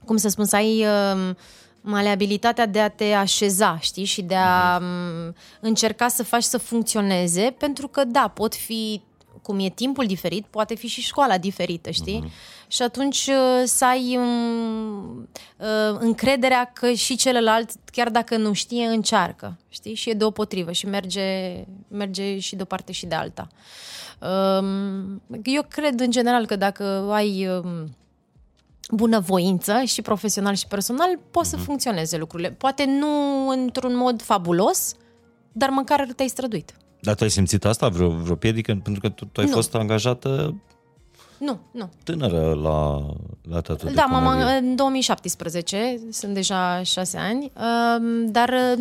cum 0.06 0.18
să 0.18 0.30
spun, 0.30 0.46
să 0.46 0.56
ai 0.56 0.86
uh, 0.86 1.36
maleabilitatea 1.82 2.66
de 2.66 2.80
a 2.80 2.90
te 2.90 3.12
așeza, 3.12 3.78
știi, 3.82 4.06
și 4.06 4.22
de 4.22 4.36
a 4.36 4.78
m, 4.78 5.36
încerca 5.62 6.08
să 6.08 6.24
faci 6.24 6.44
să 6.44 6.58
funcționeze, 6.58 7.56
pentru 7.58 7.88
că 7.88 8.04
da, 8.04 8.32
pot 8.34 8.56
fi 8.56 9.02
cum 9.48 9.60
e 9.60 9.70
timpul 9.70 10.06
diferit, 10.06 10.46
poate 10.46 10.76
fi 10.76 10.88
și 10.88 11.02
școala 11.02 11.38
diferită, 11.38 11.92
știi? 11.92 12.24
Uh-huh. 12.26 12.68
Și 12.68 12.82
atunci 12.82 13.28
uh, 13.28 13.64
să 13.66 13.86
ai 13.86 14.18
um, 14.18 15.30
uh, 15.58 15.98
încrederea 16.00 16.72
că 16.74 16.92
și 16.92 17.16
celălalt, 17.16 17.72
chiar 17.92 18.10
dacă 18.10 18.38
nu 18.38 18.54
știe, 18.54 18.86
încearcă, 18.86 19.58
știi? 19.70 19.94
Și 19.94 20.10
e 20.10 20.14
deopotrivă 20.14 20.72
și 20.72 20.86
merge, 20.86 21.24
merge 21.88 22.40
și 22.40 22.56
de 22.56 22.62
o 22.62 22.66
parte 22.66 22.92
și 22.92 23.06
de 23.06 23.16
alta. 23.16 23.48
Um, 24.20 25.22
eu 25.44 25.64
cred 25.70 26.00
în 26.00 26.12
general 26.12 26.46
că 26.46 26.56
dacă 26.56 26.84
ai 27.12 27.48
um, 27.48 27.96
bună 28.90 29.20
voință 29.20 29.82
și 29.86 30.02
profesional 30.02 30.56
și 30.56 30.68
personal, 30.68 31.20
poți 31.32 31.48
uh-huh. 31.48 31.60
să 31.60 31.66
funcționeze 31.66 32.18
lucrurile. 32.18 32.52
Poate 32.52 32.86
nu 32.86 33.48
într-un 33.48 33.96
mod 33.96 34.22
fabulos, 34.22 34.94
dar 35.52 35.70
măcar 35.70 36.08
te-ai 36.16 36.28
străduit. 36.28 36.74
Dar 37.02 37.16
tu 37.16 37.24
ai 37.24 37.30
simțit 37.30 37.66
asta, 37.66 37.88
vreo, 37.88 38.10
vreo 38.10 38.36
piedică? 38.36 38.80
Pentru 38.84 39.02
că 39.02 39.10
tu, 39.10 39.26
tu 39.26 39.42
ai 39.42 39.48
Nu. 39.48 39.54
fost 39.54 39.76
angajată 39.76 40.56
Nu, 41.38 41.60
nu. 41.72 41.90
tânără 42.04 42.54
la, 42.54 43.06
la 43.50 43.62
teatru 43.62 43.86
Da, 43.88 43.92
de 43.94 44.02
m-am 44.10 44.24
comedie. 44.24 44.54
în 44.70 44.76
2017, 44.76 46.00
sunt 46.12 46.34
deja 46.34 46.84
șase 46.84 47.18
ani, 47.18 47.52
um, 47.56 48.32
dar 48.32 48.50
uh, 48.50 48.78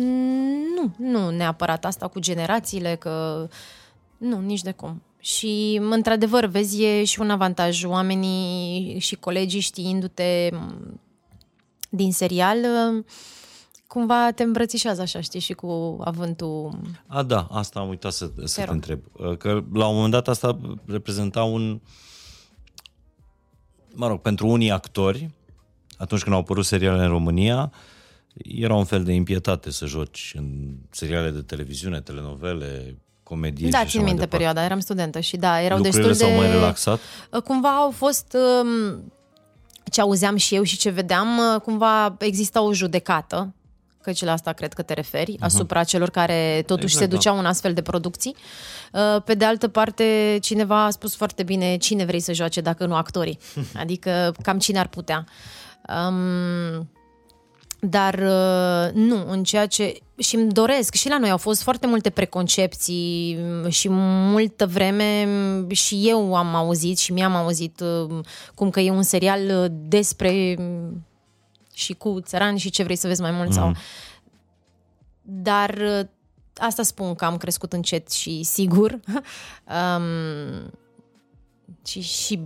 nu, 0.75 0.93
nu 0.97 1.29
neapărat 1.29 1.85
asta 1.85 2.07
cu 2.07 2.19
generațiile, 2.19 2.95
că 2.95 3.47
nu, 4.17 4.39
nici 4.39 4.61
de 4.61 4.71
cum. 4.71 5.01
Și, 5.19 5.81
într-adevăr, 5.89 6.45
vezi, 6.45 6.83
e 6.83 7.03
și 7.03 7.19
un 7.19 7.29
avantaj. 7.29 7.83
Oamenii 7.83 8.99
și 8.99 9.15
colegii 9.15 9.59
știindu-te 9.59 10.49
m, 10.53 10.99
din 11.89 12.11
serial, 12.11 12.57
uh, 12.57 13.03
cumva 13.87 14.31
te 14.35 14.43
îmbrățișează 14.43 15.01
așa, 15.01 15.21
știi, 15.21 15.39
și 15.39 15.53
cu 15.53 15.97
avântul... 16.03 16.79
A, 17.07 17.23
da, 17.23 17.47
asta 17.51 17.79
am 17.79 17.89
uitat 17.89 18.11
să, 18.11 18.31
să 18.43 18.59
te, 18.59 18.65
rog. 18.65 18.73
întreb. 18.73 18.99
Că 19.37 19.63
la 19.73 19.87
un 19.87 19.95
moment 19.95 20.11
dat 20.11 20.27
asta 20.27 20.59
reprezenta 20.85 21.43
un... 21.43 21.79
Mă 23.93 24.07
rog, 24.07 24.21
pentru 24.21 24.47
unii 24.47 24.71
actori, 24.71 25.29
atunci 25.97 26.21
când 26.21 26.35
au 26.35 26.41
apărut 26.41 26.65
seriale 26.65 27.03
în 27.03 27.09
România, 27.09 27.71
era 28.33 28.75
un 28.75 28.85
fel 28.85 29.03
de 29.03 29.13
impietate 29.13 29.71
să 29.71 29.85
joci 29.85 30.33
în 30.37 30.75
seriale 30.89 31.29
de 31.29 31.41
televiziune, 31.41 32.01
telenovele, 32.01 32.97
comedii 33.23 33.69
Da, 33.69 33.77
și 33.77 33.83
așa 33.83 33.89
țin 33.89 34.01
mai 34.01 34.09
minte 34.09 34.23
departe. 34.23 34.35
perioada, 34.35 34.65
eram 34.65 34.79
studentă 34.79 35.19
și 35.19 35.37
da, 35.37 35.61
erau 35.61 35.77
Lucrurile 35.77 36.07
destul 36.07 36.27
de... 36.27 36.33
s-au 36.33 36.43
mai 36.43 36.51
relaxat? 36.51 36.99
Cumva 37.43 37.75
au 37.75 37.91
fost 37.91 38.37
um, 38.61 39.11
ce 39.91 40.01
auzeam 40.01 40.35
și 40.35 40.55
eu 40.55 40.63
și 40.63 40.77
ce 40.77 40.89
vedeam, 40.89 41.27
uh, 41.37 41.61
cumva 41.61 42.15
exista 42.19 42.61
o 42.61 42.73
judecată 42.73 43.53
căci 44.07 44.23
la 44.23 44.31
asta 44.31 44.51
cred 44.51 44.73
că 44.73 44.81
te 44.81 44.93
referi, 44.93 45.35
uh-huh. 45.35 45.45
asupra 45.45 45.83
celor 45.83 46.09
care 46.09 46.63
totuși 46.65 46.85
Exact, 46.85 47.03
exact, 47.03 47.11
se 47.11 47.15
duceau 47.15 47.37
în 47.37 47.45
astfel 47.45 47.73
de 47.73 47.81
producții. 47.81 48.35
Uh, 48.93 49.21
Pe 49.23 49.33
de 49.33 49.45
altă 49.45 49.67
parte, 49.67 50.37
cineva 50.41 50.83
a 50.83 50.89
spus 50.89 51.15
foarte 51.15 51.43
bine 51.43 51.77
cine 51.77 52.05
vrei 52.05 52.19
să 52.19 52.33
joace 52.33 52.61
dacă 52.61 52.85
nu 52.85 52.95
actorii. 52.95 53.39
Adică 53.83 54.33
cam 54.41 54.59
cine 54.59 54.79
ar 54.79 54.87
putea. 54.87 55.25
Um, 56.07 56.89
Dar 57.79 58.13
uh, 58.13 58.93
nu, 58.93 59.25
în 59.29 59.43
ceea 59.43 59.65
ce 59.65 59.97
și 60.17 60.35
îmi 60.35 60.51
doresc, 60.51 60.93
și 60.93 61.09
la 61.09 61.17
noi 61.17 61.29
au 61.29 61.37
fost 61.37 61.61
foarte 61.61 61.87
multe 61.87 62.09
preconcepții 62.09 63.37
mm, 63.41 63.69
și 63.69 63.87
multă 63.89 64.65
vreme 64.65 65.25
mm, 65.25 65.69
și 65.69 66.03
eu 66.03 66.35
am 66.35 66.55
auzit 66.55 66.97
și 66.97 67.13
mi-am 67.13 67.35
auzit 67.35 67.79
uh, 67.79 68.19
cum 68.55 68.69
că 68.69 68.79
e 68.79 68.91
un 68.91 69.03
serial 69.03 69.41
uh, 69.61 69.65
despre 69.87 70.55
mm, 70.59 71.06
și 71.77 71.93
cu 71.93 72.19
țărani 72.21 72.59
și 72.59 72.69
ce 72.69 72.83
vrei 72.83 72.95
să 72.95 73.07
vezi 73.07 73.21
mai 73.21 73.31
mult 73.31 73.47
mm. 73.47 73.53
sau... 73.53 73.71
Dar 75.21 75.69
uh, 75.69 76.07
asta 76.55 76.83
spun 76.83 77.15
că 77.15 77.25
am 77.25 77.37
crescut 77.37 77.73
încet 77.73 78.11
și 78.11 78.43
sigur. 78.43 78.91
um, 79.97 80.71
și, 81.85 82.01
și 82.01 82.39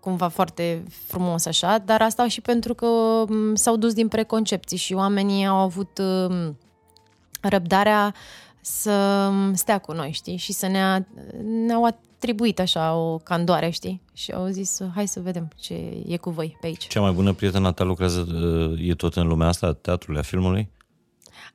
cumva 0.00 0.28
foarte 0.28 0.84
frumos 1.06 1.46
așa, 1.46 1.78
dar 1.78 2.02
asta 2.02 2.28
și 2.28 2.40
pentru 2.40 2.74
că 2.74 2.86
mm, 3.28 3.54
s-au 3.54 3.76
dus 3.76 3.92
din 3.92 4.08
preconcepții 4.08 4.76
și 4.76 4.94
oamenii 4.94 5.46
au 5.46 5.56
avut 5.56 5.98
mm, 6.28 6.58
răbdarea 7.40 8.14
să 8.64 9.28
mm, 9.30 9.54
stea 9.54 9.78
cu 9.78 9.92
noi, 9.92 10.10
știi, 10.12 10.36
și 10.36 10.52
să 10.52 10.66
ne 10.66 11.04
ne-au 11.42 11.84
atribuit 11.84 12.60
așa 12.60 12.94
o 12.94 13.18
candoare, 13.18 13.70
știi, 13.70 14.00
și 14.12 14.32
au 14.32 14.46
zis, 14.46 14.80
hai 14.94 15.08
să 15.08 15.20
vedem 15.20 15.48
ce 15.56 15.74
e 16.06 16.16
cu 16.16 16.30
voi 16.30 16.56
pe 16.60 16.66
aici. 16.66 16.86
Cea 16.86 17.00
mai 17.00 17.12
bună 17.12 17.32
prietenă 17.32 17.72
ta 17.72 17.84
lucrează, 17.84 18.26
e 18.78 18.94
tot 18.94 19.14
în 19.14 19.26
lumea 19.26 19.48
asta, 19.48 19.72
teatrului, 19.72 20.20
a 20.20 20.22
filmului? 20.22 20.70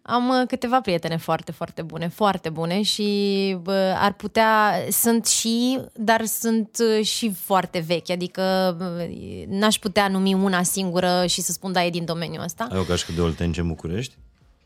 Am 0.01 0.29
uh, 0.29 0.47
câteva 0.47 0.81
prietene 0.81 1.17
foarte, 1.17 1.51
foarte 1.51 1.81
bune, 1.81 2.07
foarte 2.07 2.49
bune 2.49 2.81
și 2.81 3.57
bă, 3.61 3.95
ar 3.97 4.13
putea, 4.13 4.73
sunt 4.89 5.25
și, 5.25 5.79
dar 5.95 6.25
sunt 6.25 6.77
uh, 6.97 7.05
și 7.05 7.31
foarte 7.31 7.79
vechi, 7.79 8.09
adică 8.09 8.75
bă, 8.77 9.07
n-aș 9.47 9.75
putea 9.75 10.07
numi 10.07 10.33
una 10.33 10.63
singură 10.63 11.25
și 11.25 11.41
să 11.41 11.51
spun 11.51 11.71
da, 11.71 11.85
e 11.85 11.89
din 11.89 12.05
domeniul 12.05 12.43
ăsta. 12.43 12.67
Ai 12.71 12.79
o 12.79 12.83
gașcă 12.83 13.11
de 13.11 13.21
Oltence 13.21 13.61
în 13.61 13.67
București? 13.67 14.15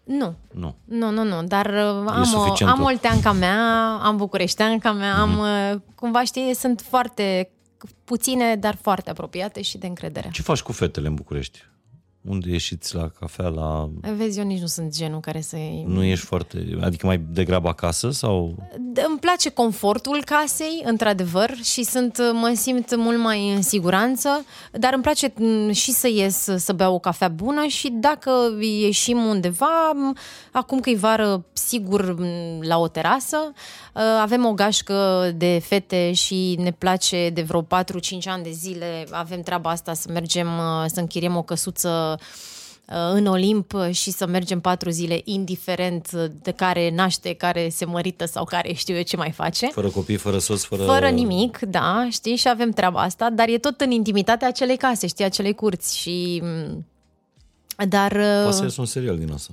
Nu. 0.04 0.36
Nu. 0.54 0.76
Nu, 0.86 1.12
nu, 1.12 1.24
nu, 1.24 1.44
dar 1.44 1.66
uh, 1.66 2.12
am, 2.12 2.34
o, 2.36 2.66
am 2.66 2.82
olteanca 2.84 3.32
mea, 3.32 3.94
am 4.02 4.18
bucureșteanca 4.18 4.92
mea, 4.92 5.16
mm-hmm. 5.16 5.38
am, 5.72 5.84
cumva 5.96 6.24
știi, 6.24 6.56
sunt 6.56 6.82
foarte 6.82 7.50
puține, 8.04 8.56
dar 8.56 8.78
foarte 8.82 9.10
apropiate 9.10 9.62
și 9.62 9.78
de 9.78 9.88
încredere. 9.88 10.30
Ce 10.32 10.42
faci 10.42 10.62
cu 10.62 10.72
fetele 10.72 11.08
în 11.08 11.14
București? 11.14 11.70
Unde 12.22 12.50
ieșiți 12.50 12.96
la 12.96 13.08
cafea, 13.20 13.48
la... 13.48 13.90
Vezi, 14.16 14.40
eu 14.40 14.46
nici 14.46 14.60
nu 14.60 14.66
sunt 14.66 14.96
genul 14.96 15.20
care 15.20 15.42
să... 15.42 15.58
Nu 15.86 16.04
ești 16.04 16.26
foarte... 16.26 16.78
Adică 16.82 17.06
mai 17.06 17.18
degrabă 17.18 17.68
acasă 17.68 18.10
sau... 18.10 18.56
Îmi 18.94 19.20
place 19.20 19.50
confortul 19.50 20.24
casei, 20.26 20.82
într-adevăr, 20.86 21.56
și 21.64 21.84
sunt, 21.84 22.18
mă 22.34 22.54
simt 22.56 22.96
mult 22.96 23.18
mai 23.18 23.54
în 23.54 23.62
siguranță, 23.62 24.46
dar 24.72 24.94
îmi 24.94 25.04
place 25.04 25.34
mm, 25.36 25.72
și 25.72 25.92
să 25.92 26.08
ies 26.08 26.48
să 26.58 26.74
beau 26.74 26.94
o 26.94 27.00
cafea 27.00 27.28
bună 27.28 27.66
și 27.66 27.90
dacă 27.90 28.32
ieșim 28.60 29.26
undeva, 29.26 29.92
acum 30.52 30.80
că 30.80 30.90
e 30.90 30.96
vară, 30.96 31.46
sigur, 31.54 32.16
la 32.62 32.78
o 32.78 32.88
terasă, 32.88 33.38
uh, 33.94 34.02
avem 34.22 34.46
o 34.46 34.54
gașcă 34.54 35.32
de 35.36 35.62
fete 35.64 36.14
și 36.14 36.56
ne 36.60 36.72
place 36.72 37.30
de 37.30 37.42
vreo 37.42 37.62
4-5 37.62 37.68
ani 38.26 38.44
de 38.44 38.52
zile, 38.52 39.08
avem 39.12 39.42
treaba 39.42 39.70
asta 39.70 39.94
să 39.94 40.08
mergem, 40.12 40.48
uh, 40.48 40.86
să 40.86 41.00
închiriem 41.00 41.36
o 41.36 41.42
căsuță 41.42 41.90
Uh, 41.92 42.61
în 43.14 43.26
Olimp 43.26 43.74
și 43.92 44.12
să 44.12 44.28
mergem 44.28 44.60
patru 44.60 44.90
zile, 44.90 45.22
indiferent 45.24 46.12
de 46.42 46.52
care 46.52 46.92
naște, 46.96 47.34
care 47.34 47.70
se 47.70 47.86
mărită 47.86 48.26
sau 48.26 48.44
care 48.44 48.74
știu 48.74 48.96
eu 48.96 49.02
ce 49.02 49.18
mai 49.18 49.32
face. 49.32 49.68
Fără 49.68 49.90
copii, 49.90 50.16
fără 50.16 50.38
soț, 50.38 50.64
fără... 50.64 50.84
Fără 50.84 51.10
nimic, 51.10 51.60
da, 51.60 52.08
știi, 52.10 52.36
și 52.36 52.48
avem 52.48 52.72
treaba 52.72 53.02
asta, 53.02 53.30
dar 53.30 53.48
e 53.50 53.58
tot 53.58 53.82
în 53.82 53.92
intimitatea 53.92 54.48
acelei 54.48 54.78
case, 54.78 55.08
știi, 55.08 55.26
acelei 55.26 55.54
curți 55.54 55.98
și... 55.98 56.42
Mm, 56.44 56.86
dar... 57.90 58.12
Poate 58.44 58.70
să 58.70 58.76
un 58.82 58.86
serial 58.86 59.18
din 59.18 59.32
asta 59.32 59.52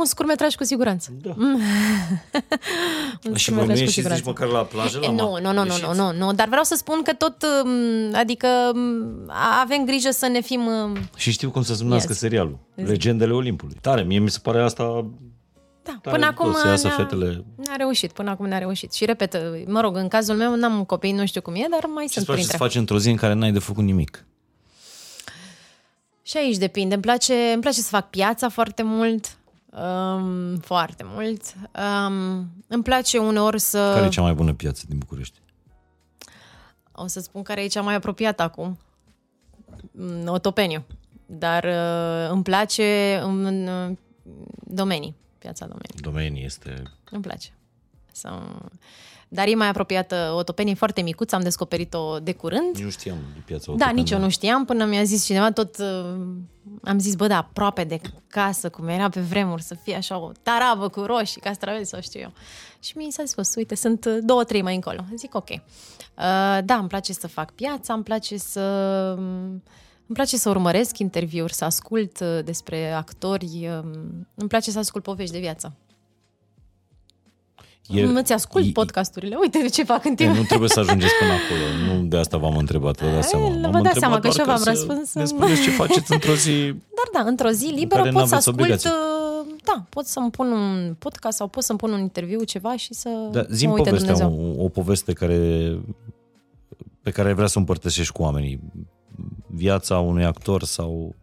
un 0.00 0.06
scurmetraj 0.06 0.54
cu 0.54 0.64
siguranță. 0.64 1.12
Da. 1.22 1.34
un 3.28 3.34
și 3.34 3.52
voi 3.52 3.66
nu 3.66 3.76
ieșiți 3.76 4.08
nici 4.08 4.24
măcar 4.24 4.48
la 4.48 4.64
plajă? 4.64 4.98
La 5.02 5.10
nu, 5.10 5.38
nu, 5.42 5.52
nu, 5.52 5.64
nu, 5.64 5.76
nu, 5.80 5.94
nu, 5.94 6.12
nu, 6.12 6.32
dar 6.32 6.48
vreau 6.48 6.62
să 6.62 6.74
spun 6.74 7.02
că 7.02 7.12
tot, 7.12 7.44
um, 7.64 8.14
adică 8.14 8.46
um, 8.74 9.30
avem 9.62 9.84
grijă 9.84 10.10
să 10.10 10.26
ne 10.26 10.40
fim... 10.40 10.66
Um, 10.66 10.96
și 11.16 11.30
știu 11.30 11.50
cum 11.50 11.62
să 11.62 11.74
se 11.74 11.82
numească 11.82 12.08
yes. 12.10 12.18
serialul. 12.18 12.58
Legendele 12.74 13.32
Olimpului. 13.32 13.76
Tare, 13.80 14.02
mie 14.02 14.18
mi 14.18 14.30
se 14.30 14.38
pare 14.42 14.62
asta 14.62 15.10
da, 15.82 15.98
Tare 16.02 16.16
până 16.16 16.26
acum 16.26 16.56
ne-a, 16.64 16.76
fetele... 16.76 17.44
ne-a 17.56 17.76
reușit, 17.76 18.12
până 18.12 18.30
acum 18.30 18.46
ne-a 18.46 18.58
reușit. 18.58 18.92
Și 18.92 19.04
repet, 19.04 19.36
mă 19.66 19.80
rog, 19.80 19.96
în 19.96 20.08
cazul 20.08 20.34
meu 20.34 20.54
n-am 20.54 20.84
copii, 20.84 21.12
nu 21.12 21.26
știu 21.26 21.40
cum 21.40 21.54
e, 21.54 21.66
dar 21.70 21.84
mai 21.94 22.04
Ce 22.06 22.12
sunt 22.12 22.24
printre. 22.24 22.44
Ce 22.44 22.50
să 22.50 22.56
faci 22.56 22.74
într-o 22.74 22.98
zi 22.98 23.10
în 23.10 23.16
care 23.16 23.32
n-ai 23.32 23.52
de 23.52 23.58
făcut 23.58 23.84
nimic? 23.84 24.24
Și 26.22 26.36
aici 26.36 26.56
depinde. 26.56 26.94
Îmi 26.94 27.02
place, 27.02 27.34
îmi 27.52 27.60
place 27.60 27.80
să 27.80 27.88
fac 27.88 28.10
piața 28.10 28.48
foarte 28.48 28.82
mult. 28.82 29.36
Um, 29.72 30.56
foarte 30.56 31.02
mult. 31.06 31.54
Um, 31.54 32.48
îmi 32.66 32.82
place 32.82 33.18
uneori 33.18 33.60
să... 33.60 33.92
Care 33.94 34.06
e 34.06 34.08
cea 34.08 34.22
mai 34.22 34.34
bună 34.34 34.54
piață 34.54 34.84
din 34.88 34.98
București? 34.98 35.40
O 36.92 37.06
să 37.06 37.20
spun 37.20 37.42
care 37.42 37.62
e 37.62 37.66
cea 37.66 37.82
mai 37.82 37.94
apropiată 37.94 38.42
acum. 38.42 38.78
Mm, 39.92 40.28
Otopeniu. 40.28 40.84
Dar 41.26 41.64
uh, 41.64 42.30
îmi 42.30 42.42
place 42.42 43.20
în, 43.22 43.44
în 43.44 43.96
domenii. 44.64 45.16
Piața 45.38 45.66
domenii. 45.66 46.00
Domenii 46.00 46.44
este... 46.44 46.82
Îmi 47.10 47.22
place. 47.22 47.48
Să... 48.12 48.28
Dar 49.32 49.46
e 49.48 49.54
mai 49.54 49.68
apropiată 49.68 50.32
Otopenie, 50.36 50.74
foarte 50.74 51.00
micuță, 51.00 51.34
am 51.34 51.42
descoperit-o 51.42 52.18
de 52.18 52.32
curând. 52.32 52.76
Nu 52.76 52.90
știam 52.90 53.16
de 53.34 53.40
piața 53.44 53.72
Da, 53.76 53.90
nici 53.90 54.10
eu 54.10 54.18
nu 54.18 54.28
știam, 54.28 54.64
până 54.64 54.84
mi-a 54.84 55.02
zis 55.02 55.24
cineva, 55.24 55.52
tot 55.52 55.78
uh, 55.78 55.86
am 56.82 56.98
zis, 56.98 57.14
bă, 57.14 57.26
da, 57.26 57.36
aproape 57.36 57.84
de 57.84 58.00
casă, 58.26 58.70
cum 58.70 58.88
era 58.88 59.08
pe 59.08 59.20
vremuri, 59.20 59.62
să 59.62 59.74
fie 59.74 59.94
așa 59.94 60.18
o 60.18 60.30
tarabă 60.42 60.88
cu 60.88 61.00
roșii, 61.00 61.40
castraveți 61.40 61.90
sau 61.90 62.00
știu 62.00 62.20
eu. 62.20 62.32
Și 62.80 62.96
mi 62.96 63.10
s-a 63.10 63.22
spus, 63.26 63.54
uite, 63.54 63.74
sunt 63.74 64.04
uh, 64.04 64.18
două, 64.20 64.44
trei 64.44 64.62
mai 64.62 64.74
încolo. 64.74 65.04
Zic, 65.16 65.34
ok. 65.34 65.48
Uh, 65.48 65.58
da, 66.64 66.74
îmi 66.78 66.88
place 66.88 67.12
să 67.12 67.28
fac 67.28 67.50
piața, 67.50 67.94
îmi 67.94 68.02
place 68.02 68.36
să... 68.36 68.60
Îmi 70.06 70.18
place 70.18 70.36
să 70.36 70.48
urmăresc 70.48 70.98
interviuri, 70.98 71.54
să 71.54 71.64
ascult 71.64 72.20
uh, 72.20 72.44
despre 72.44 72.92
actori, 72.92 73.68
um, 73.82 74.26
îmi 74.34 74.48
place 74.48 74.70
să 74.70 74.78
ascult 74.78 75.04
povești 75.04 75.32
de 75.32 75.38
viață. 75.38 75.76
E, 77.92 78.02
Îți 78.02 78.32
ascult 78.32 78.66
e, 78.66 78.70
podcasturile, 78.72 79.36
uite 79.40 79.58
de 79.62 79.68
ce 79.68 79.84
fac 79.84 80.04
în 80.04 80.14
timp. 80.14 80.34
Nu 80.34 80.42
trebuie 80.42 80.68
să 80.68 80.80
ajungeți 80.80 81.12
până 81.18 81.32
acolo, 81.32 81.94
nu 81.94 82.04
de 82.06 82.16
asta 82.16 82.36
v-am 82.36 82.56
întrebat, 82.56 83.00
vă 83.00 83.10
dați 83.10 83.28
seama. 83.28 83.70
Vă 83.70 83.80
dați 83.80 83.98
seama 83.98 84.18
că 84.18 84.28
și 84.28 84.42
v-am 84.44 84.62
răspuns. 84.64 85.14
Ne 85.14 85.24
spuneți 85.24 85.62
ce 85.62 85.70
faceți 85.70 86.12
într-o 86.12 86.34
zi 86.34 86.74
Dar 86.98 87.22
da, 87.22 87.28
într-o 87.28 87.50
zi 87.50 87.66
liberă 87.66 88.10
pot 88.12 88.26
să 88.26 88.34
ascult, 88.34 88.58
obligații. 88.58 88.90
Uh, 88.90 89.54
da, 89.64 89.84
pot 89.88 90.04
să-mi 90.04 90.30
pun 90.30 90.50
un 90.52 90.94
podcast 90.98 91.36
sau 91.36 91.46
pot 91.46 91.62
să-mi 91.62 91.78
pun 91.78 91.92
un 91.92 92.00
interviu, 92.00 92.42
ceva 92.42 92.76
și 92.76 92.94
să 92.94 93.28
da, 93.32 93.46
zi 93.50 93.66
mă 93.66 93.72
uite 93.72 93.90
povestea, 93.90 94.28
o, 94.28 94.64
o 94.64 94.68
poveste 94.68 95.12
care, 95.12 95.78
pe 97.02 97.10
care 97.10 97.32
vrea 97.32 97.46
să 97.46 97.52
o 97.56 97.60
împărtășești 97.60 98.12
cu 98.12 98.22
oamenii. 98.22 98.60
Viața 99.46 99.98
unui 99.98 100.24
actor 100.24 100.62
sau 100.62 101.14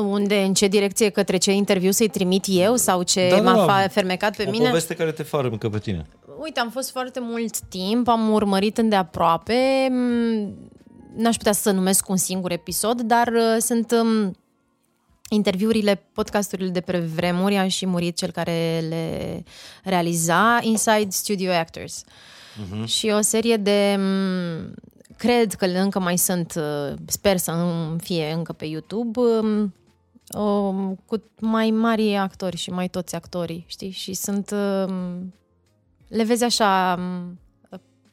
unde, 0.00 0.40
în 0.40 0.54
ce 0.54 0.66
direcție, 0.66 1.08
către 1.08 1.36
ce 1.36 1.52
interviu 1.52 1.90
să-i 1.90 2.08
trimit 2.08 2.44
eu 2.48 2.76
sau 2.76 3.02
ce 3.02 3.28
da, 3.28 3.40
m-a 3.40 3.66
da, 3.66 3.88
fermecat 3.88 4.36
pe 4.36 4.44
o 4.46 4.50
mine? 4.50 4.64
O 4.64 4.66
poveste 4.66 4.94
care 4.94 5.12
te 5.12 5.24
încă 5.30 5.68
pe 5.68 5.78
tine. 5.78 6.06
Uite, 6.40 6.60
am 6.60 6.70
fost 6.70 6.90
foarte 6.90 7.20
mult 7.22 7.58
timp, 7.58 8.08
am 8.08 8.30
urmărit 8.30 8.78
îndeaproape, 8.78 9.88
n-aș 11.16 11.36
putea 11.36 11.52
să 11.52 11.70
numesc 11.70 12.08
un 12.08 12.16
singur 12.16 12.50
episod, 12.50 13.00
dar 13.00 13.26
uh, 13.26 13.56
sunt 13.58 13.90
um, 13.90 14.36
interviurile, 15.28 16.02
podcasturile 16.12 16.68
de 16.68 16.80
pe 16.80 16.98
vremuri, 16.98 17.56
a 17.56 17.68
și 17.68 17.86
murit 17.86 18.16
cel 18.16 18.30
care 18.30 18.84
le 18.88 19.42
realiza, 19.84 20.58
Inside 20.62 21.08
Studio 21.08 21.50
Actors. 21.52 22.04
Uh-huh. 22.04 22.84
Și 22.84 23.06
o 23.06 23.20
serie 23.20 23.56
de 23.56 23.96
um, 23.98 24.74
cred 25.20 25.54
că 25.54 25.66
încă 25.66 25.98
mai 25.98 26.18
sunt, 26.18 26.54
uh, 26.56 26.94
sper 27.06 27.36
să 27.36 27.52
fie 27.98 28.32
încă 28.32 28.52
pe 28.52 28.64
YouTube, 28.64 29.20
um, 29.20 29.74
o, 30.28 30.72
cu 31.06 31.22
mai 31.40 31.70
mari 31.70 32.16
actori 32.16 32.56
și 32.56 32.70
mai 32.70 32.88
toți 32.88 33.14
actorii, 33.14 33.64
știi? 33.68 33.90
Și 33.90 34.14
sunt... 34.14 34.50
Um, 34.50 35.34
le 36.08 36.24
vezi 36.24 36.44
așa 36.44 36.96
um, 36.98 37.38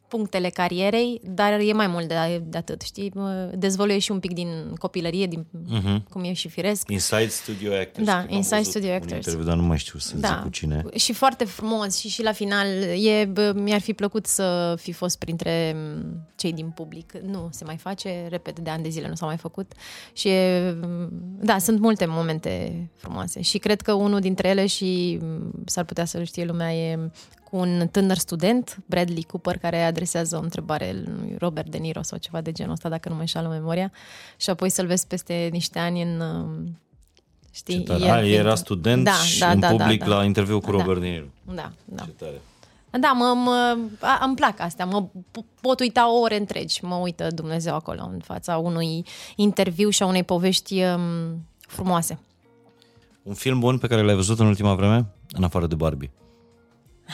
punctele 0.07 0.49
carierei, 0.49 1.21
dar 1.23 1.59
e 1.59 1.73
mai 1.73 1.88
mult 1.88 2.07
de, 2.07 2.43
de 2.45 2.57
atât, 2.57 2.81
știi? 2.81 3.13
Dezvoluie 3.53 3.99
și 3.99 4.11
un 4.11 4.19
pic 4.19 4.34
din 4.34 4.73
copilărie, 4.77 5.25
din 5.25 5.45
uh-huh. 5.45 6.03
cum 6.09 6.23
e 6.23 6.34
și 6.34 6.49
firesc. 6.49 6.89
Inside 6.89 7.27
Studio 7.27 7.73
Actors. 7.73 8.05
Da, 8.05 8.25
Inside 8.27 8.61
Studio 8.61 8.93
Actors. 8.93 9.25
Interviu, 9.25 9.43
dar 9.43 9.55
nu 9.55 9.63
mai 9.63 9.77
știu 9.77 9.99
să 9.99 10.17
da. 10.17 10.27
zic 10.27 10.38
cu 10.38 10.49
cine. 10.49 10.85
Și 10.95 11.13
foarte 11.13 11.45
frumos 11.45 11.97
și 11.97 12.09
și 12.09 12.23
la 12.23 12.31
final 12.31 12.67
e, 13.05 13.31
mi-ar 13.55 13.81
fi 13.81 13.93
plăcut 13.93 14.25
să 14.25 14.75
fi 14.79 14.91
fost 14.91 15.17
printre 15.17 15.75
cei 16.35 16.53
din 16.53 16.69
public. 16.69 17.13
Nu 17.13 17.47
se 17.51 17.63
mai 17.63 17.77
face, 17.77 18.27
repet, 18.29 18.59
de 18.59 18.69
ani 18.69 18.84
de 18.84 18.89
zile 18.89 19.07
nu 19.07 19.15
s-a 19.15 19.25
mai 19.25 19.38
făcut. 19.38 19.71
Și 20.13 20.27
e, 20.27 20.75
da, 21.39 21.57
sunt 21.57 21.79
multe 21.79 22.05
momente 22.05 22.89
frumoase 22.95 23.41
și 23.41 23.57
cred 23.57 23.81
că 23.81 23.93
unul 23.93 24.19
dintre 24.19 24.47
ele 24.47 24.65
și 24.65 25.19
s-ar 25.65 25.84
putea 25.84 26.05
să-l 26.05 26.23
știe 26.23 26.45
lumea 26.45 26.73
e 26.73 27.11
cu 27.49 27.57
un 27.57 27.88
tânăr 27.91 28.18
student, 28.18 28.78
Bradley 28.86 29.24
Cooper, 29.24 29.57
care 29.57 29.84
adresează 29.84 30.38
o 30.38 30.41
întrebare 30.41 31.03
lui 31.06 31.36
Robert 31.40 31.69
De 31.69 31.78
Niro 31.78 32.02
sau 32.02 32.18
ceva 32.18 32.41
de 32.41 32.52
genul 32.52 32.72
ăsta, 32.72 32.90
dacă 32.90 33.10
nu 33.10 33.15
mă 33.15 33.22
înșală 33.22 33.48
memoria, 33.48 33.91
și 34.38 34.49
apoi 34.49 34.69
să-l 34.69 34.86
vezi 34.88 35.07
peste 35.07 35.49
niște 35.52 35.80
ani 35.80 36.02
în... 36.02 36.19
uh, 36.19 36.69
Știi? 37.52 37.78
Ce 37.78 37.84
tare. 37.84 38.03
el 38.03 38.10
Ah, 38.11 38.19
fiind- 38.22 38.38
era 38.38 38.56
student 38.56 39.03
da, 39.03 39.11
și 39.11 39.40
da, 39.40 39.52
în 39.52 39.60
da, 39.60 39.68
public 39.69 39.99
da, 39.99 40.06
da. 40.10 40.15
la 40.15 40.24
interviu 40.24 40.60
cu 40.60 40.72
Da. 40.72 40.78
Robert 40.78 40.99
De 41.02 41.07
Niro. 41.07 41.26
Da, 41.56 41.72
da. 41.86 42.03
Ce 42.03 42.10
tare. 42.11 42.41
Da, 42.99 43.11
mă, 43.11 43.34
mă, 43.44 43.78
a, 43.99 44.26
îmi 44.26 44.36
plac 44.36 44.60
astea. 44.60 44.86
Mă 44.86 45.07
p- 45.07 45.61
pot 45.61 45.80
uita 45.80 46.19
ore 46.22 46.38
întregi. 46.38 46.86
Mă 46.86 46.95
uită 46.95 47.28
Dumnezeu 47.34 47.76
acolo 47.76 48.10
în 48.14 48.19
fața 48.24 48.57
unui 48.57 49.06
interviu 49.36 49.90
și 49.90 50.03
a 50.03 50.06
unei 50.06 50.24
povești 50.24 50.82
um, 50.84 51.02
frumoase. 51.60 52.19
Un 53.24 53.34
film 53.34 53.60
bun 53.60 53.78
pe 53.78 53.88
care 53.88 54.02
l-ai 54.02 54.15
văzut 54.15 54.40
în 54.40 54.45
ultima 54.48 54.76
vreme? 54.76 55.06
În 55.32 55.44
afară 55.44 55.68
de 55.68 55.76
Barbie. 55.76 56.11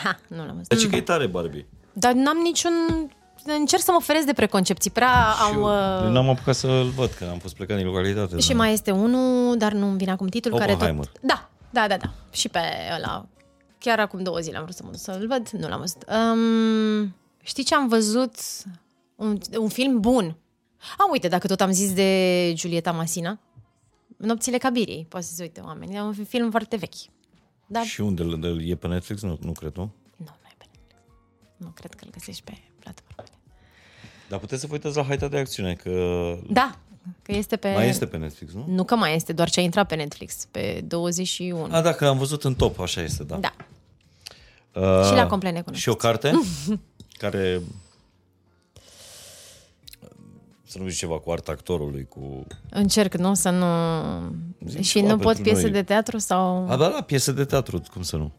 Ha, 0.03 0.19
nu 0.27 0.37
l-am 0.37 0.55
văzut. 0.55 0.67
Deci 0.67 0.89
că 0.89 0.95
e 0.95 1.01
tare 1.01 1.27
Barbie. 1.27 1.67
Dar 1.93 2.13
n-am 2.13 2.37
niciun... 2.37 2.71
Încerc 3.45 3.81
să 3.81 3.91
mă 3.91 3.99
feresc 4.01 4.25
de 4.25 4.33
preconcepții. 4.33 4.91
Prea 4.91 5.33
Și 5.35 5.41
am... 5.43 5.53
eu 5.55 5.63
uh, 5.63 6.11
n-am 6.11 6.29
apucat 6.29 6.55
să-l 6.55 6.89
văd, 6.95 7.09
că 7.09 7.27
am 7.31 7.37
fost 7.37 7.55
plecat 7.55 7.77
din 7.77 7.85
localitate. 7.85 8.39
Și 8.39 8.47
dar- 8.47 8.57
mai 8.57 8.73
este 8.73 8.91
unul, 8.91 9.57
dar 9.57 9.71
nu-mi 9.73 9.97
vine 9.97 10.11
acum 10.11 10.27
titlul, 10.27 10.57
care 10.59 10.71
Oppenheimer. 10.71 11.05
tot... 11.05 11.21
Da, 11.21 11.49
da, 11.69 11.87
da, 11.87 11.97
da. 11.97 12.13
Și 12.31 12.49
pe 12.49 12.59
ăla. 12.97 13.25
Chiar 13.77 13.99
acum 13.99 14.23
două 14.23 14.39
zile 14.39 14.57
am 14.57 14.63
vrut 14.63 14.75
să 14.75 14.81
mă 14.83 14.89
duc 14.91 14.99
să-l 14.99 15.27
văd, 15.27 15.49
nu 15.49 15.67
l-am 15.67 15.79
văzut. 15.79 16.05
Um, 16.07 17.15
știi 17.43 17.63
ce 17.63 17.75
am 17.75 17.87
văzut? 17.87 18.35
Un, 19.15 19.37
un 19.57 19.69
film 19.69 19.99
bun. 19.99 20.35
A, 20.97 21.07
uite, 21.11 21.27
dacă 21.27 21.47
tot 21.47 21.61
am 21.61 21.71
zis 21.71 21.93
de 21.93 22.51
Giulietta 22.55 22.91
Masina, 22.91 23.39
Nopțile 24.17 24.57
Cabiriei, 24.57 25.05
poate 25.09 25.25
să 25.25 25.33
se 25.33 25.41
uite 25.41 25.61
oamenii. 25.65 25.95
E 25.95 26.01
un 26.01 26.13
film 26.27 26.49
foarte 26.49 26.75
vechi. 26.75 26.95
Da, 27.67 27.83
Și 27.83 28.01
unde 28.01 28.21
îl- 28.23 28.69
e 28.69 28.75
pe 28.75 28.87
Netflix? 28.87 29.21
Nu, 29.21 29.37
nu 29.41 29.51
cred, 29.51 29.75
nu? 29.75 29.81
nu, 30.15 30.25
nu 30.25 30.47
e 30.49 30.55
pe 30.57 30.65
Netflix. 30.71 30.95
Nu 31.57 31.67
cred 31.67 31.93
că 31.93 32.03
îl 32.05 32.11
găsești 32.11 32.43
pe 32.43 32.57
platformele. 32.79 33.37
Dar 34.29 34.39
puteți 34.39 34.61
să 34.61 34.67
vă 34.67 34.73
uitați 34.73 34.95
la 34.97 35.03
Haita 35.03 35.27
de 35.27 35.37
Acțiune, 35.37 35.73
că 35.73 35.91
Da, 36.49 36.77
că 37.21 37.31
este 37.31 37.55
pe... 37.55 37.71
mai 37.73 37.87
este 37.87 38.05
pe 38.07 38.17
Netflix, 38.17 38.53
nu? 38.53 38.65
Nu 38.67 38.83
că 38.83 38.95
mai 38.95 39.15
este, 39.15 39.33
doar 39.33 39.49
ce 39.49 39.59
a 39.59 39.63
intrat 39.63 39.87
pe 39.87 39.95
Netflix, 39.95 40.45
pe 40.51 40.83
21. 40.87 41.67
A, 41.71 41.81
da, 41.81 41.93
că 41.93 42.07
am 42.07 42.17
văzut 42.17 42.43
în 42.43 42.55
top, 42.55 42.79
așa 42.79 43.01
este, 43.01 43.23
da. 43.23 43.35
Da. 43.37 43.53
Uh, 44.73 45.05
Și 45.05 45.13
la 45.13 45.27
complet 45.27 45.53
necunoscut. 45.53 45.81
Și 45.81 45.89
o 45.89 45.95
carte 45.95 46.31
care 47.23 47.61
să 50.65 50.79
nu 50.79 50.87
zici 50.87 50.97
ceva 50.97 51.19
cu 51.19 51.31
arta 51.31 51.51
actorului, 51.51 52.05
cu... 52.05 52.45
Încerc, 52.69 53.15
nu? 53.15 53.33
Să 53.33 53.49
nu... 53.49 53.65
Zic 54.65 54.81
și 54.81 54.91
ceva 54.91 55.07
nu 55.07 55.17
pot 55.17 55.23
pentru 55.23 55.43
piese 55.43 55.61
noi. 55.61 55.71
de 55.71 55.83
teatru 55.83 56.17
sau... 56.17 56.69
A, 56.69 56.77
da, 56.77 56.87
la 56.87 57.01
piese 57.01 57.31
de 57.31 57.45
teatru, 57.45 57.81
cum 57.93 58.01
să 58.01 58.17
nu? 58.17 58.31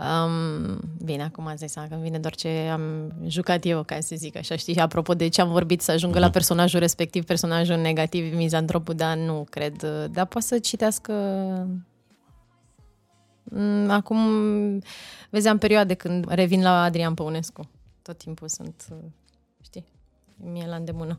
Um, 0.00 0.80
bine, 1.04 1.22
acum 1.22 1.46
îți 1.46 1.58
dai 1.58 1.68
seama 1.68 1.88
că 1.88 1.94
îmi 1.94 2.02
vine 2.02 2.18
doar 2.18 2.34
ce 2.34 2.48
am 2.48 3.12
jucat 3.26 3.64
eu, 3.64 3.82
ca 3.82 4.00
să 4.00 4.14
zic 4.16 4.36
așa, 4.36 4.56
știi? 4.56 4.76
Apropo 4.76 5.14
de 5.14 5.28
ce 5.28 5.40
am 5.40 5.50
vorbit, 5.50 5.80
să 5.80 5.90
ajungă 5.90 6.18
la 6.18 6.30
personajul 6.30 6.80
respectiv, 6.80 7.24
personajul 7.24 7.76
negativ, 7.76 8.34
mizantropul, 8.34 8.94
dar 8.94 9.16
nu 9.16 9.46
cred. 9.50 9.82
Dar 10.10 10.26
poate 10.26 10.46
să 10.46 10.58
citească... 10.58 11.12
Mm, 13.42 13.90
Acum, 13.90 14.18
vezi, 15.30 15.48
am 15.48 15.58
perioade 15.58 15.94
când 15.94 16.26
revin 16.28 16.62
la 16.62 16.82
Adrian 16.82 17.14
Păunescu. 17.14 17.70
Tot 18.02 18.18
timpul 18.18 18.48
sunt, 18.48 18.84
știi, 18.88 19.19
mie 20.52 20.66
la 20.68 20.76
îndemână. 20.76 21.18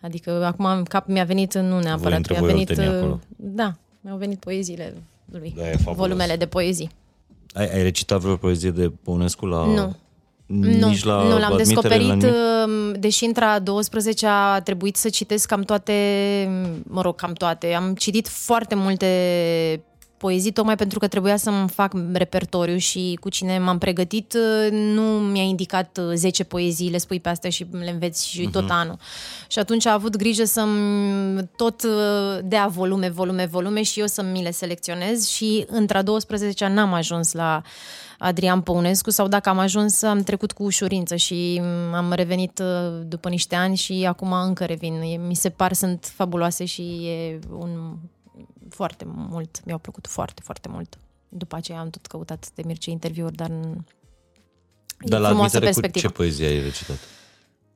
Adică 0.00 0.44
acum 0.44 0.64
în 0.64 0.82
cap 0.82 1.06
mi-a 1.06 1.24
venit, 1.24 1.54
nu 1.54 1.80
neapărat, 1.80 2.16
între 2.16 2.32
mi-a 2.32 2.40
voi 2.42 2.50
venit... 2.50 2.68
oltenii 2.68 2.90
uh, 2.90 2.96
acolo. 2.96 3.20
Da, 3.36 3.74
mi-au 4.00 4.16
venit 4.16 4.38
poeziile 4.38 4.94
lui, 5.32 5.54
Da, 5.56 5.70
e 5.70 5.76
fabulos. 5.76 5.96
volumele 5.96 6.36
de 6.36 6.46
poezii. 6.46 6.90
Ai, 7.52 7.70
ai 7.74 7.82
recitat 7.82 8.20
vreo 8.20 8.36
poezie 8.36 8.70
de 8.70 8.92
Păunescu 9.02 9.46
la... 9.46 9.64
Nu. 9.64 9.96
Nici 10.46 11.04
nu, 11.04 11.10
la 11.10 11.22
nu 11.22 11.38
l-am 11.38 11.52
admitere, 11.52 11.62
descoperit, 11.62 12.06
la 12.06 12.14
nimic? 12.14 12.92
uh, 12.94 13.00
deși 13.00 13.24
intra 13.24 13.58
12 13.58 14.26
a 14.26 14.60
trebuit 14.60 14.96
să 14.96 15.08
citesc 15.08 15.48
cam 15.48 15.62
toate, 15.62 15.92
mă 16.82 17.00
rog, 17.00 17.14
cam 17.16 17.32
toate. 17.32 17.72
Am 17.72 17.94
citit 17.94 18.28
foarte 18.28 18.74
multe 18.74 19.06
poezii, 20.18 20.52
tocmai 20.52 20.76
pentru 20.76 20.98
că 20.98 21.06
trebuia 21.06 21.36
să-mi 21.36 21.68
fac 21.68 21.92
repertoriu 22.12 22.76
și 22.76 23.18
cu 23.20 23.28
cine 23.28 23.58
m-am 23.58 23.78
pregătit 23.78 24.34
uh, 24.34 24.70
nu 24.70 25.02
mi-a 25.02 25.42
indicat 25.42 25.98
uh, 25.98 26.12
10 26.14 26.44
poezii, 26.44 26.90
le 26.90 26.98
spui 26.98 27.20
pe 27.20 27.28
astea 27.28 27.50
și 27.50 27.66
le 27.70 27.90
înveți 27.90 28.28
și 28.28 28.48
tot 28.52 28.70
anul. 28.70 28.98
Și 29.48 29.58
atunci 29.58 29.86
a 29.86 29.92
avut 29.92 30.16
grijă 30.16 30.44
să-mi 30.44 31.48
tot 31.56 31.82
uh, 31.82 32.38
dea 32.44 32.66
volume, 32.66 33.08
volume, 33.08 33.46
volume 33.46 33.82
și 33.82 34.00
eu 34.00 34.06
să 34.06 34.22
mi 34.22 34.42
le 34.42 34.50
selecționez 34.50 35.28
și 35.28 35.64
între 35.68 35.98
a 35.98 36.02
12 36.02 36.66
n-am 36.66 36.92
ajuns 36.92 37.32
la 37.32 37.62
Adrian 38.18 38.60
Păunescu 38.60 39.10
sau 39.10 39.28
dacă 39.28 39.48
am 39.48 39.58
ajuns, 39.58 40.02
am 40.02 40.22
trecut 40.22 40.52
cu 40.52 40.62
ușurință 40.62 41.16
și 41.16 41.60
mm, 41.62 41.94
am 41.94 42.12
revenit 42.12 42.58
uh, 42.58 43.00
după 43.06 43.28
niște 43.28 43.54
ani 43.54 43.76
și 43.76 44.04
acum 44.08 44.32
încă 44.32 44.64
revin. 44.64 45.00
E- 45.00 45.16
Mi 45.16 45.34
se 45.34 45.48
par, 45.48 45.72
sunt 45.72 46.12
fabuloase 46.14 46.64
și 46.64 46.82
e 46.82 47.38
un 47.58 47.96
foarte 48.74 49.04
mult, 49.06 49.60
mi-au 49.64 49.78
plăcut 49.78 50.06
foarte, 50.06 50.42
foarte 50.44 50.68
mult. 50.68 50.98
După 51.28 51.56
aceea 51.56 51.78
am 51.80 51.90
tot 51.90 52.06
căutat 52.06 52.48
de 52.54 52.62
Mircea 52.66 52.90
interviuri, 52.90 53.34
dar 53.34 53.48
n- 53.48 53.78
e 55.00 55.08
Dar 55.08 55.20
la 55.20 55.28
frumoasă 55.28 55.56
admitere 55.56 55.58
cu 55.58 55.80
perspectivă. 55.80 56.06
ce 56.06 56.12
poezie 56.12 56.46
ai 56.46 56.62
recitat? 56.62 56.96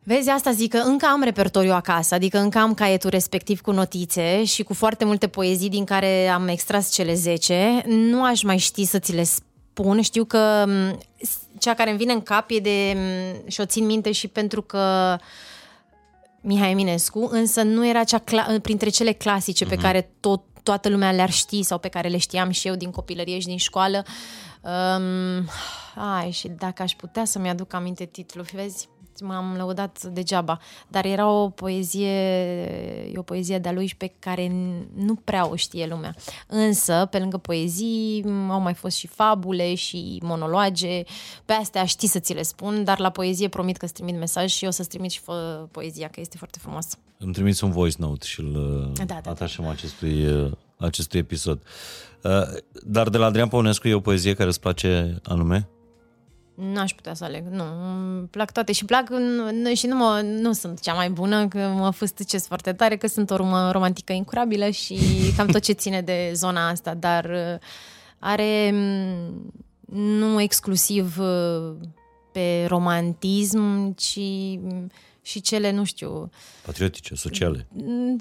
Vezi, 0.05 0.28
asta 0.31 0.51
zic 0.52 0.70
că 0.70 0.78
încă 0.78 1.06
am 1.06 1.23
repertoriu 1.23 1.73
acasă, 1.73 2.14
adică 2.14 2.39
încă 2.39 2.59
am 2.59 2.74
caietul 2.74 3.10
respectiv 3.10 3.60
cu 3.60 3.70
notițe 3.70 4.44
și 4.44 4.62
cu 4.62 4.74
foarte 4.74 5.05
multe 5.05 5.28
poezii 5.28 5.69
din 5.69 5.85
care 5.85 6.28
am 6.28 6.48
extras 6.48 6.93
cele 6.93 7.14
10. 7.14 7.82
Nu 7.86 8.24
aș 8.24 8.43
mai 8.43 8.59
ști 8.59 8.85
să 8.85 8.98
ți 8.98 9.12
le 9.14 9.23
spun. 9.23 10.01
Știu 10.01 10.24
că 10.24 10.64
m, 10.66 10.98
cea 11.59 11.74
care 11.74 11.89
îmi 11.90 11.98
vine 11.98 12.12
în 12.12 12.20
cap 12.23 12.51
e 12.51 12.59
de... 12.59 12.97
m, 12.97 13.48
și 13.48 13.60
o 13.60 13.64
țin 13.64 13.86
minte 13.86 14.12
și 14.12 14.28
pentru 14.28 14.62
că 14.62 15.16
Mihai 16.40 16.70
Eminescu, 16.70 17.28
însă 17.32 17.62
nu 17.62 17.86
era 17.89 18.05
cea 18.05 18.20
cla- 18.20 18.60
printre 18.62 18.89
cele 18.89 19.12
clasice 19.12 19.64
pe 19.64 19.77
care 19.77 20.10
tot, 20.20 20.43
toată 20.62 20.89
lumea 20.89 21.12
le-ar 21.12 21.30
ști 21.30 21.62
sau 21.62 21.78
pe 21.78 21.89
care 21.89 22.09
le 22.09 22.16
știam 22.16 22.51
și 22.51 22.68
eu 22.68 22.74
din 22.74 22.90
copilărie 22.90 23.39
și 23.39 23.47
din 23.47 23.56
școală. 23.56 24.05
Um, 24.60 25.48
ai, 25.94 26.30
și 26.30 26.48
dacă 26.48 26.82
aș 26.82 26.93
putea 26.93 27.24
să-mi 27.24 27.48
aduc 27.48 27.72
aminte 27.72 28.05
titlul, 28.05 28.47
vezi, 28.52 28.89
m-am 29.23 29.55
lăudat 29.57 30.03
degeaba, 30.05 30.59
dar 30.89 31.05
era 31.05 31.28
o 31.31 31.49
poezie, 31.49 32.11
e 33.12 33.19
o 33.19 33.23
poezie 33.23 33.59
de-a 33.59 33.73
lui 33.73 33.86
și 33.86 33.97
pe 33.97 34.12
care 34.19 34.47
n- 34.49 34.86
nu 34.94 35.15
prea 35.15 35.49
o 35.51 35.57
știe 35.57 35.86
lumea. 35.86 36.15
Însă, 36.47 37.07
pe 37.11 37.19
lângă 37.19 37.36
poezii, 37.36 38.23
m, 38.27 38.51
au 38.51 38.61
mai 38.61 38.74
fost 38.74 38.97
și 38.97 39.07
fabule 39.07 39.74
și 39.74 40.20
monologe, 40.24 41.03
pe 41.44 41.53
astea 41.53 41.85
știi 41.85 42.09
să 42.09 42.19
ți 42.19 42.35
le 42.35 42.43
spun, 42.43 42.85
dar 42.85 42.99
la 42.99 43.11
poezie 43.11 43.49
promit 43.49 43.77
că 43.77 43.85
îți 43.85 43.94
trimit 43.94 44.16
mesaj 44.19 44.51
și 44.51 44.65
eu 44.65 44.70
să-ți 44.70 44.89
trimit 44.89 45.11
și 45.11 45.20
fă 45.20 45.66
poezia, 45.70 46.09
că 46.09 46.20
este 46.20 46.36
foarte 46.36 46.59
frumoasă. 46.62 46.97
Îmi 47.19 47.32
trimiți 47.32 47.65
un 47.65 47.70
voice 47.70 47.97
note 47.99 48.27
și 48.27 48.40
îl 48.40 48.53
Da, 48.94 49.05
da, 49.05 49.20
da. 49.23 49.31
atașăm 49.31 49.66
acestui, 49.66 50.27
uh, 50.27 50.51
acestui 50.77 51.19
episod. 51.19 51.62
Uh, 52.23 52.31
Dar 52.85 53.09
de 53.09 53.19
la 53.19 53.27
Adrian 53.27 53.49
Păunescu 53.49 53.89
e 53.89 53.94
o 53.94 54.01
poezie 54.01 54.35
care 54.35 54.49
îți 54.49 54.61
place 54.61 55.20
anume? 55.23 55.69
Nu 56.55 56.81
aș 56.81 56.93
putea 56.95 57.15
să 57.15 57.24
aleg, 57.24 57.47
nu, 57.51 57.65
îmi 57.85 58.27
plac 58.27 58.53
toate 58.53 58.73
și 58.73 58.85
plac 58.85 59.09
nu, 59.09 59.53
nu- 59.53 59.74
și 59.74 59.87
nu, 59.87 59.97
mă, 59.97 60.20
nu 60.24 60.53
sunt 60.53 60.81
cea 60.81 60.95
mai 60.95 61.11
bună, 61.11 61.49
că 61.49 61.59
mă 61.59 61.91
fâstăcesc 61.91 62.47
foarte 62.47 62.73
tare, 62.73 62.97
că 62.97 63.07
sunt 63.07 63.31
o 63.31 63.37
romă 63.37 63.70
romantică 63.70 64.12
incurabilă 64.12 64.69
și 64.70 64.99
cam 65.37 65.47
tot 65.47 65.62
ce 65.62 65.73
ține 65.73 66.01
de 66.03 66.31
zona 66.35 66.69
asta, 66.69 66.95
dar 66.95 67.24
uh, 67.24 67.59
are 68.19 68.70
mm, 68.73 69.53
nu 69.95 70.41
exclusiv 70.41 71.19
uh, 71.19 71.73
pe 72.33 72.65
romantism, 72.69 73.95
ci 73.95 74.16
mm, 74.61 74.91
și 75.23 75.41
cele, 75.41 75.70
nu 75.73 75.85
știu, 75.85 76.31
Patriotice, 76.65 77.15
sociale. 77.15 77.66
mm, 77.73 78.16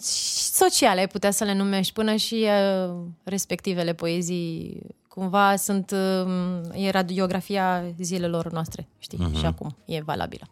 sociale, 0.54 1.00
ai 1.00 1.08
putea 1.08 1.32
să 1.32 1.44
le 1.44 1.54
numești, 1.54 1.94
până 1.94 2.16
și 2.16 2.46
uh, 2.88 2.96
respectivele 3.24 3.94
poezii 3.94 4.82
cumva 5.14 5.56
sunt, 5.56 5.92
uh, 5.92 6.86
e 6.86 6.90
radiografia 6.90 7.84
zilelor 8.02 8.52
noastre, 8.52 8.88
știi, 9.00 9.18
uh-huh. 9.18 9.40
și 9.40 9.46
acum 9.46 9.76
e 9.86 10.02
valabilă. 10.02 10.48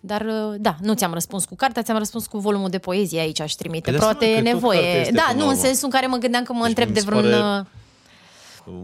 Dar, 0.00 0.20
uh, 0.20 0.54
da, 0.58 0.76
nu 0.80 0.94
ți-am 0.94 1.12
răspuns 1.12 1.44
cu 1.44 1.54
cartea, 1.54 1.82
ți-am 1.82 1.98
răspuns 1.98 2.26
cu 2.26 2.38
volumul 2.38 2.68
de 2.68 2.78
poezie 2.78 3.20
aici 3.20 3.40
aș 3.40 3.52
trimite. 3.52 3.90
Păi 3.90 3.92
de 3.92 3.98
Poate 3.98 4.24
e 4.24 4.32
seama 4.32 4.42
că 4.50 4.50
tot 4.50 4.60
cartea 4.60 4.78
nevoie. 4.82 5.00
este 5.00 5.12
Da, 5.12 5.22
până 5.22 5.32
nu, 5.38 5.44
la 5.44 5.50
în 5.50 5.56
urmă. 5.56 5.66
sensul 5.66 5.84
în 5.84 5.90
care 5.90 6.06
mă 6.06 6.16
gândeam 6.16 6.44
că 6.44 6.52
mă 6.52 6.58
Deci 6.58 6.68
întreb 6.68 6.88
mi 6.88 6.94
de 6.94 7.00
se 7.00 7.06
vreun... 7.06 7.22
pare- 7.22 7.58
uh, 7.60 7.66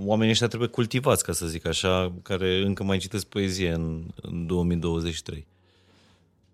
Oamenii 0.05 0.33
ăștia 0.33 0.47
trebuie 0.47 0.69
cultivați, 0.69 1.25
ca 1.25 1.33
să 1.33 1.47
zic 1.47 1.67
așa, 1.67 2.13
care 2.23 2.63
încă 2.65 2.83
mai 2.85 2.99
citesc 2.99 3.27
poezie 3.27 3.73
în, 3.73 4.03
în 4.23 4.47
2023. 4.47 5.47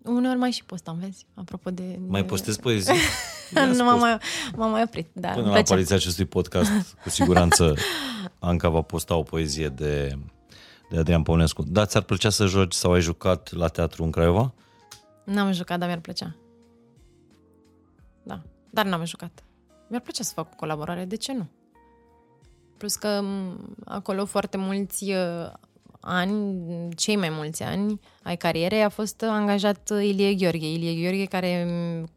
Uneori 0.03 0.37
mai 0.37 0.51
și 0.51 0.63
postam, 0.63 0.97
vezi? 1.01 1.25
Apropo 1.33 1.69
de... 1.69 1.99
Mai 2.07 2.25
postez 2.25 2.57
poezii? 2.57 2.93
Ia 3.55 3.65
nu 3.65 3.83
m-am 3.83 3.87
post. 3.99 4.01
mai, 4.01 4.17
m-am 4.55 4.71
mai 4.71 4.81
oprit, 4.83 5.07
da. 5.13 5.27
Până 5.27 5.37
îmi 5.39 5.45
la 5.45 5.51
plăcea. 5.51 5.71
apariția 5.71 5.95
acestui 5.95 6.25
podcast, 6.25 6.71
cu 7.03 7.09
siguranță 7.09 7.73
Anca 8.45 8.69
va 8.69 8.81
posta 8.81 9.15
o 9.15 9.23
poezie 9.23 9.69
de, 9.69 10.17
de 10.89 10.97
Adrian 10.97 11.23
Păunescu. 11.23 11.63
Da, 11.63 11.85
ți-ar 11.85 12.03
plăcea 12.03 12.29
să 12.29 12.45
joci 12.45 12.73
sau 12.73 12.91
ai 12.91 13.01
jucat 13.01 13.51
la 13.51 13.67
teatru 13.67 14.03
în 14.03 14.11
Craiova? 14.11 14.53
N-am 15.23 15.51
jucat, 15.51 15.79
dar 15.79 15.87
mi-ar 15.87 15.99
plăcea. 15.99 16.35
Da, 18.23 18.41
dar 18.69 18.85
n-am 18.85 19.05
jucat. 19.05 19.43
Mi-ar 19.87 20.01
plăcea 20.01 20.23
să 20.23 20.33
fac 20.33 20.51
o 20.51 20.55
colaborare, 20.55 21.05
de 21.05 21.15
ce 21.15 21.33
nu? 21.33 21.47
Plus 22.77 22.95
că 22.95 23.21
m, 23.21 23.75
acolo 23.85 24.25
foarte 24.25 24.57
mulți 24.57 25.11
uh, 25.11 25.51
ani, 25.99 26.89
cei 26.95 27.15
mai 27.15 27.29
mulți 27.29 27.63
ani 27.63 27.99
ai 28.23 28.37
carierei, 28.37 28.83
a 28.83 28.89
fost 28.89 29.21
angajat 29.21 29.89
Ilie 29.89 30.33
Gheorghe. 30.33 30.71
Ilie 30.71 31.01
Gheorghe 31.01 31.25
care 31.25 31.65
mm, 31.67 32.09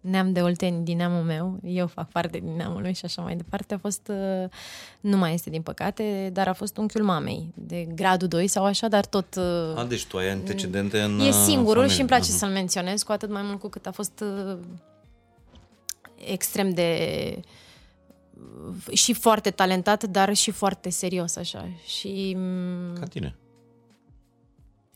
neam 0.00 0.32
de 0.32 0.40
olteni 0.42 0.84
din 0.84 0.96
neamul 0.96 1.22
meu, 1.22 1.58
eu 1.64 1.86
fac 1.86 2.08
parte 2.10 2.38
din 2.38 2.56
neamul 2.56 2.80
lui 2.82 2.94
și 2.94 3.04
așa 3.04 3.22
mai 3.22 3.36
departe, 3.36 3.74
a 3.74 3.78
fost, 3.78 4.08
uh, 4.08 4.48
nu 5.00 5.16
mai 5.16 5.34
este 5.34 5.50
din 5.50 5.62
păcate, 5.62 6.30
dar 6.32 6.48
a 6.48 6.52
fost 6.52 6.76
unchiul 6.76 7.04
mamei, 7.04 7.52
de 7.54 7.86
gradul 7.94 8.28
2 8.28 8.46
sau 8.46 8.64
așa, 8.64 8.88
dar 8.88 9.04
tot... 9.06 9.34
uh, 9.34 9.76
A, 9.76 9.84
deci 9.84 10.04
tu 10.06 10.16
ai 10.16 10.28
antecedente 10.30 11.00
în 11.00 11.18
E 11.20 11.26
uh, 11.26 11.32
singurul 11.32 11.66
familie. 11.72 11.94
și 11.94 11.98
îmi 12.00 12.08
place 12.08 12.28
Mhm. 12.28 12.38
să-l 12.38 12.48
menționez, 12.50 13.02
cu 13.02 13.12
atât 13.12 13.30
mai 13.30 13.42
mult 13.42 13.60
cu 13.60 13.68
cât 13.68 13.86
a 13.86 13.90
fost 13.90 14.24
uh, 14.48 14.56
extrem 16.16 16.70
de 16.70 17.40
și 18.92 19.12
foarte 19.12 19.50
talentat, 19.50 20.04
dar 20.04 20.34
și 20.34 20.50
foarte 20.50 20.90
serios 20.90 21.36
așa. 21.36 21.68
Și 21.86 22.34
mm, 22.38 22.94
Ca 23.00 23.06
tine. 23.06 23.34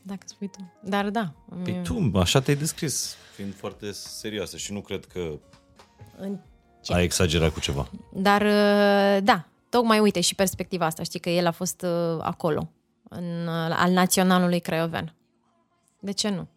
Dacă 0.07 0.23
spui 0.25 0.49
tu. 0.49 0.73
Dar 0.83 1.11
da. 1.11 1.33
Păi 1.63 1.81
tu, 1.83 2.11
așa 2.15 2.41
te-ai 2.41 2.57
descris, 2.57 3.17
fiind 3.35 3.55
foarte 3.55 3.93
serioasă 3.93 4.57
și 4.57 4.73
nu 4.73 4.81
cred 4.81 5.05
că 5.05 5.39
În 6.19 6.39
ai 6.89 7.03
exagerat 7.05 7.53
cu 7.53 7.61
ceva. 7.61 7.91
Dar 8.13 8.43
uh, 8.43 9.25
da, 9.25 9.47
tocmai 9.69 9.99
uite 9.99 10.21
și 10.21 10.35
perspectiva 10.35 10.87
asta, 10.87 11.03
știi 11.03 11.21
că 11.21 11.31
el 11.31 11.47
a 11.47 11.51
fost 11.51 11.83
uh, 11.83 12.19
acolo, 12.21 12.71
în, 13.09 13.47
uh, 13.47 13.77
al 13.77 13.91
naționalului 13.93 14.61
craiovean. 14.61 15.15
De 16.01 16.13
ce 16.13 16.29
nu? 16.29 16.49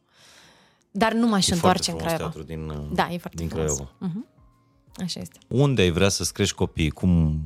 Dar 0.91 1.13
nu 1.13 1.27
m-aș 1.27 1.47
E 1.47 1.53
întoarce 1.53 1.91
în 1.91 1.97
foarte 1.97 2.15
Craiova. 2.17 2.31
frumos 2.31 2.45
teatru 2.45 2.75
din, 2.77 2.85
uh, 2.85 2.95
Da, 2.95 3.13
e 3.13 3.17
foarte 3.17 3.37
din 3.37 3.47
frumos. 3.47 3.71
Craiova. 3.71 3.91
Așa 5.03 5.19
este. 5.19 5.37
Unde 5.47 5.81
ai 5.81 5.89
vrea 5.89 6.09
să-ți 6.09 6.33
crești 6.33 6.55
copiii? 6.55 6.89
Cum 6.89 7.41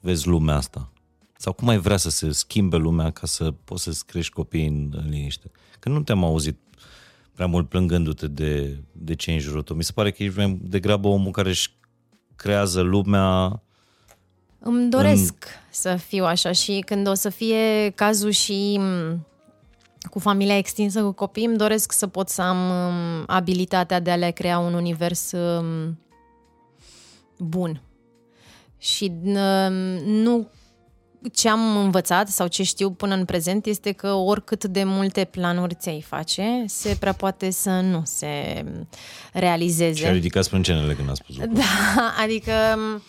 vezi 0.00 0.28
lumea 0.28 0.54
asta? 0.54 0.88
Sau 1.44 1.52
cum 1.52 1.68
ai 1.68 1.78
vrea 1.78 1.96
să 1.96 2.10
se 2.10 2.32
schimbe 2.32 2.76
lumea 2.76 3.10
ca 3.10 3.26
să 3.26 3.50
poți 3.64 3.82
să-ți 3.82 4.06
crești 4.06 4.32
copiii 4.32 4.66
în, 4.66 4.92
în 4.96 5.08
liniște? 5.08 5.50
Că 5.78 5.88
nu 5.88 6.02
te-am 6.02 6.24
auzit 6.24 6.58
prea 7.34 7.46
mult 7.46 7.68
plângându-te 7.68 8.26
de, 8.26 8.82
de 8.92 9.14
ce 9.14 9.30
e 9.30 9.34
în 9.34 9.40
jurul 9.40 9.62
tău. 9.62 9.76
Mi 9.76 9.84
se 9.84 9.92
pare 9.94 10.10
că 10.10 10.22
ești 10.22 10.38
mai 10.38 10.58
degrabă 10.62 11.08
omul 11.08 11.30
care 11.30 11.48
își 11.48 11.76
creează 12.36 12.80
lumea 12.80 13.62
Îmi 14.58 14.90
doresc 14.90 15.44
să 15.70 15.96
fiu 15.96 16.24
așa 16.24 16.52
și 16.52 16.82
când 16.86 17.08
o 17.08 17.14
să 17.14 17.28
fie 17.28 17.92
cazul 17.94 18.30
și 18.30 18.78
m, 18.78 19.26
cu 20.10 20.18
familia 20.18 20.56
extinsă, 20.56 21.02
cu 21.02 21.12
copii, 21.12 21.46
îmi 21.46 21.56
doresc 21.56 21.92
să 21.92 22.06
pot 22.06 22.28
să 22.28 22.42
am 22.42 22.56
m, 22.56 23.24
abilitatea 23.26 24.00
de 24.00 24.10
a 24.10 24.16
le 24.16 24.30
crea 24.30 24.58
un 24.58 24.74
univers 24.74 25.32
m, 25.32 25.98
bun. 27.38 27.80
Și 28.78 29.12
m, 29.22 29.38
nu 30.06 30.48
ce 31.32 31.48
am 31.48 31.76
învățat 31.76 32.28
sau 32.28 32.46
ce 32.46 32.62
știu 32.62 32.90
până 32.90 33.14
în 33.14 33.24
prezent 33.24 33.66
este 33.66 33.92
că 33.92 34.12
oricât 34.12 34.64
de 34.64 34.84
multe 34.84 35.24
planuri 35.24 35.74
ți-ai 35.74 36.00
face, 36.00 36.64
se 36.66 36.96
prea 37.00 37.12
poate 37.12 37.50
să 37.50 37.70
nu 37.70 38.02
se 38.04 38.64
realizeze. 39.32 39.94
și 39.94 40.04
a 40.06 40.12
ridicat 40.12 40.44
sprâncenele 40.44 40.94
când 40.94 41.10
a 41.10 41.14
spus 41.14 41.36
lucrul. 41.36 41.54
Da, 41.54 42.14
adică 42.24 42.52
m, 42.76 43.02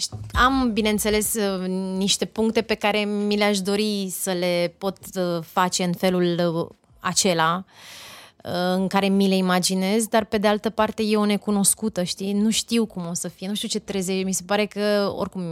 șt- 0.00 0.30
am, 0.32 0.72
bineînțeles, 0.72 1.34
uh, 1.34 1.66
niște 1.96 2.24
puncte 2.24 2.62
pe 2.62 2.74
care 2.74 2.98
mi 3.04 3.36
le-aș 3.36 3.60
dori 3.60 4.08
să 4.20 4.32
le 4.32 4.74
pot 4.78 4.98
uh, 5.14 5.42
face 5.52 5.82
în 5.82 5.92
felul 5.92 6.54
uh, 6.54 6.76
acela 7.00 7.64
uh, 7.66 7.72
în 8.46 8.86
care 8.86 9.08
mi 9.08 9.28
le 9.28 9.36
imaginez, 9.36 10.06
dar 10.06 10.24
pe 10.24 10.38
de 10.38 10.46
altă 10.46 10.70
parte 10.70 11.02
e 11.02 11.16
o 11.16 11.24
necunoscută, 11.24 12.02
știi? 12.02 12.32
Nu 12.32 12.50
știu 12.50 12.86
cum 12.86 13.06
o 13.06 13.14
să 13.14 13.28
fie, 13.28 13.48
nu 13.48 13.54
știu 13.54 13.68
ce 13.68 13.78
treze. 13.78 14.12
Mi 14.12 14.32
se 14.32 14.42
pare 14.46 14.66
că 14.66 15.12
oricum 15.16 15.42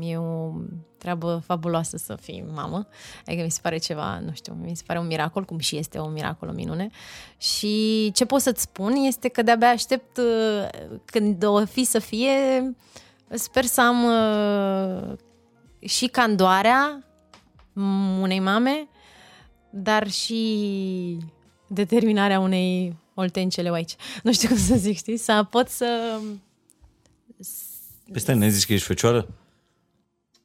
e 0.00 0.16
o 0.16 0.52
treabă 0.98 1.42
fabuloasă 1.44 1.96
să 1.96 2.16
fii 2.20 2.44
mamă. 2.54 2.86
Adică 3.26 3.42
mi 3.42 3.50
se 3.50 3.58
pare 3.62 3.76
ceva, 3.76 4.18
nu 4.18 4.32
știu, 4.32 4.56
mi 4.62 4.76
se 4.76 4.82
pare 4.86 4.98
un 4.98 5.06
miracol, 5.06 5.44
cum 5.44 5.58
și 5.58 5.76
este 5.76 5.98
un 5.98 6.12
miracol, 6.12 6.48
o 6.48 6.52
minune. 6.52 6.90
Și 7.36 8.10
ce 8.14 8.24
pot 8.24 8.40
să-ți 8.40 8.62
spun 8.62 8.92
este 8.92 9.28
că 9.28 9.42
de-abia 9.42 9.68
aștept 9.68 10.16
uh, 10.16 10.68
când 11.04 11.44
o 11.44 11.64
fi 11.64 11.84
să 11.84 11.98
fie, 11.98 12.74
sper 13.30 13.64
să 13.64 13.80
am 13.80 14.04
uh, 14.04 15.18
și 15.88 16.06
candoarea 16.06 17.04
unei 18.20 18.40
mame, 18.40 18.88
dar 19.70 20.10
și 20.10 21.18
determinarea 21.72 22.38
unei 22.38 22.96
oltencele 23.14 23.70
aici. 23.72 23.96
Nu 24.22 24.32
știu 24.32 24.48
cum 24.48 24.56
să 24.56 24.74
zic, 24.74 24.96
știi? 24.96 25.16
Să 25.16 25.46
pot 25.50 25.68
să... 25.68 26.18
Păi 28.12 28.20
stai, 28.20 28.36
ne 28.36 28.48
zici 28.48 28.66
că 28.66 28.72
ești 28.72 28.86
fecioară? 28.86 29.28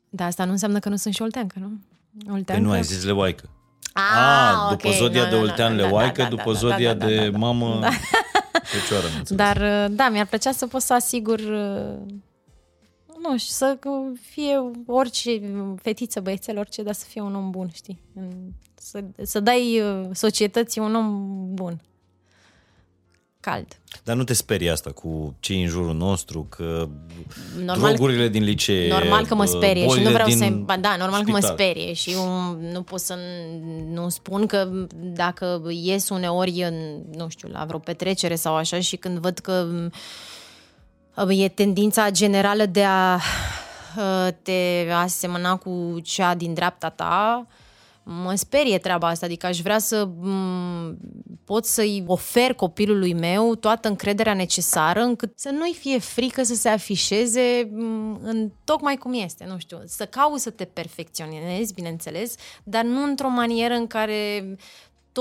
Da, 0.10 0.26
asta 0.26 0.46
nu 0.46 0.52
înseamnă 0.52 0.80
că 0.80 0.90
nu 0.90 0.96
sunt 0.96 1.14
și 1.14 1.22
olteancă, 1.22 1.60
nu? 1.60 1.72
Olteancă. 2.34 2.52
Păi 2.52 2.62
nu, 2.62 2.72
ai 2.72 2.84
zis 2.84 3.04
leoaică. 3.04 3.50
Ah, 3.94 4.04
Ah, 4.16 4.70
după 4.70 4.88
ok. 4.88 4.94
zodia 4.94 5.24
Nu, 5.24 5.30
de 5.30 5.36
nu, 5.36 5.42
nu, 5.42 5.48
oltean 5.50 5.76
nu, 5.76 5.82
da, 5.82 5.88
leoaică, 5.88 6.22
da, 6.22 6.24
da, 6.24 6.30
după 6.30 6.52
da, 6.52 6.58
zodia 6.58 6.94
da, 6.94 7.00
da, 7.00 7.06
de 7.06 7.16
da, 7.16 7.30
da. 7.30 7.38
mamă 7.38 7.80
fecioară. 8.64 9.06
am 9.06 9.14
înțeles. 9.18 9.38
Dar, 9.38 9.58
uh, 9.58 9.96
da, 9.96 10.10
mi-ar 10.10 10.26
plăcea 10.26 10.52
să 10.52 10.68
pot 10.68 10.82
să 10.82 10.94
asigur, 10.94 11.40
uh, 11.40 12.14
nu 13.30 13.38
știu, 13.38 13.54
să 13.54 13.78
fie 14.22 14.72
orice 14.86 15.42
fetiță, 15.82 16.20
băiețel, 16.20 16.58
orice, 16.58 16.84
dar 16.84 16.94
să 16.94 17.06
fie 17.10 17.22
un 17.22 17.36
om 17.36 17.50
bun, 17.50 17.70
știi? 17.74 18.00
În- 18.16 18.52
Să, 18.76 19.04
să 19.24 19.40
dai 19.40 19.82
uh, 19.82 20.06
societății 20.14 20.82
un 20.82 20.96
om 20.96 21.48
bun. 21.54 21.82
Cald. 23.40 23.68
Dar 24.04 24.16
nu 24.16 24.24
te 24.24 24.34
sperie 24.34 24.70
asta 24.70 24.92
cu 24.92 25.36
cei 25.40 25.62
în 25.62 25.68
jurul 25.68 25.96
nostru, 25.96 26.46
că 26.50 26.88
Normal- 27.64 27.94
drogurile 27.94 28.28
din 28.28 28.44
licee, 28.44 28.90
Normal 28.90 29.26
că 29.26 29.36
mă 29.36 29.44
uh, 29.44 29.50
sperie 29.50 29.82
și 29.82 29.88
nu 29.88 29.94
bolile 29.94 30.10
vreau 30.12 30.28
din 30.28 30.38
să... 30.38 30.50
Ba, 30.50 30.78
da, 30.78 30.96
normal 30.96 31.24
că 31.24 31.30
mă 31.32 31.38
spital. 31.38 31.56
sperie 31.56 31.94
și 31.94 32.12
eu 32.12 32.52
nu 32.72 32.82
pot 32.82 33.00
să 33.00 33.16
n- 33.16 33.94
nu 33.94 34.10
spun 34.10 34.46
că 34.46 34.70
dacă 35.14 35.62
ies 35.70 36.10
uneori 36.10 36.64
în, 36.64 36.74
nu 37.18 37.30
știu, 37.30 37.48
la 37.52 37.66
vreo 37.66 37.80
petrecere 37.80 38.36
sau 38.36 38.56
așa 38.56 38.80
și 38.80 38.96
când 38.96 39.18
văd 39.18 39.38
că 39.40 39.68
uh, 39.74 39.92
e 41.30 41.48
tendința 41.48 42.10
generală 42.10 42.66
de 42.66 42.84
a 42.84 43.16
uh, 43.16 44.28
te 44.42 44.92
asemăna 44.92 45.56
cu 45.56 46.00
cea 46.04 46.36
din 46.36 46.54
dreapta 46.54 46.90
ta, 46.90 47.48
mă 48.10 48.34
sperie 48.36 48.78
treaba 48.78 49.08
asta, 49.08 49.26
adică 49.26 49.46
aș 49.46 49.60
vrea 49.60 49.80
să 49.80 50.06
m, 50.06 50.98
pot 51.46 51.66
să-i 51.66 52.04
ofer 52.08 52.54
copilului 52.54 53.14
meu 53.14 53.56
toată 53.56 53.88
încrederea 53.88 54.34
necesară 54.34 55.02
încât 55.02 55.40
să 55.40 55.50
nu-i 55.50 55.76
fie 55.80 56.00
frică 56.00 56.44
să 56.44 56.56
se 56.56 56.70
afișeze 56.70 57.70
m, 57.72 58.20
în 58.24 58.52
tocmai 58.64 58.96
cum 58.96 59.14
este, 59.14 59.46
nu 59.50 59.58
știu, 59.58 59.82
să 59.86 60.06
cauți 60.06 60.44
să 60.44 60.50
te 60.50 60.66
perfecționezi, 60.66 61.74
bineînțeles, 61.74 62.36
dar 62.64 62.84
nu 62.84 63.04
într-o 63.04 63.30
manieră 63.30 63.74
în 63.74 63.88
care 63.88 64.56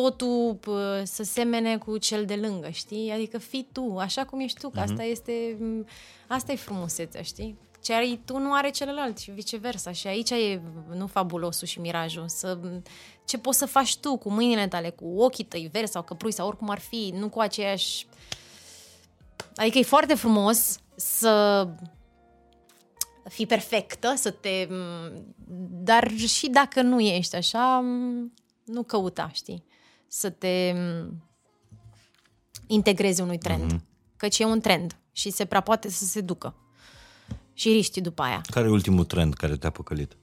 totul 0.01 0.55
pă, 0.55 1.03
să 1.05 1.23
semene 1.23 1.79
cu 1.79 1.99
cel 1.99 2.25
de 2.25 2.35
lângă, 2.35 2.69
știi? 2.69 3.11
Adică 3.11 3.39
fii 3.39 3.69
tu, 3.73 3.97
așa 3.99 4.25
cum 4.25 4.41
ești 4.41 4.61
tu, 4.61 4.69
că 4.69 4.81
asta 4.81 5.03
este, 5.03 5.57
m, 5.61 5.87
asta 6.27 6.53
e 6.53 6.57
frumusețea, 6.57 7.23
știi? 7.23 7.59
Ce 7.83 7.93
ai 7.93 8.21
tu 8.25 8.39
nu 8.39 8.53
are 8.53 8.71
celălalt 8.71 9.19
și 9.19 9.31
viceversa. 9.31 9.93
Și 9.93 10.07
aici 10.07 10.31
e 10.31 10.61
nu 10.95 11.07
fabulosul 11.07 11.67
și 11.67 11.81
mirajul. 11.81 12.29
Să, 12.29 12.59
ce 13.25 13.39
poți 13.39 13.59
să 13.59 13.67
faci 13.67 13.97
tu 13.97 14.17
cu 14.17 14.31
mâinile 14.31 14.69
tale, 14.69 14.91
cu 14.91 15.05
ochii 15.17 15.45
tăi 15.45 15.69
verzi 15.73 15.93
sau 15.93 16.03
căprui 16.03 16.33
sau 16.33 16.47
oricum 16.47 16.71
ar 16.71 16.79
fi, 16.79 17.13
nu 17.19 17.29
cu 17.29 17.41
aceeași... 17.41 18.07
Adică 19.55 19.79
e 19.79 19.83
foarte 19.83 20.15
frumos 20.15 20.79
să 20.95 21.69
fii 23.29 23.47
perfectă, 23.47 24.15
să 24.17 24.31
te... 24.31 24.69
Dar 25.71 26.11
și 26.11 26.49
dacă 26.49 26.83
nu 26.83 27.01
ești 27.01 27.37
așa, 27.37 27.85
nu 28.65 28.83
căuta, 28.83 29.31
știi? 29.33 29.65
Să 30.09 30.31
te 30.31 30.75
integrezi 32.67 33.21
unui 33.21 33.39
trend. 33.39 33.73
Mm-hmm. 33.73 33.81
Căci 34.17 34.39
e 34.39 34.45
un 34.45 34.61
trend 34.61 34.97
și 35.13 35.31
se 35.31 35.45
prea 35.45 35.61
poate 35.61 35.91
să 35.91 36.05
se 36.05 36.21
ducă. 36.21 36.55
Și 37.53 37.69
riști 37.69 38.01
după 38.01 38.23
aia. 38.23 38.41
Care 38.51 38.67
e 38.67 38.71
ultimul 38.71 39.05
trend 39.05 39.35
care 39.35 39.57
te-a 39.57 39.71
păcălit? 39.71 40.17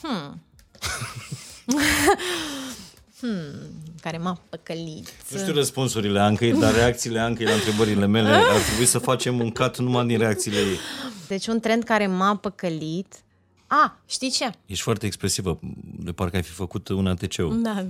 Care 4.00 4.18
m-a 4.18 4.40
păcălit. 4.48 5.08
Nu 5.30 5.38
știu 5.38 5.52
răspunsurile 5.52 6.20
Ancăi, 6.20 6.52
dar 6.52 6.74
reacțiile 6.74 7.18
Ancăi 7.18 7.46
la 7.46 7.52
întrebările 7.52 8.06
mele 8.06 8.28
ar 8.28 8.60
trebui 8.68 8.86
să 8.86 8.98
facem 8.98 9.40
un 9.40 9.50
cat 9.50 9.78
numai 9.78 10.06
din 10.06 10.18
reacțiile 10.18 10.58
ei. 10.58 10.78
Deci 11.28 11.46
un 11.46 11.60
trend 11.60 11.82
care 11.82 12.06
m-a 12.06 12.36
păcălit... 12.36 13.14
A, 13.66 13.98
știi 14.06 14.30
ce? 14.30 14.50
Ești 14.66 14.82
foarte 14.82 15.06
expresivă, 15.06 15.58
de 15.98 16.12
parcă 16.12 16.36
ai 16.36 16.42
fi 16.42 16.52
făcut 16.52 16.88
un 16.88 17.06
ATC-ul. 17.06 17.62
Da. 17.62 17.86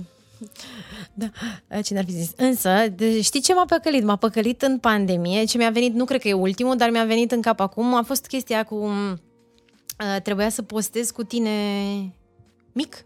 Da, 1.13 1.81
cine 1.81 1.99
ar 1.99 2.05
fi 2.05 2.11
zis. 2.11 2.31
Însă, 2.35 2.87
de, 2.95 3.21
știi 3.21 3.41
ce 3.41 3.53
m-a 3.53 3.65
păcălit? 3.65 4.03
M-a 4.03 4.15
păcălit 4.15 4.61
în 4.61 4.77
pandemie, 4.77 5.43
ce 5.43 5.57
mi-a 5.57 5.69
venit, 5.69 5.93
nu 5.93 6.05
cred 6.05 6.21
că 6.21 6.27
e 6.27 6.33
ultimul, 6.33 6.77
dar 6.77 6.89
mi-a 6.89 7.05
venit 7.05 7.31
în 7.31 7.41
cap 7.41 7.59
acum, 7.59 7.93
a 7.95 8.03
fost 8.03 8.25
chestia 8.25 8.63
cu... 8.63 8.75
Uh, 8.75 10.21
trebuia 10.23 10.49
să 10.49 10.61
postez 10.61 11.11
cu 11.11 11.23
tine 11.23 11.51
mic, 12.71 13.01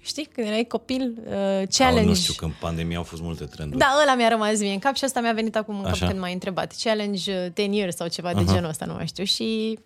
știi? 0.00 0.24
Când 0.24 0.46
erai 0.46 0.64
copil, 0.64 1.14
uh, 1.18 1.68
challenge. 1.68 2.00
Au, 2.00 2.04
nu 2.06 2.14
știu, 2.14 2.32
că 2.36 2.44
în 2.44 2.52
pandemie 2.60 2.96
au 2.96 3.02
fost 3.02 3.22
multe 3.22 3.44
trenduri. 3.44 3.78
Da, 3.78 3.86
ăla 4.02 4.14
mi-a 4.14 4.28
rămas 4.28 4.58
mie 4.58 4.72
în 4.72 4.78
cap 4.78 4.94
și 4.94 5.04
asta 5.04 5.20
mi-a 5.20 5.32
venit 5.32 5.56
acum 5.56 5.76
în 5.76 5.82
cap 5.82 5.92
Așa. 5.92 6.06
când 6.06 6.18
m-ai 6.18 6.32
întrebat. 6.32 6.74
Challenge 6.82 7.32
uh, 7.32 7.52
10 7.56 7.62
years 7.62 7.96
sau 7.96 8.08
ceva 8.08 8.34
de 8.34 8.44
genul 8.44 8.68
ăsta, 8.68 8.84
nu 8.84 8.92
mai 8.92 9.06
știu. 9.06 9.24
Și 9.24 9.78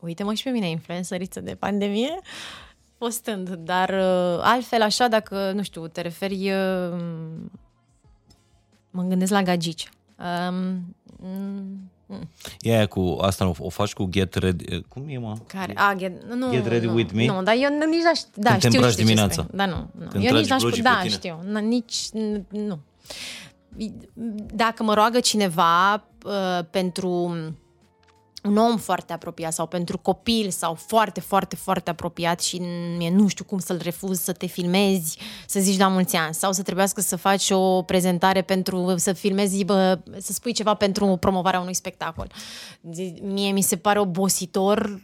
uite-mă 0.00 0.34
și 0.34 0.42
pe 0.42 0.50
mine, 0.50 0.68
influențăriță 0.68 1.40
de 1.40 1.54
pandemie. 1.54 2.18
Postând, 3.02 3.48
dar 3.48 3.88
uh, 3.88 4.38
altfel 4.42 4.82
așa, 4.82 5.08
dacă, 5.08 5.52
nu 5.54 5.62
știu, 5.62 5.86
te 5.86 6.00
referi, 6.00 6.50
uh, 6.52 6.98
mă 8.90 9.02
gândesc 9.02 9.32
la 9.32 9.42
gagici. 9.42 9.88
Um, 10.48 10.94
mm, 11.16 11.90
E 12.60 12.74
aia 12.76 12.86
cu 12.86 13.18
asta 13.20 13.46
o, 13.48 13.52
o 13.58 13.68
faci 13.68 13.92
cu 13.92 14.06
Get 14.10 14.34
Ready. 14.34 14.80
Cum 14.82 15.04
e, 15.08 15.18
mă? 15.18 15.34
care? 15.46 15.72
A, 15.76 15.94
get, 15.94 16.24
nu, 16.34 16.50
Get 16.50 16.66
ready 16.66 16.86
nu, 16.86 16.94
with 16.94 17.12
me? 17.12 17.26
Nu, 17.26 17.42
dar 17.42 17.54
eu 17.54 17.68
n- 17.68 17.88
nici 17.90 18.02
n-aș... 18.02 18.20
Da, 18.34 18.48
Când 18.50 18.60
te 18.60 18.66
știu, 18.66 18.78
îmbraci 18.78 18.92
știu 18.92 19.04
dimineața. 19.04 19.34
Ce 19.34 19.42
spui. 19.42 19.56
da, 19.58 19.66
nu. 19.66 19.90
nu. 19.98 20.06
Când 20.08 20.24
eu 20.24 20.28
tragi 20.28 20.34
nici 20.40 20.48
n-aș... 20.50 20.60
blogii 20.60 20.82
Da, 20.82 20.90
pe 20.90 20.96
tine. 21.02 21.12
știu. 21.14 21.38
N- 21.58 21.62
nici... 21.62 21.96
n- 22.14 22.42
Nu. 22.48 22.78
Dacă 24.54 24.82
mă 24.82 24.94
roagă 24.94 25.20
cineva 25.20 25.94
uh, 26.24 26.64
pentru 26.70 27.36
un 28.42 28.56
om 28.56 28.76
foarte 28.76 29.12
apropiat 29.12 29.52
sau 29.52 29.66
pentru 29.66 29.98
copil 29.98 30.50
sau 30.50 30.74
foarte, 30.74 31.20
foarte, 31.20 31.56
foarte 31.56 31.90
apropiat 31.90 32.40
și 32.40 32.58
mie 32.96 33.10
nu 33.10 33.28
știu 33.28 33.44
cum 33.44 33.58
să-l 33.58 33.80
refuz 33.82 34.20
să 34.20 34.32
te 34.32 34.46
filmezi, 34.46 35.18
să 35.46 35.60
zici 35.60 35.78
la 35.78 35.88
mulți 35.88 36.16
ani 36.16 36.34
sau 36.34 36.52
să 36.52 36.62
trebuiască 36.62 37.00
să 37.00 37.16
faci 37.16 37.50
o 37.50 37.82
prezentare 37.82 38.42
pentru, 38.42 38.94
să 38.96 39.12
filmezi, 39.12 39.64
bă, 39.64 39.98
să 40.18 40.32
spui 40.32 40.52
ceva 40.52 40.74
pentru 40.74 41.16
promovarea 41.16 41.60
unui 41.60 41.74
spectacol. 41.74 42.32
Zi- 42.92 43.14
Mie 43.22 43.52
mi 43.52 43.62
se 43.62 43.76
pare 43.76 43.98
obositor 44.00 45.00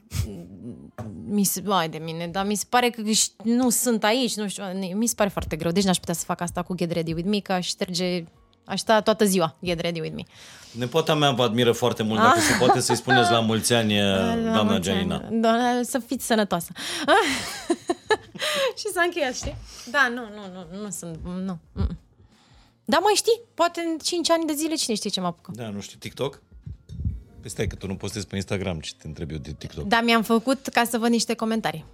mi 1.31 1.45
se, 1.45 1.63
ai 1.67 1.89
de 1.89 1.99
mine, 1.99 2.27
dar 2.27 2.47
mi 2.47 2.55
se 2.55 2.65
pare 2.69 2.91
că 2.91 3.03
ș- 3.03 3.43
nu 3.43 3.71
sunt 3.71 4.05
aici, 4.05 4.35
nu 4.37 4.49
știu, 4.49 4.65
mi 4.95 5.07
se 5.07 5.15
pare 5.17 5.29
foarte 5.31 5.57
greu. 5.57 5.71
Deci 5.71 5.85
n-aș 5.85 5.97
putea 5.99 6.15
să 6.15 6.25
fac 6.25 6.41
asta 6.41 6.63
cu 6.63 6.75
Get 6.75 6.91
Ready 6.91 7.13
With 7.13 7.29
Me, 7.29 7.39
că 7.39 7.53
aș 7.53 7.67
șterge, 7.67 8.25
aș 8.69 8.81
sta 8.81 9.01
toată 9.01 9.25
ziua 9.25 9.57
Get 9.65 9.81
Ready 9.81 10.01
With 10.01 10.15
Me. 10.15 10.23
Nepoata 10.73 11.15
mea 11.15 11.31
vă 11.31 11.43
admiră 11.43 11.73
foarte 11.73 12.03
mult, 12.03 12.21
dacă 12.21 12.41
se 12.41 12.55
poate 12.59 12.81
să-i 12.81 12.97
spuneți 12.97 13.31
la 13.31 13.41
mulți 13.41 13.73
ani, 13.73 13.95
doamna 13.99 14.55
La 14.57 14.63
mulți 14.63 14.81
Gianina. 14.81 15.17
ani. 15.17 15.41
Doamna, 15.41 15.83
să 15.83 15.99
fiți 15.99 16.27
sănătoasă. 16.27 16.73
și 18.79 18.87
s-a 18.95 19.03
încheiat, 19.03 19.35
știi? 19.35 19.57
Da, 19.91 20.09
nu, 20.09 20.21
nu, 20.21 20.43
nu, 20.53 20.83
nu 20.83 20.91
sunt, 20.91 21.19
nu. 21.45 21.59
mm. 21.73 21.99
Da, 22.85 22.99
mai 22.99 23.13
știi? 23.17 23.41
Poate 23.55 23.81
în 23.81 23.99
5 23.99 24.31
ani 24.31 24.47
de 24.47 24.53
zile 24.53 24.75
cine 24.75 24.97
știe 24.97 25.11
ce 25.11 25.21
mă 25.21 25.27
apucă. 25.27 25.51
Da, 25.55 25.69
nu 25.69 25.81
știu, 25.81 25.99
TikTok? 25.99 26.43
Păi 27.41 27.51
stai 27.51 27.67
că 27.67 27.75
tu 27.75 27.87
nu 27.87 27.97
postezi 27.97 28.27
pe 28.27 28.37
Instagram, 28.37 28.81
ce 28.81 28.91
te 28.99 29.07
întreb 29.07 29.31
eu 29.31 29.37
de 29.39 29.53
TikTok. 29.59 29.85
Da, 29.85 30.01
mi-am 30.01 30.23
făcut 30.23 30.67
ca 30.67 30.85
să 30.85 30.99
văd 30.99 31.11
niște 31.11 31.35
comentarii. 31.35 31.85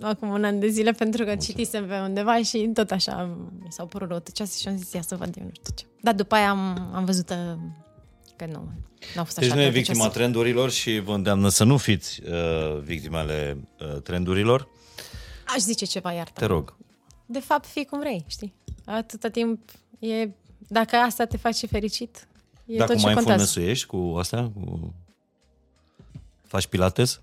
Acum 0.00 0.28
un 0.28 0.44
an 0.44 0.58
de 0.58 0.68
zile, 0.68 0.92
pentru 0.92 1.24
că 1.24 1.36
citisem 1.36 1.86
pe 1.86 1.98
undeva 1.98 2.42
și 2.42 2.70
tot 2.74 2.90
așa 2.90 3.24
mi 3.62 3.66
s-au 3.72 3.86
părut 3.86 4.08
răutăcioase 4.08 4.58
și 4.60 4.68
am 4.68 4.76
zis, 4.76 4.92
ia 4.92 5.02
să 5.02 5.16
văd 5.16 5.36
eu 5.38 5.44
nu 5.44 5.50
știu 5.52 5.74
ce. 5.74 5.84
Dar 6.02 6.14
după 6.14 6.34
aia 6.34 6.50
am, 6.50 6.90
am 6.94 7.04
văzut 7.04 7.30
uh, 7.30 7.36
că 8.36 8.46
nu, 8.46 8.70
nu 9.14 9.20
a 9.20 9.22
fost 9.24 9.38
Deci 9.38 9.44
așa 9.44 9.54
nu 9.54 9.60
e 9.60 9.64
răutăcioase. 9.64 9.78
victima 9.92 10.08
trendurilor 10.08 10.70
și 10.70 10.98
vă 10.98 11.14
îndeamnă 11.14 11.48
să 11.48 11.64
nu 11.64 11.76
fiți 11.76 12.20
uh, 12.22 12.78
victimele 12.82 13.58
uh, 13.80 14.02
trendurilor. 14.02 14.68
Aș 15.46 15.58
zice 15.58 15.84
ceva, 15.84 16.12
iartă. 16.12 16.40
Te 16.40 16.44
rog. 16.46 16.76
De 17.26 17.38
fapt, 17.40 17.66
fii 17.66 17.84
cum 17.84 17.98
vrei, 17.98 18.24
știi? 18.26 18.54
Atâta 18.84 19.28
timp 19.28 19.70
e... 19.98 20.28
Dacă 20.68 20.96
asta 20.96 21.24
te 21.24 21.36
face 21.36 21.66
fericit, 21.66 22.28
e 22.66 22.76
Dacă 22.76 22.90
tot 22.92 23.00
ce 23.00 23.06
mai 23.06 23.14
contează. 23.14 23.60
ești 23.60 23.86
cu 23.86 24.14
asta? 24.18 24.52
Cu... 24.54 24.94
Faci 26.46 26.66
pilates? 26.66 27.20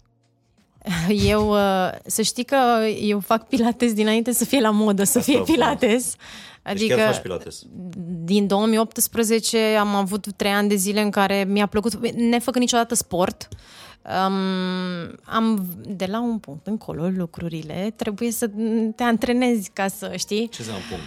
Eu, 1.33 1.49
uh, 1.49 1.89
să 2.05 2.21
știi 2.21 2.43
că 2.43 2.57
eu 3.01 3.19
fac 3.19 3.47
pilates 3.47 3.93
dinainte 3.93 4.31
să 4.31 4.45
fie 4.45 4.59
la 4.61 4.69
modă, 4.69 5.03
să 5.03 5.17
Asta 5.17 5.31
fie 5.31 5.35
a 5.35 5.43
fost. 5.43 5.51
pilates. 5.51 6.03
Deci 6.63 6.73
Adică 6.73 6.95
chiar 6.95 7.11
faci 7.13 7.21
pilates. 7.21 7.61
din 8.23 8.47
2018 8.47 9.57
am 9.79 9.95
avut 9.95 10.25
trei 10.35 10.51
ani 10.51 10.69
de 10.69 10.75
zile 10.75 11.01
în 11.01 11.09
care 11.09 11.45
mi-a 11.47 11.65
plăcut, 11.65 11.95
nefăcând 12.15 12.63
niciodată 12.63 12.95
sport, 12.95 13.47
um, 14.03 15.15
am 15.23 15.65
de 15.87 16.05
la 16.09 16.19
un 16.21 16.37
punct 16.37 16.67
încolo 16.67 17.07
lucrurile, 17.17 17.93
trebuie 17.95 18.31
să 18.31 18.49
te 18.95 19.03
antrenezi 19.03 19.69
ca 19.73 19.87
să 19.87 20.11
știi. 20.17 20.49
Ce 20.49 20.57
înseamnă 20.61 20.83
punct? 20.89 21.03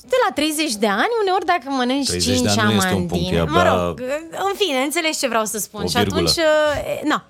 De 0.00 0.16
la 0.28 0.34
30 0.34 0.74
de 0.74 0.86
ani, 0.86 1.08
uneori 1.22 1.44
dacă 1.44 1.62
mănânci 1.68 2.06
30 2.06 2.34
5 2.34 2.40
de 2.54 2.60
ani 2.60 2.70
nu 2.70 2.76
este 2.76 2.86
un 2.88 2.94
amandine, 2.94 3.36
punct, 3.36 3.48
e 3.48 3.52
mă 3.52 3.58
abia 3.58 3.84
rog, 3.86 4.00
în 4.30 4.52
fine, 4.56 4.78
înțelegi 4.78 5.18
ce 5.18 5.28
vreau 5.28 5.44
să 5.44 5.58
spun. 5.58 5.82
o 5.82 5.86
și 5.86 5.96
virgulă. 5.96 6.20
atunci, 6.20 6.36
e, 6.36 7.08
na, 7.08 7.26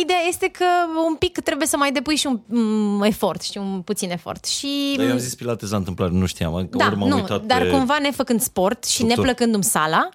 ideea 0.00 0.20
este 0.28 0.48
că 0.48 0.64
un 1.08 1.14
pic 1.14 1.38
trebuie 1.40 1.66
să 1.66 1.76
mai 1.76 1.92
depui 1.92 2.16
și 2.16 2.26
un 2.26 2.40
mm, 2.46 3.02
efort, 3.02 3.42
și 3.42 3.58
un 3.58 3.82
puțin 3.82 4.10
efort. 4.10 4.44
Și 4.44 4.94
Dar 4.96 5.04
eu 5.06 5.12
am 5.12 5.18
zis 5.18 5.34
pilates 5.34 5.70
la 5.70 5.76
întâmplare, 5.76 6.12
nu 6.12 6.26
știam. 6.26 6.68
Că 6.70 6.76
da, 6.76 6.86
ori 6.86 6.96
m-am 6.96 7.08
nu, 7.08 7.16
uitat 7.16 7.42
dar 7.44 7.62
pe... 7.62 7.68
cumva 7.70 7.98
nefăcând 7.98 8.40
sport 8.40 8.84
și 8.84 8.92
structură. 8.92 9.20
neplăcându-mi 9.20 9.64
sala, 9.64 10.08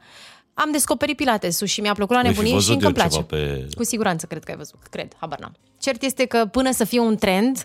am 0.53 0.71
descoperit 0.71 1.15
pilatesul 1.15 1.67
și 1.67 1.81
mi-a 1.81 1.93
plăcut 1.93 2.15
la 2.15 2.21
Voi 2.21 2.31
fi 2.33 2.37
nebunie 2.37 2.59
și 2.59 2.67
văzut 2.67 2.83
încă 2.83 2.87
îmi 2.87 2.97
eu 2.97 3.07
place. 3.07 3.25
ceva 3.37 3.53
pe- 3.59 3.67
Cu 3.77 3.83
siguranță 3.83 4.25
cred 4.25 4.43
că 4.43 4.51
ai 4.51 4.57
văzut, 4.57 4.79
cred, 4.89 5.13
habar 5.19 5.39
n-am. 5.39 5.53
Cert 5.79 6.03
este 6.03 6.25
că 6.25 6.45
până 6.51 6.71
să 6.71 6.83
fie 6.83 6.99
un 6.99 7.15
trend, 7.15 7.63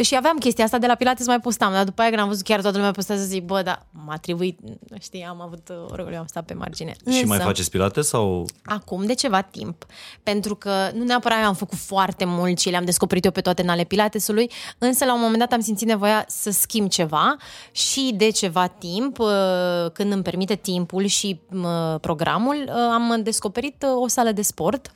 și 0.00 0.16
aveam 0.16 0.36
chestia 0.38 0.64
asta 0.64 0.78
de 0.78 0.86
la 0.86 0.94
Pilates 0.94 1.26
mai 1.26 1.40
postam, 1.40 1.72
dar 1.72 1.84
după 1.84 2.00
aia 2.00 2.10
când 2.10 2.22
am 2.22 2.28
văzut 2.28 2.44
chiar 2.44 2.60
toată 2.60 2.76
lumea 2.76 2.92
postează, 2.92 3.24
zic, 3.24 3.44
bă, 3.44 3.62
da, 3.62 3.86
m-a 3.90 4.16
trebuit, 4.16 4.58
știi, 5.00 5.22
am 5.22 5.40
avut 5.40 5.68
uh, 5.68 5.76
orgoliu, 5.90 6.18
am 6.18 6.26
stat 6.26 6.44
pe 6.44 6.54
margine. 6.54 6.92
Și 6.92 7.24
mai 7.24 7.36
Însă- 7.36 7.42
faceți 7.42 7.70
pilates 7.70 8.06
sau... 8.06 8.46
Acum 8.64 9.06
de 9.06 9.14
ceva 9.14 9.40
timp, 9.40 9.86
pentru 10.22 10.54
că 10.54 10.90
nu 10.94 11.04
neapărat 11.04 11.38
eu 11.40 11.46
am 11.46 11.54
făcut 11.54 11.78
foarte 11.78 12.24
mult 12.24 12.58
și 12.58 12.70
le-am 12.70 12.84
descoperit 12.84 13.24
eu 13.24 13.30
pe 13.30 13.40
toate 13.40 13.62
în 13.62 13.68
ale 13.68 13.84
pilatesului, 13.84 14.50
însă 14.78 15.04
la 15.04 15.14
un 15.14 15.20
moment 15.20 15.38
dat 15.38 15.52
am 15.52 15.60
simțit 15.60 15.86
nevoia 15.86 16.24
să 16.28 16.50
schimb 16.50 16.88
ceva 16.88 17.36
și 17.72 18.12
de 18.16 18.30
ceva 18.30 18.66
timp, 18.66 19.18
uh, 19.18 19.28
când 19.92 20.12
îmi 20.12 20.22
permite 20.22 20.54
timpul 20.54 21.04
și 21.04 21.40
uh, 21.52 22.00
programul, 22.00 22.64
uh, 22.66 22.74
am 22.74 23.20
descoperit 23.22 23.82
uh, 23.82 24.02
o 24.02 24.08
sală 24.08 24.32
de 24.32 24.42
sport 24.42 24.92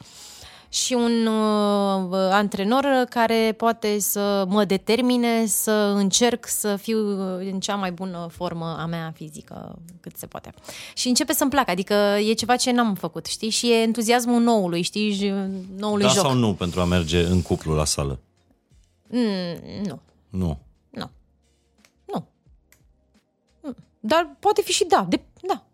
și 0.68 0.92
un 0.92 1.26
uh, 1.26 2.18
antrenor 2.30 3.06
care 3.10 3.54
poate 3.56 3.98
să 3.98 4.44
mă 4.48 4.64
determine 4.64 5.46
să 5.46 5.92
încerc 5.96 6.46
să 6.48 6.76
fiu 6.76 6.98
uh, 6.98 7.46
în 7.52 7.60
cea 7.60 7.74
mai 7.74 7.92
bună 7.92 8.26
formă 8.30 8.76
a 8.78 8.86
mea 8.86 9.12
fizică 9.14 9.78
cât 10.00 10.16
se 10.16 10.26
poate. 10.26 10.52
Și 10.94 11.08
începe 11.08 11.32
să-mi 11.32 11.50
placă, 11.50 11.70
adică 11.70 11.94
e 12.28 12.32
ceva 12.32 12.56
ce 12.56 12.70
n-am 12.70 12.94
făcut, 12.94 13.26
știi? 13.26 13.50
Și 13.50 13.70
e 13.70 13.74
entuziasmul 13.82 14.42
noului, 14.42 14.82
știi? 14.82 15.12
Și 15.12 15.32
Noului 15.76 16.04
Da 16.04 16.10
joc. 16.12 16.24
sau 16.24 16.34
nu 16.34 16.54
pentru 16.54 16.80
a 16.80 16.84
merge 16.84 17.24
în 17.24 17.42
cuplu 17.42 17.74
la 17.74 17.84
sală? 17.84 18.18
Mm, 19.08 19.22
nu, 19.86 20.00
Nu. 20.30 20.58
nu. 20.90 21.10
Nu. 22.12 22.26
Mm. 23.62 23.76
Dar 24.00 24.36
poate 24.38 24.62
fi 24.62 24.72
și 24.72 24.84
da, 24.84 25.06
de, 25.08 25.20
da. 25.48 25.64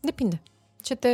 Depinde. 0.00 0.42
Ce 0.82 0.94
te... 0.94 1.08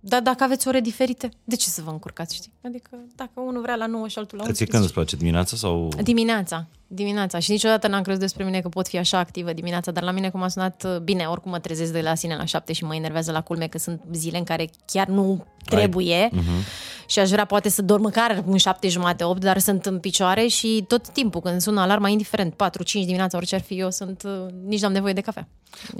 Dar 0.00 0.20
dacă 0.20 0.44
aveți 0.44 0.68
ore 0.68 0.80
diferite, 0.80 1.28
de 1.44 1.56
ce 1.56 1.68
să 1.68 1.82
vă 1.84 1.90
încurcați, 1.90 2.34
știi? 2.34 2.52
Adică 2.62 2.90
dacă 3.16 3.40
unul 3.40 3.62
vrea 3.62 3.74
la 3.74 3.86
9 3.86 4.08
și 4.08 4.18
altul 4.18 4.38
la 4.38 4.44
Că 4.44 4.52
ție 4.52 4.66
11. 4.66 4.70
când 4.70 4.84
îți 4.84 4.92
place? 4.92 5.16
Dimineața 5.16 5.56
sau... 5.56 5.88
Dimineața, 6.02 6.66
dimineața. 6.86 7.38
Și 7.38 7.50
niciodată 7.50 7.88
n-am 7.88 8.02
crezut 8.02 8.20
despre 8.20 8.44
mine 8.44 8.60
că 8.60 8.68
pot 8.68 8.88
fi 8.88 8.98
așa 8.98 9.18
activă 9.18 9.52
dimineața, 9.52 9.90
dar 9.90 10.02
la 10.02 10.10
mine 10.10 10.30
cum 10.30 10.42
a 10.42 10.48
sunat, 10.48 10.84
uh, 10.86 10.98
bine, 10.98 11.24
oricum 11.24 11.50
mă 11.50 11.58
trezesc 11.58 11.92
de 11.92 12.00
la 12.00 12.14
sine 12.14 12.36
la 12.36 12.44
șapte 12.44 12.72
și 12.72 12.84
mă 12.84 12.94
enervează 12.94 13.32
la 13.32 13.40
culme 13.40 13.66
că 13.66 13.78
sunt 13.78 14.00
zile 14.12 14.38
în 14.38 14.44
care 14.44 14.70
chiar 14.86 15.06
nu 15.06 15.46
trebuie 15.64 16.28
uh-huh. 16.28 17.06
și 17.06 17.18
aș 17.18 17.30
vrea 17.30 17.44
poate 17.44 17.68
să 17.68 17.82
dorm 17.82 18.02
măcar 18.02 18.44
în 18.46 18.56
șapte 18.56 18.88
jumate, 18.88 19.24
opt, 19.24 19.40
dar 19.40 19.58
sunt 19.58 19.86
în 19.86 19.98
picioare 19.98 20.46
și 20.46 20.84
tot 20.88 21.08
timpul 21.08 21.40
când 21.40 21.60
sună 21.60 21.80
alarma, 21.80 22.08
indiferent, 22.08 22.54
4-5 22.54 22.56
dimineața, 22.92 23.36
orice 23.36 23.54
ar 23.54 23.60
fi 23.60 23.78
eu, 23.78 23.90
sunt, 23.90 24.22
uh, 24.22 24.52
nici 24.64 24.80
n-am 24.80 24.92
nevoie 24.92 25.12
de 25.12 25.20
cafea. 25.20 25.48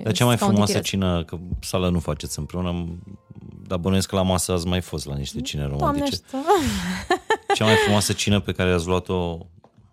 Dar 0.02 0.12
cea 0.12 0.24
mai 0.24 0.36
Ca 0.36 0.44
un 0.44 0.50
frumoasă 0.50 0.72
titiret. 0.72 0.84
cină, 0.84 1.24
că 1.24 1.38
sală 1.60 1.88
nu 1.88 1.98
faceți 1.98 2.38
împreună, 2.38 2.98
dar 3.66 3.78
bănuiesc 3.78 4.08
că 4.08 4.16
la 4.16 4.22
masă 4.22 4.52
ați 4.52 4.66
mai 4.66 4.80
fost 4.80 5.06
la 5.06 5.14
niște 5.16 5.40
cine 5.40 5.66
Doamne 5.66 5.78
romantice. 5.84 6.22
ajută. 6.32 6.48
Cea 7.54 7.64
mai 7.64 7.74
frumoasă 7.74 8.12
cină 8.12 8.40
pe 8.40 8.52
care 8.52 8.72
ați 8.72 8.86
luat-o 8.86 9.38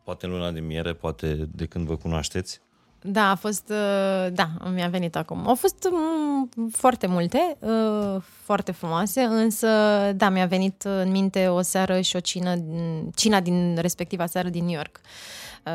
poate 0.04 0.26
în 0.26 0.32
luna 0.32 0.52
de 0.52 0.60
miere, 0.60 0.94
poate 0.94 1.50
de 1.56 1.66
când 1.66 1.88
vă 1.88 1.96
cunoașteți? 1.96 2.60
Da, 3.02 3.30
a 3.30 3.36
fost, 3.36 3.70
uh, 3.70 4.28
da, 4.34 4.50
mi-a 4.74 4.88
venit 4.88 5.16
acum. 5.16 5.48
Au 5.48 5.56
fost 5.56 5.88
mm, 5.92 6.50
foarte 6.72 7.08
multe, 7.08 7.58
uh, 7.60 8.22
foarte 8.44 8.72
frumoase, 8.72 9.22
însă, 9.22 9.68
da, 10.16 10.30
mi-a 10.30 10.46
venit 10.46 10.82
în 10.84 11.12
minte 11.12 11.48
o 11.48 11.62
seară 11.62 12.02
și 12.02 12.16
o 12.16 12.20
cină, 12.20 12.56
din- 12.56 13.12
cina 13.16 13.40
din 13.40 13.78
respectiva 13.82 14.26
seară 14.26 14.50
din 14.50 14.64
New 14.66 14.74
York. 14.76 15.00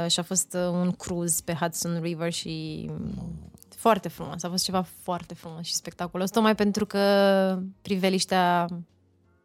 Uh, 0.05 0.11
Și 0.11 0.21
a 0.21 0.23
fost 0.23 0.55
uh, 0.55 0.69
un 0.73 0.91
cruise 0.91 1.41
pe 1.45 1.53
Hudson 1.61 1.99
River 2.03 2.33
și 2.33 2.87
mm, 2.91 3.51
foarte 3.83 4.09
frumos. 4.09 4.43
A 4.43 4.49
fost 4.49 4.65
ceva 4.65 4.85
foarte 5.03 5.35
frumos 5.35 5.67
și 5.67 5.75
spectaculos, 5.75 6.31
tocmai 6.31 6.55
pentru 6.55 6.87
că 6.87 7.59
priveliștea 7.83 8.67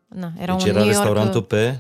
Na, 0.08 0.32
era 0.40 0.54
Deci 0.56 0.64
un 0.64 0.70
era 0.70 0.78
New 0.80 0.88
York, 0.88 0.98
restaurantul 0.98 1.44
pe 1.44 1.80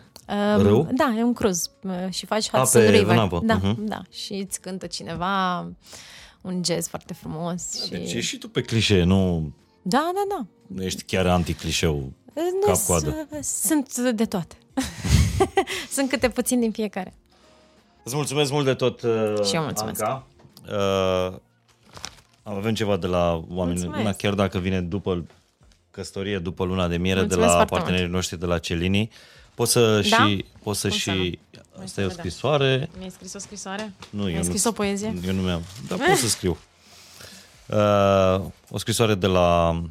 Um, 0.55 0.61
râu? 0.61 0.87
Da, 0.95 1.15
e 1.17 1.23
un 1.23 1.33
cruz 1.33 1.71
uh, 1.83 1.91
și 2.09 2.25
faci 2.25 2.47
A, 2.51 2.57
Hudson 2.57 2.81
pe- 2.81 2.89
River. 2.89 3.13
în 3.15 3.19
apă. 3.21 3.41
Da, 3.43 3.53
Mhm. 3.53 3.85
da. 3.85 4.01
Și 4.11 4.33
îți 4.33 4.61
cântă 4.61 4.87
cineva 4.87 5.59
un 6.41 6.61
jazz 6.65 6.87
foarte 6.87 7.13
frumos. 7.13 7.83
Și... 7.83 7.89
Deci 7.89 8.13
ești 8.13 8.29
și 8.29 8.37
tu 8.37 8.49
pe 8.49 8.61
clișee, 8.61 9.03
nu, 9.03 9.51
Da, 9.81 10.11
da, 10.13 10.35
da. 10.37 10.45
nu 10.75 10.83
ești 10.83 11.03
chiar 11.03 11.25
anti-clișeu. 11.27 12.11
Nu 12.33 12.65
Cap-coadă. 12.65 13.27
s- 13.39 13.45
Sunt 13.65 13.97
de 13.97 14.25
toate. 14.25 14.55
Sunt 15.95 16.09
câte 16.09 16.29
puțin 16.29 16.59
din 16.59 16.71
fiecare. 16.71 17.13
Îți 18.03 18.15
mulțumesc 18.15 18.51
mult 18.51 18.65
de 18.65 18.73
tot, 18.73 19.01
uh, 19.01 19.33
Și 19.45 19.55
eu 19.55 19.61
mulțumesc. 19.63 20.01
Anca. 20.03 20.25
Uh, 21.31 21.37
avem 22.55 22.73
ceva 22.73 22.97
de 22.97 23.07
la 23.07 23.31
oameni, 23.49 23.77
Mulțumesc. 23.77 23.99
una, 24.01 24.11
chiar 24.13 24.33
dacă 24.33 24.57
vine 24.59 24.81
după 24.81 25.25
căsătorie, 25.91 26.39
după 26.39 26.63
luna 26.63 26.87
de 26.87 26.97
miere, 26.97 27.19
Mulțumesc 27.19 27.47
de 27.47 27.53
la 27.57 27.57
foarte 27.65 27.75
partenerii 27.75 28.11
noștri 28.11 28.39
de 28.39 28.45
la 28.45 28.57
Celini. 28.59 29.09
Poți 29.55 29.71
să 29.71 30.01
Da? 30.09 30.25
și... 30.27 30.45
Poți 30.63 30.79
să 30.79 30.87
Cum 30.87 30.97
să 30.97 31.09
și... 31.09 31.09
Hai 31.09 31.39
Asta 31.71 31.85
să 31.85 32.01
e 32.01 32.03
o 32.03 32.07
vedem. 32.07 32.23
scrisoare. 32.23 32.89
Mi-ai 32.97 33.09
scris 33.09 33.33
o 33.33 33.39
scrisoare? 33.39 33.93
Nu, 34.09 34.21
Mi-ai 34.23 34.35
eu 34.35 34.43
scris 34.43 34.63
nu, 34.63 34.69
o 34.69 34.73
poezie? 34.73 35.13
Eu 35.25 35.33
nu 35.33 35.41
mi-am. 35.41 35.61
Dar 35.87 35.97
pot 35.97 36.15
să 36.15 36.27
scriu. 36.27 36.57
Uh, 37.67 38.41
o 38.69 38.77
scrisoare 38.77 39.15
de 39.15 39.27
la 39.27 39.81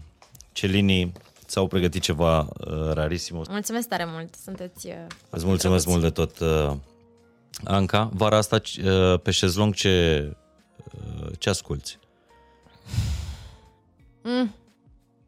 Celini. 0.53 1.13
Ți-au 1.47 1.67
pregătit 1.67 2.03
ceva 2.03 2.39
uh, 2.41 2.91
rarisim. 2.93 3.45
Mulțumesc 3.49 3.89
tare 3.89 4.05
mult, 4.09 4.35
sunteți... 4.45 4.87
uh, 4.87 4.93
Îți 5.31 5.45
mulțumesc 5.47 5.87
mult 5.87 6.03
de 6.03 6.11
tot, 6.11 6.39
uh, 6.39 6.73
Anca. 7.65 8.11
Vara 8.13 8.37
asta 8.37 8.61
uh, 8.85 9.21
pe 9.23 9.31
șezlong 9.31 9.75
ce, 9.75 10.27
uh, 11.21 11.29
ce 11.39 11.49
asculti? 14.27 14.51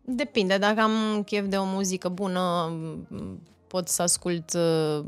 Depinde, 0.00 0.58
dacă 0.58 0.80
am 0.80 1.22
chef 1.22 1.46
de 1.46 1.56
o 1.56 1.64
muzică 1.64 2.08
bună, 2.08 2.66
m, 3.08 3.40
pot 3.66 3.88
să 3.88 4.02
ascult, 4.02 4.52
uh, 4.52 5.04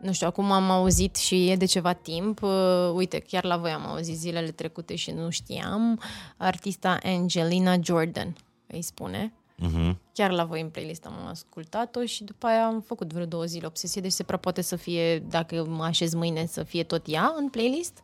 nu 0.00 0.12
știu, 0.12 0.26
acum 0.26 0.50
am 0.50 0.70
auzit 0.70 1.16
și 1.16 1.48
e 1.50 1.56
de 1.56 1.64
ceva 1.64 1.92
timp, 1.92 2.42
uh, 2.42 2.90
uite, 2.94 3.18
chiar 3.18 3.44
la 3.44 3.56
voi 3.56 3.70
am 3.70 3.86
auzit 3.86 4.16
zilele 4.16 4.50
trecute 4.50 4.94
și 4.94 5.10
nu 5.10 5.30
știam, 5.30 6.00
artista 6.36 6.98
Angelina 7.02 7.76
Jordan, 7.82 8.36
îi 8.66 8.82
spune. 8.82 9.32
Uh-huh. 9.66 9.96
Chiar 10.12 10.30
la 10.30 10.44
voi 10.44 10.60
în 10.60 10.68
playlist 10.68 11.06
am 11.06 11.26
ascultat-o 11.28 12.04
și 12.04 12.24
după 12.24 12.46
aia 12.46 12.66
am 12.66 12.80
făcut 12.80 13.12
vreo 13.12 13.26
două 13.26 13.44
zile 13.44 13.66
obsesie, 13.66 14.00
deci 14.00 14.12
se 14.12 14.22
prea 14.22 14.38
poate 14.38 14.60
să 14.60 14.76
fie, 14.76 15.18
dacă 15.18 15.64
mă 15.64 15.84
așez 15.84 16.14
mâine, 16.14 16.46
să 16.46 16.62
fie 16.62 16.82
tot 16.82 17.02
ea 17.06 17.34
în 17.36 17.48
playlist. 17.48 18.02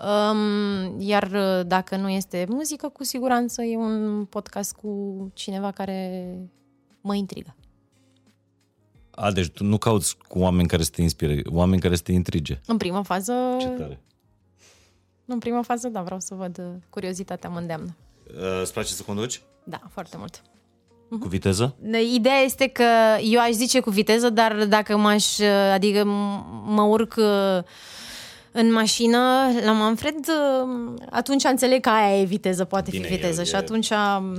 Um, 0.00 1.00
iar 1.00 1.22
uh, 1.22 1.66
dacă 1.66 1.96
nu 1.96 2.08
este 2.08 2.46
muzică, 2.48 2.88
cu 2.88 3.04
siguranță 3.04 3.62
e 3.62 3.76
un 3.76 4.24
podcast 4.24 4.74
cu 4.74 4.90
cineva 5.34 5.70
care 5.70 6.28
mă 7.00 7.14
intrigă. 7.14 7.56
A, 9.10 9.32
deci 9.32 9.48
tu 9.48 9.64
nu 9.64 9.78
cauți 9.78 10.16
cu 10.16 10.38
oameni 10.38 10.68
care 10.68 10.82
să 10.82 10.90
te 10.90 11.02
inspire, 11.02 11.42
oameni 11.46 11.80
care 11.80 11.96
să 11.96 12.02
te 12.02 12.12
intrige. 12.12 12.60
În 12.66 12.76
prima 12.76 13.02
fază, 13.02 13.56
Ce 13.60 13.68
tare. 13.68 14.00
în 15.24 15.38
prima 15.38 15.62
fază, 15.62 15.88
da, 15.88 16.02
vreau 16.02 16.20
să 16.20 16.34
văd 16.34 16.58
uh, 16.58 16.82
curiozitatea 16.90 17.50
mă 17.50 17.58
îndeamnă. 17.58 17.96
Uh, 18.34 18.60
îți 18.62 18.72
place 18.72 18.92
să 18.92 19.02
conduci? 19.02 19.42
Da, 19.64 19.80
foarte 19.88 20.16
mult. 20.16 20.42
Cu 21.08 21.28
viteză? 21.28 21.76
Ideea 22.14 22.38
este 22.44 22.66
că 22.66 22.84
eu 23.22 23.40
aș 23.40 23.50
zice 23.50 23.80
cu 23.80 23.90
viteză, 23.90 24.30
dar 24.30 24.64
dacă 24.64 24.96
m-aș, 24.96 25.38
adică 25.72 26.00
m- 26.00 26.64
mă 26.66 26.82
urc 26.82 27.14
uh, 27.18 27.58
în 28.52 28.72
mașină 28.72 29.18
la 29.64 29.72
Manfred, 29.72 30.14
uh, 30.14 30.94
atunci 31.10 31.44
înțeleg 31.44 31.80
că 31.80 31.88
aia 31.88 32.20
e 32.20 32.24
viteză, 32.24 32.64
poate 32.64 32.90
Bine, 32.90 33.06
fi 33.06 33.14
viteză 33.14 33.40
el 33.40 33.46
și 33.46 33.54
e- 33.54 33.56
atunci, 33.56 33.88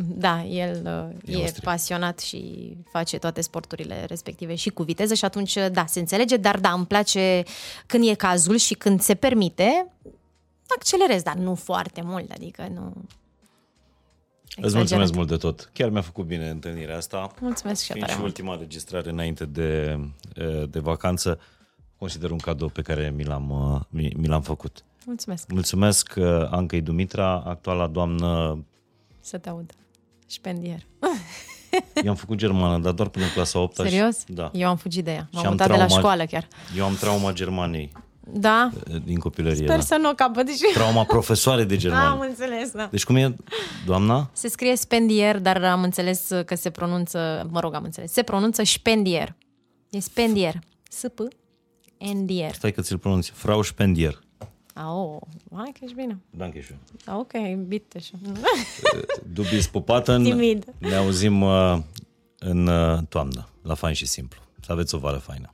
da, 0.08 0.44
el 0.44 0.82
uh, 0.86 1.34
E 1.34 1.38
un 1.38 1.44
e 1.44 1.46
strict. 1.48 1.64
pasionat 1.64 2.20
și 2.20 2.74
face 2.92 3.18
toate 3.18 3.42
sporturile 3.42 4.06
respective 4.08 4.56
și 4.56 4.70
cu 4.70 4.84
viteză 4.84 5.14
și 5.14 5.26
atunci, 5.26 5.54
da, 5.72 5.86
se 5.86 6.00
înțelege, 6.00 6.38
dar 6.38 6.60
da, 6.60 6.72
îmi 6.72 6.86
place 6.86 7.44
când 7.86 8.08
e 8.08 8.14
cazul 8.14 8.56
și 8.58 8.74
când 8.74 9.02
se 9.02 9.16
permite, 9.16 9.88
accelerez, 10.78 11.22
dar 11.22 11.36
nu 11.36 11.56
foarte 11.56 12.02
mult, 12.06 12.32
adică 12.32 12.68
nu... 12.74 12.94
Îți 14.62 14.76
mulțumesc 14.76 15.14
mult 15.14 15.28
de 15.28 15.36
tot. 15.38 15.70
Chiar 15.74 15.90
mi-a 15.90 16.02
făcut 16.02 16.26
bine 16.26 16.50
întâlnirea 16.50 16.98
asta. 16.98 17.32
Mulțumesc 17.40 17.84
și 17.84 17.92
eu 17.92 17.96
Fiind 17.96 18.00
tare 18.08 18.12
și 18.12 18.20
mult. 18.20 18.38
ultima 18.38 18.56
registrare 18.60 19.10
înainte 19.10 19.46
de, 19.46 20.00
uh, 20.42 20.70
de 20.70 20.80
vacanță, 20.80 21.40
consider 21.98 22.32
un 22.32 22.38
cadou 22.38 22.68
pe 22.70 22.82
care 22.82 23.14
mi 23.16 23.24
l-am, 23.24 23.50
uh, 23.50 23.82
mi, 23.90 24.12
mi 24.18 24.28
l-am 24.28 24.42
făcut. 24.42 24.84
Mulțumesc 25.06 25.52
Mulțumesc 25.52 26.14
uh, 26.18 26.26
Ancăi 26.52 26.82
Dumitra, 26.82 27.40
actuala 27.46 27.88
doamnă 27.88 28.60
să 29.20 29.38
te 29.38 29.50
aud. 29.50 29.72
Șpendier. 30.30 30.80
I-am 32.04 32.16
făcut 32.16 32.38
germană, 32.38 32.78
dar 32.84 32.94
doar 32.94 33.08
până 33.10 33.26
în 33.26 33.32
clasa 33.32 33.60
8 33.60 33.76
Serios? 33.76 34.24
Da. 34.28 34.52
Eu 34.54 34.70
am 34.70 34.78
fugit 34.78 35.04
de 35.04 35.12
ea. 35.12 35.28
M-am 35.32 35.42
Și 35.42 35.46
am 35.48 35.52
mutat 35.52 35.68
de 35.68 35.74
la 35.74 35.86
trauma- 35.86 35.98
școală 35.98 36.26
chiar. 36.26 36.48
Eu 36.78 36.86
am 36.86 36.96
trauma 36.96 37.34
Germaniei 37.34 37.92
Da? 38.34 38.70
eh, 38.92 38.96
din 39.06 39.18
copilărie. 39.20 39.56
Sper 39.64 39.76
Da. 39.76 39.80
să 39.82 39.98
nu 40.02 40.10
o 40.10 40.14
capăt 40.14 40.48
și 40.50 40.64
Trauma 40.74 41.04
profesoare 41.04 41.64
de 41.64 41.74
Am 41.74 41.80
germană. 41.80 42.26
înțeles, 42.30 42.72
da. 42.72 42.88
Deci 42.92 43.04
cum 43.04 43.16
e, 43.16 43.36
doamna? 43.86 44.30
Se 44.34 44.48
scrie 44.48 44.76
spendier, 44.76 45.40
dar 45.40 45.64
am 45.64 45.84
înțeles 45.84 46.30
că 46.46 46.56
se 46.56 46.70
pronunță, 46.70 47.48
mă 47.52 47.60
rog, 47.60 47.74
am 47.74 47.84
înțeles, 47.84 48.12
se 48.12 48.24
pronunță 48.24 48.64
spendier. 48.64 49.36
E 49.90 50.00
spendier. 50.00 50.54
S-P, 50.90 51.20
Endier. 51.98 52.54
Stai 52.54 52.72
că 52.72 52.82
ți-l 52.82 52.98
pronunți. 52.98 53.32
Frau 53.32 53.62
Spendier. 53.62 54.20
Au, 54.74 55.28
hai 55.56 55.72
că 55.74 55.80
ești 55.82 55.96
bine. 55.96 56.18
Danke 56.30 56.60
schön. 56.62 56.78
Ah, 57.06 57.16
Ok, 57.16 57.32
bitte 57.68 58.00
și. 58.00 58.12
Dubis 59.34 59.68
Pupaten. 59.68 60.24
Timid. 60.24 60.66
Ne 60.78 60.96
auzim 60.96 61.42
uh, 61.42 61.78
în 62.40 62.68
uh, 62.68 62.98
toamnă, 63.10 63.48
la 63.62 63.74
fain 63.74 63.94
și 63.94 64.06
simplu. 64.06 64.42
Să 64.66 64.72
aveți 64.72 64.96
o 64.96 64.98
vară 64.98 65.18
faină. 65.18 65.54